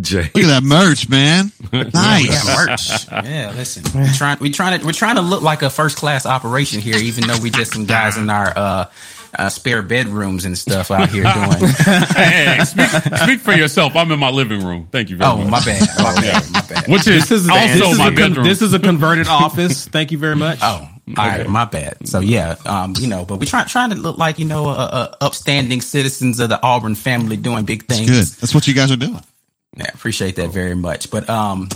Jay. 0.01 0.31
Look 0.35 0.45
at 0.45 0.49
that 0.49 0.62
merch, 0.62 1.09
man. 1.09 1.53
Nice. 1.73 2.47
yeah, 2.47 2.57
merch. 2.57 3.27
Yeah, 3.27 3.53
listen. 3.55 3.85
We're 3.95 4.12
trying 4.12 4.39
we 4.41 4.51
trying 4.51 4.81
to 4.81 4.87
we're 4.87 4.93
trying 4.93 5.16
to 5.16 5.23
look 5.23 5.43
like 5.43 5.62
a 5.62 5.71
first 5.71 5.97
class 5.97 6.27
operation 6.27 6.81
here, 6.81 6.97
even 6.97 7.27
though 7.27 7.39
we 7.41 7.51
just 7.51 7.73
some 7.73 7.85
guys 7.85 8.16
in 8.16 8.31
our 8.31 8.53
uh, 8.57 8.87
uh, 9.37 9.49
spare 9.49 9.83
bedrooms 9.83 10.45
and 10.45 10.57
stuff 10.57 10.91
out 10.91 11.11
here 11.11 11.25
doing. 11.25 11.73
hey, 12.16 12.59
speak, 12.64 12.89
speak, 13.16 13.41
for 13.41 13.53
yourself. 13.53 13.97
I'm 13.97 14.11
in 14.12 14.19
my 14.19 14.31
living 14.31 14.64
room. 14.64 14.89
Thank 14.91 15.11
you 15.11 15.16
very 15.16 15.31
oh, 15.31 15.39
much. 15.39 15.51
my 15.51 15.64
bad. 15.64 15.89
My 15.99 16.14
bad. 16.14 16.51
My 16.53 16.61
bad. 16.62 16.89
Which 16.89 17.07
is, 17.07 17.29
this 17.29 17.43
is 17.43 17.49
also 17.49 17.66
this 17.66 17.91
is 17.93 17.99
my 17.99 18.11
bedroom. 18.11 18.35
Con- 18.35 18.45
this 18.45 18.62
is 18.62 18.75
a 18.75 18.79
converted 18.79 19.29
office. 19.29 19.87
Thank 19.87 20.12
you 20.12 20.19
very 20.19 20.37
much. 20.37 20.59
Oh, 20.62 20.66
all 21.16 21.27
okay. 21.27 21.39
right, 21.39 21.49
my 21.49 21.64
bad. 21.64 22.09
So 22.09 22.21
yeah, 22.21 22.57
um, 22.66 22.95
you 22.99 23.07
know, 23.07 23.25
but 23.25 23.39
we're 23.39 23.47
trying 23.47 23.66
trying 23.66 23.91
to 23.91 23.97
look 23.97 24.19
like 24.19 24.39
you 24.39 24.45
know, 24.45 24.69
uh, 24.69 24.73
uh, 24.75 25.14
upstanding 25.21 25.81
citizens 25.81 26.41
of 26.41 26.49
the 26.49 26.62
Auburn 26.62 26.95
family 26.95 27.37
doing 27.37 27.64
big 27.64 27.87
things. 27.87 28.09
That's 28.09 28.31
good. 28.31 28.41
That's 28.41 28.55
what 28.55 28.66
you 28.66 28.75
guys 28.75 28.91
are 28.91 28.97
doing. 28.97 29.23
Yeah, 29.77 29.85
I 29.85 29.91
appreciate 29.95 30.37
that 30.37 30.51
very 30.51 30.75
much. 30.75 31.11
But 31.11 31.29
um, 31.29 31.69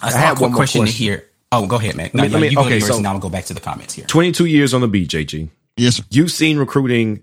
I, 0.00 0.08
I 0.08 0.12
have 0.12 0.40
one 0.40 0.52
question, 0.52 0.82
question 0.82 0.96
here. 0.96 1.24
Oh, 1.50 1.66
go 1.66 1.76
ahead, 1.76 1.96
man. 1.96 2.10
No, 2.12 2.28
me, 2.28 2.48
you 2.48 2.56
go 2.56 2.62
okay, 2.62 2.80
so 2.80 3.00
now 3.00 3.12
I'll 3.14 3.18
go 3.18 3.30
back 3.30 3.46
to 3.46 3.54
the 3.54 3.60
comments 3.60 3.94
here. 3.94 4.06
22 4.06 4.46
years 4.46 4.74
on 4.74 4.80
the 4.80 4.88
beat, 4.88 5.08
JG. 5.08 5.48
Yes, 5.76 5.96
sir. 5.96 6.04
You've 6.10 6.30
seen 6.30 6.58
recruiting 6.58 7.22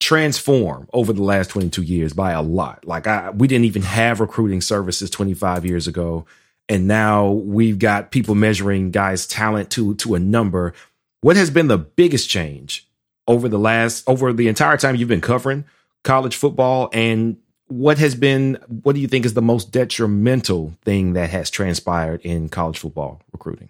transform 0.00 0.88
over 0.92 1.12
the 1.12 1.22
last 1.22 1.50
22 1.50 1.82
years 1.82 2.12
by 2.12 2.32
a 2.32 2.40
lot. 2.40 2.86
Like 2.86 3.06
I, 3.06 3.30
we 3.30 3.46
didn't 3.46 3.66
even 3.66 3.82
have 3.82 4.18
recruiting 4.20 4.62
services 4.62 5.10
25 5.10 5.66
years 5.66 5.86
ago. 5.86 6.24
And 6.68 6.86
now 6.86 7.30
we've 7.30 7.78
got 7.78 8.10
people 8.10 8.34
measuring 8.34 8.92
guys' 8.92 9.26
talent 9.26 9.70
to 9.70 9.94
to 9.96 10.14
a 10.14 10.18
number. 10.18 10.72
What 11.20 11.36
has 11.36 11.50
been 11.50 11.66
the 11.66 11.78
biggest 11.78 12.30
change 12.30 12.88
over 13.26 13.48
the 13.48 13.58
last 13.58 14.08
over 14.08 14.32
the 14.32 14.48
entire 14.48 14.76
time 14.76 14.96
you've 14.96 15.08
been 15.08 15.20
covering 15.20 15.64
college 16.04 16.36
football 16.36 16.88
and 16.92 17.36
what 17.70 17.98
has 17.98 18.14
been 18.14 18.58
what 18.82 18.94
do 18.94 19.00
you 19.00 19.08
think 19.08 19.24
is 19.24 19.34
the 19.34 19.42
most 19.42 19.70
detrimental 19.70 20.74
thing 20.82 21.12
that 21.12 21.30
has 21.30 21.50
transpired 21.50 22.20
in 22.22 22.48
college 22.48 22.78
football 22.78 23.22
recruiting? 23.32 23.68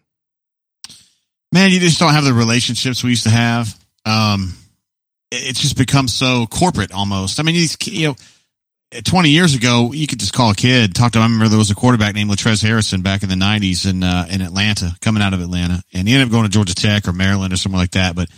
Man 1.53 1.71
you 1.71 1.81
just 1.81 1.99
don't 1.99 2.15
have 2.15 2.25
the 2.25 2.33
relationships 2.33 3.05
we 3.05 3.11
used 3.11 3.25
to 3.25 3.31
have. 3.31 3.79
Um 4.07 4.55
it's 5.31 5.61
just 5.61 5.77
become 5.77 6.09
so 6.09 6.47
corporate 6.47 6.93
almost. 6.93 7.39
I 7.39 7.43
mean 7.43 7.55
these 7.55 7.77
you 7.87 8.09
know 8.09 8.17
20 9.05 9.29
years 9.29 9.55
ago 9.55 9.93
you 9.93 10.07
could 10.07 10.19
just 10.19 10.33
call 10.33 10.51
a 10.51 10.55
kid 10.55 10.95
talk 10.95 11.13
to 11.13 11.19
him. 11.19 11.23
i 11.23 11.27
remember 11.27 11.49
there 11.49 11.59
was 11.59 11.71
a 11.71 11.77
quarterback 11.77 12.13
named 12.15 12.29
latrez 12.29 12.61
harrison 12.61 13.03
back 13.03 13.23
in 13.23 13.29
the 13.29 13.37
90s 13.37 13.89
in 13.89 14.03
uh, 14.03 14.27
in 14.29 14.41
atlanta 14.41 14.97
coming 15.01 15.23
out 15.23 15.33
of 15.33 15.41
atlanta 15.41 15.81
and 15.93 16.09
he 16.09 16.15
ended 16.15 16.27
up 16.27 16.33
going 16.33 16.43
to 16.43 16.51
georgia 16.51 16.75
tech 16.75 17.07
or 17.07 17.13
maryland 17.13 17.53
or 17.53 17.57
somewhere 17.57 17.81
like 17.81 17.93
that 17.93 18.17
but 18.17 18.29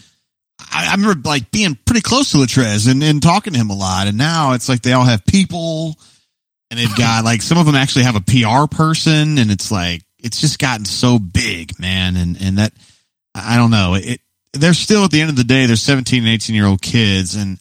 I, 0.70 0.88
I 0.88 0.94
remember 0.94 1.28
like 1.28 1.50
being 1.50 1.78
pretty 1.84 2.02
close 2.02 2.32
to 2.32 2.38
Latrez 2.38 2.90
and, 2.90 3.02
and 3.02 3.22
talking 3.22 3.52
to 3.52 3.58
him 3.58 3.70
a 3.70 3.76
lot. 3.76 4.06
And 4.06 4.18
now 4.18 4.52
it's 4.52 4.68
like 4.68 4.82
they 4.82 4.92
all 4.92 5.04
have 5.04 5.24
people 5.24 5.96
and 6.70 6.78
they've 6.78 6.96
got 6.98 7.24
like 7.24 7.42
some 7.42 7.58
of 7.58 7.66
them 7.66 7.74
actually 7.74 8.04
have 8.04 8.16
a 8.16 8.20
PR 8.20 8.74
person 8.74 9.38
and 9.38 9.50
it's 9.50 9.70
like 9.70 10.02
it's 10.18 10.40
just 10.40 10.58
gotten 10.58 10.84
so 10.84 11.18
big, 11.18 11.78
man. 11.78 12.16
And 12.16 12.40
and 12.40 12.58
that 12.58 12.72
I 13.34 13.56
don't 13.56 13.70
know. 13.70 13.94
It 13.94 14.20
they're 14.52 14.74
still 14.74 15.04
at 15.04 15.10
the 15.10 15.20
end 15.20 15.30
of 15.30 15.36
the 15.36 15.44
day, 15.44 15.66
they're 15.66 15.76
17 15.76 16.22
and 16.22 16.28
18 16.28 16.54
year 16.54 16.66
old 16.66 16.82
kids 16.82 17.34
and 17.34 17.58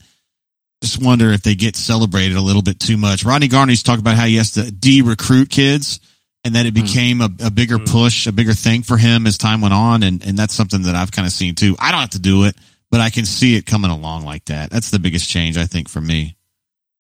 just 0.82 1.02
wonder 1.02 1.32
if 1.32 1.44
they 1.44 1.56
get 1.56 1.76
celebrated 1.76 2.36
a 2.36 2.42
little 2.42 2.62
bit 2.64 2.80
too 2.80 2.98
much. 2.98 3.24
Rodney 3.24 3.48
Garner's 3.48 3.84
talked 3.84 4.00
about 4.00 4.16
how 4.16 4.26
he 4.26 4.38
has 4.38 4.52
to 4.52 4.72
de 4.72 5.02
recruit 5.02 5.50
kids 5.50 6.00
and 6.44 6.56
that 6.56 6.66
it 6.66 6.76
hmm. 6.76 6.84
became 6.84 7.22
a, 7.22 7.30
a 7.44 7.52
bigger 7.52 7.78
hmm. 7.78 7.86
push, 7.86 8.28
a 8.28 8.32
bigger 8.32 8.54
thing 8.54 8.84
for 8.84 8.98
him 8.98 9.28
as 9.28 9.38
time 9.38 9.62
went 9.62 9.74
on. 9.74 10.04
And, 10.04 10.26
and 10.26 10.38
that's 10.38 10.54
something 10.54 10.84
that 10.84 10.96
I've 10.96 11.12
kind 11.12 11.28
of 11.28 11.32
seen 11.32 11.56
too. 11.56 11.76
I 11.80 11.92
don't 11.92 12.02
have 12.02 12.10
to 12.12 12.20
do 12.20 12.46
it, 12.46 12.56
but 12.92 13.00
I 13.00 13.10
can 13.10 13.26
see 13.26 13.56
it 13.56 13.66
coming 13.66 13.90
along 13.90 14.26
like 14.26 14.46
that. 14.46 14.70
That's 14.70 14.92
the 14.92 15.00
biggest 15.00 15.30
change, 15.30 15.58
I 15.58 15.66
think, 15.66 15.90
for 15.90 16.02
me. 16.02 16.38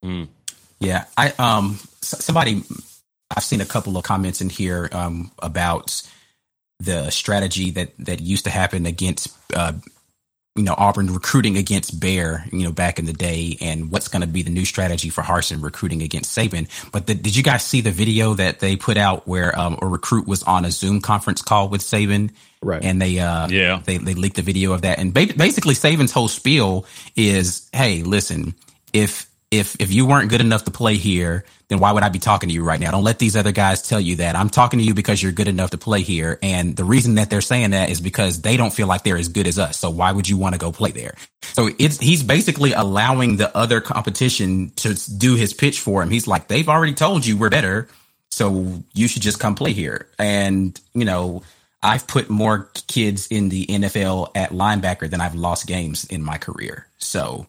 Mm. 0.04 0.30
Yeah. 0.80 1.06
I, 1.18 1.34
um, 1.38 1.78
somebody, 2.02 2.64
I've 3.30 3.44
seen 3.44 3.62
a 3.62 3.66
couple 3.66 3.98
of 3.98 4.04
comments 4.04 4.42
in 4.42 4.50
here, 4.50 4.90
um, 4.94 5.32
about 5.40 6.02
the 6.80 7.12
strategy 7.12 7.70
that, 7.72 7.92
that 8.00 8.22
used 8.22 8.46
to 8.46 8.50
happen 8.50 8.88
against, 8.88 9.38
uh, 9.54 9.74
you 10.56 10.64
know, 10.64 10.76
Auburn 10.78 11.14
recruiting 11.14 11.58
against 11.58 12.00
Bear, 12.00 12.46
you 12.52 12.64
know, 12.64 12.74
back 12.74 13.00
in 13.00 13.06
the 13.06 13.14
day, 13.14 13.58
and 13.62 13.90
what's 13.90 14.10
going 14.10 14.22
to 14.22 14.28
be 14.28 14.44
the 14.44 14.50
new 14.50 14.66
strategy 14.66 15.10
for 15.10 15.22
Harsin 15.22 15.64
recruiting 15.64 16.02
against 16.02 16.38
Saban. 16.38 16.68
But 16.92 17.08
the, 17.08 17.16
did 17.16 17.38
you 17.38 17.44
guys 17.44 17.64
see 17.64 17.80
the 17.80 17.92
video 17.92 18.34
that 18.34 18.60
they 18.60 18.76
put 18.76 18.98
out 18.98 19.26
where 19.26 19.58
um, 19.58 19.80
a 19.82 19.88
recruit 19.88 20.28
was 20.28 20.44
on 20.44 20.66
a 20.66 20.72
Zoom 20.72 21.00
conference 21.00 21.42
call 21.42 21.70
with 21.70 21.82
Saban? 21.82 22.32
Right. 22.62 22.84
And 22.84 23.02
they, 23.02 23.18
uh, 23.18 23.48
yeah, 23.48 23.82
they, 23.86 23.98
they 23.98 24.14
leaked 24.14 24.36
the 24.36 24.42
video 24.42 24.74
of 24.74 24.82
that. 24.82 25.00
And 25.00 25.14
ba- 25.14 25.34
basically, 25.38 25.74
Saban's 25.74 26.12
whole 26.12 26.28
spiel 26.28 26.86
is, 27.16 27.70
hey, 27.72 28.04
listen, 28.04 28.54
if 28.92 29.31
if 29.52 29.76
if 29.80 29.92
you 29.92 30.06
weren't 30.06 30.30
good 30.30 30.42
enough 30.42 30.64
to 30.64 30.72
play 30.72 30.96
here, 30.96 31.44
then 31.68 31.80
why 31.80 31.92
would 31.92 32.04
I 32.04 32.10
be 32.10 32.20
talking 32.20 32.48
to 32.48 32.56
you 32.56 32.64
right 32.64 32.80
now? 32.80 32.92
Don't 32.92 33.04
let 33.04 33.20
these 33.20 33.36
other 33.36 33.52
guys 33.52 33.82
tell 33.82 34.00
you 34.00 34.16
that. 34.18 34.36
I'm 34.36 34.50
talking 34.50 34.80
to 34.80 34.86
you 34.86 34.94
because 34.94 35.22
you're 35.22 35.34
good 35.34 35.50
enough 35.50 35.72
to 35.72 35.78
play 35.78 36.02
here. 36.02 36.40
And 36.42 36.76
the 36.76 36.86
reason 36.86 37.16
that 37.16 37.30
they're 37.30 37.42
saying 37.42 37.72
that 37.72 37.90
is 37.90 38.00
because 38.00 38.42
they 38.42 38.56
don't 38.56 38.74
feel 38.74 38.88
like 38.88 39.04
they're 39.04 39.18
as 39.18 39.28
good 39.28 39.48
as 39.48 39.60
us. 39.60 39.78
So 39.78 39.90
why 39.90 40.14
would 40.14 40.28
you 40.28 40.38
want 40.38 40.56
to 40.56 40.60
go 40.60 40.72
play 40.72 40.92
there? 40.92 41.16
So 41.42 41.70
it's 41.78 42.00
he's 42.00 42.24
basically 42.24 42.72
allowing 42.72 43.36
the 43.36 43.56
other 43.56 43.82
competition 43.82 44.72
to 44.78 44.96
do 45.18 45.36
his 45.36 45.54
pitch 45.54 45.82
for 45.82 46.02
him. 46.02 46.10
He's 46.10 46.28
like, 46.28 46.48
they've 46.48 46.70
already 46.70 46.94
told 46.94 47.26
you 47.26 47.38
we're 47.38 47.50
better. 47.50 47.90
So 48.30 48.82
you 48.94 49.10
should 49.10 49.22
just 49.22 49.42
come 49.42 49.56
play 49.56 49.74
here. 49.74 50.08
And, 50.18 50.80
you 50.94 51.04
know, 51.04 51.44
I've 51.84 52.08
put 52.08 52.30
more 52.30 52.70
kids 52.88 53.28
in 53.28 53.50
the 53.50 53.66
NFL 53.66 54.32
at 54.36 54.52
linebacker 54.52 55.10
than 55.10 55.20
I've 55.20 55.36
lost 55.36 55.68
games 55.68 56.06
in 56.06 56.24
my 56.24 56.38
career. 56.38 56.88
So 57.00 57.48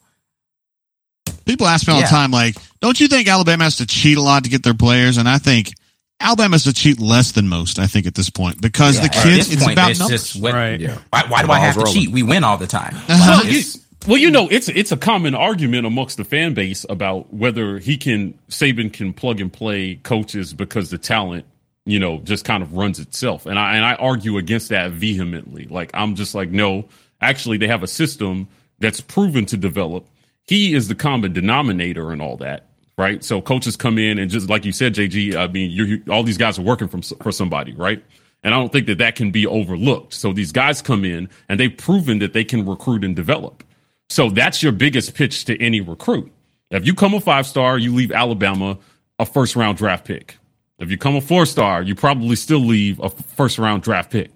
People 1.45 1.67
ask 1.67 1.87
me 1.87 1.95
all 1.95 2.01
yeah. 2.01 2.07
the 2.07 2.11
time, 2.11 2.31
like, 2.31 2.57
don't 2.81 2.99
you 2.99 3.09
think 3.09 3.29
Alabama 3.29 3.65
has 3.65 3.77
to 3.77 3.87
cheat 3.87 4.17
a 4.17 4.23
lot 4.23 4.45
to 4.45 4.51
get 4.51 4.63
their 4.63 4.75
players? 4.75 5.17
And 5.17 5.29
I 5.29 5.39
think 5.39 5.75
Alabama 6.21 6.55
has 6.55 6.65
to 6.65 6.73
cheat 6.73 7.01
less 7.01 7.33
than 7.33 7.49
most, 7.49 7.79
I 7.79 7.87
think, 7.87 8.07
at 8.07 8.15
this 8.15 8.31
point, 8.31 8.61
because 8.61 8.97
yeah, 8.97 9.03
the 9.03 9.09
kids, 9.09 9.53
it's 9.53 9.63
point, 9.63 9.75
about 9.75 9.91
it's 9.91 10.01
numbers. 10.01 10.37
What, 10.37 10.55
right. 10.55 10.81
Yeah. 10.81 10.99
Why, 11.11 11.25
why 11.29 11.43
do 11.43 11.51
I 11.51 11.59
have 11.59 11.75
to 11.75 11.81
rolling. 11.81 11.95
cheat? 11.95 12.11
We 12.11 12.23
win 12.23 12.45
all 12.45 12.59
the 12.59 12.67
time. 12.67 12.95
Uh-huh. 12.95 13.43
Well, 13.43 13.53
you, 13.53 13.63
well, 14.07 14.17
you 14.17 14.31
know, 14.31 14.49
it's 14.49 14.69
it's 14.69 14.91
a 14.91 14.97
common 14.97 15.35
argument 15.35 15.87
amongst 15.87 16.17
the 16.17 16.25
fan 16.25 16.55
base 16.55 16.85
about 16.89 17.33
whether 17.33 17.79
he 17.79 17.97
can 17.97 18.39
Saban 18.49 18.93
can 18.93 19.13
plug 19.13 19.41
and 19.41 19.53
play 19.53 19.97
coaches 19.97 20.53
because 20.55 20.91
the 20.91 20.99
talent, 20.99 21.45
you 21.85 22.01
know, 22.01 22.19
just 22.19 22.45
kind 22.45 22.63
of 22.63 22.75
runs 22.75 22.99
itself. 22.99 23.47
And 23.47 23.59
I 23.59 23.77
and 23.77 23.85
I 23.85 23.95
argue 23.95 24.39
against 24.39 24.71
that 24.71 24.91
vehemently. 24.91 25.67
Like 25.67 25.91
I'm 25.95 26.17
just 26.17 26.35
like, 26.35 26.51
no, 26.51 26.87
actually 27.21 27.59
they 27.59 27.69
have 27.69 27.85
a 27.85 27.89
system 27.89 28.49
that's 28.81 29.01
proven 29.01 29.47
to 29.47 29.57
develop 29.57 30.05
he 30.47 30.75
is 30.75 30.89
the 30.89 30.95
common 30.95 31.33
denominator 31.33 32.11
and 32.11 32.21
all 32.21 32.37
that, 32.39 32.69
right? 32.99 33.23
So 33.23 33.41
coaches 33.41 33.77
come 33.77 33.99
in 33.99 34.19
and 34.19 34.31
just 34.31 34.49
like 34.49 34.65
you 34.65 34.73
said, 34.73 34.95
JG, 34.95 35.37
I 35.37 35.47
mean, 35.49 35.71
you 35.71 36.03
all 36.11 36.23
these 36.23 36.39
guys 36.39 36.59
are 36.59 36.63
working 36.63 36.89
from 36.89 37.03
for 37.03 37.33
somebody, 37.33 37.75
right? 37.75 38.03
And 38.43 38.55
I 38.55 38.59
don't 38.59 38.73
think 38.73 38.87
that 38.89 38.99
that 38.99 39.15
can 39.15 39.31
be 39.31 39.47
overlooked. 39.47 40.15
So 40.15 40.33
these 40.33 40.51
guys 40.51 40.83
come 40.83 41.05
in 41.05 41.29
and 41.49 41.61
they've 41.61 41.77
proven 41.77 42.19
that 42.19 42.33
they 42.33 42.45
can 42.45 42.67
recruit 42.67 43.05
and 43.05 43.15
develop. 43.15 43.63
So 44.09 44.31
that's 44.31 44.63
your 44.63 44.73
biggest 44.73 45.15
pitch 45.15 45.45
to 45.45 45.61
any 45.63 45.81
recruit. 45.81 46.33
If 46.71 46.87
you 46.87 46.95
come 46.95 47.15
a 47.15 47.21
five 47.21 47.47
star, 47.47 47.79
you 47.79 47.95
leave 47.95 48.11
Alabama 48.11 48.79
a 49.19 49.27
first 49.27 49.57
round 49.57 49.79
draft 49.79 50.07
pick. 50.07 50.39
If 50.79 50.91
you 50.91 50.99
come 50.99 51.15
a 51.15 51.21
four 51.21 51.47
star, 51.47 51.83
you 51.83 51.95
probably 51.95 52.35
still 52.35 52.59
leave 52.59 52.99
a 53.01 53.11
first 53.11 53.59
round 53.59 53.83
draft 53.83 54.11
pick. 54.11 54.31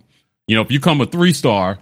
You 0.47 0.55
know, 0.55 0.63
if 0.63 0.71
you 0.71 0.79
come 0.79 1.01
a 1.01 1.07
three 1.07 1.33
star, 1.33 1.79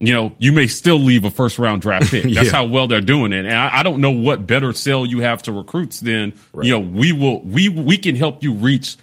you 0.00 0.12
know, 0.12 0.34
you 0.38 0.52
may 0.52 0.66
still 0.66 0.98
leave 0.98 1.24
a 1.24 1.30
first 1.30 1.58
round 1.58 1.82
draft 1.82 2.10
pick. 2.10 2.22
That's 2.34 2.46
yeah. 2.46 2.50
how 2.50 2.66
well 2.66 2.86
they're 2.86 3.00
doing 3.00 3.32
it. 3.32 3.44
And 3.44 3.54
I, 3.54 3.78
I, 3.78 3.82
don't 3.82 4.00
know 4.00 4.10
what 4.10 4.46
better 4.46 4.72
sell 4.72 5.06
you 5.06 5.20
have 5.20 5.42
to 5.44 5.52
recruits 5.52 6.00
than, 6.00 6.34
right. 6.52 6.66
you 6.66 6.72
know, 6.72 6.80
we 6.80 7.12
will, 7.12 7.40
we, 7.42 7.68
we 7.68 7.96
can 7.96 8.16
help 8.16 8.42
you 8.42 8.52
reach 8.54 8.96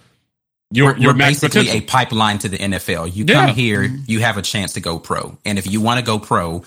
your, 0.70 0.92
we're, 0.92 0.98
your 0.98 1.12
we're 1.12 1.18
basically 1.18 1.62
potential. 1.62 1.82
a 1.82 1.90
pipeline 1.90 2.38
to 2.38 2.48
the 2.48 2.58
NFL. 2.58 3.14
You 3.14 3.24
yeah. 3.26 3.46
come 3.46 3.54
here, 3.54 3.82
you 3.82 4.20
have 4.20 4.36
a 4.36 4.42
chance 4.42 4.74
to 4.74 4.80
go 4.80 4.98
pro. 4.98 5.36
And 5.44 5.58
if 5.58 5.70
you 5.70 5.80
want 5.80 5.98
to 5.98 6.04
go 6.04 6.18
pro, 6.18 6.62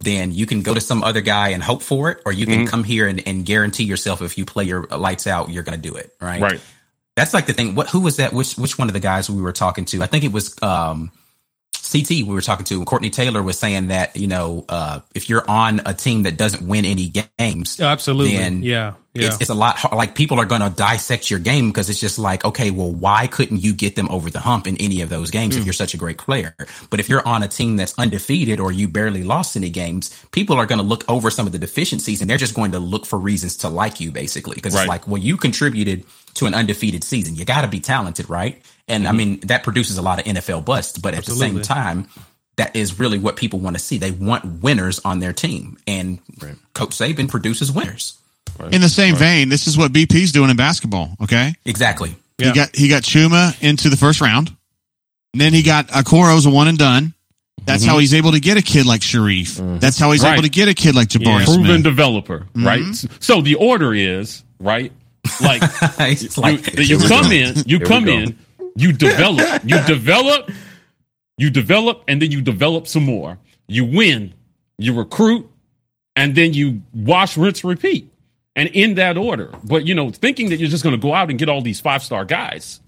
then 0.00 0.32
you 0.32 0.46
can 0.46 0.62
go 0.62 0.74
to 0.74 0.80
some 0.80 1.02
other 1.02 1.20
guy 1.20 1.48
and 1.48 1.62
hope 1.62 1.82
for 1.82 2.10
it, 2.10 2.22
or 2.24 2.32
you 2.32 2.46
can 2.46 2.60
mm-hmm. 2.60 2.66
come 2.66 2.84
here 2.84 3.08
and, 3.08 3.26
and 3.26 3.44
guarantee 3.44 3.84
yourself 3.84 4.22
if 4.22 4.38
you 4.38 4.44
play 4.44 4.64
your 4.64 4.84
lights 4.86 5.26
out, 5.26 5.50
you're 5.50 5.64
going 5.64 5.80
to 5.80 5.88
do 5.88 5.96
it. 5.96 6.14
Right. 6.20 6.40
Right. 6.40 6.60
That's 7.16 7.34
like 7.34 7.46
the 7.46 7.52
thing. 7.52 7.74
What, 7.74 7.88
who 7.88 8.00
was 8.00 8.18
that? 8.18 8.32
Which, 8.32 8.56
which 8.56 8.78
one 8.78 8.86
of 8.88 8.94
the 8.94 9.00
guys 9.00 9.28
we 9.28 9.42
were 9.42 9.52
talking 9.52 9.86
to? 9.86 10.02
I 10.02 10.06
think 10.06 10.22
it 10.22 10.30
was, 10.30 10.60
um, 10.62 11.10
CT 11.90 12.10
we 12.10 12.24
were 12.24 12.40
talking 12.40 12.64
to, 12.66 12.84
Courtney 12.84 13.10
Taylor 13.10 13.42
was 13.42 13.58
saying 13.58 13.88
that, 13.88 14.16
you 14.16 14.26
know, 14.26 14.64
uh, 14.68 15.00
if 15.14 15.28
you're 15.28 15.48
on 15.48 15.80
a 15.86 15.94
team 15.94 16.24
that 16.24 16.36
doesn't 16.36 16.66
win 16.66 16.84
any 16.84 17.12
games, 17.38 17.80
absolutely. 17.80 18.36
Then 18.36 18.62
yeah. 18.62 18.94
Yeah. 19.18 19.28
It's, 19.28 19.40
it's 19.42 19.50
a 19.50 19.54
lot 19.54 19.76
hard. 19.76 19.96
like 19.96 20.14
people 20.14 20.38
are 20.40 20.44
going 20.44 20.60
to 20.60 20.70
dissect 20.70 21.30
your 21.30 21.40
game 21.40 21.68
because 21.68 21.90
it's 21.90 22.00
just 22.00 22.18
like, 22.18 22.44
okay, 22.44 22.70
well, 22.70 22.92
why 22.92 23.26
couldn't 23.26 23.62
you 23.62 23.74
get 23.74 23.96
them 23.96 24.08
over 24.10 24.30
the 24.30 24.40
hump 24.40 24.66
in 24.66 24.76
any 24.78 25.00
of 25.00 25.08
those 25.08 25.30
games 25.30 25.56
mm. 25.56 25.60
if 25.60 25.64
you're 25.64 25.72
such 25.72 25.94
a 25.94 25.96
great 25.96 26.18
player? 26.18 26.54
But 26.90 27.00
if 27.00 27.08
you're 27.08 27.26
on 27.26 27.42
a 27.42 27.48
team 27.48 27.76
that's 27.76 27.98
undefeated 27.98 28.60
or 28.60 28.72
you 28.72 28.88
barely 28.88 29.24
lost 29.24 29.56
any 29.56 29.70
games, 29.70 30.14
people 30.32 30.56
are 30.56 30.66
going 30.66 30.80
to 30.80 30.84
look 30.84 31.04
over 31.08 31.30
some 31.30 31.46
of 31.46 31.52
the 31.52 31.58
deficiencies 31.58 32.20
and 32.20 32.30
they're 32.30 32.38
just 32.38 32.54
going 32.54 32.72
to 32.72 32.78
look 32.78 33.06
for 33.06 33.18
reasons 33.18 33.56
to 33.58 33.68
like 33.68 34.00
you 34.00 34.10
basically. 34.10 34.54
Because 34.54 34.74
right. 34.74 34.82
it's 34.82 34.88
like, 34.88 35.08
well, 35.08 35.18
you 35.18 35.36
contributed 35.36 36.04
to 36.34 36.46
an 36.46 36.54
undefeated 36.54 37.04
season. 37.04 37.34
You 37.34 37.44
got 37.44 37.62
to 37.62 37.68
be 37.68 37.80
talented, 37.80 38.30
right? 38.30 38.62
And 38.86 39.04
mm-hmm. 39.04 39.12
I 39.12 39.16
mean, 39.16 39.40
that 39.40 39.62
produces 39.62 39.98
a 39.98 40.02
lot 40.02 40.18
of 40.18 40.24
NFL 40.24 40.64
busts, 40.64 40.98
but 40.98 41.14
at 41.14 41.24
the 41.24 41.32
same 41.32 41.60
time, 41.62 42.08
that 42.58 42.74
is 42.74 42.98
really 42.98 43.18
what 43.18 43.36
people 43.36 43.60
want 43.60 43.76
to 43.76 43.82
see. 43.82 43.98
They 43.98 44.10
want 44.10 44.62
winners 44.62 44.98
on 45.04 45.20
their 45.20 45.32
team, 45.32 45.78
and 45.86 46.18
right. 46.42 46.56
Coach 46.74 46.90
Saban 46.90 47.28
produces 47.28 47.72
winners. 47.72 48.17
Right. 48.58 48.72
In 48.74 48.80
the 48.80 48.88
same 48.88 49.14
right. 49.14 49.20
vein, 49.20 49.48
this 49.48 49.66
is 49.66 49.76
what 49.76 49.92
BP's 49.92 50.32
doing 50.32 50.50
in 50.50 50.56
basketball. 50.56 51.10
Okay, 51.22 51.54
exactly. 51.64 52.16
Yeah. 52.38 52.48
He 52.48 52.52
got 52.54 52.76
he 52.76 52.88
got 52.88 53.02
Chuma 53.02 53.60
into 53.62 53.88
the 53.88 53.96
first 53.96 54.20
round, 54.20 54.54
and 55.32 55.40
then 55.40 55.52
he 55.52 55.62
got 55.62 55.88
Okoro's 55.88 56.46
a 56.46 56.50
one 56.50 56.68
and 56.68 56.78
done. 56.78 57.14
That's 57.64 57.82
mm-hmm. 57.82 57.90
how 57.90 57.98
he's 57.98 58.14
able 58.14 58.32
to 58.32 58.40
get 58.40 58.56
a 58.56 58.62
kid 58.62 58.86
like 58.86 59.02
Sharif. 59.02 59.56
Mm-hmm. 59.56 59.78
That's 59.78 59.98
how 59.98 60.10
he's 60.12 60.24
able 60.24 60.42
to 60.42 60.48
get 60.48 60.68
a 60.68 60.74
kid 60.74 60.94
like 60.94 61.08
Jabari 61.08 61.40
yeah. 61.40 61.44
Proven 61.44 61.82
developer, 61.82 62.46
right? 62.54 62.80
Mm-hmm. 62.80 63.16
So 63.20 63.40
the 63.42 63.56
order 63.56 63.92
is 63.92 64.44
right. 64.58 64.92
Like, 65.42 65.62
like 66.38 66.78
you, 66.78 66.96
you 66.96 67.08
come 67.08 67.32
in, 67.32 67.56
you 67.66 67.80
come 67.80 68.08
in, 68.08 68.38
you 68.76 68.92
develop, 68.92 69.62
you 69.64 69.82
develop, 69.86 70.50
you 71.36 71.50
develop, 71.50 72.04
and 72.08 72.22
then 72.22 72.30
you 72.30 72.40
develop 72.40 72.86
some 72.86 73.04
more. 73.04 73.38
You 73.66 73.84
win, 73.84 74.34
you 74.78 74.94
recruit, 74.94 75.50
and 76.16 76.34
then 76.34 76.54
you 76.54 76.82
wash, 76.94 77.36
rinse, 77.36 77.64
repeat. 77.64 78.10
And 78.58 78.68
in 78.70 78.94
that 78.96 79.16
order. 79.16 79.52
But, 79.62 79.86
you 79.86 79.94
know, 79.94 80.10
thinking 80.10 80.48
that 80.48 80.56
you're 80.56 80.68
just 80.68 80.82
going 80.82 80.96
to 80.96 81.00
go 81.00 81.14
out 81.14 81.30
and 81.30 81.38
get 81.38 81.48
all 81.48 81.62
these 81.62 81.78
five 81.78 82.02
star 82.02 82.24
guys, 82.24 82.80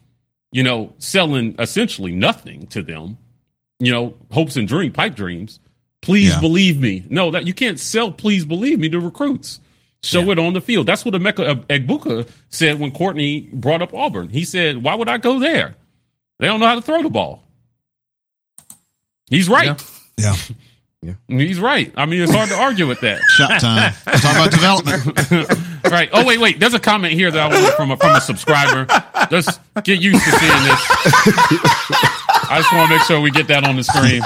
you 0.51 0.65
know, 0.65 0.93
selling 0.99 1.55
essentially 1.61 2.11
nothing 2.11 2.67
to 2.69 2.83
them, 2.83 3.19
you 3.79 3.93
know, 3.93 4.17
hopes 4.33 4.57
and 4.57 4.67
dream, 4.67 4.91
pipe 4.91 5.15
dreams. 5.15 5.61
Please 6.03 6.31
yeah. 6.31 6.41
believe 6.41 6.81
me. 6.81 7.07
No, 7.09 7.31
that 7.31 7.47
you 7.47 7.55
can't 7.55 7.79
sell 7.79 8.11
please 8.11 8.45
believe 8.45 8.81
me 8.81 8.89
to 8.89 8.99
recruits. 8.99 9.61
Show 10.03 10.23
yeah. 10.23 10.33
it 10.33 10.39
on 10.41 10.55
the 10.55 10.61
field. 10.61 10.87
That's 10.87 11.05
what 11.05 11.15
Emeka 11.15 11.49
uh, 11.49 11.55
Egbuka 11.69 12.29
said 12.49 12.81
when 12.81 12.91
Courtney 12.91 13.43
brought 13.53 13.81
up 13.81 13.95
Auburn. 13.95 14.29
He 14.29 14.45
said, 14.45 14.83
Why 14.83 14.97
would 14.97 15.09
I 15.09 15.19
go 15.19 15.39
there? 15.39 15.77
They 16.41 16.49
don't 16.49 16.59
know 16.59 16.67
how 16.67 16.75
to 16.75 16.83
throw 16.83 17.03
the 17.03 17.11
ball. 17.11 17.45
He's 19.29 19.49
right. 19.49 19.81
Yeah. 20.17 20.35
yeah. 20.35 20.55
He's 21.29 21.59
right. 21.59 21.93
I 21.97 22.05
mean, 22.05 22.21
it's 22.21 22.35
hard 22.35 22.51
to 22.51 22.57
argue 22.57 22.87
with 22.87 23.01
that. 23.01 23.23
Shut 23.23 23.59
time. 23.61 23.95
Talk 24.05 24.37
about 24.37 24.51
development. 25.31 25.51
right. 25.91 26.09
Oh 26.13 26.25
wait, 26.25 26.41
wait. 26.41 26.61
There's 26.61 26.75
a 26.75 26.81
comment 26.81 27.15
here 27.15 27.31
that 27.31 27.41
I 27.41 27.63
want 27.63 27.75
from 27.75 27.91
a 27.91 27.97
from 27.97 28.17
a 28.17 28.21
subscriber. 28.21 28.87
Just 29.31 29.61
get 29.85 30.01
used 30.01 30.25
to 30.25 30.31
seeing 30.31 30.65
this. 30.65 30.81
I 32.51 32.59
just 32.59 32.73
want 32.73 32.91
to 32.91 32.97
make 32.97 33.05
sure 33.05 33.21
we 33.21 33.31
get 33.31 33.47
that 33.47 33.63
on 33.63 33.77
the 33.77 33.85
screen. 33.85 34.23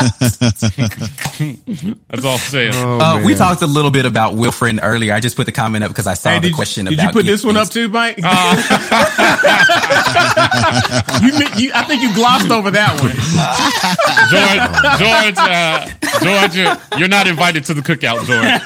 That's 2.09 2.25
all 2.25 2.33
I'm 2.33 2.39
saying. 2.39 2.73
Oh, 2.75 2.99
uh, 2.99 3.23
we 3.23 3.35
talked 3.35 3.61
a 3.61 3.67
little 3.67 3.91
bit 3.91 4.07
about 4.07 4.35
Wilfred 4.35 4.81
earlier. 4.83 5.13
I 5.13 5.21
just 5.21 5.37
put 5.37 5.45
the 5.45 5.53
comment 5.53 5.85
up 5.85 5.91
because 5.91 6.07
I 6.07 6.15
saw 6.15 6.31
hey, 6.31 6.37
the 6.37 6.49
did, 6.49 6.55
question 6.55 6.87
did 6.87 6.95
about. 6.95 7.13
Did 7.13 7.17
you 7.17 7.21
put 7.21 7.27
this 7.27 7.45
one 7.45 7.59
up 7.59 7.69
too, 7.69 7.91
Mike? 7.91 8.19
Uh, 8.23 8.57
you, 11.23 11.33
you, 11.67 11.71
I 11.75 11.85
think 11.85 12.01
you 12.01 12.15
glossed 12.15 12.51
over 12.51 12.71
that 12.71 12.99
one. 12.99 13.13
George, 14.33 14.63
George, 14.99 15.37
uh, 15.37 15.87
George, 16.25 16.57
you're 16.99 17.09
not 17.09 17.27
invited 17.27 17.65
to 17.65 17.75
the 17.75 17.83
cookout, 17.83 18.25
George. 18.25 18.63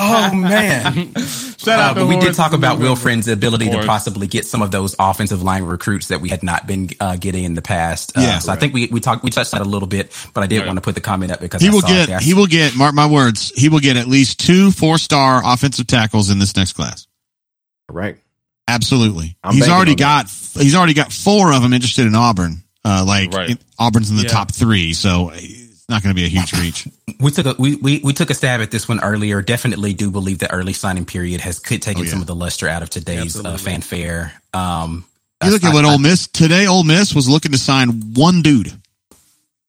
Oh 0.00 0.34
man. 0.34 1.14
Shout 1.58 1.80
out 1.80 1.96
uh, 1.96 2.00
but 2.00 2.08
we 2.08 2.17
did 2.20 2.34
talk 2.34 2.52
about 2.52 2.78
Wilfred's 2.78 3.28
ability 3.28 3.70
to 3.70 3.84
possibly 3.84 4.26
get 4.26 4.46
some 4.46 4.62
of 4.62 4.70
those 4.70 4.94
offensive 4.98 5.42
line 5.42 5.64
recruits 5.64 6.08
that 6.08 6.20
we 6.20 6.28
had 6.28 6.42
not 6.42 6.66
been 6.66 6.90
uh, 7.00 7.16
getting 7.16 7.44
in 7.44 7.54
the 7.54 7.62
past. 7.62 8.16
Uh, 8.16 8.20
yeah, 8.20 8.38
so 8.38 8.48
right. 8.48 8.56
I 8.56 8.60
think 8.60 8.74
we 8.74 8.86
we 8.86 9.00
talked 9.00 9.22
we 9.22 9.30
touched 9.30 9.52
that 9.52 9.60
a 9.60 9.64
little 9.64 9.88
bit, 9.88 10.12
but 10.34 10.42
I 10.42 10.46
did 10.46 10.58
right. 10.58 10.66
want 10.66 10.76
to 10.76 10.80
put 10.80 10.94
the 10.94 11.00
comment 11.00 11.32
up 11.32 11.40
because 11.40 11.62
he 11.62 11.68
I 11.68 11.70
will 11.70 11.82
get 11.82 12.22
he 12.22 12.34
will 12.34 12.46
get 12.46 12.76
mark 12.76 12.94
my 12.94 13.06
words 13.06 13.50
he 13.54 13.68
will 13.68 13.80
get 13.80 13.96
at 13.96 14.06
least 14.06 14.40
two 14.40 14.70
four 14.70 14.98
star 14.98 15.42
offensive 15.44 15.86
tackles 15.86 16.30
in 16.30 16.38
this 16.38 16.56
next 16.56 16.74
class. 16.74 17.06
Right. 17.90 18.18
Absolutely. 18.66 19.36
I'm 19.42 19.54
he's 19.54 19.68
already 19.68 19.94
got 19.94 20.26
that. 20.26 20.62
he's 20.62 20.74
already 20.74 20.94
got 20.94 21.12
four 21.12 21.52
of 21.52 21.62
them 21.62 21.72
interested 21.72 22.06
in 22.06 22.14
Auburn. 22.14 22.62
Uh, 22.84 23.04
like 23.06 23.32
right. 23.32 23.50
in, 23.50 23.58
Auburn's 23.78 24.10
in 24.10 24.16
the 24.16 24.22
yeah. 24.22 24.28
top 24.28 24.52
three, 24.52 24.92
so 24.92 25.30
it's 25.34 25.57
not 25.88 26.02
going 26.02 26.14
to 26.14 26.20
be 26.20 26.24
a 26.24 26.28
huge 26.28 26.52
reach. 26.52 26.88
we 27.20 27.30
took 27.30 27.46
a 27.46 27.54
we, 27.60 27.76
we 27.76 28.00
we 28.04 28.12
took 28.12 28.30
a 28.30 28.34
stab 28.34 28.60
at 28.60 28.70
this 28.70 28.88
one 28.88 29.00
earlier. 29.02 29.42
Definitely 29.42 29.94
do 29.94 30.10
believe 30.10 30.38
the 30.38 30.50
early 30.52 30.72
signing 30.72 31.06
period 31.06 31.40
has 31.40 31.58
could 31.58 31.82
taken 31.82 32.02
oh, 32.02 32.04
yeah. 32.04 32.10
some 32.10 32.20
of 32.20 32.26
the 32.26 32.34
luster 32.34 32.68
out 32.68 32.82
of 32.82 32.90
today's 32.90 33.42
uh, 33.42 33.56
fanfare. 33.56 34.32
Um, 34.52 35.04
you 35.44 35.50
look 35.50 35.64
at 35.64 35.72
what 35.72 35.84
I, 35.84 35.92
Ole 35.92 35.98
Miss 35.98 36.26
today. 36.26 36.66
Ole 36.66 36.84
Miss 36.84 37.14
was 37.14 37.28
looking 37.28 37.52
to 37.52 37.58
sign 37.58 38.14
one 38.14 38.42
dude. 38.42 38.72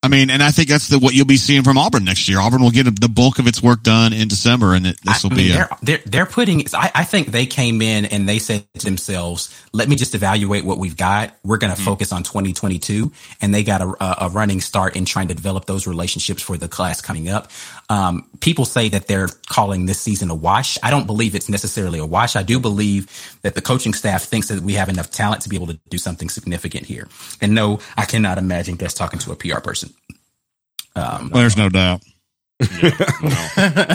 I 0.02 0.08
mean, 0.08 0.30
and 0.30 0.42
I 0.42 0.52
think 0.52 0.70
that's 0.70 0.88
the, 0.88 0.98
what 0.98 1.14
you'll 1.14 1.26
be 1.26 1.36
seeing 1.36 1.64
from 1.64 1.78
Auburn 1.78 2.06
next 2.06 2.30
year. 2.30 2.40
Auburn 2.40 2.62
will 2.62 2.72
get 2.72 2.84
the 3.02 3.10
bulk 3.10 3.38
of 3.38 3.48
its 3.48 3.62
work 3.62 3.84
done 3.84 4.14
in 4.14 4.30
December, 4.30 4.74
and 4.74 4.86
this 4.86 5.24
will 5.24 5.30
be. 5.30 5.52
They're, 5.52 5.66
a, 5.66 5.78
they're, 5.82 6.02
they're 6.06 6.26
putting. 6.26 6.66
I, 6.74 6.90
I, 6.96 7.04
think 7.04 7.28
they 7.28 7.46
came 7.46 7.82
in 7.82 8.06
and 8.06 8.28
they 8.28 8.40
said 8.40 8.66
to 8.76 8.86
themselves, 8.86 9.54
"Let 9.74 9.90
me 9.90 9.98
just 9.98 10.16
evaluate 10.16 10.64
what 10.64 10.78
we've 10.78 10.96
got. 10.96 11.36
We're 11.44 11.58
going 11.58 11.74
to 11.74 11.76
mm-hmm. 11.76 11.86
focus 11.86 12.14
on 12.14 12.24
2022." 12.24 13.12
And 13.42 13.54
they 13.54 13.62
got 13.62 13.82
a, 13.82 14.26
a, 14.26 14.30
running 14.30 14.62
start 14.62 14.96
in 14.96 15.04
trying 15.04 15.28
to 15.28 15.34
develop 15.34 15.66
those 15.66 15.86
relationships 15.86 16.42
for 16.42 16.56
the 16.56 16.70
class 16.70 17.02
coming 17.02 17.28
up. 17.28 17.52
Um, 17.90 18.26
people 18.40 18.64
say 18.64 18.88
that 18.88 19.08
they're 19.08 19.28
calling 19.50 19.86
this 19.86 20.00
season 20.00 20.30
a 20.30 20.36
wash. 20.36 20.78
I 20.82 20.92
don't 20.92 21.08
believe 21.08 21.36
it's 21.36 21.50
necessarily 21.50 22.00
a 22.00 22.06
wash. 22.06 22.38
I 22.38 22.44
do 22.44 22.58
believe 22.58 23.10
that 23.42 23.56
the 23.56 23.62
coaching 23.62 23.94
staff 23.94 24.24
thinks 24.24 24.48
that 24.50 24.62
we 24.62 24.74
have 24.74 24.90
enough 24.90 25.12
talent 25.12 25.42
to 25.44 25.50
be 25.50 25.56
able 25.56 25.68
to 25.68 25.80
do 25.90 25.98
something 25.98 26.30
significant 26.30 26.86
here. 26.86 27.08
And 27.42 27.56
no, 27.56 27.80
I 27.98 28.06
cannot 28.06 28.38
imagine 28.38 28.76
Gus 28.76 28.94
talking 28.94 29.20
to 29.20 29.32
a 29.32 29.36
PR 29.36 29.60
person. 29.60 29.94
Um, 30.96 31.30
well, 31.30 31.42
there's 31.42 31.58
no 31.58 31.70
doubt. 31.70 32.04
Yeah, 32.60 32.68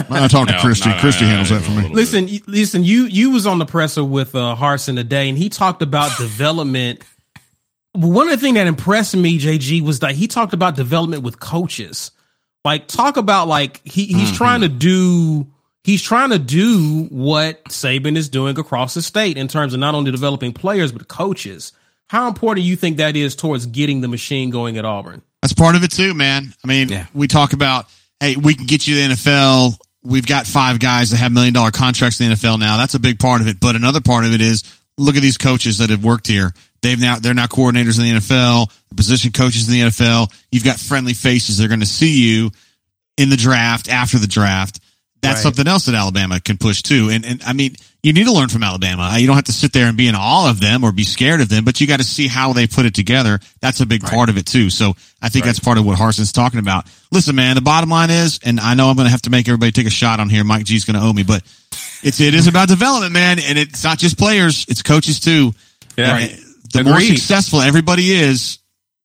I 0.09 0.27
talked 0.29 0.49
to 0.49 0.57
Christy. 0.59 0.89
No, 0.89 0.97
Christy 0.99 1.25
handles 1.25 1.49
that 1.49 1.61
for 1.61 1.71
me. 1.71 1.93
Listen, 1.93 2.27
listen. 2.47 2.83
You 2.83 3.03
you 3.05 3.29
was 3.29 3.45
on 3.45 3.59
the 3.59 3.65
presser 3.65 4.03
with 4.03 4.33
uh, 4.33 4.55
Harsin 4.57 4.95
today, 4.95 5.29
and 5.29 5.37
he 5.37 5.49
talked 5.49 5.83
about 5.83 6.17
development. 6.17 7.03
One 7.91 8.27
of 8.27 8.31
the 8.31 8.43
things 8.43 8.55
that 8.55 8.65
impressed 8.65 9.15
me, 9.15 9.39
JG, 9.39 9.81
was 9.81 9.99
that 9.99 10.15
he 10.15 10.27
talked 10.27 10.53
about 10.53 10.75
development 10.75 11.21
with 11.21 11.39
coaches. 11.39 12.11
Like, 12.63 12.87
talk 12.87 13.17
about 13.17 13.47
like 13.47 13.81
he 13.85 14.07
he's 14.07 14.29
mm-hmm. 14.29 14.35
trying 14.35 14.61
to 14.61 14.69
do 14.69 15.45
he's 15.85 16.01
trying 16.01 16.31
to 16.31 16.39
do 16.39 17.03
what 17.11 17.63
Saban 17.65 18.17
is 18.17 18.27
doing 18.27 18.57
across 18.57 18.95
the 18.95 19.03
state 19.03 19.37
in 19.37 19.47
terms 19.47 19.75
of 19.75 19.79
not 19.79 19.93
only 19.93 20.11
developing 20.11 20.51
players 20.51 20.91
but 20.91 21.07
coaches. 21.07 21.73
How 22.07 22.27
important 22.27 22.63
do 22.63 22.69
you 22.69 22.75
think 22.75 22.97
that 22.97 23.15
is 23.15 23.35
towards 23.35 23.67
getting 23.67 24.01
the 24.01 24.07
machine 24.07 24.49
going 24.49 24.77
at 24.77 24.85
Auburn? 24.85 25.21
That's 25.41 25.53
part 25.53 25.75
of 25.75 25.83
it 25.83 25.91
too, 25.91 26.15
man. 26.15 26.53
I 26.63 26.67
mean, 26.67 26.89
yeah. 26.89 27.05
we 27.13 27.27
talk 27.27 27.53
about, 27.53 27.85
hey, 28.19 28.35
we 28.35 28.55
can 28.55 28.65
get 28.65 28.87
you 28.87 28.95
the 28.95 29.13
NFL. 29.13 29.77
We've 30.03 30.25
got 30.25 30.47
five 30.47 30.79
guys 30.79 31.11
that 31.11 31.17
have 31.17 31.31
million 31.31 31.53
dollar 31.53 31.71
contracts 31.71 32.19
in 32.19 32.29
the 32.29 32.35
NFL 32.35 32.59
now. 32.59 32.77
That's 32.77 32.95
a 32.95 32.99
big 32.99 33.19
part 33.19 33.41
of 33.41 33.47
it. 33.47 33.59
But 33.59 33.75
another 33.75 34.01
part 34.01 34.25
of 34.25 34.33
it 34.33 34.41
is 34.41 34.63
look 34.97 35.15
at 35.15 35.21
these 35.21 35.37
coaches 35.37 35.77
that 35.77 35.91
have 35.91 36.03
worked 36.03 36.27
here. 36.27 36.51
They've 36.81 36.99
now 36.99 37.17
they're 37.19 37.33
now 37.35 37.45
coordinators 37.45 37.99
in 37.99 38.05
the 38.05 38.19
NFL, 38.19 38.71
position 38.95 39.31
coaches 39.31 39.67
in 39.67 39.73
the 39.73 39.81
NFL. 39.81 40.31
You've 40.51 40.63
got 40.63 40.79
friendly 40.79 41.13
faces. 41.13 41.57
They're 41.57 41.67
going 41.67 41.79
to 41.79 41.85
see 41.85 42.23
you 42.27 42.51
in 43.17 43.29
the 43.29 43.37
draft 43.37 43.87
after 43.89 44.17
the 44.17 44.27
draft 44.27 44.79
that's 45.25 45.37
right. 45.37 45.43
something 45.43 45.67
else 45.67 45.85
that 45.85 45.95
Alabama 45.95 46.39
can 46.39 46.57
push 46.57 46.81
too. 46.81 47.09
And 47.11 47.25
and 47.25 47.43
I 47.43 47.53
mean, 47.53 47.75
you 48.03 48.13
need 48.13 48.25
to 48.25 48.31
learn 48.31 48.49
from 48.49 48.63
Alabama. 48.63 49.15
You 49.17 49.25
don't 49.25 49.35
have 49.35 49.45
to 49.45 49.51
sit 49.51 49.73
there 49.73 49.87
and 49.87 49.97
be 49.97 50.07
in 50.07 50.15
awe 50.15 50.49
of 50.49 50.59
them 50.59 50.83
or 50.83 50.91
be 50.91 51.03
scared 51.03 51.41
of 51.41 51.49
them, 51.49 51.65
but 51.65 51.81
you 51.81 51.87
got 51.87 51.97
to 51.97 52.03
see 52.03 52.27
how 52.27 52.53
they 52.53 52.67
put 52.67 52.85
it 52.85 52.93
together. 52.93 53.39
That's 53.61 53.81
a 53.81 53.85
big 53.85 54.03
right. 54.03 54.13
part 54.13 54.29
of 54.29 54.37
it 54.37 54.45
too. 54.45 54.69
So 54.69 54.95
I 55.21 55.29
think 55.29 55.43
right. 55.43 55.49
that's 55.49 55.59
part 55.59 55.79
of 55.79 55.85
what 55.85 55.97
Harsin's 55.97 56.31
talking 56.31 56.59
about. 56.59 56.85
Listen, 57.11 57.35
man, 57.35 57.55
the 57.55 57.61
bottom 57.61 57.89
line 57.89 58.11
is, 58.11 58.39
and 58.45 58.59
I 58.59 58.75
know 58.75 58.89
I'm 58.89 58.95
going 58.95 59.07
to 59.07 59.11
have 59.11 59.23
to 59.23 59.31
make 59.31 59.47
everybody 59.47 59.71
take 59.71 59.87
a 59.87 59.91
shot 59.91 60.19
on 60.19 60.29
here. 60.29 60.43
Mike 60.43 60.65
G's 60.65 60.85
going 60.85 60.99
to 60.99 61.05
owe 61.05 61.13
me, 61.13 61.23
but 61.23 61.41
it's 62.03 62.19
it 62.19 62.35
is 62.35 62.47
about 62.47 62.67
development, 62.67 63.13
man, 63.13 63.39
and 63.39 63.57
it's 63.57 63.83
not 63.83 63.97
just 63.97 64.19
players; 64.19 64.65
it's 64.69 64.83
coaches 64.83 65.19
too. 65.19 65.53
Yeah. 65.97 66.27
The 66.73 66.81
Agreed. 66.81 66.91
more 66.91 67.01
successful 67.01 67.61
everybody 67.61 68.11
is, 68.11 68.59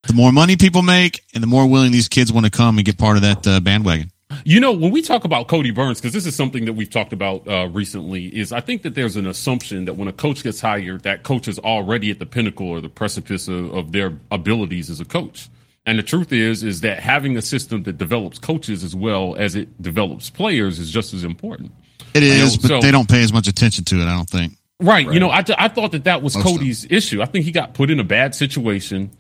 the 0.07 0.13
more 0.13 0.33
money 0.33 0.57
people 0.57 0.83
make, 0.83 1.23
and 1.35 1.43
the 1.43 1.47
more 1.47 1.67
willing 1.67 1.93
these 1.93 2.09
kids 2.09 2.33
want 2.33 2.45
to 2.45 2.51
come 2.51 2.79
and 2.79 2.85
get 2.85 2.99
part 2.99 3.17
of 3.17 3.23
that 3.23 3.47
uh, 3.47 3.61
bandwagon. 3.61 4.11
You 4.45 4.61
know, 4.61 4.73
when 4.73 4.91
we 4.93 5.03
talk 5.03 5.25
about 5.25 5.49
Kodi 5.49 5.75
Burns, 5.75 6.01
because 6.01 6.13
this 6.13 6.27
is 6.27 6.37
something 6.37 6.65
that 6.65 6.75
we've 6.75 6.91
talked 6.91 7.13
about 7.13 7.47
uh, 7.49 7.69
recently, 7.69 8.27
is 8.27 8.53
I 8.53 8.61
think 8.61 8.83
that 8.83 8.95
there's 8.95 9.17
an 9.17 9.27
assumption 9.27 9.87
that 9.87 9.95
when 9.95 10.09
a 10.09 10.13
coach 10.13 10.43
gets 10.43 10.61
hired, 10.61 11.03
that 11.03 11.25
coach 11.25 11.49
is 11.49 11.59
already 11.59 12.11
at 12.11 12.19
the 12.19 12.27
pinnacle 12.27 12.69
or 12.69 12.81
the 12.81 12.89
precipice 12.89 13.49
of, 13.49 13.75
of 13.75 13.93
their 13.93 14.13
abilities 14.31 14.89
as 14.89 15.01
a 15.01 15.05
coach. 15.05 15.49
And 15.85 15.99
the 15.99 16.03
truth 16.03 16.33
is, 16.33 16.63
is 16.63 16.83
that 16.83 17.01
having 17.01 17.37
a 17.37 17.43
system 17.43 17.83
that 17.85 17.99
develops 17.99 18.39
coaches 18.39 18.85
as 18.85 18.95
well 18.95 19.35
as 19.37 19.57
it 19.57 19.83
develops 19.83 20.31
players 20.31 20.79
is 20.79 20.91
just 20.91 21.13
as 21.13 21.25
important. 21.25 21.73
It 22.15 22.23
is, 22.23 22.57
know, 22.57 22.63
but 22.63 22.69
so, 22.69 22.81
they 22.81 22.93
don't 22.93 23.09
pay 23.09 23.23
as 23.23 23.33
much 23.33 23.49
attention 23.49 23.85
to 23.87 23.97
it. 23.97 24.05
I 24.05 24.15
don't 24.15 24.29
think. 24.29 24.55
Right. 24.79 25.07
right. 25.07 25.15
You 25.15 25.21
know, 25.21 25.31
I, 25.31 25.45
I 25.59 25.69
thought 25.69 25.93
that 25.93 26.05
that 26.05 26.23
was 26.23 26.37
Most 26.37 26.47
Kodi's 26.47 26.87
issue. 26.89 27.21
I 27.21 27.27
think 27.27 27.45
he 27.45 27.53
got 27.53 27.75
put 27.75 27.91
in 27.91 27.99
a 27.99 28.05
bad 28.05 28.35
situation, 28.35 29.11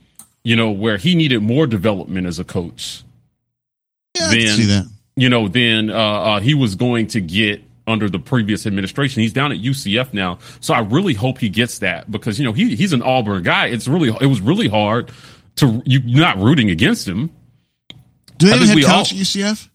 you 0.44 0.54
know, 0.54 0.70
where 0.70 0.96
he 0.96 1.14
needed 1.14 1.42
more 1.42 1.66
development 1.66 2.26
as 2.26 2.38
a 2.38 2.44
coach. 2.44 3.02
Yeah, 4.16 4.28
than, 4.28 4.38
I 4.38 4.46
see 4.46 4.64
that 4.66 4.86
you 5.20 5.28
know, 5.28 5.48
then 5.48 5.90
uh, 5.90 5.94
uh, 5.94 6.40
he 6.40 6.54
was 6.54 6.74
going 6.74 7.08
to 7.08 7.20
get 7.20 7.62
under 7.86 8.08
the 8.08 8.18
previous 8.18 8.66
administration. 8.66 9.22
He's 9.22 9.32
down 9.32 9.52
at 9.52 9.58
UCF 9.58 10.12
now, 10.12 10.38
so 10.60 10.74
I 10.74 10.80
really 10.80 11.14
hope 11.14 11.38
he 11.38 11.48
gets 11.48 11.80
that 11.80 12.10
because 12.10 12.38
you 12.38 12.44
know 12.44 12.52
he 12.52 12.74
he's 12.76 12.92
an 12.92 13.02
Auburn 13.02 13.42
guy. 13.42 13.66
It's 13.66 13.88
really 13.88 14.08
it 14.20 14.26
was 14.26 14.40
really 14.40 14.68
hard 14.68 15.10
to 15.56 15.82
you 15.84 16.00
not 16.00 16.38
rooting 16.38 16.70
against 16.70 17.06
him. 17.06 17.30
Do 18.38 18.46
they 18.46 18.52
have 18.52 18.62
a 18.62 18.66
head 18.66 18.76
coach 18.76 18.88
all, 18.88 19.00
at 19.00 19.06
UCF? 19.08 19.68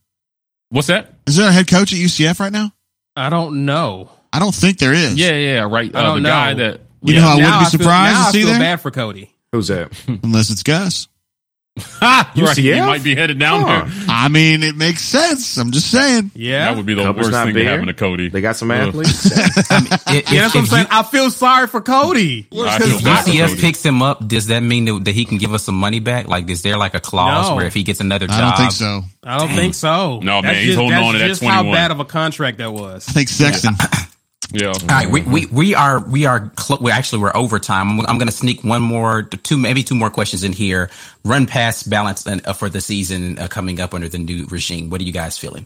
What's 0.70 0.88
that? 0.88 1.14
Is 1.28 1.36
there 1.36 1.50
a 1.50 1.52
head 1.52 1.68
coach 1.68 1.94
at 1.94 2.00
UCF 2.00 2.40
right 2.40 2.52
now? 2.52 2.72
I 3.16 3.30
don't 3.30 3.66
know. 3.66 4.10
I 4.34 4.40
don't 4.40 4.56
think 4.56 4.80
there 4.80 4.94
is. 4.94 5.16
Yeah, 5.16 5.32
yeah, 5.32 5.60
right. 5.62 5.94
Uh, 5.94 6.00
I 6.00 6.04
don't 6.04 6.16
the 6.16 6.22
know. 6.22 6.30
guy 6.30 6.54
that 6.56 6.82
you 7.04 7.14
yeah. 7.14 7.22
know 7.22 7.28
I 7.28 7.36
wouldn't 7.36 7.60
be 7.60 7.78
surprised 7.78 8.18
I 8.18 8.24
feel, 8.24 8.26
to 8.26 8.32
see 8.32 8.44
I 8.44 8.54
feel 8.54 8.60
bad 8.60 8.82
for 8.82 8.92
Kodi. 8.92 9.30
Who's 9.52 9.68
that? 9.68 9.92
Unless 10.08 10.50
it's 10.50 10.64
Gus. 10.64 11.08
Right. 12.02 12.58
He 12.58 12.80
might 12.80 13.04
be 13.04 13.16
headed 13.16 13.38
down 13.40 13.62
huh. 13.62 13.86
there. 13.86 14.06
I 14.08 14.30
mean, 14.30 14.64
it 14.64 14.76
makes 14.76 15.02
sense. 15.02 15.58
I'm 15.58 15.72
just 15.72 15.92
saying. 15.92 16.32
Yeah. 16.34 16.66
That 16.66 16.78
would 16.78 16.86
be 16.86 16.94
the 16.94 17.04
Cupboard's 17.04 17.32
worst 17.32 17.46
thing 17.46 17.56
to 17.56 17.66
happen 17.66 17.88
to 17.88 17.94
Kodi. 17.94 18.32
They 18.32 18.42
got 18.42 18.56
some 18.56 18.72
athletes. 18.72 19.32
I 19.72 19.80
mean, 19.80 19.88
if, 20.20 20.32
yeah, 20.32 20.42
that's 20.42 20.56
what 20.56 20.62
I'm 20.62 20.66
saying. 20.68 20.88
I 20.90 21.04
feel 21.04 21.30
sorry 21.32 21.68
for 21.68 21.82
Kodi. 21.82 22.50
Because 22.50 23.02
UCF 23.02 23.60
picks 23.60 23.84
him 23.84 24.02
up, 24.02 24.26
does 24.26 24.48
that 24.48 24.62
mean 24.62 24.86
that, 24.86 25.06
that, 25.06 25.12
he 25.12 25.26
can 25.26 25.38
give 25.38 25.54
us 25.54 25.64
some 25.64 25.76
money 25.76 26.00
back? 26.00 26.28
Like, 26.28 26.50
is 26.50 26.62
there 26.62 26.78
like 26.78 26.94
a 26.94 27.02
clause 27.02 27.50
no. 27.50 27.56
where 27.56 27.66
if 27.66 27.74
he 27.74 27.84
gets 27.84 28.00
another 28.00 28.28
job? 28.28 28.38
I 28.38 28.42
don't 28.42 28.58
think 28.58 28.72
so. 28.72 29.02
I 29.24 29.38
don't 29.38 29.48
Dang. 29.48 29.58
think 29.58 29.74
so. 29.76 30.20
No, 30.20 30.42
that's 30.42 30.54
man. 30.54 30.66
He's 30.66 30.76
holding 30.76 30.98
on 30.98 31.14
to 31.14 31.20
that 31.20 31.38
21. 31.38 31.66
how 31.66 31.72
bad 31.72 31.92
of 31.92 32.00
a 32.00 32.06
contract 32.06 32.60
that 32.60 32.72
was. 32.72 33.08
I 33.10 33.12
think 33.12 33.30
Sexton. 33.30 33.76
Yeah. 33.80 33.88
All 34.82 34.88
right. 34.90 35.10
We, 35.10 35.22
we, 35.22 35.46
we 35.48 35.76
are, 35.76 36.00
we 36.00 36.26
are, 36.26 36.52
cl- 36.58 36.80
we 36.82 36.92
actually, 36.92 37.22
we're 37.22 37.36
overtime. 37.36 38.00
I'm, 38.00 38.06
I'm 38.06 38.18
going 38.18 38.28
to 38.28 38.36
sneak 38.36 38.64
one 38.64 38.82
more, 38.82 39.24
two, 39.24 39.58
maybe 39.58 39.84
two 39.84 39.96
more 39.96 40.10
questions 40.10 40.44
in 40.44 40.54
here. 40.54 40.90
Run 41.24 41.46
pass 41.46 41.84
balance 41.84 42.26
uh, 42.28 42.54
for 42.54 42.70
the 42.70 42.82
season 42.82 43.40
uh, 43.40 43.48
coming 43.48 43.80
up 43.80 43.94
under 43.94 44.08
the 44.08 44.20
new 44.20 44.46
regime. 44.46 44.90
What 44.90 45.02
are 45.02 45.04
you 45.04 45.12
guys 45.12 45.38
feeling? 45.38 45.66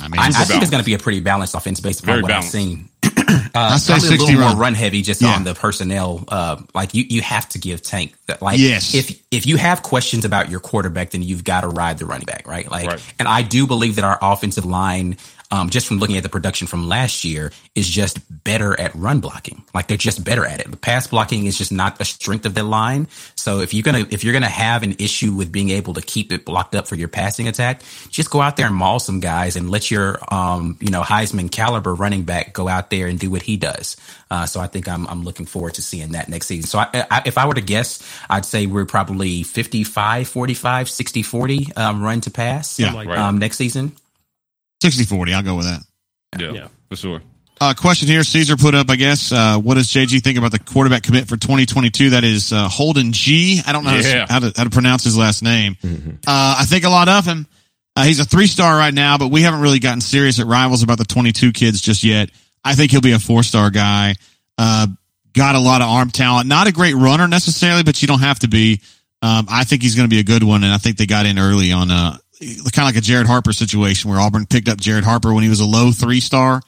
I 0.00 0.08
mean, 0.08 0.20
I, 0.20 0.28
I 0.28 0.44
think 0.44 0.62
it's 0.62 0.70
going 0.70 0.82
to 0.82 0.86
be 0.86 0.94
a 0.94 0.98
pretty 0.98 1.20
balanced 1.20 1.54
offense 1.54 1.80
based 1.80 2.00
upon 2.00 2.14
Very 2.14 2.22
what 2.22 2.28
balanced. 2.28 2.54
I've 2.54 2.62
seen. 2.62 2.88
uh, 3.04 3.48
I 3.54 3.76
say 3.76 3.94
a 3.94 4.10
little 4.10 4.26
run. 4.26 4.38
more 4.38 4.56
run 4.56 4.74
heavy 4.74 5.02
just 5.02 5.20
yeah. 5.20 5.34
on 5.34 5.44
the 5.44 5.54
personnel. 5.54 6.24
Uh, 6.28 6.62
like 6.74 6.94
you, 6.94 7.04
you 7.08 7.20
have 7.22 7.48
to 7.50 7.58
give 7.58 7.82
Tank 7.82 8.14
that. 8.26 8.40
Like, 8.40 8.58
yes. 8.58 8.94
if 8.94 9.22
if 9.30 9.46
you 9.46 9.56
have 9.56 9.82
questions 9.82 10.24
about 10.24 10.48
your 10.48 10.60
quarterback, 10.60 11.10
then 11.10 11.22
you've 11.22 11.44
got 11.44 11.62
to 11.62 11.68
ride 11.68 11.98
the 11.98 12.06
running 12.06 12.26
back, 12.26 12.46
right? 12.46 12.70
Like, 12.70 12.86
right. 12.86 13.14
and 13.18 13.28
I 13.28 13.42
do 13.42 13.66
believe 13.66 13.96
that 13.96 14.04
our 14.04 14.18
offensive 14.22 14.64
line 14.64 15.16
um, 15.50 15.70
just 15.70 15.86
from 15.86 15.98
looking 15.98 16.16
at 16.16 16.22
the 16.22 16.28
production 16.28 16.66
from 16.66 16.88
last 16.88 17.24
year, 17.24 17.52
is 17.74 17.88
just 17.88 18.18
better 18.44 18.78
at 18.78 18.94
run 18.94 19.20
blocking. 19.20 19.62
Like 19.74 19.88
they're 19.88 19.96
just 19.96 20.24
better 20.24 20.44
at 20.44 20.60
it. 20.60 20.70
The 20.70 20.76
pass 20.76 21.06
blocking 21.06 21.46
is 21.46 21.58
just 21.58 21.72
not 21.72 22.00
a 22.00 22.04
strength 22.04 22.46
of 22.46 22.54
their 22.54 22.64
line. 22.64 23.08
So 23.34 23.60
if 23.60 23.74
you're 23.74 23.82
gonna 23.82 24.06
if 24.10 24.24
you're 24.24 24.32
gonna 24.32 24.48
have 24.48 24.82
an 24.82 24.96
issue 24.98 25.32
with 25.32 25.50
being 25.50 25.70
able 25.70 25.94
to 25.94 26.02
keep 26.02 26.32
it 26.32 26.44
blocked 26.44 26.74
up 26.74 26.86
for 26.86 26.94
your 26.94 27.08
passing 27.08 27.48
attack, 27.48 27.82
just 28.08 28.30
go 28.30 28.40
out 28.40 28.56
there 28.56 28.66
and 28.66 28.74
maul 28.74 28.98
some 28.98 29.20
guys 29.20 29.56
and 29.56 29.70
let 29.70 29.90
your 29.90 30.18
um, 30.32 30.76
you 30.80 30.90
know 30.90 31.02
Heisman 31.02 31.50
caliber 31.50 31.94
running 31.94 32.22
back 32.22 32.52
go 32.52 32.68
out 32.68 32.90
there 32.90 33.06
and 33.06 33.18
do 33.18 33.30
what 33.30 33.42
he 33.42 33.56
does. 33.56 33.96
Uh, 34.30 34.46
so 34.46 34.60
I 34.60 34.68
think 34.68 34.88
I'm 34.88 35.06
I'm 35.08 35.24
looking 35.24 35.46
forward 35.46 35.74
to 35.74 35.82
seeing 35.82 36.12
that 36.12 36.28
next 36.28 36.46
season. 36.46 36.68
So 36.68 36.78
I, 36.78 37.06
I, 37.10 37.22
if 37.26 37.36
I 37.36 37.46
were 37.46 37.54
to 37.54 37.60
guess, 37.60 38.00
I'd 38.28 38.46
say 38.46 38.66
we're 38.66 38.86
probably 38.86 39.42
55, 39.42 40.28
45, 40.28 40.88
60, 40.88 41.22
40 41.22 41.72
um, 41.76 42.02
run 42.02 42.20
to 42.22 42.30
pass. 42.30 42.78
Yeah, 42.78 42.92
like 42.92 43.08
um, 43.08 43.38
next 43.38 43.56
season. 43.56 43.92
60, 44.80 45.04
40. 45.04 45.34
I'll 45.34 45.42
go 45.42 45.56
with 45.56 45.66
that. 45.66 45.82
Yeah, 46.38 46.52
yeah. 46.52 46.68
for 46.88 46.96
sure. 46.96 47.22
Uh, 47.62 47.74
question 47.74 48.08
here, 48.08 48.24
Caesar 48.24 48.56
put 48.56 48.74
up, 48.74 48.88
I 48.88 48.96
guess. 48.96 49.32
Uh, 49.32 49.58
what 49.58 49.74
does 49.74 49.88
JG 49.88 50.22
think 50.22 50.38
about 50.38 50.50
the 50.50 50.58
quarterback 50.58 51.02
commit 51.02 51.28
for 51.28 51.36
2022? 51.36 52.10
That 52.10 52.24
is 52.24 52.54
uh, 52.54 52.68
Holden 52.68 53.12
G. 53.12 53.60
I 53.66 53.72
don't 53.72 53.84
know 53.84 53.96
yeah. 53.96 54.24
how, 54.26 54.38
to, 54.38 54.52
how 54.56 54.64
to 54.64 54.70
pronounce 54.70 55.04
his 55.04 55.18
last 55.18 55.42
name. 55.42 55.74
Mm-hmm. 55.74 56.10
Uh, 56.26 56.56
I 56.58 56.64
think 56.64 56.84
a 56.84 56.88
lot 56.88 57.08
of 57.08 57.26
him. 57.26 57.46
Uh, 57.94 58.04
he's 58.04 58.18
a 58.18 58.24
three 58.24 58.46
star 58.46 58.74
right 58.76 58.94
now, 58.94 59.18
but 59.18 59.28
we 59.28 59.42
haven't 59.42 59.60
really 59.60 59.78
gotten 59.78 60.00
serious 60.00 60.40
at 60.40 60.46
rivals 60.46 60.82
about 60.82 60.96
the 60.96 61.04
22 61.04 61.52
kids 61.52 61.82
just 61.82 62.02
yet. 62.02 62.30
I 62.64 62.74
think 62.74 62.92
he'll 62.92 63.02
be 63.02 63.12
a 63.12 63.18
four 63.18 63.42
star 63.42 63.68
guy. 63.68 64.14
Uh, 64.56 64.86
got 65.34 65.54
a 65.54 65.60
lot 65.60 65.82
of 65.82 65.88
arm 65.88 66.10
talent. 66.10 66.46
Not 66.46 66.66
a 66.66 66.72
great 66.72 66.94
runner 66.94 67.28
necessarily, 67.28 67.82
but 67.82 68.00
you 68.00 68.08
don't 68.08 68.20
have 68.20 68.38
to 68.38 68.48
be. 68.48 68.80
Um, 69.20 69.46
I 69.50 69.64
think 69.64 69.82
he's 69.82 69.96
going 69.96 70.08
to 70.08 70.14
be 70.14 70.20
a 70.20 70.24
good 70.24 70.42
one, 70.42 70.64
and 70.64 70.72
I 70.72 70.78
think 70.78 70.96
they 70.96 71.04
got 71.04 71.26
in 71.26 71.38
early 71.38 71.72
on 71.72 71.90
uh, 71.90 72.16
kind 72.40 72.78
of 72.78 72.84
like 72.84 72.96
a 72.96 73.00
Jared 73.00 73.26
Harper 73.26 73.52
situation 73.52 74.10
where 74.10 74.18
Auburn 74.18 74.46
picked 74.46 74.68
up 74.68 74.78
Jared 74.78 75.04
Harper 75.04 75.32
when 75.34 75.42
he 75.42 75.50
was 75.50 75.60
a 75.60 75.66
low 75.66 75.92
three 75.92 76.20
star 76.20 76.62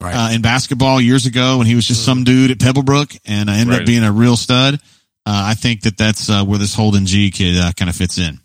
right. 0.00 0.14
uh, 0.14 0.34
in 0.34 0.42
basketball 0.42 1.00
years 1.00 1.26
ago 1.26 1.58
when 1.58 1.66
he 1.66 1.74
was 1.74 1.86
just 1.86 2.04
some 2.04 2.24
dude 2.24 2.50
at 2.50 2.58
Pebblebrook 2.58 3.18
and 3.24 3.48
uh, 3.48 3.52
ended 3.52 3.68
right. 3.68 3.80
up 3.80 3.86
being 3.86 4.04
a 4.04 4.12
real 4.12 4.36
stud. 4.36 4.74
Uh, 4.74 4.78
I 5.26 5.54
think 5.54 5.82
that 5.82 5.96
that's 5.96 6.28
uh, 6.28 6.44
where 6.44 6.58
this 6.58 6.74
Holden 6.74 7.06
G 7.06 7.30
kid 7.30 7.56
uh, 7.56 7.72
kind 7.76 7.88
of 7.88 7.94
fits 7.94 8.18
in. 8.18 8.40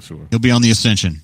Sure. 0.00 0.26
He'll 0.30 0.38
be 0.38 0.50
on 0.50 0.62
the 0.62 0.70
ascension. 0.70 1.20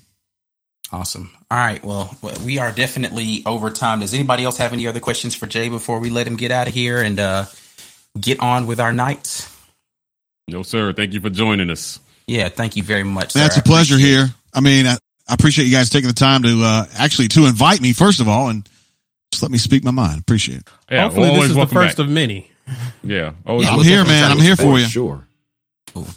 Awesome. 0.91 1.31
All 1.49 1.57
right. 1.57 1.83
Well, 1.83 2.17
we 2.45 2.59
are 2.59 2.71
definitely 2.71 3.43
over 3.45 3.69
time. 3.69 4.01
Does 4.01 4.13
anybody 4.13 4.43
else 4.43 4.57
have 4.57 4.73
any 4.73 4.87
other 4.87 4.99
questions 4.99 5.35
for 5.35 5.47
Jay 5.47 5.69
before 5.69 5.99
we 5.99 6.09
let 6.09 6.27
him 6.27 6.35
get 6.35 6.51
out 6.51 6.67
of 6.67 6.73
here 6.73 7.01
and 7.01 7.17
uh, 7.19 7.45
get 8.19 8.41
on 8.41 8.67
with 8.67 8.81
our 8.81 8.91
nights? 8.91 9.49
No, 10.49 10.63
sir. 10.63 10.91
Thank 10.91 11.13
you 11.13 11.21
for 11.21 11.29
joining 11.29 11.69
us. 11.69 11.99
Yeah, 12.27 12.49
thank 12.49 12.75
you 12.75 12.83
very 12.83 13.03
much. 13.03 13.33
That's 13.33 13.57
a 13.57 13.63
pleasure 13.63 13.97
here. 13.97 14.29
I 14.53 14.59
mean, 14.59 14.87
I, 14.87 14.97
I, 15.27 15.33
appreciate 15.33 15.65
you 15.65 15.71
guys 15.71 15.89
taking 15.89 16.07
the 16.07 16.13
time 16.13 16.43
to 16.43 16.61
uh, 16.63 16.85
actually 16.97 17.29
to 17.29 17.45
invite 17.45 17.81
me 17.81 17.93
first 17.93 18.19
of 18.19 18.27
all, 18.27 18.49
and 18.49 18.67
just 19.31 19.43
let 19.43 19.51
me 19.51 19.57
speak 19.57 19.83
my 19.83 19.91
mind. 19.91 20.19
Appreciate 20.19 20.59
it. 20.59 20.67
Yeah, 20.89 21.03
Hopefully, 21.03 21.29
this 21.29 21.49
is 21.49 21.55
the 21.55 21.67
first 21.67 21.97
back. 21.97 22.05
of 22.05 22.09
many. 22.09 22.51
Yeah, 23.03 23.33
always 23.45 23.67
I'm 23.67 23.79
here, 23.79 24.05
man. 24.05 24.31
I'm 24.31 24.39
here 24.39 24.55
for 24.55 24.79
you. 24.79 24.85
Sure. 24.85 25.27
Cool. 25.93 26.07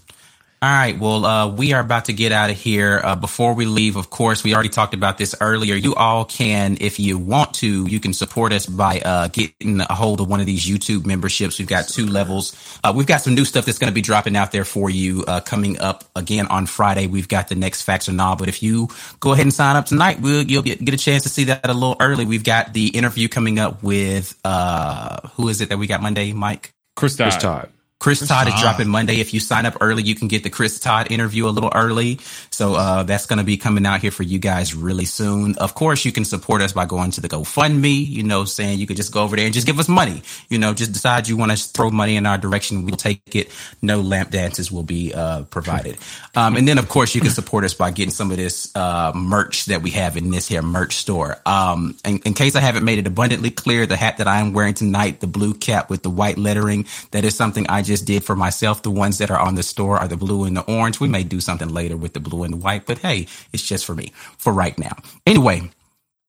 All 0.64 0.70
right. 0.70 0.98
Well, 0.98 1.26
uh, 1.26 1.48
we 1.48 1.74
are 1.74 1.80
about 1.80 2.06
to 2.06 2.14
get 2.14 2.32
out 2.32 2.48
of 2.48 2.56
here. 2.56 2.98
Uh, 3.04 3.16
before 3.16 3.52
we 3.52 3.66
leave, 3.66 3.96
of 3.96 4.08
course, 4.08 4.42
we 4.42 4.54
already 4.54 4.70
talked 4.70 4.94
about 4.94 5.18
this 5.18 5.34
earlier. 5.38 5.74
You 5.74 5.94
all 5.94 6.24
can, 6.24 6.78
if 6.80 6.98
you 6.98 7.18
want 7.18 7.52
to, 7.56 7.86
you 7.86 8.00
can 8.00 8.14
support 8.14 8.50
us 8.50 8.64
by 8.64 8.98
uh, 9.00 9.28
getting 9.28 9.82
a 9.82 9.94
hold 9.94 10.22
of 10.22 10.28
one 10.30 10.40
of 10.40 10.46
these 10.46 10.64
YouTube 10.64 11.04
memberships. 11.04 11.58
We've 11.58 11.68
got 11.68 11.88
two 11.88 12.06
levels. 12.06 12.56
Uh, 12.82 12.94
we've 12.96 13.06
got 13.06 13.20
some 13.20 13.34
new 13.34 13.44
stuff 13.44 13.66
that's 13.66 13.76
going 13.76 13.90
to 13.90 13.94
be 13.94 14.00
dropping 14.00 14.36
out 14.36 14.52
there 14.52 14.64
for 14.64 14.88
you 14.88 15.22
uh, 15.28 15.40
coming 15.40 15.78
up 15.80 16.04
again 16.16 16.46
on 16.46 16.64
Friday. 16.64 17.08
We've 17.08 17.28
got 17.28 17.48
the 17.48 17.56
next 17.56 17.82
facts 17.82 18.08
or 18.08 18.12
not. 18.12 18.38
But 18.38 18.48
if 18.48 18.62
you 18.62 18.88
go 19.20 19.34
ahead 19.34 19.44
and 19.44 19.52
sign 19.52 19.76
up 19.76 19.84
tonight, 19.84 20.22
we'll, 20.22 20.44
you'll 20.44 20.62
get, 20.62 20.82
get 20.82 20.94
a 20.94 20.96
chance 20.96 21.24
to 21.24 21.28
see 21.28 21.44
that 21.44 21.68
a 21.68 21.74
little 21.74 21.96
early. 22.00 22.24
We've 22.24 22.42
got 22.42 22.72
the 22.72 22.86
interview 22.86 23.28
coming 23.28 23.58
up 23.58 23.82
with 23.82 24.34
uh, 24.46 25.28
who 25.34 25.48
is 25.50 25.60
it 25.60 25.68
that 25.68 25.76
we 25.76 25.86
got 25.86 26.00
Monday, 26.00 26.32
Mike? 26.32 26.72
Chris 26.96 27.16
Todd. 27.16 27.32
Chris 27.32 27.42
Todd. 27.42 27.70
Chris, 28.00 28.26
Todd 28.26 28.48
is 28.48 28.60
dropping 28.60 28.88
Monday. 28.88 29.20
If 29.20 29.32
you 29.32 29.40
sign 29.40 29.64
up 29.64 29.78
early, 29.80 30.02
you 30.02 30.14
can 30.14 30.28
get 30.28 30.42
the 30.42 30.50
Chris 30.50 30.78
Todd 30.78 31.10
interview 31.10 31.48
a 31.48 31.48
little 31.48 31.72
early. 31.74 32.18
So 32.50 32.74
uh, 32.74 33.02
that's 33.04 33.24
going 33.24 33.38
to 33.38 33.44
be 33.44 33.56
coming 33.56 33.86
out 33.86 34.02
here 34.02 34.10
for 34.10 34.24
you 34.24 34.38
guys 34.38 34.74
really 34.74 35.06
soon. 35.06 35.56
Of 35.56 35.74
course, 35.74 36.04
you 36.04 36.12
can 36.12 36.26
support 36.26 36.60
us 36.60 36.74
by 36.74 36.84
going 36.84 37.12
to 37.12 37.22
the 37.22 37.28
GoFundMe. 37.28 38.06
You 38.06 38.22
know, 38.22 38.44
saying 38.44 38.78
you 38.78 38.86
could 38.86 38.98
just 38.98 39.10
go 39.10 39.22
over 39.22 39.36
there 39.36 39.46
and 39.46 39.54
just 39.54 39.66
give 39.66 39.78
us 39.78 39.88
money. 39.88 40.22
You 40.50 40.58
know, 40.58 40.74
just 40.74 40.92
decide 40.92 41.28
you 41.28 41.38
want 41.38 41.52
to 41.52 41.56
throw 41.56 41.90
money 41.90 42.16
in 42.16 42.26
our 42.26 42.36
direction. 42.36 42.84
We'll 42.84 42.96
take 42.96 43.22
it. 43.34 43.50
No 43.80 44.02
lamp 44.02 44.30
dances 44.30 44.70
will 44.70 44.82
be 44.82 45.14
uh, 45.14 45.44
provided. 45.44 45.96
Um, 46.36 46.56
and 46.56 46.66
then, 46.66 46.78
of 46.78 46.88
course, 46.88 47.14
you 47.14 47.20
can 47.20 47.30
support 47.30 47.62
us 47.62 47.74
by 47.74 47.92
getting 47.92 48.10
some 48.10 48.32
of 48.32 48.36
this 48.36 48.74
uh, 48.74 49.12
merch 49.14 49.66
that 49.66 49.82
we 49.82 49.90
have 49.90 50.16
in 50.16 50.32
this 50.32 50.48
here 50.48 50.62
merch 50.62 50.96
store. 50.96 51.36
Um, 51.46 51.96
in, 52.04 52.18
in 52.24 52.34
case 52.34 52.56
I 52.56 52.60
haven't 52.60 52.84
made 52.84 52.98
it 52.98 53.06
abundantly 53.06 53.52
clear, 53.52 53.86
the 53.86 53.96
hat 53.96 54.16
that 54.18 54.26
I 54.26 54.40
am 54.40 54.52
wearing 54.52 54.74
tonight, 54.74 55.20
the 55.20 55.28
blue 55.28 55.54
cap 55.54 55.90
with 55.90 56.02
the 56.02 56.10
white 56.10 56.36
lettering, 56.36 56.86
that 57.12 57.24
is 57.24 57.36
something 57.36 57.66
I 57.68 57.82
just 57.82 57.93
just 57.94 58.06
did 58.06 58.24
for 58.24 58.34
myself. 58.34 58.82
The 58.82 58.90
ones 58.90 59.18
that 59.18 59.30
are 59.30 59.38
on 59.38 59.54
the 59.54 59.62
store 59.62 59.98
are 59.98 60.08
the 60.08 60.16
blue 60.16 60.44
and 60.44 60.56
the 60.56 60.62
orange. 60.62 60.98
We 60.98 61.06
may 61.06 61.22
do 61.22 61.40
something 61.40 61.68
later 61.68 61.96
with 61.96 62.12
the 62.12 62.18
blue 62.18 62.42
and 62.42 62.54
the 62.54 62.56
white, 62.56 62.86
but 62.86 62.98
hey, 62.98 63.28
it's 63.52 63.62
just 63.62 63.84
for 63.84 63.94
me 63.94 64.12
for 64.36 64.52
right 64.52 64.76
now. 64.76 64.96
Anyway, 65.24 65.70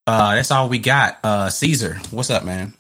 uh, 0.06 0.36
that's 0.36 0.52
all 0.52 0.70
we 0.70 0.78
got. 0.78 1.18
Uh, 1.24 1.50
Caesar, 1.50 1.98
what's 2.12 2.30
up, 2.30 2.46
man? 2.46 2.74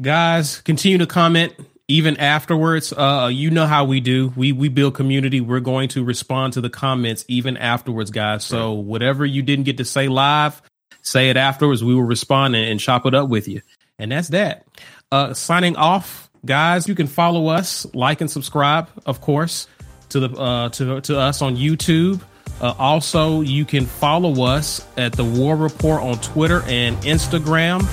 Guys, 0.00 0.60
continue 0.60 0.98
to 0.98 1.06
comment 1.06 1.54
even 1.88 2.16
afterwards. 2.18 2.92
Uh, 2.92 3.28
you 3.32 3.50
know 3.50 3.66
how 3.66 3.84
we 3.84 3.98
do. 3.98 4.32
We 4.36 4.52
we 4.52 4.68
build 4.68 4.94
community. 4.94 5.40
We're 5.40 5.58
going 5.58 5.88
to 5.90 6.04
respond 6.04 6.52
to 6.52 6.60
the 6.60 6.70
comments 6.70 7.24
even 7.26 7.56
afterwards, 7.56 8.12
guys. 8.12 8.44
So 8.44 8.72
whatever 8.72 9.26
you 9.26 9.42
didn't 9.42 9.64
get 9.64 9.78
to 9.78 9.84
say 9.84 10.06
live, 10.06 10.62
say 11.02 11.28
it 11.30 11.36
afterwards. 11.36 11.82
We 11.82 11.96
will 11.96 12.02
respond 12.02 12.54
and, 12.54 12.64
and 12.64 12.78
chop 12.78 13.04
it 13.04 13.14
up 13.14 13.28
with 13.28 13.48
you. 13.48 13.62
And 13.98 14.12
that's 14.12 14.28
that. 14.28 14.64
Uh, 15.10 15.34
signing 15.34 15.74
off 15.74 16.23
guys, 16.44 16.88
you 16.88 16.94
can 16.94 17.06
follow 17.06 17.48
us, 17.48 17.86
like 17.94 18.20
and 18.20 18.30
subscribe, 18.30 18.88
of 19.06 19.20
course, 19.20 19.66
to 20.10 20.20
the 20.20 20.30
uh, 20.30 20.68
to 20.70 21.00
to 21.02 21.18
us 21.18 21.42
on 21.42 21.56
YouTube. 21.56 22.20
Uh, 22.60 22.74
also, 22.78 23.40
you 23.40 23.64
can 23.64 23.84
follow 23.84 24.44
us 24.44 24.86
at 24.96 25.12
the 25.12 25.24
War 25.24 25.56
Report 25.56 26.02
on 26.02 26.18
Twitter 26.20 26.62
and 26.66 26.96
Instagram, 26.98 27.84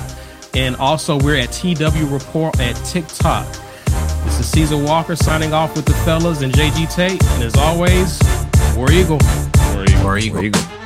and 0.55 0.75
also 0.75 1.17
we're 1.19 1.37
at 1.37 1.51
TW 1.51 2.11
Report 2.11 2.59
at 2.59 2.75
TikTok. 2.85 3.47
This 4.23 4.39
is 4.39 4.49
Caesar 4.51 4.77
Walker 4.77 5.15
signing 5.15 5.53
off 5.53 5.75
with 5.75 5.85
the 5.85 5.93
fellas 6.05 6.41
and 6.41 6.53
JG 6.53 6.93
Tate, 6.93 7.23
and 7.23 7.43
as 7.43 7.55
always, 7.55 8.19
War 8.75 8.91
Eagle. 8.91 9.19
War 9.73 9.83
Eagle. 9.83 10.03
War 10.03 10.17
Eagle. 10.17 10.33
War 10.35 10.45
Eagle. 10.45 10.80